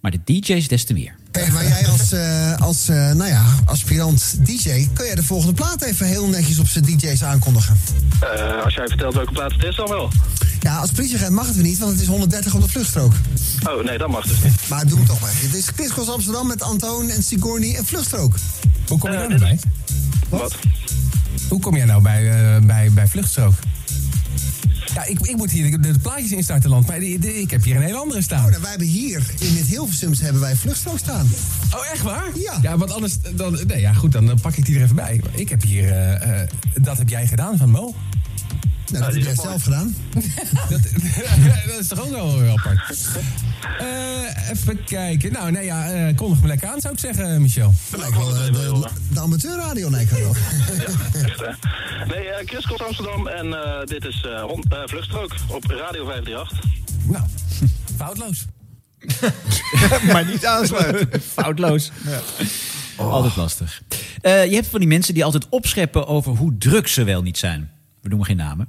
Maar 0.00 0.10
de 0.10 0.20
DJ's 0.24 0.68
des 0.68 0.84
te 0.84 0.92
meer. 0.92 1.14
Hey, 1.32 1.50
maar 1.50 1.66
jij 1.66 1.88
als, 1.88 2.12
eh, 2.12 2.54
als 2.60 2.88
eh, 2.88 2.96
nou 2.96 3.28
ja, 3.30 3.44
aspirant 3.64 4.46
DJ, 4.46 4.88
kun 4.92 5.06
jij 5.06 5.14
de 5.14 5.22
volgende 5.22 5.54
plaat 5.54 5.82
even 5.82 6.06
heel 6.06 6.28
netjes 6.28 6.58
op 6.58 6.68
zijn 6.68 6.84
DJ's 6.84 7.22
aankondigen? 7.22 7.80
Eh, 8.20 8.64
als 8.64 8.74
jij 8.74 8.88
vertelt 8.88 9.14
welke 9.14 9.32
plaats 9.32 9.54
het 9.54 9.64
is, 9.64 9.76
dan 9.76 9.88
wel. 9.88 10.10
Ja, 10.60 10.76
als 10.76 10.90
politieagent 10.90 11.32
mag 11.32 11.46
het 11.46 11.54
weer 11.54 11.64
niet, 11.64 11.78
want 11.78 11.92
het 11.92 12.00
is 12.00 12.06
130 12.06 12.54
op 12.54 12.62
de 12.62 12.68
vluchtstrook. 12.68 13.12
Oh, 13.68 13.84
nee, 13.84 13.98
dat 13.98 14.08
mag 14.08 14.26
dus 14.26 14.42
niet. 14.42 14.68
Maar 14.68 14.86
doe 14.86 14.98
hem 14.98 15.06
toch 15.06 15.20
maar. 15.20 15.30
Het 15.34 15.54
is 15.54 15.66
Chris 15.74 15.88
Cross 15.88 16.10
Amsterdam 16.10 16.46
met 16.46 16.62
Antoon 16.62 17.08
en 17.08 17.22
Sigourney 17.22 17.76
en 17.76 17.86
vluchtstrook. 17.86 18.34
Hoe 18.88 18.98
kom 18.98 19.10
je 19.10 19.16
daar 19.16 19.28
nou 19.28 19.40
bij? 19.40 19.58
Wat? 20.28 20.54
Hoe 21.48 21.60
kom 21.60 21.76
jij 21.76 21.84
nou 21.84 22.02
bij, 22.02 22.30
eh, 22.30 22.62
bij, 22.62 22.92
bij 22.92 23.06
Vluchtstrook? 23.06 23.54
Ja, 24.94 25.04
ik, 25.04 25.20
ik 25.20 25.36
moet 25.36 25.50
hier 25.50 25.70
de, 25.70 25.80
de 25.92 25.98
plaatjes 25.98 26.32
instarten, 26.32 26.70
land. 26.70 26.86
Maar 26.86 27.02
ik 27.02 27.50
heb 27.50 27.64
hier 27.64 27.76
een 27.76 27.82
hele 27.82 27.98
andere 27.98 28.22
staan. 28.22 28.44
Oh, 28.44 28.50
nou, 28.50 28.60
wij 28.60 28.70
hebben 28.70 28.88
hier 28.88 29.22
in 29.38 29.56
het 29.56 29.66
Hilversums 29.66 30.20
hebben 30.20 30.40
wij 30.40 30.56
vluchtstrook 30.56 30.98
staan. 30.98 31.28
Oh, 31.74 31.92
echt 31.92 32.02
waar? 32.02 32.28
Ja. 32.34 32.58
Ja, 32.62 32.78
want 32.78 32.92
anders... 32.92 33.16
Dan, 33.34 33.58
nee, 33.66 33.80
ja, 33.80 33.92
goed, 33.92 34.12
dan, 34.12 34.26
dan 34.26 34.40
pak 34.40 34.56
ik 34.56 34.66
die 34.66 34.76
er 34.76 34.82
even 34.82 34.96
bij. 34.96 35.20
Ik 35.30 35.48
heb 35.48 35.62
hier... 35.62 35.90
eh, 35.90 36.40
eh, 36.42 36.48
dat 36.80 36.98
heb 36.98 37.08
jij 37.08 37.26
gedaan 37.26 37.56
van 37.56 37.70
Mo. 37.70 37.94
Nou, 38.90 39.04
dat 39.04 39.14
heb 39.14 39.22
jij 39.22 39.34
zelf 39.34 39.62
gedaan. 39.62 39.94
dat, 40.70 40.80
dat 41.66 41.78
is 41.80 41.86
toch 41.88 42.00
ook 42.00 42.10
wel 42.10 42.40
heel 42.40 42.58
apart. 42.58 43.08
Eh, 43.78 44.50
even 44.50 44.84
kijken. 44.84 45.32
Nou, 45.32 45.50
nee, 45.50 45.64
ja, 45.64 45.90
eh, 45.90 46.16
kondig 46.16 46.40
me 46.40 46.46
lekker 46.46 46.68
aan, 46.68 46.80
zou 46.80 46.92
ik 46.94 47.00
zeggen, 47.00 47.42
Michel. 47.42 47.74
Lijkt 47.96 48.16
wel 48.16 48.36
eh, 48.36 48.52
de, 48.52 48.88
de 49.12 49.20
amateurradio, 49.20 49.90
lijkt 49.90 50.10
wel. 50.18 50.34
Echt, 51.24 51.40
hè? 51.40 51.52
Nee, 52.06 52.28
eh 52.28 52.46
Chris 52.46 52.66
Kos 52.66 52.80
Amsterdam 52.82 53.26
en 53.26 53.46
eh, 53.64 53.84
dit 53.84 54.04
is 54.04 54.24
eh, 54.26 54.40
eh, 54.40 54.82
Vluchtstrook 54.86 55.34
op 55.46 55.64
Radio 55.64 56.04
538. 56.06 56.58
Nou, 57.06 57.24
foutloos. 57.96 58.44
maar 60.12 60.26
niet 60.26 60.46
aansluiten. 60.46 61.20
Foutloos. 61.22 61.90
Altijd 62.96 63.36
lastig. 63.36 63.82
Eh, 64.20 64.44
je 64.46 64.54
hebt 64.54 64.66
van 64.66 64.78
die 64.78 64.88
mensen 64.88 65.14
die 65.14 65.24
altijd 65.24 65.48
opscheppen 65.48 66.06
over 66.06 66.36
hoe 66.36 66.58
druk 66.58 66.88
ze 66.88 67.04
wel 67.04 67.22
niet 67.22 67.38
zijn. 67.38 67.70
We 68.02 68.08
noemen 68.08 68.26
geen 68.26 68.36
namen. 68.36 68.68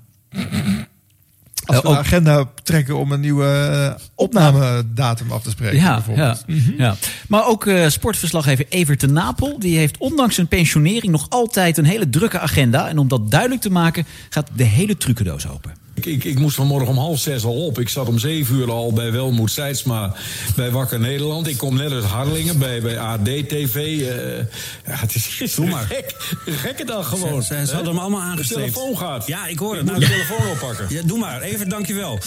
Als 1.65 1.77
Eh, 1.77 1.83
we 1.83 1.89
de 1.89 1.97
agenda 1.97 2.45
trekken 2.63 2.97
om 2.97 3.11
een 3.11 3.19
nieuwe 3.19 3.45
eh, 3.45 4.03
opnamedatum 4.15 5.31
af 5.31 5.43
te 5.43 5.49
spreken. 5.49 5.77
Ja, 5.77 5.83
ja, 5.83 5.93
bijvoorbeeld. 5.93 6.43
ja. 6.77 6.95
Maar 7.27 7.47
ook 7.47 7.65
eh, 7.65 7.87
sportverslaggever 7.87 8.65
Evert 8.69 8.99
de 8.99 9.07
Napel... 9.07 9.59
die 9.59 9.77
heeft 9.77 9.97
ondanks 9.97 10.35
zijn 10.35 10.47
pensionering 10.47 11.11
nog 11.11 11.25
altijd 11.29 11.77
een 11.77 11.85
hele 11.85 12.09
drukke 12.09 12.39
agenda. 12.39 12.87
En 12.87 12.97
om 12.97 13.07
dat 13.07 13.31
duidelijk 13.31 13.61
te 13.61 13.71
maken 13.71 14.05
gaat 14.29 14.49
de 14.55 14.63
hele 14.63 14.97
trucendoos 14.97 15.47
open. 15.47 15.80
Ik, 16.05 16.13
ik, 16.13 16.23
ik 16.23 16.39
moest 16.39 16.55
vanmorgen 16.55 16.87
om 16.87 16.97
half 16.97 17.19
zes 17.19 17.43
al 17.43 17.65
op. 17.65 17.79
Ik 17.79 17.89
zat 17.89 18.07
om 18.07 18.19
zeven 18.19 18.55
uur 18.55 18.71
al 18.71 18.93
bij 18.93 19.11
Welmoed 19.11 19.51
Seidsma 19.51 20.13
bij 20.55 20.71
Wakker 20.71 20.99
Nederland. 20.99 21.47
Ik 21.47 21.57
kom 21.57 21.75
net 21.75 21.91
uit 21.91 22.03
Harlingen 22.03 22.59
bij, 22.59 22.81
bij 22.81 22.99
AD-TV. 22.99 23.75
eh, 23.75 24.37
ja, 24.85 24.99
het 24.99 25.15
is 25.15 25.25
gisteren 25.25 25.69
maar. 25.69 25.83
gek. 25.85 26.15
Een 26.45 26.53
gekke 26.53 26.85
dag 26.85 27.07
gewoon. 27.07 27.43
Ze, 27.43 27.53
ze, 27.59 27.65
ze 27.65 27.73
hadden 27.73 27.93
hem 27.93 28.01
allemaal 28.01 28.21
aangestreept. 28.21 28.65
De 28.65 28.71
telefoon 28.71 28.97
gaat. 28.97 29.27
Ja, 29.27 29.47
ik 29.47 29.59
hoor 29.59 29.75
het. 29.75 29.85
Moet 29.85 29.99
de 29.99 30.05
telefoon 30.05 30.47
oppakken. 30.47 30.85
Ja, 30.89 31.01
doe 31.01 31.19
maar. 31.19 31.41
Even, 31.41 31.69
dankjewel. 31.69 32.19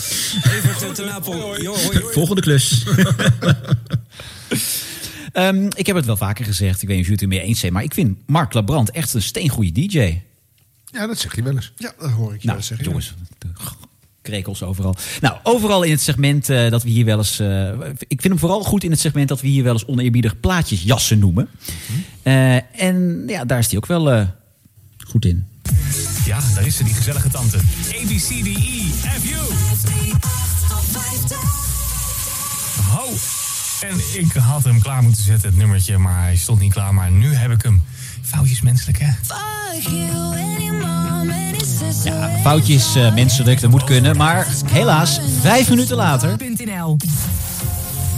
Even 0.44 0.94
ten 0.94 1.06
Napel. 1.06 1.62
Jo, 1.62 1.72
hoi, 1.74 1.98
hoi. 2.00 2.12
Volgende 2.12 2.40
klus. 2.40 2.82
Ehm, 5.32 5.66
ik 5.76 5.86
heb 5.86 5.96
het 5.96 6.04
wel 6.06 6.16
vaker 6.16 6.44
gezegd, 6.44 6.82
ik 6.82 6.88
weet 6.88 6.96
niet 6.96 7.06
of 7.06 7.10
jullie 7.12 7.24
het 7.24 7.32
ermee 7.32 7.40
eens 7.48 7.60
zijn... 7.60 7.72
maar 7.72 7.82
ik 7.82 7.94
vind 7.94 8.18
Mark 8.26 8.52
Labrand 8.52 8.90
echt 8.90 9.14
een 9.14 9.22
steengoede 9.22 9.72
DJ. 9.72 10.20
Ja, 10.94 11.06
dat 11.06 11.18
zeg 11.18 11.34
je 11.36 11.42
wel 11.42 11.54
eens. 11.54 11.72
Ja, 11.76 11.92
dat 11.98 12.10
hoor 12.10 12.34
ik 12.34 12.40
je 12.40 12.46
Nou, 12.46 12.58
wel 12.58 12.66
zeggen. 12.66 12.86
jongens, 12.86 13.14
de 13.38 13.46
krekels 14.22 14.62
overal. 14.62 14.96
Nou, 15.20 15.36
overal 15.42 15.82
in 15.82 15.90
het 15.90 16.00
segment 16.00 16.48
eh, 16.48 16.70
dat 16.70 16.82
we 16.82 16.88
hier 16.88 17.04
wel 17.04 17.18
eens... 17.18 17.38
eh, 17.38 17.68
ik 17.98 18.20
vind 18.20 18.22
hem 18.22 18.38
vooral 18.38 18.62
goed 18.64 18.84
in 18.84 18.90
het 18.90 19.00
segment 19.00 19.28
dat 19.28 19.40
we 19.40 19.48
hier 19.48 19.62
wel 19.64 19.72
eens 19.72 19.86
oneerbiedig 19.86 20.40
plaatjesjassen 20.40 21.18
noemen. 21.18 21.48
Eh, 22.22 22.82
en 22.82 23.24
ja, 23.26 23.44
daar 23.44 23.58
is 23.58 23.66
hij 23.66 23.76
ook 23.76 23.86
wel 23.86 24.10
eh, 24.10 24.26
goed 25.06 25.24
in. 25.24 25.46
Ja, 26.24 26.40
daar 26.54 26.66
is 26.66 26.76
ze, 26.76 26.84
die 26.84 26.94
gezellige 26.94 27.28
tante. 27.28 27.56
A, 27.56 27.60
B, 28.06 28.08
C, 28.08 28.28
D, 28.28 28.46
E, 28.46 28.88
F, 29.20 29.24
U. 29.30 29.36
Ho. 32.90 33.06
En 33.80 33.96
ik 34.20 34.32
had 34.32 34.64
hem 34.64 34.80
klaar 34.82 35.02
moeten 35.02 35.22
zetten, 35.22 35.48
het 35.48 35.58
nummertje, 35.58 35.98
maar 35.98 36.22
hij 36.22 36.36
stond 36.36 36.60
niet 36.60 36.72
klaar. 36.72 36.94
Maar 36.94 37.10
nu 37.10 37.34
heb 37.34 37.50
ik 37.50 37.62
hem. 37.62 37.82
Foutjes 38.24 38.60
menselijk, 38.60 38.98
hè? 38.98 39.12
Ja, 42.04 42.30
foutjes 42.42 42.96
uh, 42.96 43.14
menselijk, 43.14 43.60
dat 43.60 43.70
moet 43.70 43.84
kunnen. 43.84 44.16
Maar 44.16 44.46
helaas, 44.66 45.20
vijf 45.40 45.68
minuten 45.68 45.96
later... 45.96 46.36
.nl. 46.38 46.96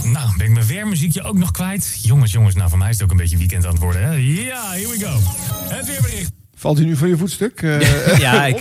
Nou, 0.03 0.37
ben 0.37 0.45
ik 0.45 0.51
mijn 0.51 0.65
weermuziekje 0.65 1.23
ook 1.23 1.37
nog 1.37 1.51
kwijt? 1.51 1.99
Jongens, 2.01 2.31
jongens, 2.31 2.55
nou 2.55 2.69
voor 2.69 2.77
mij 2.77 2.89
is 2.89 2.95
het 2.95 3.03
ook 3.03 3.11
een 3.11 3.17
beetje 3.17 3.37
weekend 3.37 3.65
aan 3.65 3.71
het 3.71 3.81
worden, 3.81 4.01
hè? 4.03 4.11
Ja, 4.11 4.71
here 4.71 4.87
we 4.87 4.99
go. 4.99 5.19
Het 5.75 5.85
weerbericht. 5.85 6.36
Valt 6.59 6.77
hij 6.77 6.85
nu 6.87 6.95
van 6.95 7.07
je 7.07 7.17
voetstuk? 7.17 7.61
Eh, 7.67 8.17
ja, 8.19 8.45
ik, 8.55 8.57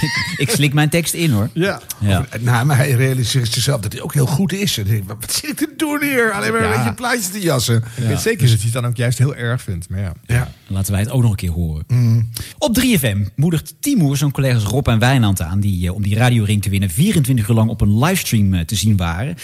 ik, 0.00 0.34
ik 0.36 0.50
slik 0.50 0.72
mijn 0.72 0.88
tekst 0.88 1.14
in, 1.14 1.30
hoor. 1.30 1.48
Ja. 1.52 1.80
ja. 2.00 2.26
Nou, 2.40 2.66
maar 2.66 2.76
hij 2.76 2.90
realiseert 2.90 3.52
zichzelf 3.52 3.80
dat 3.80 3.92
hij 3.92 4.02
ook 4.02 4.14
heel 4.14 4.26
goed 4.26 4.52
is. 4.52 4.78
En 4.78 4.84
denkt, 4.84 5.06
wat 5.06 5.32
zit 5.32 5.50
ik 5.50 5.56
te 5.56 5.74
doen 5.76 6.02
hier? 6.02 6.32
Alleen 6.32 6.52
maar 6.52 6.62
Ja. 6.62 6.70
een 6.70 6.76
beetje 6.76 6.94
plaatjes 6.94 7.28
te 7.28 7.40
jassen. 7.40 7.76
Ik 7.96 8.04
weet 8.06 8.20
zeker 8.20 8.46
dat 8.48 8.56
hij 8.56 8.64
het 8.64 8.72
dan 8.72 8.86
ook 8.86 8.96
juist 8.96 9.18
heel 9.18 9.34
erg 9.34 9.62
vindt. 9.62 9.88
Maar 9.88 10.00
ja. 10.00 10.12
Ja. 10.26 10.52
Laten 10.66 10.92
wij 10.92 11.00
het 11.00 11.10
ook 11.10 11.22
nog 11.22 11.30
een 11.30 11.36
keer 11.36 11.50
horen. 11.50 11.84
Mm. 11.88 12.28
Op 12.58 12.78
3FM 12.80 13.18
moedigt 13.36 13.74
Timoer 13.80 14.16
zijn 14.16 14.30
collega's 14.30 14.62
Rob 14.64 14.88
en 14.88 14.98
Wijnand 14.98 15.40
aan... 15.42 15.60
die 15.60 15.86
eh, 15.88 15.94
om 15.94 16.02
die 16.02 16.16
radioring 16.16 16.62
te 16.62 16.70
winnen 16.70 16.90
24 16.90 17.48
uur 17.48 17.54
lang 17.54 17.70
op 17.70 17.80
een 17.80 17.98
livestream 17.98 18.54
eh, 18.54 18.60
te 18.64 18.74
zien 18.74 18.96
waren. 18.96 19.36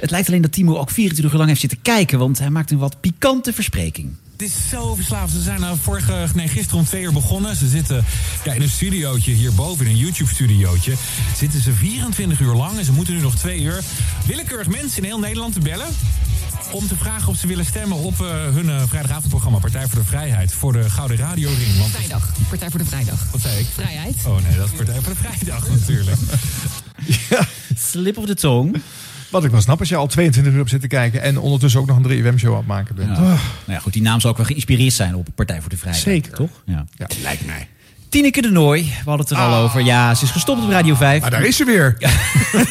Het 0.00 0.10
lijkt 0.10 0.28
alleen 0.28 0.42
dat 0.42 0.52
Timoer 0.52 0.78
ook 0.78 0.90
24 0.90 1.32
uur 1.32 1.38
lang 1.38 1.48
heeft 1.48 1.60
zitten 1.60 1.82
kijken... 1.82 2.18
want 2.18 2.38
hij 2.38 2.50
maakt 2.50 2.70
een 2.70 2.78
wat 2.78 3.00
pikante 3.00 3.52
verspreking. 3.52 4.10
Het 4.40 4.48
is 4.48 4.68
zo 4.68 4.94
verslaafd. 4.94 5.32
Ze 5.32 5.42
zijn 5.42 5.60
nou 5.60 5.76
vorige, 5.82 6.26
nee, 6.34 6.48
gisteren 6.48 6.78
om 6.78 6.84
twee 6.84 7.02
uur 7.02 7.12
begonnen. 7.12 7.56
Ze 7.56 7.68
zitten 7.68 8.04
ja, 8.44 8.52
in 8.52 8.62
een 8.62 8.68
studiootje 8.68 9.32
hierboven, 9.32 9.86
in 9.86 9.92
een 9.92 9.98
YouTube-studiootje. 9.98 10.94
Zitten 11.36 11.60
ze 11.60 11.72
24 11.72 12.40
uur 12.40 12.54
lang 12.54 12.78
en 12.78 12.84
ze 12.84 12.92
moeten 12.92 13.14
nu 13.14 13.20
nog 13.20 13.34
twee 13.34 13.60
uur 13.60 13.82
willekeurig 14.26 14.68
mensen 14.68 14.98
in 14.98 15.04
heel 15.04 15.18
Nederland 15.18 15.52
te 15.52 15.60
bellen. 15.60 15.86
Om 16.72 16.88
te 16.88 16.96
vragen 16.96 17.28
of 17.28 17.36
ze 17.36 17.46
willen 17.46 17.64
stemmen 17.64 17.96
op 17.96 18.20
eh, 18.20 18.28
hun 18.28 18.70
eh, 18.70 18.82
vrijdagavondprogramma 18.88 19.58
Partij 19.58 19.88
voor 19.88 19.98
de 19.98 20.06
Vrijheid. 20.06 20.52
Voor 20.52 20.72
de 20.72 20.90
Gouden 20.90 21.16
Radioring. 21.16 21.78
Want... 21.78 21.90
Vrijdag. 21.90 22.32
Partij 22.48 22.70
voor 22.70 22.78
de 22.78 22.86
Vrijdag. 22.86 23.26
Wat 23.30 23.40
zei 23.40 23.58
ik? 23.58 23.66
Vrijheid. 23.74 24.16
Oh 24.26 24.42
nee, 24.42 24.56
dat 24.56 24.66
is 24.66 24.72
Partij 24.72 25.00
voor 25.00 25.12
de 25.12 25.18
Vrijdag 25.18 25.68
natuurlijk. 25.78 26.18
Slip 27.90 28.18
of 28.18 28.26
the 28.26 28.34
tongue. 28.34 28.80
Wat 29.30 29.44
ik 29.44 29.50
wel 29.50 29.60
snap 29.60 29.78
als 29.78 29.88
je 29.88 29.96
al 29.96 30.06
22 30.06 30.52
uur 30.52 30.60
op 30.60 30.68
zit 30.68 30.80
te 30.80 30.86
kijken... 30.86 31.22
en 31.22 31.38
ondertussen 31.38 31.80
ook 31.80 31.86
nog 31.86 31.96
een 31.96 32.34
3FM-show 32.34 32.50
aan 32.50 32.56
het 32.56 32.66
maken 32.66 32.94
bent. 32.94 33.16
Ja. 33.16 33.22
Nou 33.22 33.38
ja, 33.66 33.78
goed, 33.78 33.92
die 33.92 34.02
naam 34.02 34.20
zal 34.20 34.30
ook 34.30 34.36
wel 34.36 34.46
geïnspireerd 34.46 34.92
zijn 34.92 35.14
op 35.14 35.28
Partij 35.34 35.60
voor 35.60 35.70
de 35.70 35.76
Vrijheid. 35.76 36.04
Zeker. 36.04 36.32
Toch? 36.32 36.62
Ja. 36.64 36.86
Lijkt 37.22 37.46
mij. 37.46 37.68
Tineke 38.10 38.42
de 38.42 38.50
Nooi, 38.50 38.82
we 38.82 38.90
hadden 39.10 39.26
het 39.26 39.30
er 39.30 39.42
al 39.42 39.54
over. 39.62 39.80
Ja, 39.82 40.14
ze 40.14 40.24
is 40.24 40.30
gestopt 40.30 40.62
op 40.62 40.70
Radio 40.70 40.94
5. 40.94 41.20
Maar 41.20 41.30
daar 41.30 41.44
is 41.44 41.56
ze 41.56 41.64
weer. 41.64 41.96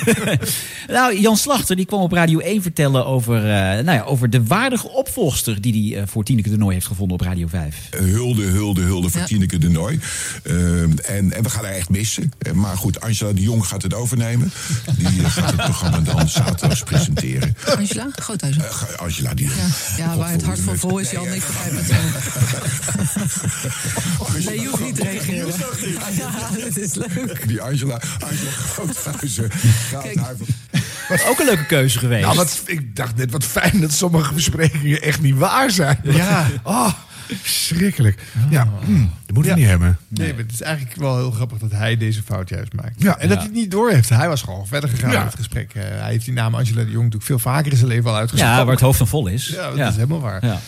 nou, 0.95 1.19
Jan 1.19 1.37
Slachter 1.37 1.75
die 1.75 1.85
kwam 1.85 2.01
op 2.01 2.11
Radio 2.11 2.39
1 2.39 2.61
vertellen 2.61 3.05
over, 3.05 3.35
eh, 3.37 3.83
nou 3.83 3.91
ja, 3.91 4.01
over 4.01 4.29
de 4.29 4.43
waardige 4.43 4.89
opvolgster... 4.89 5.61
die 5.61 5.95
hij 5.95 6.07
voor 6.07 6.23
Tineke 6.23 6.49
de 6.49 6.57
Nooi 6.57 6.73
heeft 6.73 6.87
gevonden 6.87 7.19
op 7.19 7.25
Radio 7.25 7.47
5. 7.47 7.75
Hulde, 7.97 8.43
hulde, 8.43 8.81
hulde 8.81 9.09
voor 9.09 9.19
Ja. 9.19 9.25
Tineke 9.25 9.57
de 9.57 9.69
Nooi. 9.69 9.99
Eh, 10.43 10.81
en, 10.81 10.99
en 11.07 11.43
we 11.43 11.49
gaan 11.49 11.63
haar 11.63 11.73
echt 11.73 11.89
missen. 11.89 12.31
Eh, 12.39 12.51
Maar 12.53 12.77
goed, 12.77 13.01
Angela 13.01 13.31
de 13.33 13.41
Jong 13.41 13.65
gaat 13.65 13.81
het 13.81 13.93
overnemen. 13.93 14.51
Die 14.97 15.23
eh, 15.23 15.29
gaat 15.31 15.45
het 15.51 15.55
programma 15.63 15.99
dan 15.99 16.29
zaterdags 16.29 16.83
presenteren. 16.83 17.55
Angela 17.77 18.07
Groothuizen. 18.15 18.63
Eh, 18.63 18.71
ga- 18.71 18.87
Angela, 18.97 19.33
die... 19.33 19.47
Ja, 19.47 19.53
ja, 20.03 20.15
waar 20.17 20.31
het 20.31 20.43
hart 20.43 20.59
van 20.59 20.77
vol 20.77 20.97
is, 20.97 21.11
Jan, 21.11 21.27
ik 21.27 21.43
begrijp 21.47 21.71
het. 21.75 21.91
Nee, 24.45 24.61
je 24.61 24.67
hoeft 24.67 24.83
niet 24.83 24.95
te 24.95 25.05
reageren. 25.29 26.15
Ja, 26.15 26.31
dat 26.65 26.77
is 26.77 26.93
leuk. 26.95 27.47
Die 27.47 27.61
Angela, 27.61 28.01
Angela 28.19 28.51
Groothuizen 28.51 29.51
gaat 29.89 30.13
naar... 30.13 30.33
Ook 31.27 31.39
een 31.39 31.45
leuke 31.45 31.65
keuze 31.65 31.99
geweest. 31.99 32.23
Nou, 32.25 32.35
wat, 32.35 32.61
ik 32.65 32.95
dacht 32.95 33.15
net 33.15 33.31
wat 33.31 33.43
fijn 33.43 33.81
dat 33.81 33.91
sommige 33.91 34.33
besprekingen 34.33 35.01
echt 35.01 35.21
niet 35.21 35.35
waar 35.37 35.71
zijn. 35.71 35.99
Ja. 36.03 36.47
Oh, 36.63 36.93
schrikkelijk. 37.43 38.21
Ja, 38.49 38.67
hm, 38.85 38.99
dat 39.25 39.35
moet 39.35 39.45
je 39.45 39.53
niet 39.53 39.65
hebben. 39.65 39.97
Nee, 40.07 40.33
maar 40.33 40.41
het 40.43 40.51
is 40.51 40.61
eigenlijk 40.61 40.95
wel 40.95 41.17
heel 41.17 41.31
grappig 41.31 41.57
dat 41.57 41.71
hij 41.71 41.97
deze 41.97 42.23
fout 42.23 42.49
juist 42.49 42.73
maakt. 42.73 42.93
Ja. 42.97 43.17
en 43.17 43.27
dat 43.27 43.37
hij 43.37 43.45
het 43.45 43.55
niet 43.55 43.71
door 43.71 43.89
heeft. 43.91 44.09
Hij 44.09 44.27
was 44.27 44.41
gewoon 44.41 44.67
verder 44.67 44.89
gegaan 44.89 45.11
Ja. 45.11 45.17
met 45.17 45.27
het 45.27 45.35
gesprek. 45.37 45.71
Eh, 45.73 45.83
hij 45.83 46.11
heeft 46.11 46.25
die 46.25 46.33
naam 46.33 46.55
Angela 46.55 46.77
de 46.83 46.85
Jong 46.91 46.95
natuurlijk 47.03 47.25
veel 47.25 47.39
vaker 47.39 47.71
in 47.71 47.77
zijn 47.77 47.89
leven 47.89 48.09
al 48.09 48.15
uitgesproken. 48.15 48.57
Ja, 48.57 48.63
waar 48.63 48.73
het 48.73 48.83
hoofd 48.83 48.97
van 48.97 49.07
vol 49.07 49.27
is. 49.27 49.47
Ja, 49.47 49.67
dat 49.69 49.77
Ja. 49.77 49.87
is 49.87 49.95
helemaal 49.95 50.21
waar. 50.21 50.45
Ja. 50.45 50.59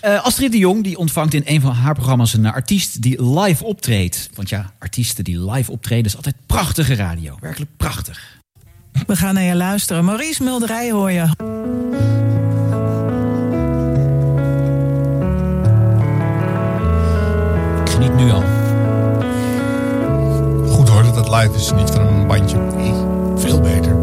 Eh, 0.00 0.24
Astrid 0.24 0.52
de 0.52 0.58
Jong 0.58 0.84
die 0.84 0.98
ontvangt 0.98 1.34
in 1.34 1.42
een 1.44 1.60
van 1.60 1.72
haar 1.72 1.94
programma's 1.94 2.34
een 2.34 2.46
artiest 2.46 3.02
die 3.02 3.38
live 3.38 3.64
optreedt. 3.64 4.30
Want 4.34 4.48
ja, 4.48 4.72
artiesten 4.78 5.24
die 5.24 5.50
live 5.50 5.72
optreden 5.72 6.04
is 6.04 6.16
altijd 6.16 6.34
prachtige 6.46 6.94
radio. 6.94 7.36
Werkelijk 7.40 7.70
prachtig. 7.76 8.38
We 9.06 9.16
gaan 9.16 9.34
naar 9.34 9.42
je 9.42 9.54
luisteren. 9.54 10.04
Maurice 10.04 10.42
Mulderij 10.42 10.90
hoor 10.90 11.10
je. 11.10 11.22
Ik 17.84 17.90
geniet 17.90 18.14
nu 18.14 18.30
al. 18.30 18.44
Goed 20.68 20.88
hoor 20.88 21.02
dat 21.02 21.16
het 21.16 21.28
live 21.28 21.54
is, 21.54 21.72
niet 21.72 21.90
van 21.90 22.06
een 22.06 22.26
bandje. 22.26 22.56
Veel 23.36 23.60
beter. 23.60 23.94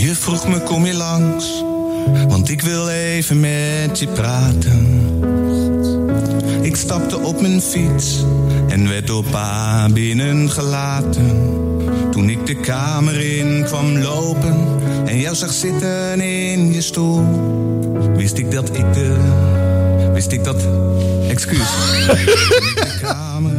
Je 0.00 0.14
vroeg 0.14 0.48
me 0.48 0.62
kom 0.62 0.86
je 0.86 0.94
langs, 0.94 1.62
want 2.28 2.50
ik 2.50 2.62
wil 2.62 2.88
even 2.88 3.40
met 3.40 3.98
je 3.98 4.06
praten. 4.06 5.08
Ik 6.62 6.76
stapte 6.76 7.18
op 7.18 7.40
mijn 7.40 7.60
fiets 7.60 8.24
en 8.68 8.88
werd 8.88 9.06
door 9.06 9.24
pa 9.24 9.88
binnengelaten. 9.92 11.58
Toen 12.10 12.30
ik 12.30 12.46
de 12.46 12.54
kamer 12.54 13.38
in 13.38 13.64
kwam 13.64 13.98
lopen 13.98 14.56
en 15.06 15.18
jou 15.20 15.34
zag 15.34 15.52
zitten 15.52 16.20
in 16.20 16.72
je 16.72 16.80
stoel, 16.80 17.24
wist 18.16 18.38
ik 18.38 18.50
dat 18.50 18.68
ik 18.68 18.92
de. 18.92 19.16
Wist 20.12 20.32
ik 20.32 20.44
dat. 20.44 20.68
Excuus. 21.28 21.58
Toen 21.58 22.16
ik 22.16 22.76
de 22.76 22.98
kamer 23.00 23.52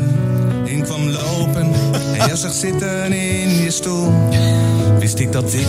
in 0.66 0.84
kwam 0.84 1.10
lopen 1.10 1.72
en 2.14 2.26
jou 2.28 2.36
zag 2.36 2.54
zitten 2.54 3.14
in 3.14 3.64
je 3.64 3.72
stoel, 3.72 4.14
wist 5.00 5.20
ik 5.20 5.32
dat 5.32 5.54
ik. 5.54 5.68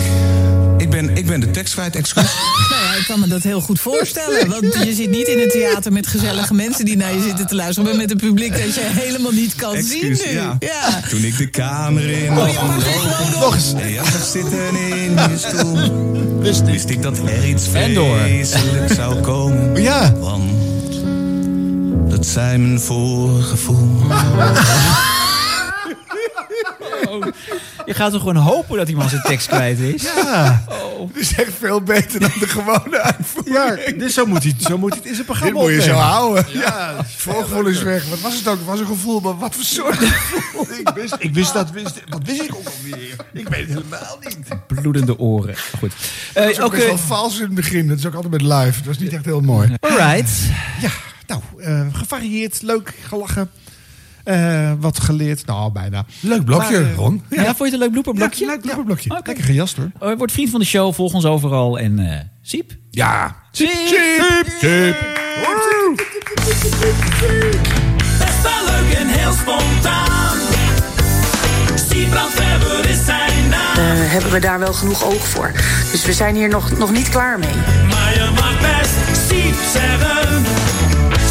Ik 0.83 0.89
ben, 0.89 1.17
ik 1.17 1.25
ben 1.25 1.39
de 1.39 1.51
tekst 1.51 1.73
kwijt, 1.73 1.95
excuus. 1.95 2.23
Nou 2.69 2.83
ja, 2.83 2.93
ik 2.93 3.05
kan 3.07 3.19
me 3.19 3.27
dat 3.27 3.43
heel 3.43 3.61
goed 3.61 3.79
voorstellen. 3.79 4.47
Want 4.49 4.73
je 4.73 4.93
zit 4.93 5.09
niet 5.09 5.27
in 5.27 5.39
een 5.39 5.49
theater 5.49 5.91
met 5.91 6.07
gezellige 6.07 6.53
mensen 6.53 6.85
die 6.85 6.97
naar 6.97 7.13
je 7.13 7.21
zitten 7.21 7.47
te 7.47 7.55
luisteren. 7.55 7.89
Maar 7.89 7.99
met 7.99 8.11
een 8.11 8.17
publiek 8.17 8.51
dat 8.57 8.75
je 8.75 8.81
helemaal 8.83 9.31
niet 9.31 9.55
kan 9.55 9.81
zien 9.81 10.07
nu. 10.07 10.31
ja. 10.31 10.55
Ja. 10.59 11.01
Toen 11.09 11.23
ik 11.23 11.37
de 11.37 11.49
kamer 11.49 12.09
in 12.09 12.37
Oh, 12.37 12.49
kwam 12.49 12.67
lopen. 12.67 13.39
Nog 13.39 13.53
eens. 13.53 13.73
En 13.73 14.05
zag 14.05 14.25
zitten 14.25 14.75
in 14.75 15.13
je 15.13 15.37
stoel. 15.37 16.39
Wist, 16.65 16.89
ik 16.89 17.01
dat 17.01 17.17
er 17.17 17.45
iets 17.47 17.67
vreselijks 17.67 18.95
zou 18.95 19.19
komen. 19.21 19.81
Ja. 19.81 20.13
Want 20.13 20.51
dat 22.09 22.25
zei 22.25 22.57
mijn 22.57 22.79
voorgevoel. 22.79 24.01
Oh, 27.07 27.25
je 27.85 27.93
gaat 27.93 28.11
toch 28.11 28.19
gewoon 28.19 28.35
hopen 28.35 28.77
dat 28.77 28.89
iemand 28.89 29.09
zijn 29.09 29.21
tekst 29.21 29.47
kwijt 29.47 29.79
is? 29.79 30.03
Ja. 30.03 30.63
Het 31.07 31.15
is 31.21 31.35
echt 31.35 31.51
veel 31.59 31.81
beter 31.81 32.19
dan 32.19 32.31
de 32.39 32.47
gewone 32.47 33.01
uitvoering. 33.01 33.85
Ja, 33.85 33.91
dus 33.97 34.13
zo 34.13 34.25
moet 34.25 34.43
hij, 34.43 34.55
zo 34.59 34.77
moet 34.77 34.89
hij 34.89 34.99
het 34.99 35.07
in 35.09 35.15
zijn 35.15 35.27
Dit 35.27 35.35
programma 35.37 35.59
moet 35.61 35.71
je 35.71 35.81
zo 35.81 35.93
houden. 35.93 36.45
Ja, 36.51 36.95
voorgevoel 37.17 37.65
is 37.65 37.81
weg. 37.83 38.05
Wat 38.09 38.19
was 38.21 38.35
het 38.35 38.47
ook? 38.47 38.57
Het 38.57 38.65
was 38.65 38.79
een 38.79 38.85
gevoel, 38.85 39.19
maar 39.19 39.37
wat 39.37 39.55
voor 39.55 39.63
soort 39.63 39.97
gevoel? 39.97 40.67
ik 40.79 40.89
wist, 40.95 41.15
ik 41.19 41.33
wist 41.33 41.53
dat, 41.53 41.71
wist, 41.71 42.01
wat 42.09 42.21
wist 42.25 42.41
ik 42.41 42.55
ook 42.55 42.65
alweer? 42.77 43.15
Ik 43.33 43.47
weet 43.47 43.59
het 43.59 43.77
helemaal 43.77 44.17
niet. 44.19 44.47
Bloedende 44.81 45.19
oren. 45.19 45.55
Goed. 45.79 45.93
Het 46.33 46.43
Eh, 46.43 46.49
is 46.49 46.59
ook 46.59 46.73
eh, 46.73 46.85
wel 46.85 46.97
vals 46.97 47.35
in 47.37 47.45
het 47.45 47.53
begin. 47.55 47.87
Dat 47.87 47.97
is 47.97 48.05
ook 48.05 48.13
altijd 48.13 48.31
met 48.31 48.41
live. 48.41 48.77
Dat 48.77 48.85
was 48.85 48.97
niet 48.97 49.13
echt 49.13 49.25
heel 49.25 49.41
mooi. 49.41 49.75
Alright. 49.79 50.29
Ja, 50.81 50.89
nou, 51.27 51.41
eh, 51.57 51.85
gevarieerd, 51.91 52.61
leuk, 52.61 52.93
gelachen. 53.07 53.49
Eh, 54.23 54.71
wat 54.79 54.99
geleerd, 54.99 55.45
nou 55.45 55.71
bijna. 55.71 56.05
Leuk 56.19 56.45
blokje, 56.45 56.79
Maar, 56.79 56.89
eh, 56.89 56.95
Ron. 56.95 57.23
ja. 57.29 57.43
vond 57.43 57.57
je 57.57 57.63
het 57.63 57.73
een 57.73 57.79
leuk 57.79 57.91
blooperblokje? 57.91 58.45
Ja, 58.45 58.51
leuk 58.51 58.61
blooperblokje. 58.61 59.09
Oké. 59.09 59.21
Lekker 59.25 59.43
gejast 59.45 59.77
hoor. 59.77 59.91
Oh, 59.99 60.17
word 60.17 60.31
vriend 60.31 60.49
van 60.49 60.59
de 60.59 60.65
show, 60.65 60.93
volg 60.93 61.13
ons 61.13 61.25
overal 61.25 61.79
en 61.79 61.99
eh 61.99 62.19
Siep. 62.41 62.71
Ja. 62.91 63.35
Siep. 63.51 63.69
Siep. 63.69 64.45
Siep. 64.59 64.95
Best 68.19 68.41
wel 68.41 68.65
leuk 68.65 68.93
en 68.93 69.07
heel 69.07 69.31
spontaan. 69.31 70.37
Siebrand 71.89 72.33
Weber 72.33 72.89
is 72.89 73.05
zijn 73.05 73.49
naam. 73.49 73.97
Hebben 73.97 74.31
we 74.31 74.39
daar 74.39 74.59
wel 74.59 74.73
genoeg 74.73 75.03
oog 75.05 75.27
voor. 75.27 75.51
Dus 75.91 76.05
we 76.05 76.13
zijn 76.13 76.35
hier 76.35 76.49
nog, 76.49 76.77
nog 76.77 76.91
niet 76.91 77.09
klaar 77.09 77.39
mee. 77.39 77.55
Maar 77.89 78.13
je 78.13 78.29
mag 78.35 78.59
best 78.59 78.93
Siep 79.27 79.55
zeggen. 79.73 80.43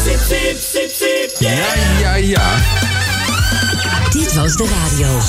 Siep, 0.03 0.19
siep, 0.19 0.57
siep, 0.59 0.89
siep, 0.91 1.31
yeah. 1.39 1.99
Ja, 1.99 2.13
ja. 2.15 2.55
Dit 4.09 4.33
was 4.33 4.55
de 4.55 4.67
radio. 4.67 5.19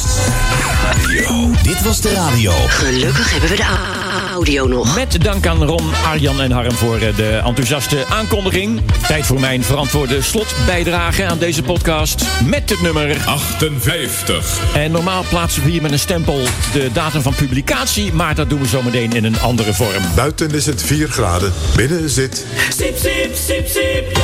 Dit 1.62 1.82
was 1.82 2.00
de 2.00 2.12
radio. 2.14 2.52
Gelukkig 2.68 3.30
hebben 3.30 3.50
we 3.50 3.56
de 3.56 3.62
a- 3.62 4.03
audio 4.20 4.66
nog. 4.66 4.94
Met 4.94 5.24
dank 5.24 5.46
aan 5.46 5.64
Ron, 5.64 5.90
Arjan 6.06 6.40
en 6.40 6.50
Harm 6.50 6.72
voor 6.72 6.98
eh, 6.98 7.16
de 7.16 7.40
enthousiaste 7.44 8.04
aankondiging. 8.10 8.80
Tijd 9.06 9.26
voor 9.26 9.40
mijn 9.40 9.62
verantwoorde 9.62 10.22
slotbijdrage 10.22 11.24
aan 11.24 11.38
deze 11.38 11.62
podcast. 11.62 12.24
Met 12.46 12.70
het 12.70 12.80
nummer 12.82 13.16
58. 13.26 14.74
En 14.74 14.90
normaal 14.90 15.24
plaatsen 15.28 15.62
we 15.62 15.70
hier 15.70 15.82
met 15.82 15.92
een 15.92 15.98
stempel 15.98 16.40
de 16.72 16.90
datum 16.92 17.22
van 17.22 17.34
publicatie. 17.34 18.12
Maar 18.12 18.34
dat 18.34 18.50
doen 18.50 18.60
we 18.60 18.66
zometeen 18.66 19.12
in 19.12 19.24
een 19.24 19.40
andere 19.40 19.74
vorm. 19.74 20.02
Buiten 20.14 20.50
is 20.50 20.66
het 20.66 20.82
4 20.82 21.08
graden. 21.08 21.52
Binnen 21.76 22.10
zit... 22.10 22.46
Siep, 22.76 22.96
siep, 22.96 23.34
siep, 23.34 23.68
siep, 23.68 24.18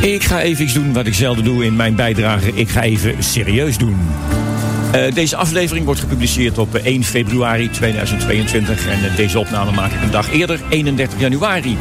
Ik 0.00 0.24
ga 0.24 0.40
even 0.40 0.64
iets 0.64 0.74
doen 0.74 0.92
wat 0.92 1.06
ik 1.06 1.14
zelden 1.14 1.44
doe 1.44 1.64
in 1.64 1.76
mijn 1.76 1.94
bijdrage. 1.94 2.50
Ik 2.54 2.68
ga 2.68 2.82
even 2.82 3.22
serieus 3.22 3.78
doen. 3.78 3.98
Eh, 4.92 5.14
deze 5.14 5.36
aflevering 5.36 5.84
wordt 5.84 6.00
gepubliceerd 6.00 6.58
op 6.58 6.74
eh, 6.74 6.84
1 6.84 7.04
februari 7.04 7.70
2022. 7.70 8.86
En 8.86 9.04
eh, 9.04 9.16
deze 9.16 9.38
opname 9.38 9.70
maak 9.70 9.92
ik 9.92 10.02
een 10.02 10.10
dag 10.10 10.32
eerder, 10.32 10.60
31 10.68 11.20
januari. 11.20 11.76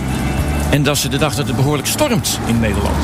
En 0.69 0.83
dat 0.83 0.95
is 0.95 1.01
de 1.01 1.17
dag 1.17 1.35
dat 1.35 1.47
het 1.47 1.55
behoorlijk 1.55 1.87
stormt 1.87 2.39
in 2.45 2.59
Nederland. 2.59 2.95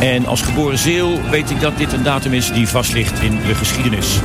En 0.00 0.26
als 0.26 0.42
geboren 0.42 0.78
zeeuw 0.78 1.20
weet 1.30 1.50
ik 1.50 1.60
dat 1.60 1.78
dit 1.78 1.92
een 1.92 2.02
datum 2.02 2.32
is 2.32 2.52
die 2.52 2.68
vast 2.68 2.92
ligt 2.92 3.22
in 3.22 3.38
de 3.46 3.54
geschiedenis. 3.54 4.20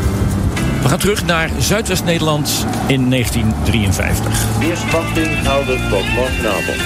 We 0.82 0.88
gaan 0.88 1.00
terug 1.00 1.26
naar 1.26 1.50
Zuidwest-Nederland 1.60 2.66
in 2.88 3.10
1953. 3.10 4.60
Weersverwachting 4.60 5.46
houden 5.46 5.90
tot 5.90 6.14
morgenavond. 6.16 6.82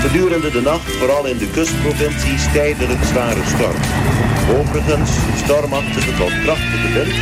Gedurende 0.00 0.50
de 0.50 0.60
nacht, 0.60 0.92
vooral 0.92 1.26
in 1.26 1.38
de 1.38 1.50
kustprovincies, 1.50 2.52
tijdelijk 2.52 3.04
zware 3.04 3.40
storm. 3.44 4.33
Overigens 4.52 5.10
stormachtige 5.44 6.14
tot 6.16 6.32
krachtige 6.42 6.92
wind, 6.92 7.14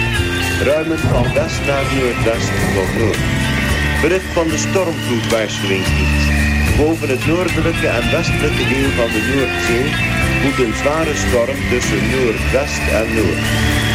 ruimend 0.64 1.00
van 1.00 1.32
west 1.34 1.60
naar 1.66 1.86
noordwest 1.96 2.50
tot 2.74 2.90
noord. 2.98 3.22
Bericht 4.02 4.32
van 4.32 4.48
de 4.48 4.58
stormvloedwaarschuwingsdienst. 4.58 6.28
Boven 6.76 7.08
het 7.08 7.26
noordelijke 7.26 7.86
en 7.86 8.10
westelijke 8.10 8.64
deel 8.72 8.90
van 8.98 9.10
de 9.14 9.22
Noordzee 9.30 9.88
woedt 10.42 10.60
een 10.64 10.76
zware 10.82 11.14
storm 11.24 11.58
tussen 11.70 12.02
noordwest 12.14 12.84
en 13.00 13.08
noord. 13.16 13.44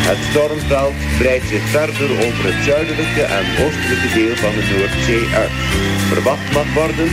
Het 0.09 0.21
stormveld 0.29 0.97
breidt 1.19 1.47
zich 1.53 1.65
verder 1.77 2.09
over 2.25 2.43
het 2.49 2.59
zuidelijke 2.69 3.23
en 3.37 3.45
oostelijke 3.65 4.09
deel 4.17 4.35
van 4.43 4.53
de 4.57 4.65
Noordzee 4.71 5.25
uit. 5.41 5.55
Verwacht 6.11 6.49
mag 6.57 6.69
worden 6.73 7.09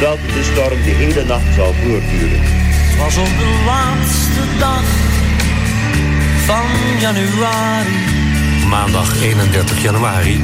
dat 0.00 0.20
de 0.34 0.42
storm 0.52 0.80
de 0.88 0.94
hele 1.02 1.24
nacht 1.24 1.54
zal 1.54 1.72
voortduren. 1.82 2.42
Het 2.42 2.96
was 3.02 3.16
op 3.16 3.32
de 3.42 3.50
laatste 3.70 4.44
dag 4.58 4.86
van 6.48 6.66
januari. 7.00 7.96
Maandag 8.68 9.22
31 9.22 9.82
januari. 9.82 10.40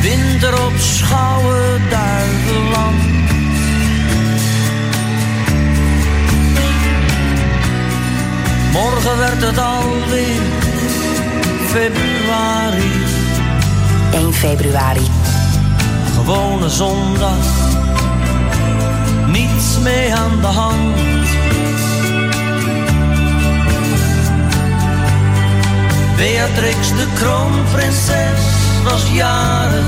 Winter 0.00 0.64
op 0.64 0.72
Schouwen-Duiveland. 0.76 3.02
Morgen 8.72 9.18
werd 9.18 9.42
het 9.42 9.58
alweer 9.58 10.40
februari. 11.66 12.90
1 14.12 14.32
februari. 14.32 15.06
Gewone 16.14 16.68
zondag. 16.68 17.36
Niets 19.26 19.78
mee 19.82 20.14
aan 20.14 20.40
de 20.40 20.46
hand. 20.46 21.11
Beatrix 26.22 26.88
de 26.88 27.06
kroonprinses 27.14 28.42
was 28.84 29.10
jarig. 29.12 29.84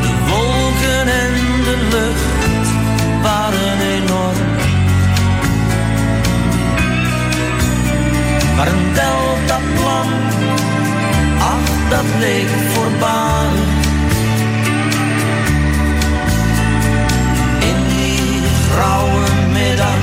De 0.00 0.12
wolken 0.28 1.08
en 1.08 1.32
de 1.64 1.76
lucht 1.90 2.68
waren 3.22 3.80
enorm. 3.80 4.56
Maar 8.56 8.66
een 8.66 8.92
deltaplan, 8.92 10.08
ach 11.38 11.88
dat 11.90 12.04
leek 12.18 12.48
voorbarig. 12.72 13.72
In 17.58 17.88
die 17.88 18.42
grauwe 18.72 19.26
middag 19.52 20.02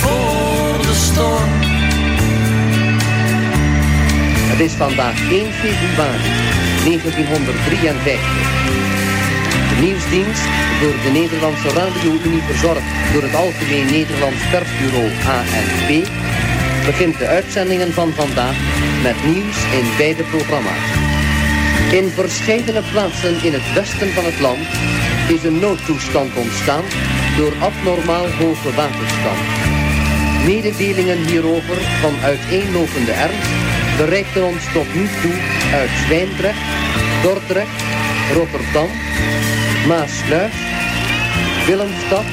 voor 0.00 0.82
de 0.82 0.94
storm. 0.94 1.53
Het 4.54 4.62
is 4.62 4.72
vandaag 4.72 5.18
1 5.30 5.52
februari 5.52 6.30
1953. 6.84 8.20
De 9.70 9.76
nieuwsdienst 9.86 10.46
door 10.80 10.96
de 11.04 11.10
Nederlandse 11.20 11.68
Radio-Unie 11.68 12.42
verzorgd 12.50 12.88
door 13.12 13.22
het 13.22 13.34
Algemeen 13.34 13.86
Nederlands 13.98 14.42
Persbureau 14.50 15.08
ANP 15.36 15.90
begint 16.84 17.18
de 17.18 17.26
uitzendingen 17.26 17.92
van 17.92 18.10
vandaag 18.12 18.56
met 19.02 19.24
nieuws 19.24 19.58
in 19.78 19.86
beide 19.96 20.22
programma's. 20.22 20.86
In 21.90 22.08
verschillende 22.20 22.82
plaatsen 22.92 23.36
in 23.42 23.52
het 23.52 23.68
westen 23.74 24.10
van 24.16 24.24
het 24.24 24.40
land 24.40 24.66
is 25.34 25.42
een 25.44 25.58
noodtoestand 25.58 26.30
ontstaan 26.36 26.86
door 27.36 27.52
abnormaal 27.68 28.28
hoge 28.40 28.72
waterstand. 28.74 29.42
Mededelingen 30.46 31.20
hierover 31.26 31.78
van 32.02 32.14
uiteenlopende 32.22 33.12
ernst 33.12 33.73
bereikten 33.96 34.44
ons 34.44 34.64
tot 34.72 34.94
nu 34.94 35.08
toe 35.22 35.34
uit 35.72 35.90
Zwijndrecht, 36.04 36.58
Dordrecht, 37.22 37.82
Rotterdam, 38.32 38.90
Maasluis, 39.86 40.52
Willemstad, 41.66 42.24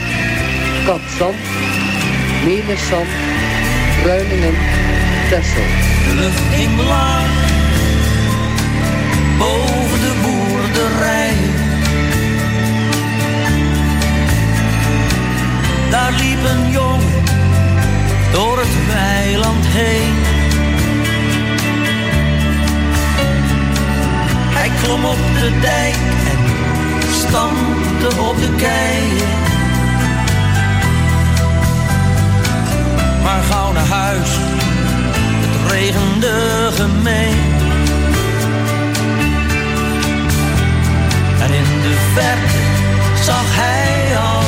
Katzand, 0.86 1.36
Melissant, 2.46 3.08
Kruiningen, 4.04 4.56
Texel. 5.30 5.68
De 6.08 6.16
lucht 6.16 6.56
ging 6.56 6.80
laag 6.88 7.30
boven 9.38 10.00
de 10.00 10.14
boerderij. 10.22 11.36
Daar 15.90 16.12
liep 16.12 16.44
een 16.44 16.72
jongen 16.72 17.24
door 18.32 18.58
het 18.58 18.94
weiland 18.94 19.66
heen. 19.68 20.21
Klom 24.92 25.06
op 25.06 25.18
de 25.40 25.60
dijk 25.60 25.96
en 26.32 26.40
stampte 27.12 28.10
op 28.22 28.38
de 28.38 28.56
keien. 28.56 29.30
Maar 33.24 33.44
gauw 33.44 33.72
naar 33.72 33.86
huis, 33.86 34.30
het 35.44 35.72
regende 35.72 36.70
gemeen. 36.74 37.40
En 41.42 41.54
in 41.54 41.82
de 41.82 41.96
verte 42.14 42.60
zag 43.24 43.46
hij 43.46 44.18
al 44.18 44.44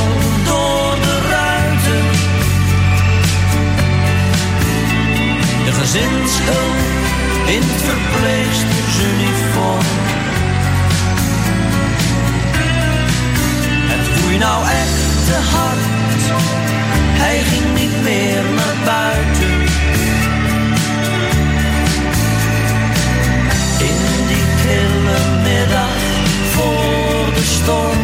door 0.45 0.95
de 1.01 1.19
ruiten 1.29 2.05
de 5.65 5.71
gezinshulp 5.71 6.75
in 7.45 7.61
het 7.61 7.81
verpleegstersuniform. 7.81 10.12
Woei 14.33 14.45
nou 14.45 14.63
echt 14.63 15.25
te 15.25 15.37
hard, 15.51 16.23
hij 17.21 17.39
ging 17.39 17.73
niet 17.73 18.03
meer 18.03 18.43
naar 18.55 18.75
buiten. 18.85 19.61
In 23.79 24.27
die 24.27 24.45
kille 24.63 25.19
middag 25.43 25.97
voor 26.51 27.33
de 27.33 27.43
storm. 27.43 28.02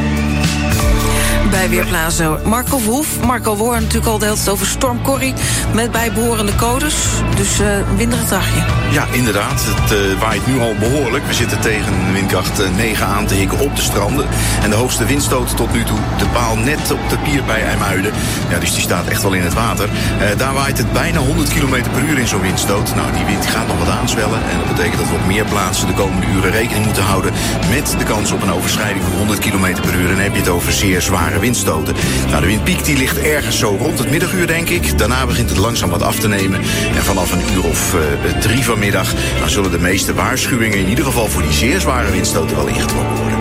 Bij 1.51 1.69
Weerplaza 1.69 2.39
Marco 2.45 2.77
Verhoef. 2.77 3.25
Marco, 3.25 3.57
we 3.57 3.79
natuurlijk 3.79 4.05
al 4.05 4.17
de 4.17 4.25
hele 4.25 4.37
tijd 4.37 4.49
over 4.49 4.65
Storm 4.65 5.01
Corrie... 5.01 5.33
met 5.73 5.91
bijbehorende 5.91 6.55
codes. 6.55 6.95
Dus 7.35 7.59
eh 7.59 7.77
een 7.77 7.97
winderig 7.97 8.27
dagje. 8.27 8.61
Ja, 8.91 9.05
inderdaad. 9.11 9.65
Het 9.65 9.91
eh, 9.91 10.19
waait 10.19 10.47
nu 10.47 10.59
al 10.59 10.75
behoorlijk. 10.79 11.25
We 11.25 11.33
zitten 11.33 11.59
tegen 11.59 12.13
windkracht 12.13 12.59
eh, 12.59 12.69
9 12.75 13.07
aan 13.07 13.25
te 13.25 13.33
hikken 13.33 13.59
op 13.59 13.75
de 13.75 13.81
stranden. 13.81 14.25
En 14.63 14.69
de 14.69 14.75
hoogste 14.75 15.05
windstoot 15.05 15.55
tot 15.55 15.73
nu 15.73 15.83
toe, 15.83 15.97
de 16.17 16.25
paal 16.33 16.55
net 16.57 16.91
op 16.91 17.09
de 17.09 17.17
pier 17.17 17.43
bij 17.43 17.63
IJmuiden. 17.63 18.13
Ja, 18.49 18.59
dus 18.59 18.73
die 18.73 18.81
staat 18.81 19.07
echt 19.07 19.21
wel 19.21 19.33
in 19.33 19.43
het 19.43 19.53
water. 19.53 19.89
Eh, 20.19 20.37
daar 20.37 20.53
waait 20.53 20.77
het 20.77 20.93
bijna 20.93 21.19
100 21.19 21.49
km 21.53 21.83
per 21.91 22.03
uur 22.09 22.19
in 22.19 22.27
zo'n 22.27 22.41
windstoot. 22.41 22.95
Nou, 22.95 23.11
die 23.15 23.25
wind 23.25 23.45
gaat 23.45 23.67
nog 23.67 23.77
wat 23.77 23.89
aanzwellen. 23.89 24.39
En 24.51 24.57
dat 24.57 24.67
betekent 24.67 24.97
dat 24.97 25.09
we 25.09 25.15
op 25.15 25.25
meer 25.25 25.45
plaatsen 25.45 25.87
de 25.87 25.93
komende 25.93 26.27
uren 26.35 26.51
rekening 26.51 26.85
moeten 26.85 27.03
houden... 27.03 27.33
met 27.69 27.95
de 27.97 28.03
kans 28.03 28.31
op 28.31 28.41
een 28.41 28.51
overschrijding 28.51 29.03
van 29.03 29.17
100 29.17 29.39
km 29.39 29.81
per 29.81 29.93
uur. 29.93 30.09
En 30.09 30.15
dan 30.15 30.23
heb 30.23 30.33
je 30.33 30.39
het 30.39 30.49
over 30.49 30.71
zeer 30.71 31.01
zware 31.01 31.38
windstoten. 31.39 31.93
Nou, 32.29 32.41
de 32.41 32.47
windpiek 32.47 32.85
die 32.85 32.97
ligt 32.97 33.19
ergens 33.19 33.57
zo 33.57 33.77
rond 33.79 33.99
het 33.99 34.09
middaguur, 34.09 34.47
denk 34.47 34.69
ik. 34.69 34.97
Daarna 34.97 35.25
begint 35.25 35.49
het 35.49 35.57
langzaam 35.57 35.89
wat 35.89 36.01
af 36.01 36.19
te 36.19 36.27
nemen. 36.27 36.59
En 36.95 37.03
vanaf 37.03 37.31
een 37.31 37.53
uur 37.53 37.63
of 37.63 37.93
eh, 37.93 38.39
drie 38.39 38.63
vanmiddag... 38.63 39.13
zullen 39.45 39.71
de 39.71 39.79
meeste 39.79 40.13
waarschuwingen 40.13 40.77
in 40.77 40.89
ieder 40.89 41.05
geval 41.05 41.27
voor 41.27 41.41
die 41.41 41.53
zeer 41.53 41.79
zware 41.79 42.11
windstoten 42.11 42.55
wel 42.55 42.67
ingetrokken 42.67 43.15
worden. 43.15 43.37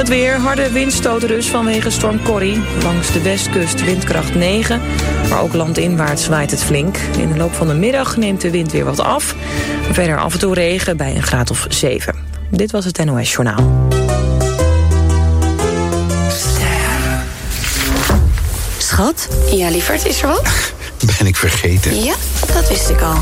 Het 0.00 0.08
weer, 0.08 0.38
harde 0.38 0.72
windstoten 0.72 1.28
dus 1.28 1.48
vanwege 1.48 1.90
storm 1.90 2.22
Corrie. 2.22 2.62
Langs 2.82 3.12
de 3.12 3.22
westkust 3.22 3.84
windkracht 3.84 4.34
9, 4.34 4.80
maar 5.28 5.40
ook 5.40 5.54
landinwaarts 5.54 6.28
waait 6.28 6.50
het 6.50 6.62
flink. 6.62 6.96
In 7.18 7.32
de 7.32 7.36
loop 7.38 7.54
van 7.54 7.66
de 7.66 7.74
middag 7.74 8.16
neemt 8.16 8.40
de 8.40 8.50
wind 8.50 8.72
weer 8.72 8.84
wat 8.84 9.00
af. 9.00 9.34
Verder 9.92 10.18
af 10.18 10.32
en 10.32 10.38
toe 10.38 10.54
regen 10.54 10.96
bij 10.96 11.16
een 11.16 11.22
graad 11.22 11.50
of 11.50 11.66
7. 11.68 12.14
Dit 12.50 12.70
was 12.70 12.84
het 12.84 13.04
NOS 13.04 13.32
Journaal. 13.32 13.89
Schat? 19.00 19.28
Ja, 19.50 19.68
lieverd, 19.68 20.06
is 20.06 20.22
er 20.22 20.28
wat? 20.28 20.72
Ben 21.18 21.26
ik 21.26 21.36
vergeten? 21.36 22.02
Ja, 22.02 22.14
dat 22.54 22.68
wist 22.68 22.88
ik 22.88 23.00
al. 23.00 23.16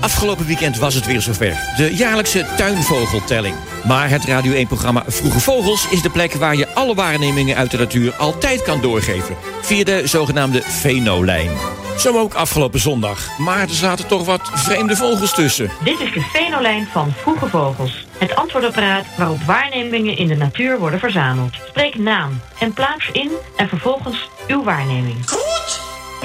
Afgelopen 0.00 0.46
weekend 0.46 0.78
was 0.78 0.94
het 0.94 1.06
weer 1.06 1.20
zover. 1.20 1.74
De 1.76 1.94
jaarlijkse 1.94 2.46
tuinvogeltelling. 2.56 3.54
Maar 3.86 4.10
het 4.10 4.24
Radio 4.24 4.64
1-programma 4.64 5.04
Vroege 5.06 5.40
Vogels 5.40 5.88
is 5.90 6.02
de 6.02 6.10
plek 6.10 6.32
waar 6.32 6.56
je 6.56 6.74
alle 6.74 6.94
waarnemingen 6.94 7.56
uit 7.56 7.70
de 7.70 7.78
natuur 7.78 8.12
altijd 8.12 8.62
kan 8.62 8.80
doorgeven. 8.80 9.36
Via 9.62 9.84
de 9.84 10.02
zogenaamde 10.04 10.62
Venolijn. 10.62 11.50
Zo 11.98 12.18
ook 12.18 12.34
afgelopen 12.34 12.80
zondag. 12.80 13.38
Maar 13.38 13.60
er 13.60 13.68
zaten 13.68 14.06
toch 14.06 14.24
wat 14.24 14.50
vreemde 14.54 14.96
vogels 14.96 15.34
tussen. 15.34 15.70
Dit 15.84 16.00
is 16.00 16.12
de 16.12 16.20
Venolijn 16.20 16.88
van 16.92 17.12
Vroege 17.16 17.46
Vogels. 17.46 18.06
Het 18.18 18.34
antwoordapparaat 18.34 19.04
waarop 19.16 19.42
waarnemingen 19.42 20.16
in 20.16 20.26
de 20.26 20.36
natuur 20.36 20.78
worden 20.78 20.98
verzameld. 20.98 21.54
Spreek 21.68 21.98
naam 21.98 22.40
en 22.58 22.72
plaats 22.72 23.08
in 23.12 23.30
en 23.56 23.68
vervolgens 23.68 24.28
uw 24.46 24.64
waarneming. 24.64 25.24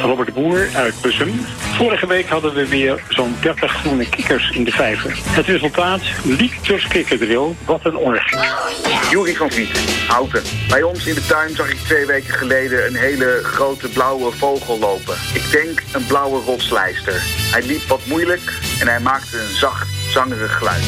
Robert 0.01 0.27
de 0.27 0.34
Boer 0.34 0.69
uit 0.76 1.01
Bussum. 1.01 1.45
Vorige 1.57 2.07
week 2.07 2.27
hadden 2.27 2.53
we 2.53 2.67
weer 2.67 3.03
zo'n 3.09 3.35
30 3.41 3.71
groene 3.71 4.09
kikkers 4.09 4.49
in 4.49 4.63
de 4.63 4.71
vijver. 4.71 5.19
Het 5.23 5.45
resultaat, 5.45 6.01
liters 6.23 6.88
kikkerdril. 6.88 7.55
Wat 7.65 7.85
een 7.85 7.97
orgie. 7.97 8.38
Jury 9.09 9.35
van 9.35 9.51
Vliet, 9.51 9.80
Houten. 10.07 10.41
Bij 10.67 10.84
ons 10.84 11.05
in 11.05 11.13
de 11.13 11.26
tuin 11.26 11.55
zag 11.55 11.71
ik 11.71 11.77
twee 11.77 12.05
weken 12.05 12.34
geleden 12.34 12.88
een 12.88 12.95
hele 12.95 13.39
grote 13.43 13.89
blauwe 13.89 14.31
vogel 14.31 14.80
lopen. 14.80 15.15
Ik 15.34 15.51
denk 15.51 15.84
een 15.93 16.05
blauwe 16.05 16.41
rotslijster. 16.45 17.21
Hij 17.51 17.63
liep 17.65 17.81
wat 17.88 18.01
moeilijk 18.05 18.53
en 18.80 18.88
hij 18.88 18.99
maakte 18.99 19.38
een 19.38 19.55
zacht, 19.55 19.88
zangerig 20.13 20.57
geluid. 20.57 20.84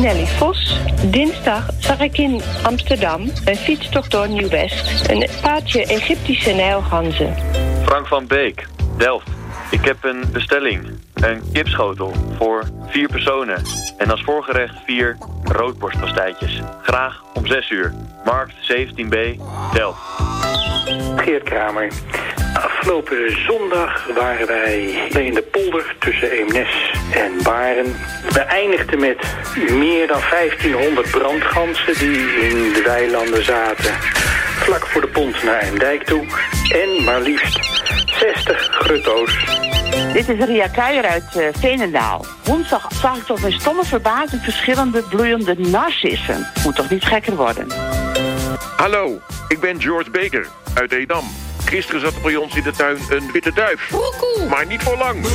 Nelly 0.00 0.26
Vos. 0.26 0.80
Dinsdag 1.10 1.70
zag 1.78 2.00
ik 2.00 2.18
in 2.18 2.40
Amsterdam 2.62 3.22
een 3.44 3.56
fietstocht 3.56 4.10
door 4.10 4.28
Nieuw-West. 4.28 5.08
Een 5.10 5.26
paardje 5.42 5.86
Egyptische 5.86 6.52
nijlganzen. 6.52 7.34
Frank 7.84 8.06
van 8.06 8.26
Beek, 8.26 8.66
Delft. 8.96 9.28
Ik 9.70 9.84
heb 9.84 10.04
een 10.04 10.24
bestelling. 10.32 10.86
Een 11.14 11.42
kipschotel 11.52 12.12
voor 12.36 12.62
vier 12.86 13.08
personen. 13.08 13.62
En 13.96 14.10
als 14.10 14.22
voorgerecht 14.22 14.74
vier 14.86 15.16
roodborstpastijtjes. 15.44 16.60
Graag 16.82 17.22
om 17.34 17.46
6 17.46 17.70
uur. 17.70 17.94
Markt 18.24 18.54
17b, 18.72 19.40
Delft. 19.72 20.00
Geert 21.16 21.42
Kramer. 21.42 21.92
Afgelopen 22.64 23.42
zondag 23.46 24.06
waren 24.14 24.46
wij 24.46 24.80
in 25.12 25.34
de 25.34 25.42
polder 25.42 25.96
tussen 25.98 26.30
Eemnes 26.30 26.92
en 27.12 27.42
Baren. 27.42 27.96
We 28.30 28.40
eindigden 28.40 29.00
met 29.00 29.18
meer 29.70 30.06
dan 30.06 30.20
1500 30.30 31.10
brandgansen 31.10 31.98
die 31.98 32.18
in 32.18 32.72
de 32.72 32.82
weilanden 32.84 33.44
zaten. 33.44 33.94
Vlak 34.58 34.86
voor 34.86 35.00
de 35.00 35.08
pont 35.08 35.42
naar 35.42 35.62
Eemdijk 35.62 36.04
toe. 36.04 36.26
En 36.72 37.04
maar 37.04 37.20
liefst 37.20 37.58
60 38.18 38.68
grutto's. 38.70 39.44
Dit 40.12 40.28
is 40.28 40.44
Ria 40.44 40.68
Kuijer 40.68 41.04
uit 41.04 41.34
uh, 41.36 41.48
Veenendaal. 41.58 42.24
Woensdag 42.44 42.88
zag 42.92 43.16
ik 43.16 43.22
tot 43.22 43.40
mijn 43.40 43.52
stomme 43.52 43.84
verbazing 43.84 44.42
verschillende 44.42 45.02
bloeiende 45.02 45.54
narcissen. 45.58 46.46
Moet 46.64 46.76
toch 46.76 46.90
niet 46.90 47.04
gekker 47.04 47.36
worden? 47.36 47.66
Hallo, 48.76 49.20
ik 49.48 49.60
ben 49.60 49.80
George 49.80 50.10
Baker 50.10 50.48
uit 50.74 50.92
Edam. 50.92 51.24
Gisteren 51.68 52.00
zat 52.00 52.14
er 52.14 52.20
bij 52.20 52.36
ons 52.36 52.54
in 52.54 52.62
de 52.62 52.70
tuin 52.70 52.98
een 53.08 53.32
witte 53.32 53.52
duif. 53.52 53.90
Maar 54.48 54.66
niet 54.66 54.82
voor 54.82 54.96
lang. 54.96 55.26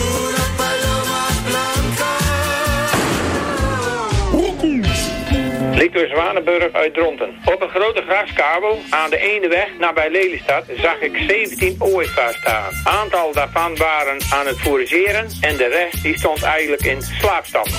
Victor 5.75 6.07
Zwanenburg 6.07 6.73
uit 6.73 6.93
Dronten. 6.93 7.35
Op 7.45 7.61
een 7.61 7.69
grote 7.69 8.01
graskabel 8.01 8.81
aan 8.89 9.09
de 9.09 9.17
ene 9.17 9.47
weg 9.47 9.67
nabij 9.79 10.09
Lelystad 10.09 10.63
zag 10.77 10.99
ik 10.99 11.23
17 11.27 11.75
ooievaars 11.79 12.37
staan. 12.37 12.71
Aantal 12.83 13.33
daarvan 13.33 13.75
waren 13.75 14.17
aan 14.33 14.47
het 14.47 14.59
fourageren 14.59 15.29
en 15.41 15.57
de 15.57 15.67
rest 15.67 16.03
die 16.03 16.17
stond 16.17 16.43
eigenlijk 16.43 16.81
in 16.81 17.01
slaapstand. 17.01 17.69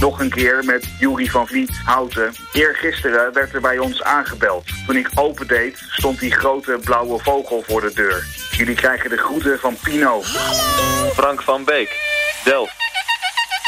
Nog 0.00 0.20
een 0.20 0.30
keer 0.30 0.64
met 0.64 0.88
Jury 0.98 1.26
van 1.26 1.46
Vliet, 1.46 1.80
Houten. 1.84 2.32
Eergisteren 2.52 3.32
werd 3.32 3.54
er 3.54 3.60
bij 3.60 3.78
ons 3.78 4.02
aangebeld. 4.02 4.64
Toen 4.86 4.96
ik 4.96 5.10
opendeed, 5.14 5.82
stond 5.88 6.20
die 6.20 6.32
grote 6.32 6.78
blauwe 6.84 7.18
vogel 7.18 7.62
voor 7.66 7.80
de 7.80 7.92
deur. 7.94 8.24
Jullie 8.50 8.76
krijgen 8.76 9.10
de 9.10 9.16
groeten 9.16 9.58
van 9.58 9.76
Pino. 9.82 10.22
Frank 11.12 11.42
van 11.42 11.64
Beek, 11.64 11.96
Delft. 12.44 12.76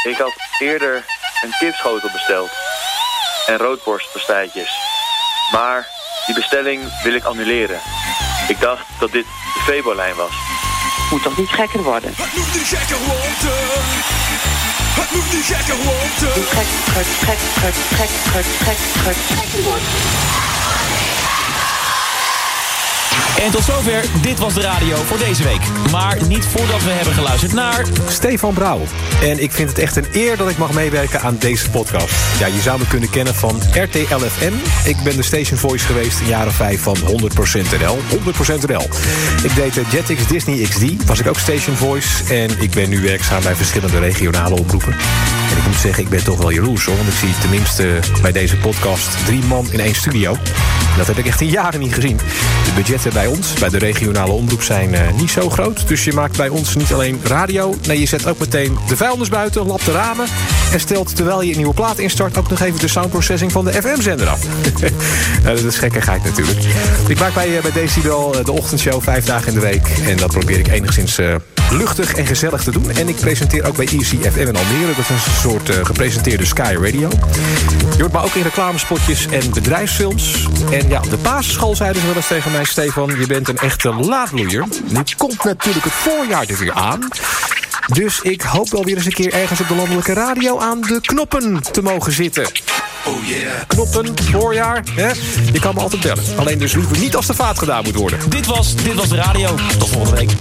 Ik 0.03 0.17
had 0.17 0.33
eerder 0.59 0.95
een 1.41 1.53
kipschotel 1.59 2.09
besteld. 2.11 2.70
En 3.51 3.57
roodborstpastijtjes. 3.57 4.79
Maar 5.51 5.87
die 6.25 6.35
bestelling 6.35 6.81
wil 7.03 7.13
ik 7.13 7.23
annuleren. 7.23 7.79
Ik 8.47 8.59
dacht 8.59 8.85
dat 8.99 9.11
dit 9.11 9.25
de 9.25 9.61
Febo-lijn 9.63 10.15
was. 10.15 10.31
Moet 11.11 11.23
toch 11.23 11.37
niet 11.37 11.49
gekker 11.49 11.83
worden? 11.83 12.09
Het 12.15 12.35
moet 12.35 12.53
niet 12.53 12.67
gekker 12.67 12.97
worden. 12.97 13.31
Het 14.99 15.11
moet 15.11 15.33
niet 15.33 15.45
gekker 15.45 15.75
worden. 15.75 16.33
Gek, 16.55 16.71
gek, 16.93 17.05
gek, 17.25 17.39
gek, 17.61 17.73
gek, 17.97 18.09
gek, 18.31 18.45
gek, 18.63 18.77
gek, 19.03 19.39
gekker 19.39 19.63
worden. 19.63 20.50
En 23.41 23.51
tot 23.51 23.63
zover, 23.63 24.03
dit 24.21 24.39
was 24.39 24.53
de 24.53 24.61
radio 24.61 24.95
voor 24.95 25.17
deze 25.17 25.43
week. 25.43 25.61
Maar 25.91 26.17
niet 26.27 26.45
voordat 26.45 26.83
we 26.83 26.89
hebben 26.89 27.13
geluisterd 27.13 27.53
naar... 27.53 27.85
Stefan 28.07 28.53
Brouw. 28.53 28.81
En 29.21 29.43
ik 29.43 29.51
vind 29.51 29.69
het 29.69 29.79
echt 29.79 29.95
een 29.95 30.05
eer 30.11 30.37
dat 30.37 30.49
ik 30.49 30.57
mag 30.57 30.73
meewerken 30.73 31.21
aan 31.21 31.37
deze 31.39 31.69
podcast. 31.69 32.13
Ja, 32.39 32.45
je 32.45 32.61
zou 32.61 32.79
me 32.79 32.87
kunnen 32.87 33.09
kennen 33.09 33.35
van 33.35 33.61
RTL 33.73 34.17
FM. 34.17 34.53
Ik 34.83 34.97
ben 35.03 35.15
de 35.15 35.23
station 35.23 35.57
voice 35.57 35.85
geweest 35.85 36.19
in 36.19 36.27
jaren 36.27 36.53
5 36.53 36.81
van 36.81 36.97
100% 36.97 37.01
NL. 37.79 37.97
100% 37.97 38.67
NL. 38.67 38.89
Ik 39.43 39.55
deed 39.55 39.73
de 39.73 39.83
Jetix 39.91 40.27
Disney 40.27 40.63
XD, 40.63 41.05
was 41.05 41.19
ik 41.19 41.27
ook 41.27 41.39
station 41.39 41.75
voice. 41.75 42.33
En 42.33 42.61
ik 42.61 42.71
ben 42.71 42.89
nu 42.89 43.01
werkzaam 43.01 43.43
bij 43.43 43.55
verschillende 43.55 43.99
regionale 43.99 44.55
omroepen. 44.55 44.93
En 45.51 45.57
ik 45.57 45.65
moet 45.65 45.75
zeggen, 45.75 46.03
ik 46.03 46.09
ben 46.09 46.23
toch 46.23 46.37
wel 46.37 46.51
jaloers 46.51 46.85
hoor. 46.85 46.95
Want 46.95 47.07
ik 47.07 47.15
zie 47.15 47.33
tenminste 47.41 47.99
bij 48.21 48.31
deze 48.31 48.57
podcast 48.57 49.25
drie 49.25 49.43
man 49.43 49.67
in 49.71 49.79
één 49.79 49.95
studio. 49.95 50.37
Dat 50.97 51.07
heb 51.07 51.17
ik 51.17 51.25
echt 51.25 51.41
in 51.41 51.49
jaren 51.49 51.79
niet 51.79 51.93
gezien. 51.93 52.17
De 52.17 52.71
budgetten 52.75 53.13
bij 53.13 53.27
ons, 53.31 53.53
bij 53.53 53.69
de 53.69 53.77
regionale 53.77 54.31
omroep, 54.31 54.61
zijn 54.61 54.93
uh, 54.93 54.99
niet 55.17 55.31
zo 55.31 55.49
groot. 55.49 55.87
Dus 55.87 56.03
je 56.03 56.13
maakt 56.13 56.37
bij 56.37 56.49
ons 56.49 56.75
niet 56.75 56.93
alleen 56.93 57.19
radio. 57.23 57.75
Nee, 57.87 57.99
je 57.99 58.05
zet 58.05 58.27
ook 58.27 58.39
meteen 58.39 58.77
de 58.87 58.97
vuilnis 58.97 59.29
buiten, 59.29 59.65
lapt 59.65 59.85
de 59.85 59.91
ramen. 59.91 60.25
En 60.73 60.79
stelt 60.79 61.15
terwijl 61.15 61.41
je 61.41 61.51
een 61.51 61.57
nieuwe 61.57 61.73
plaat 61.73 61.99
instart 61.99 62.37
ook 62.37 62.49
nog 62.49 62.61
even 62.61 62.79
de 62.79 62.87
soundprocessing 62.87 63.51
van 63.51 63.65
de 63.65 63.73
FM-zender 63.73 64.27
af. 64.27 64.39
dat 65.43 65.63
is 65.63 65.77
gekkigheid 65.77 66.23
natuurlijk. 66.23 66.59
Ik 67.07 67.19
maak 67.19 67.33
bij, 67.33 67.49
uh, 67.49 67.61
bij 67.61 67.71
Decibel 67.71 68.35
uh, 68.39 68.45
de 68.45 68.51
ochtendshow 68.51 69.01
vijf 69.01 69.25
dagen 69.25 69.47
in 69.47 69.53
de 69.53 69.59
week. 69.59 69.87
En 70.07 70.17
dat 70.17 70.31
probeer 70.31 70.59
ik 70.59 70.67
enigszins 70.67 71.19
luchtig 71.71 72.13
en 72.13 72.25
gezellig 72.25 72.63
te 72.63 72.71
doen. 72.71 72.89
En 72.89 73.07
ik 73.07 73.15
presenteer 73.15 73.65
ook 73.67 73.75
bij 73.75 73.85
ECFM 73.85 74.39
in 74.39 74.55
Almere. 74.55 74.95
Dat 74.95 74.97
is 74.97 75.09
een 75.09 75.33
soort 75.39 75.69
uh, 75.69 75.75
gepresenteerde 75.85 76.45
Sky 76.45 76.75
Radio. 76.81 77.09
Je 77.95 78.01
hoort 78.01 78.11
me 78.11 78.19
ook 78.19 78.33
in 78.33 78.41
reclamespotjes 78.41 79.27
en 79.27 79.51
bedrijfsfilms. 79.53 80.47
En 80.71 80.87
ja, 80.87 80.99
de 80.99 81.17
basisschool 81.17 81.75
zeiden 81.75 82.01
ze 82.01 82.07
wel 82.07 82.15
eens 82.15 82.27
tegen 82.27 82.51
mij... 82.51 82.63
Stefan, 82.63 83.15
je 83.19 83.27
bent 83.27 83.47
een 83.47 83.57
echte 83.57 83.93
laadbloeier. 83.93 84.65
Nu 84.89 85.01
komt 85.17 85.43
natuurlijk 85.43 85.85
het 85.85 85.93
voorjaar 85.93 86.45
er 86.47 86.57
weer 86.57 86.73
aan. 86.73 87.07
Dus 87.87 88.19
ik 88.21 88.41
hoop 88.41 88.69
wel 88.69 88.83
weer 88.83 88.95
eens 88.95 89.05
een 89.05 89.11
keer 89.11 89.33
ergens 89.33 89.59
op 89.59 89.67
de 89.67 89.75
landelijke 89.75 90.13
radio... 90.13 90.59
aan 90.59 90.81
de 90.81 90.99
knoppen 91.01 91.61
te 91.71 91.81
mogen 91.81 92.11
zitten. 92.11 92.45
Oh 93.05 93.25
yeah. 93.25 93.51
Knoppen, 93.67 94.13
voorjaar, 94.31 94.83
hè? 94.95 95.11
Je 95.53 95.59
kan 95.59 95.73
me 95.73 95.81
altijd 95.81 96.01
bellen. 96.01 96.23
Alleen 96.35 96.59
dus 96.59 96.73
liever 96.73 96.99
niet 96.99 97.15
als 97.15 97.27
de 97.27 97.33
vaat 97.33 97.59
gedaan 97.59 97.83
moet 97.83 97.95
worden. 97.95 98.19
Dit 98.29 98.45
was, 98.45 98.75
dit 98.75 98.93
was 98.93 99.09
de 99.09 99.15
radio. 99.15 99.55
Tot 99.77 99.89
volgende 99.89 100.15
week. 100.15 100.31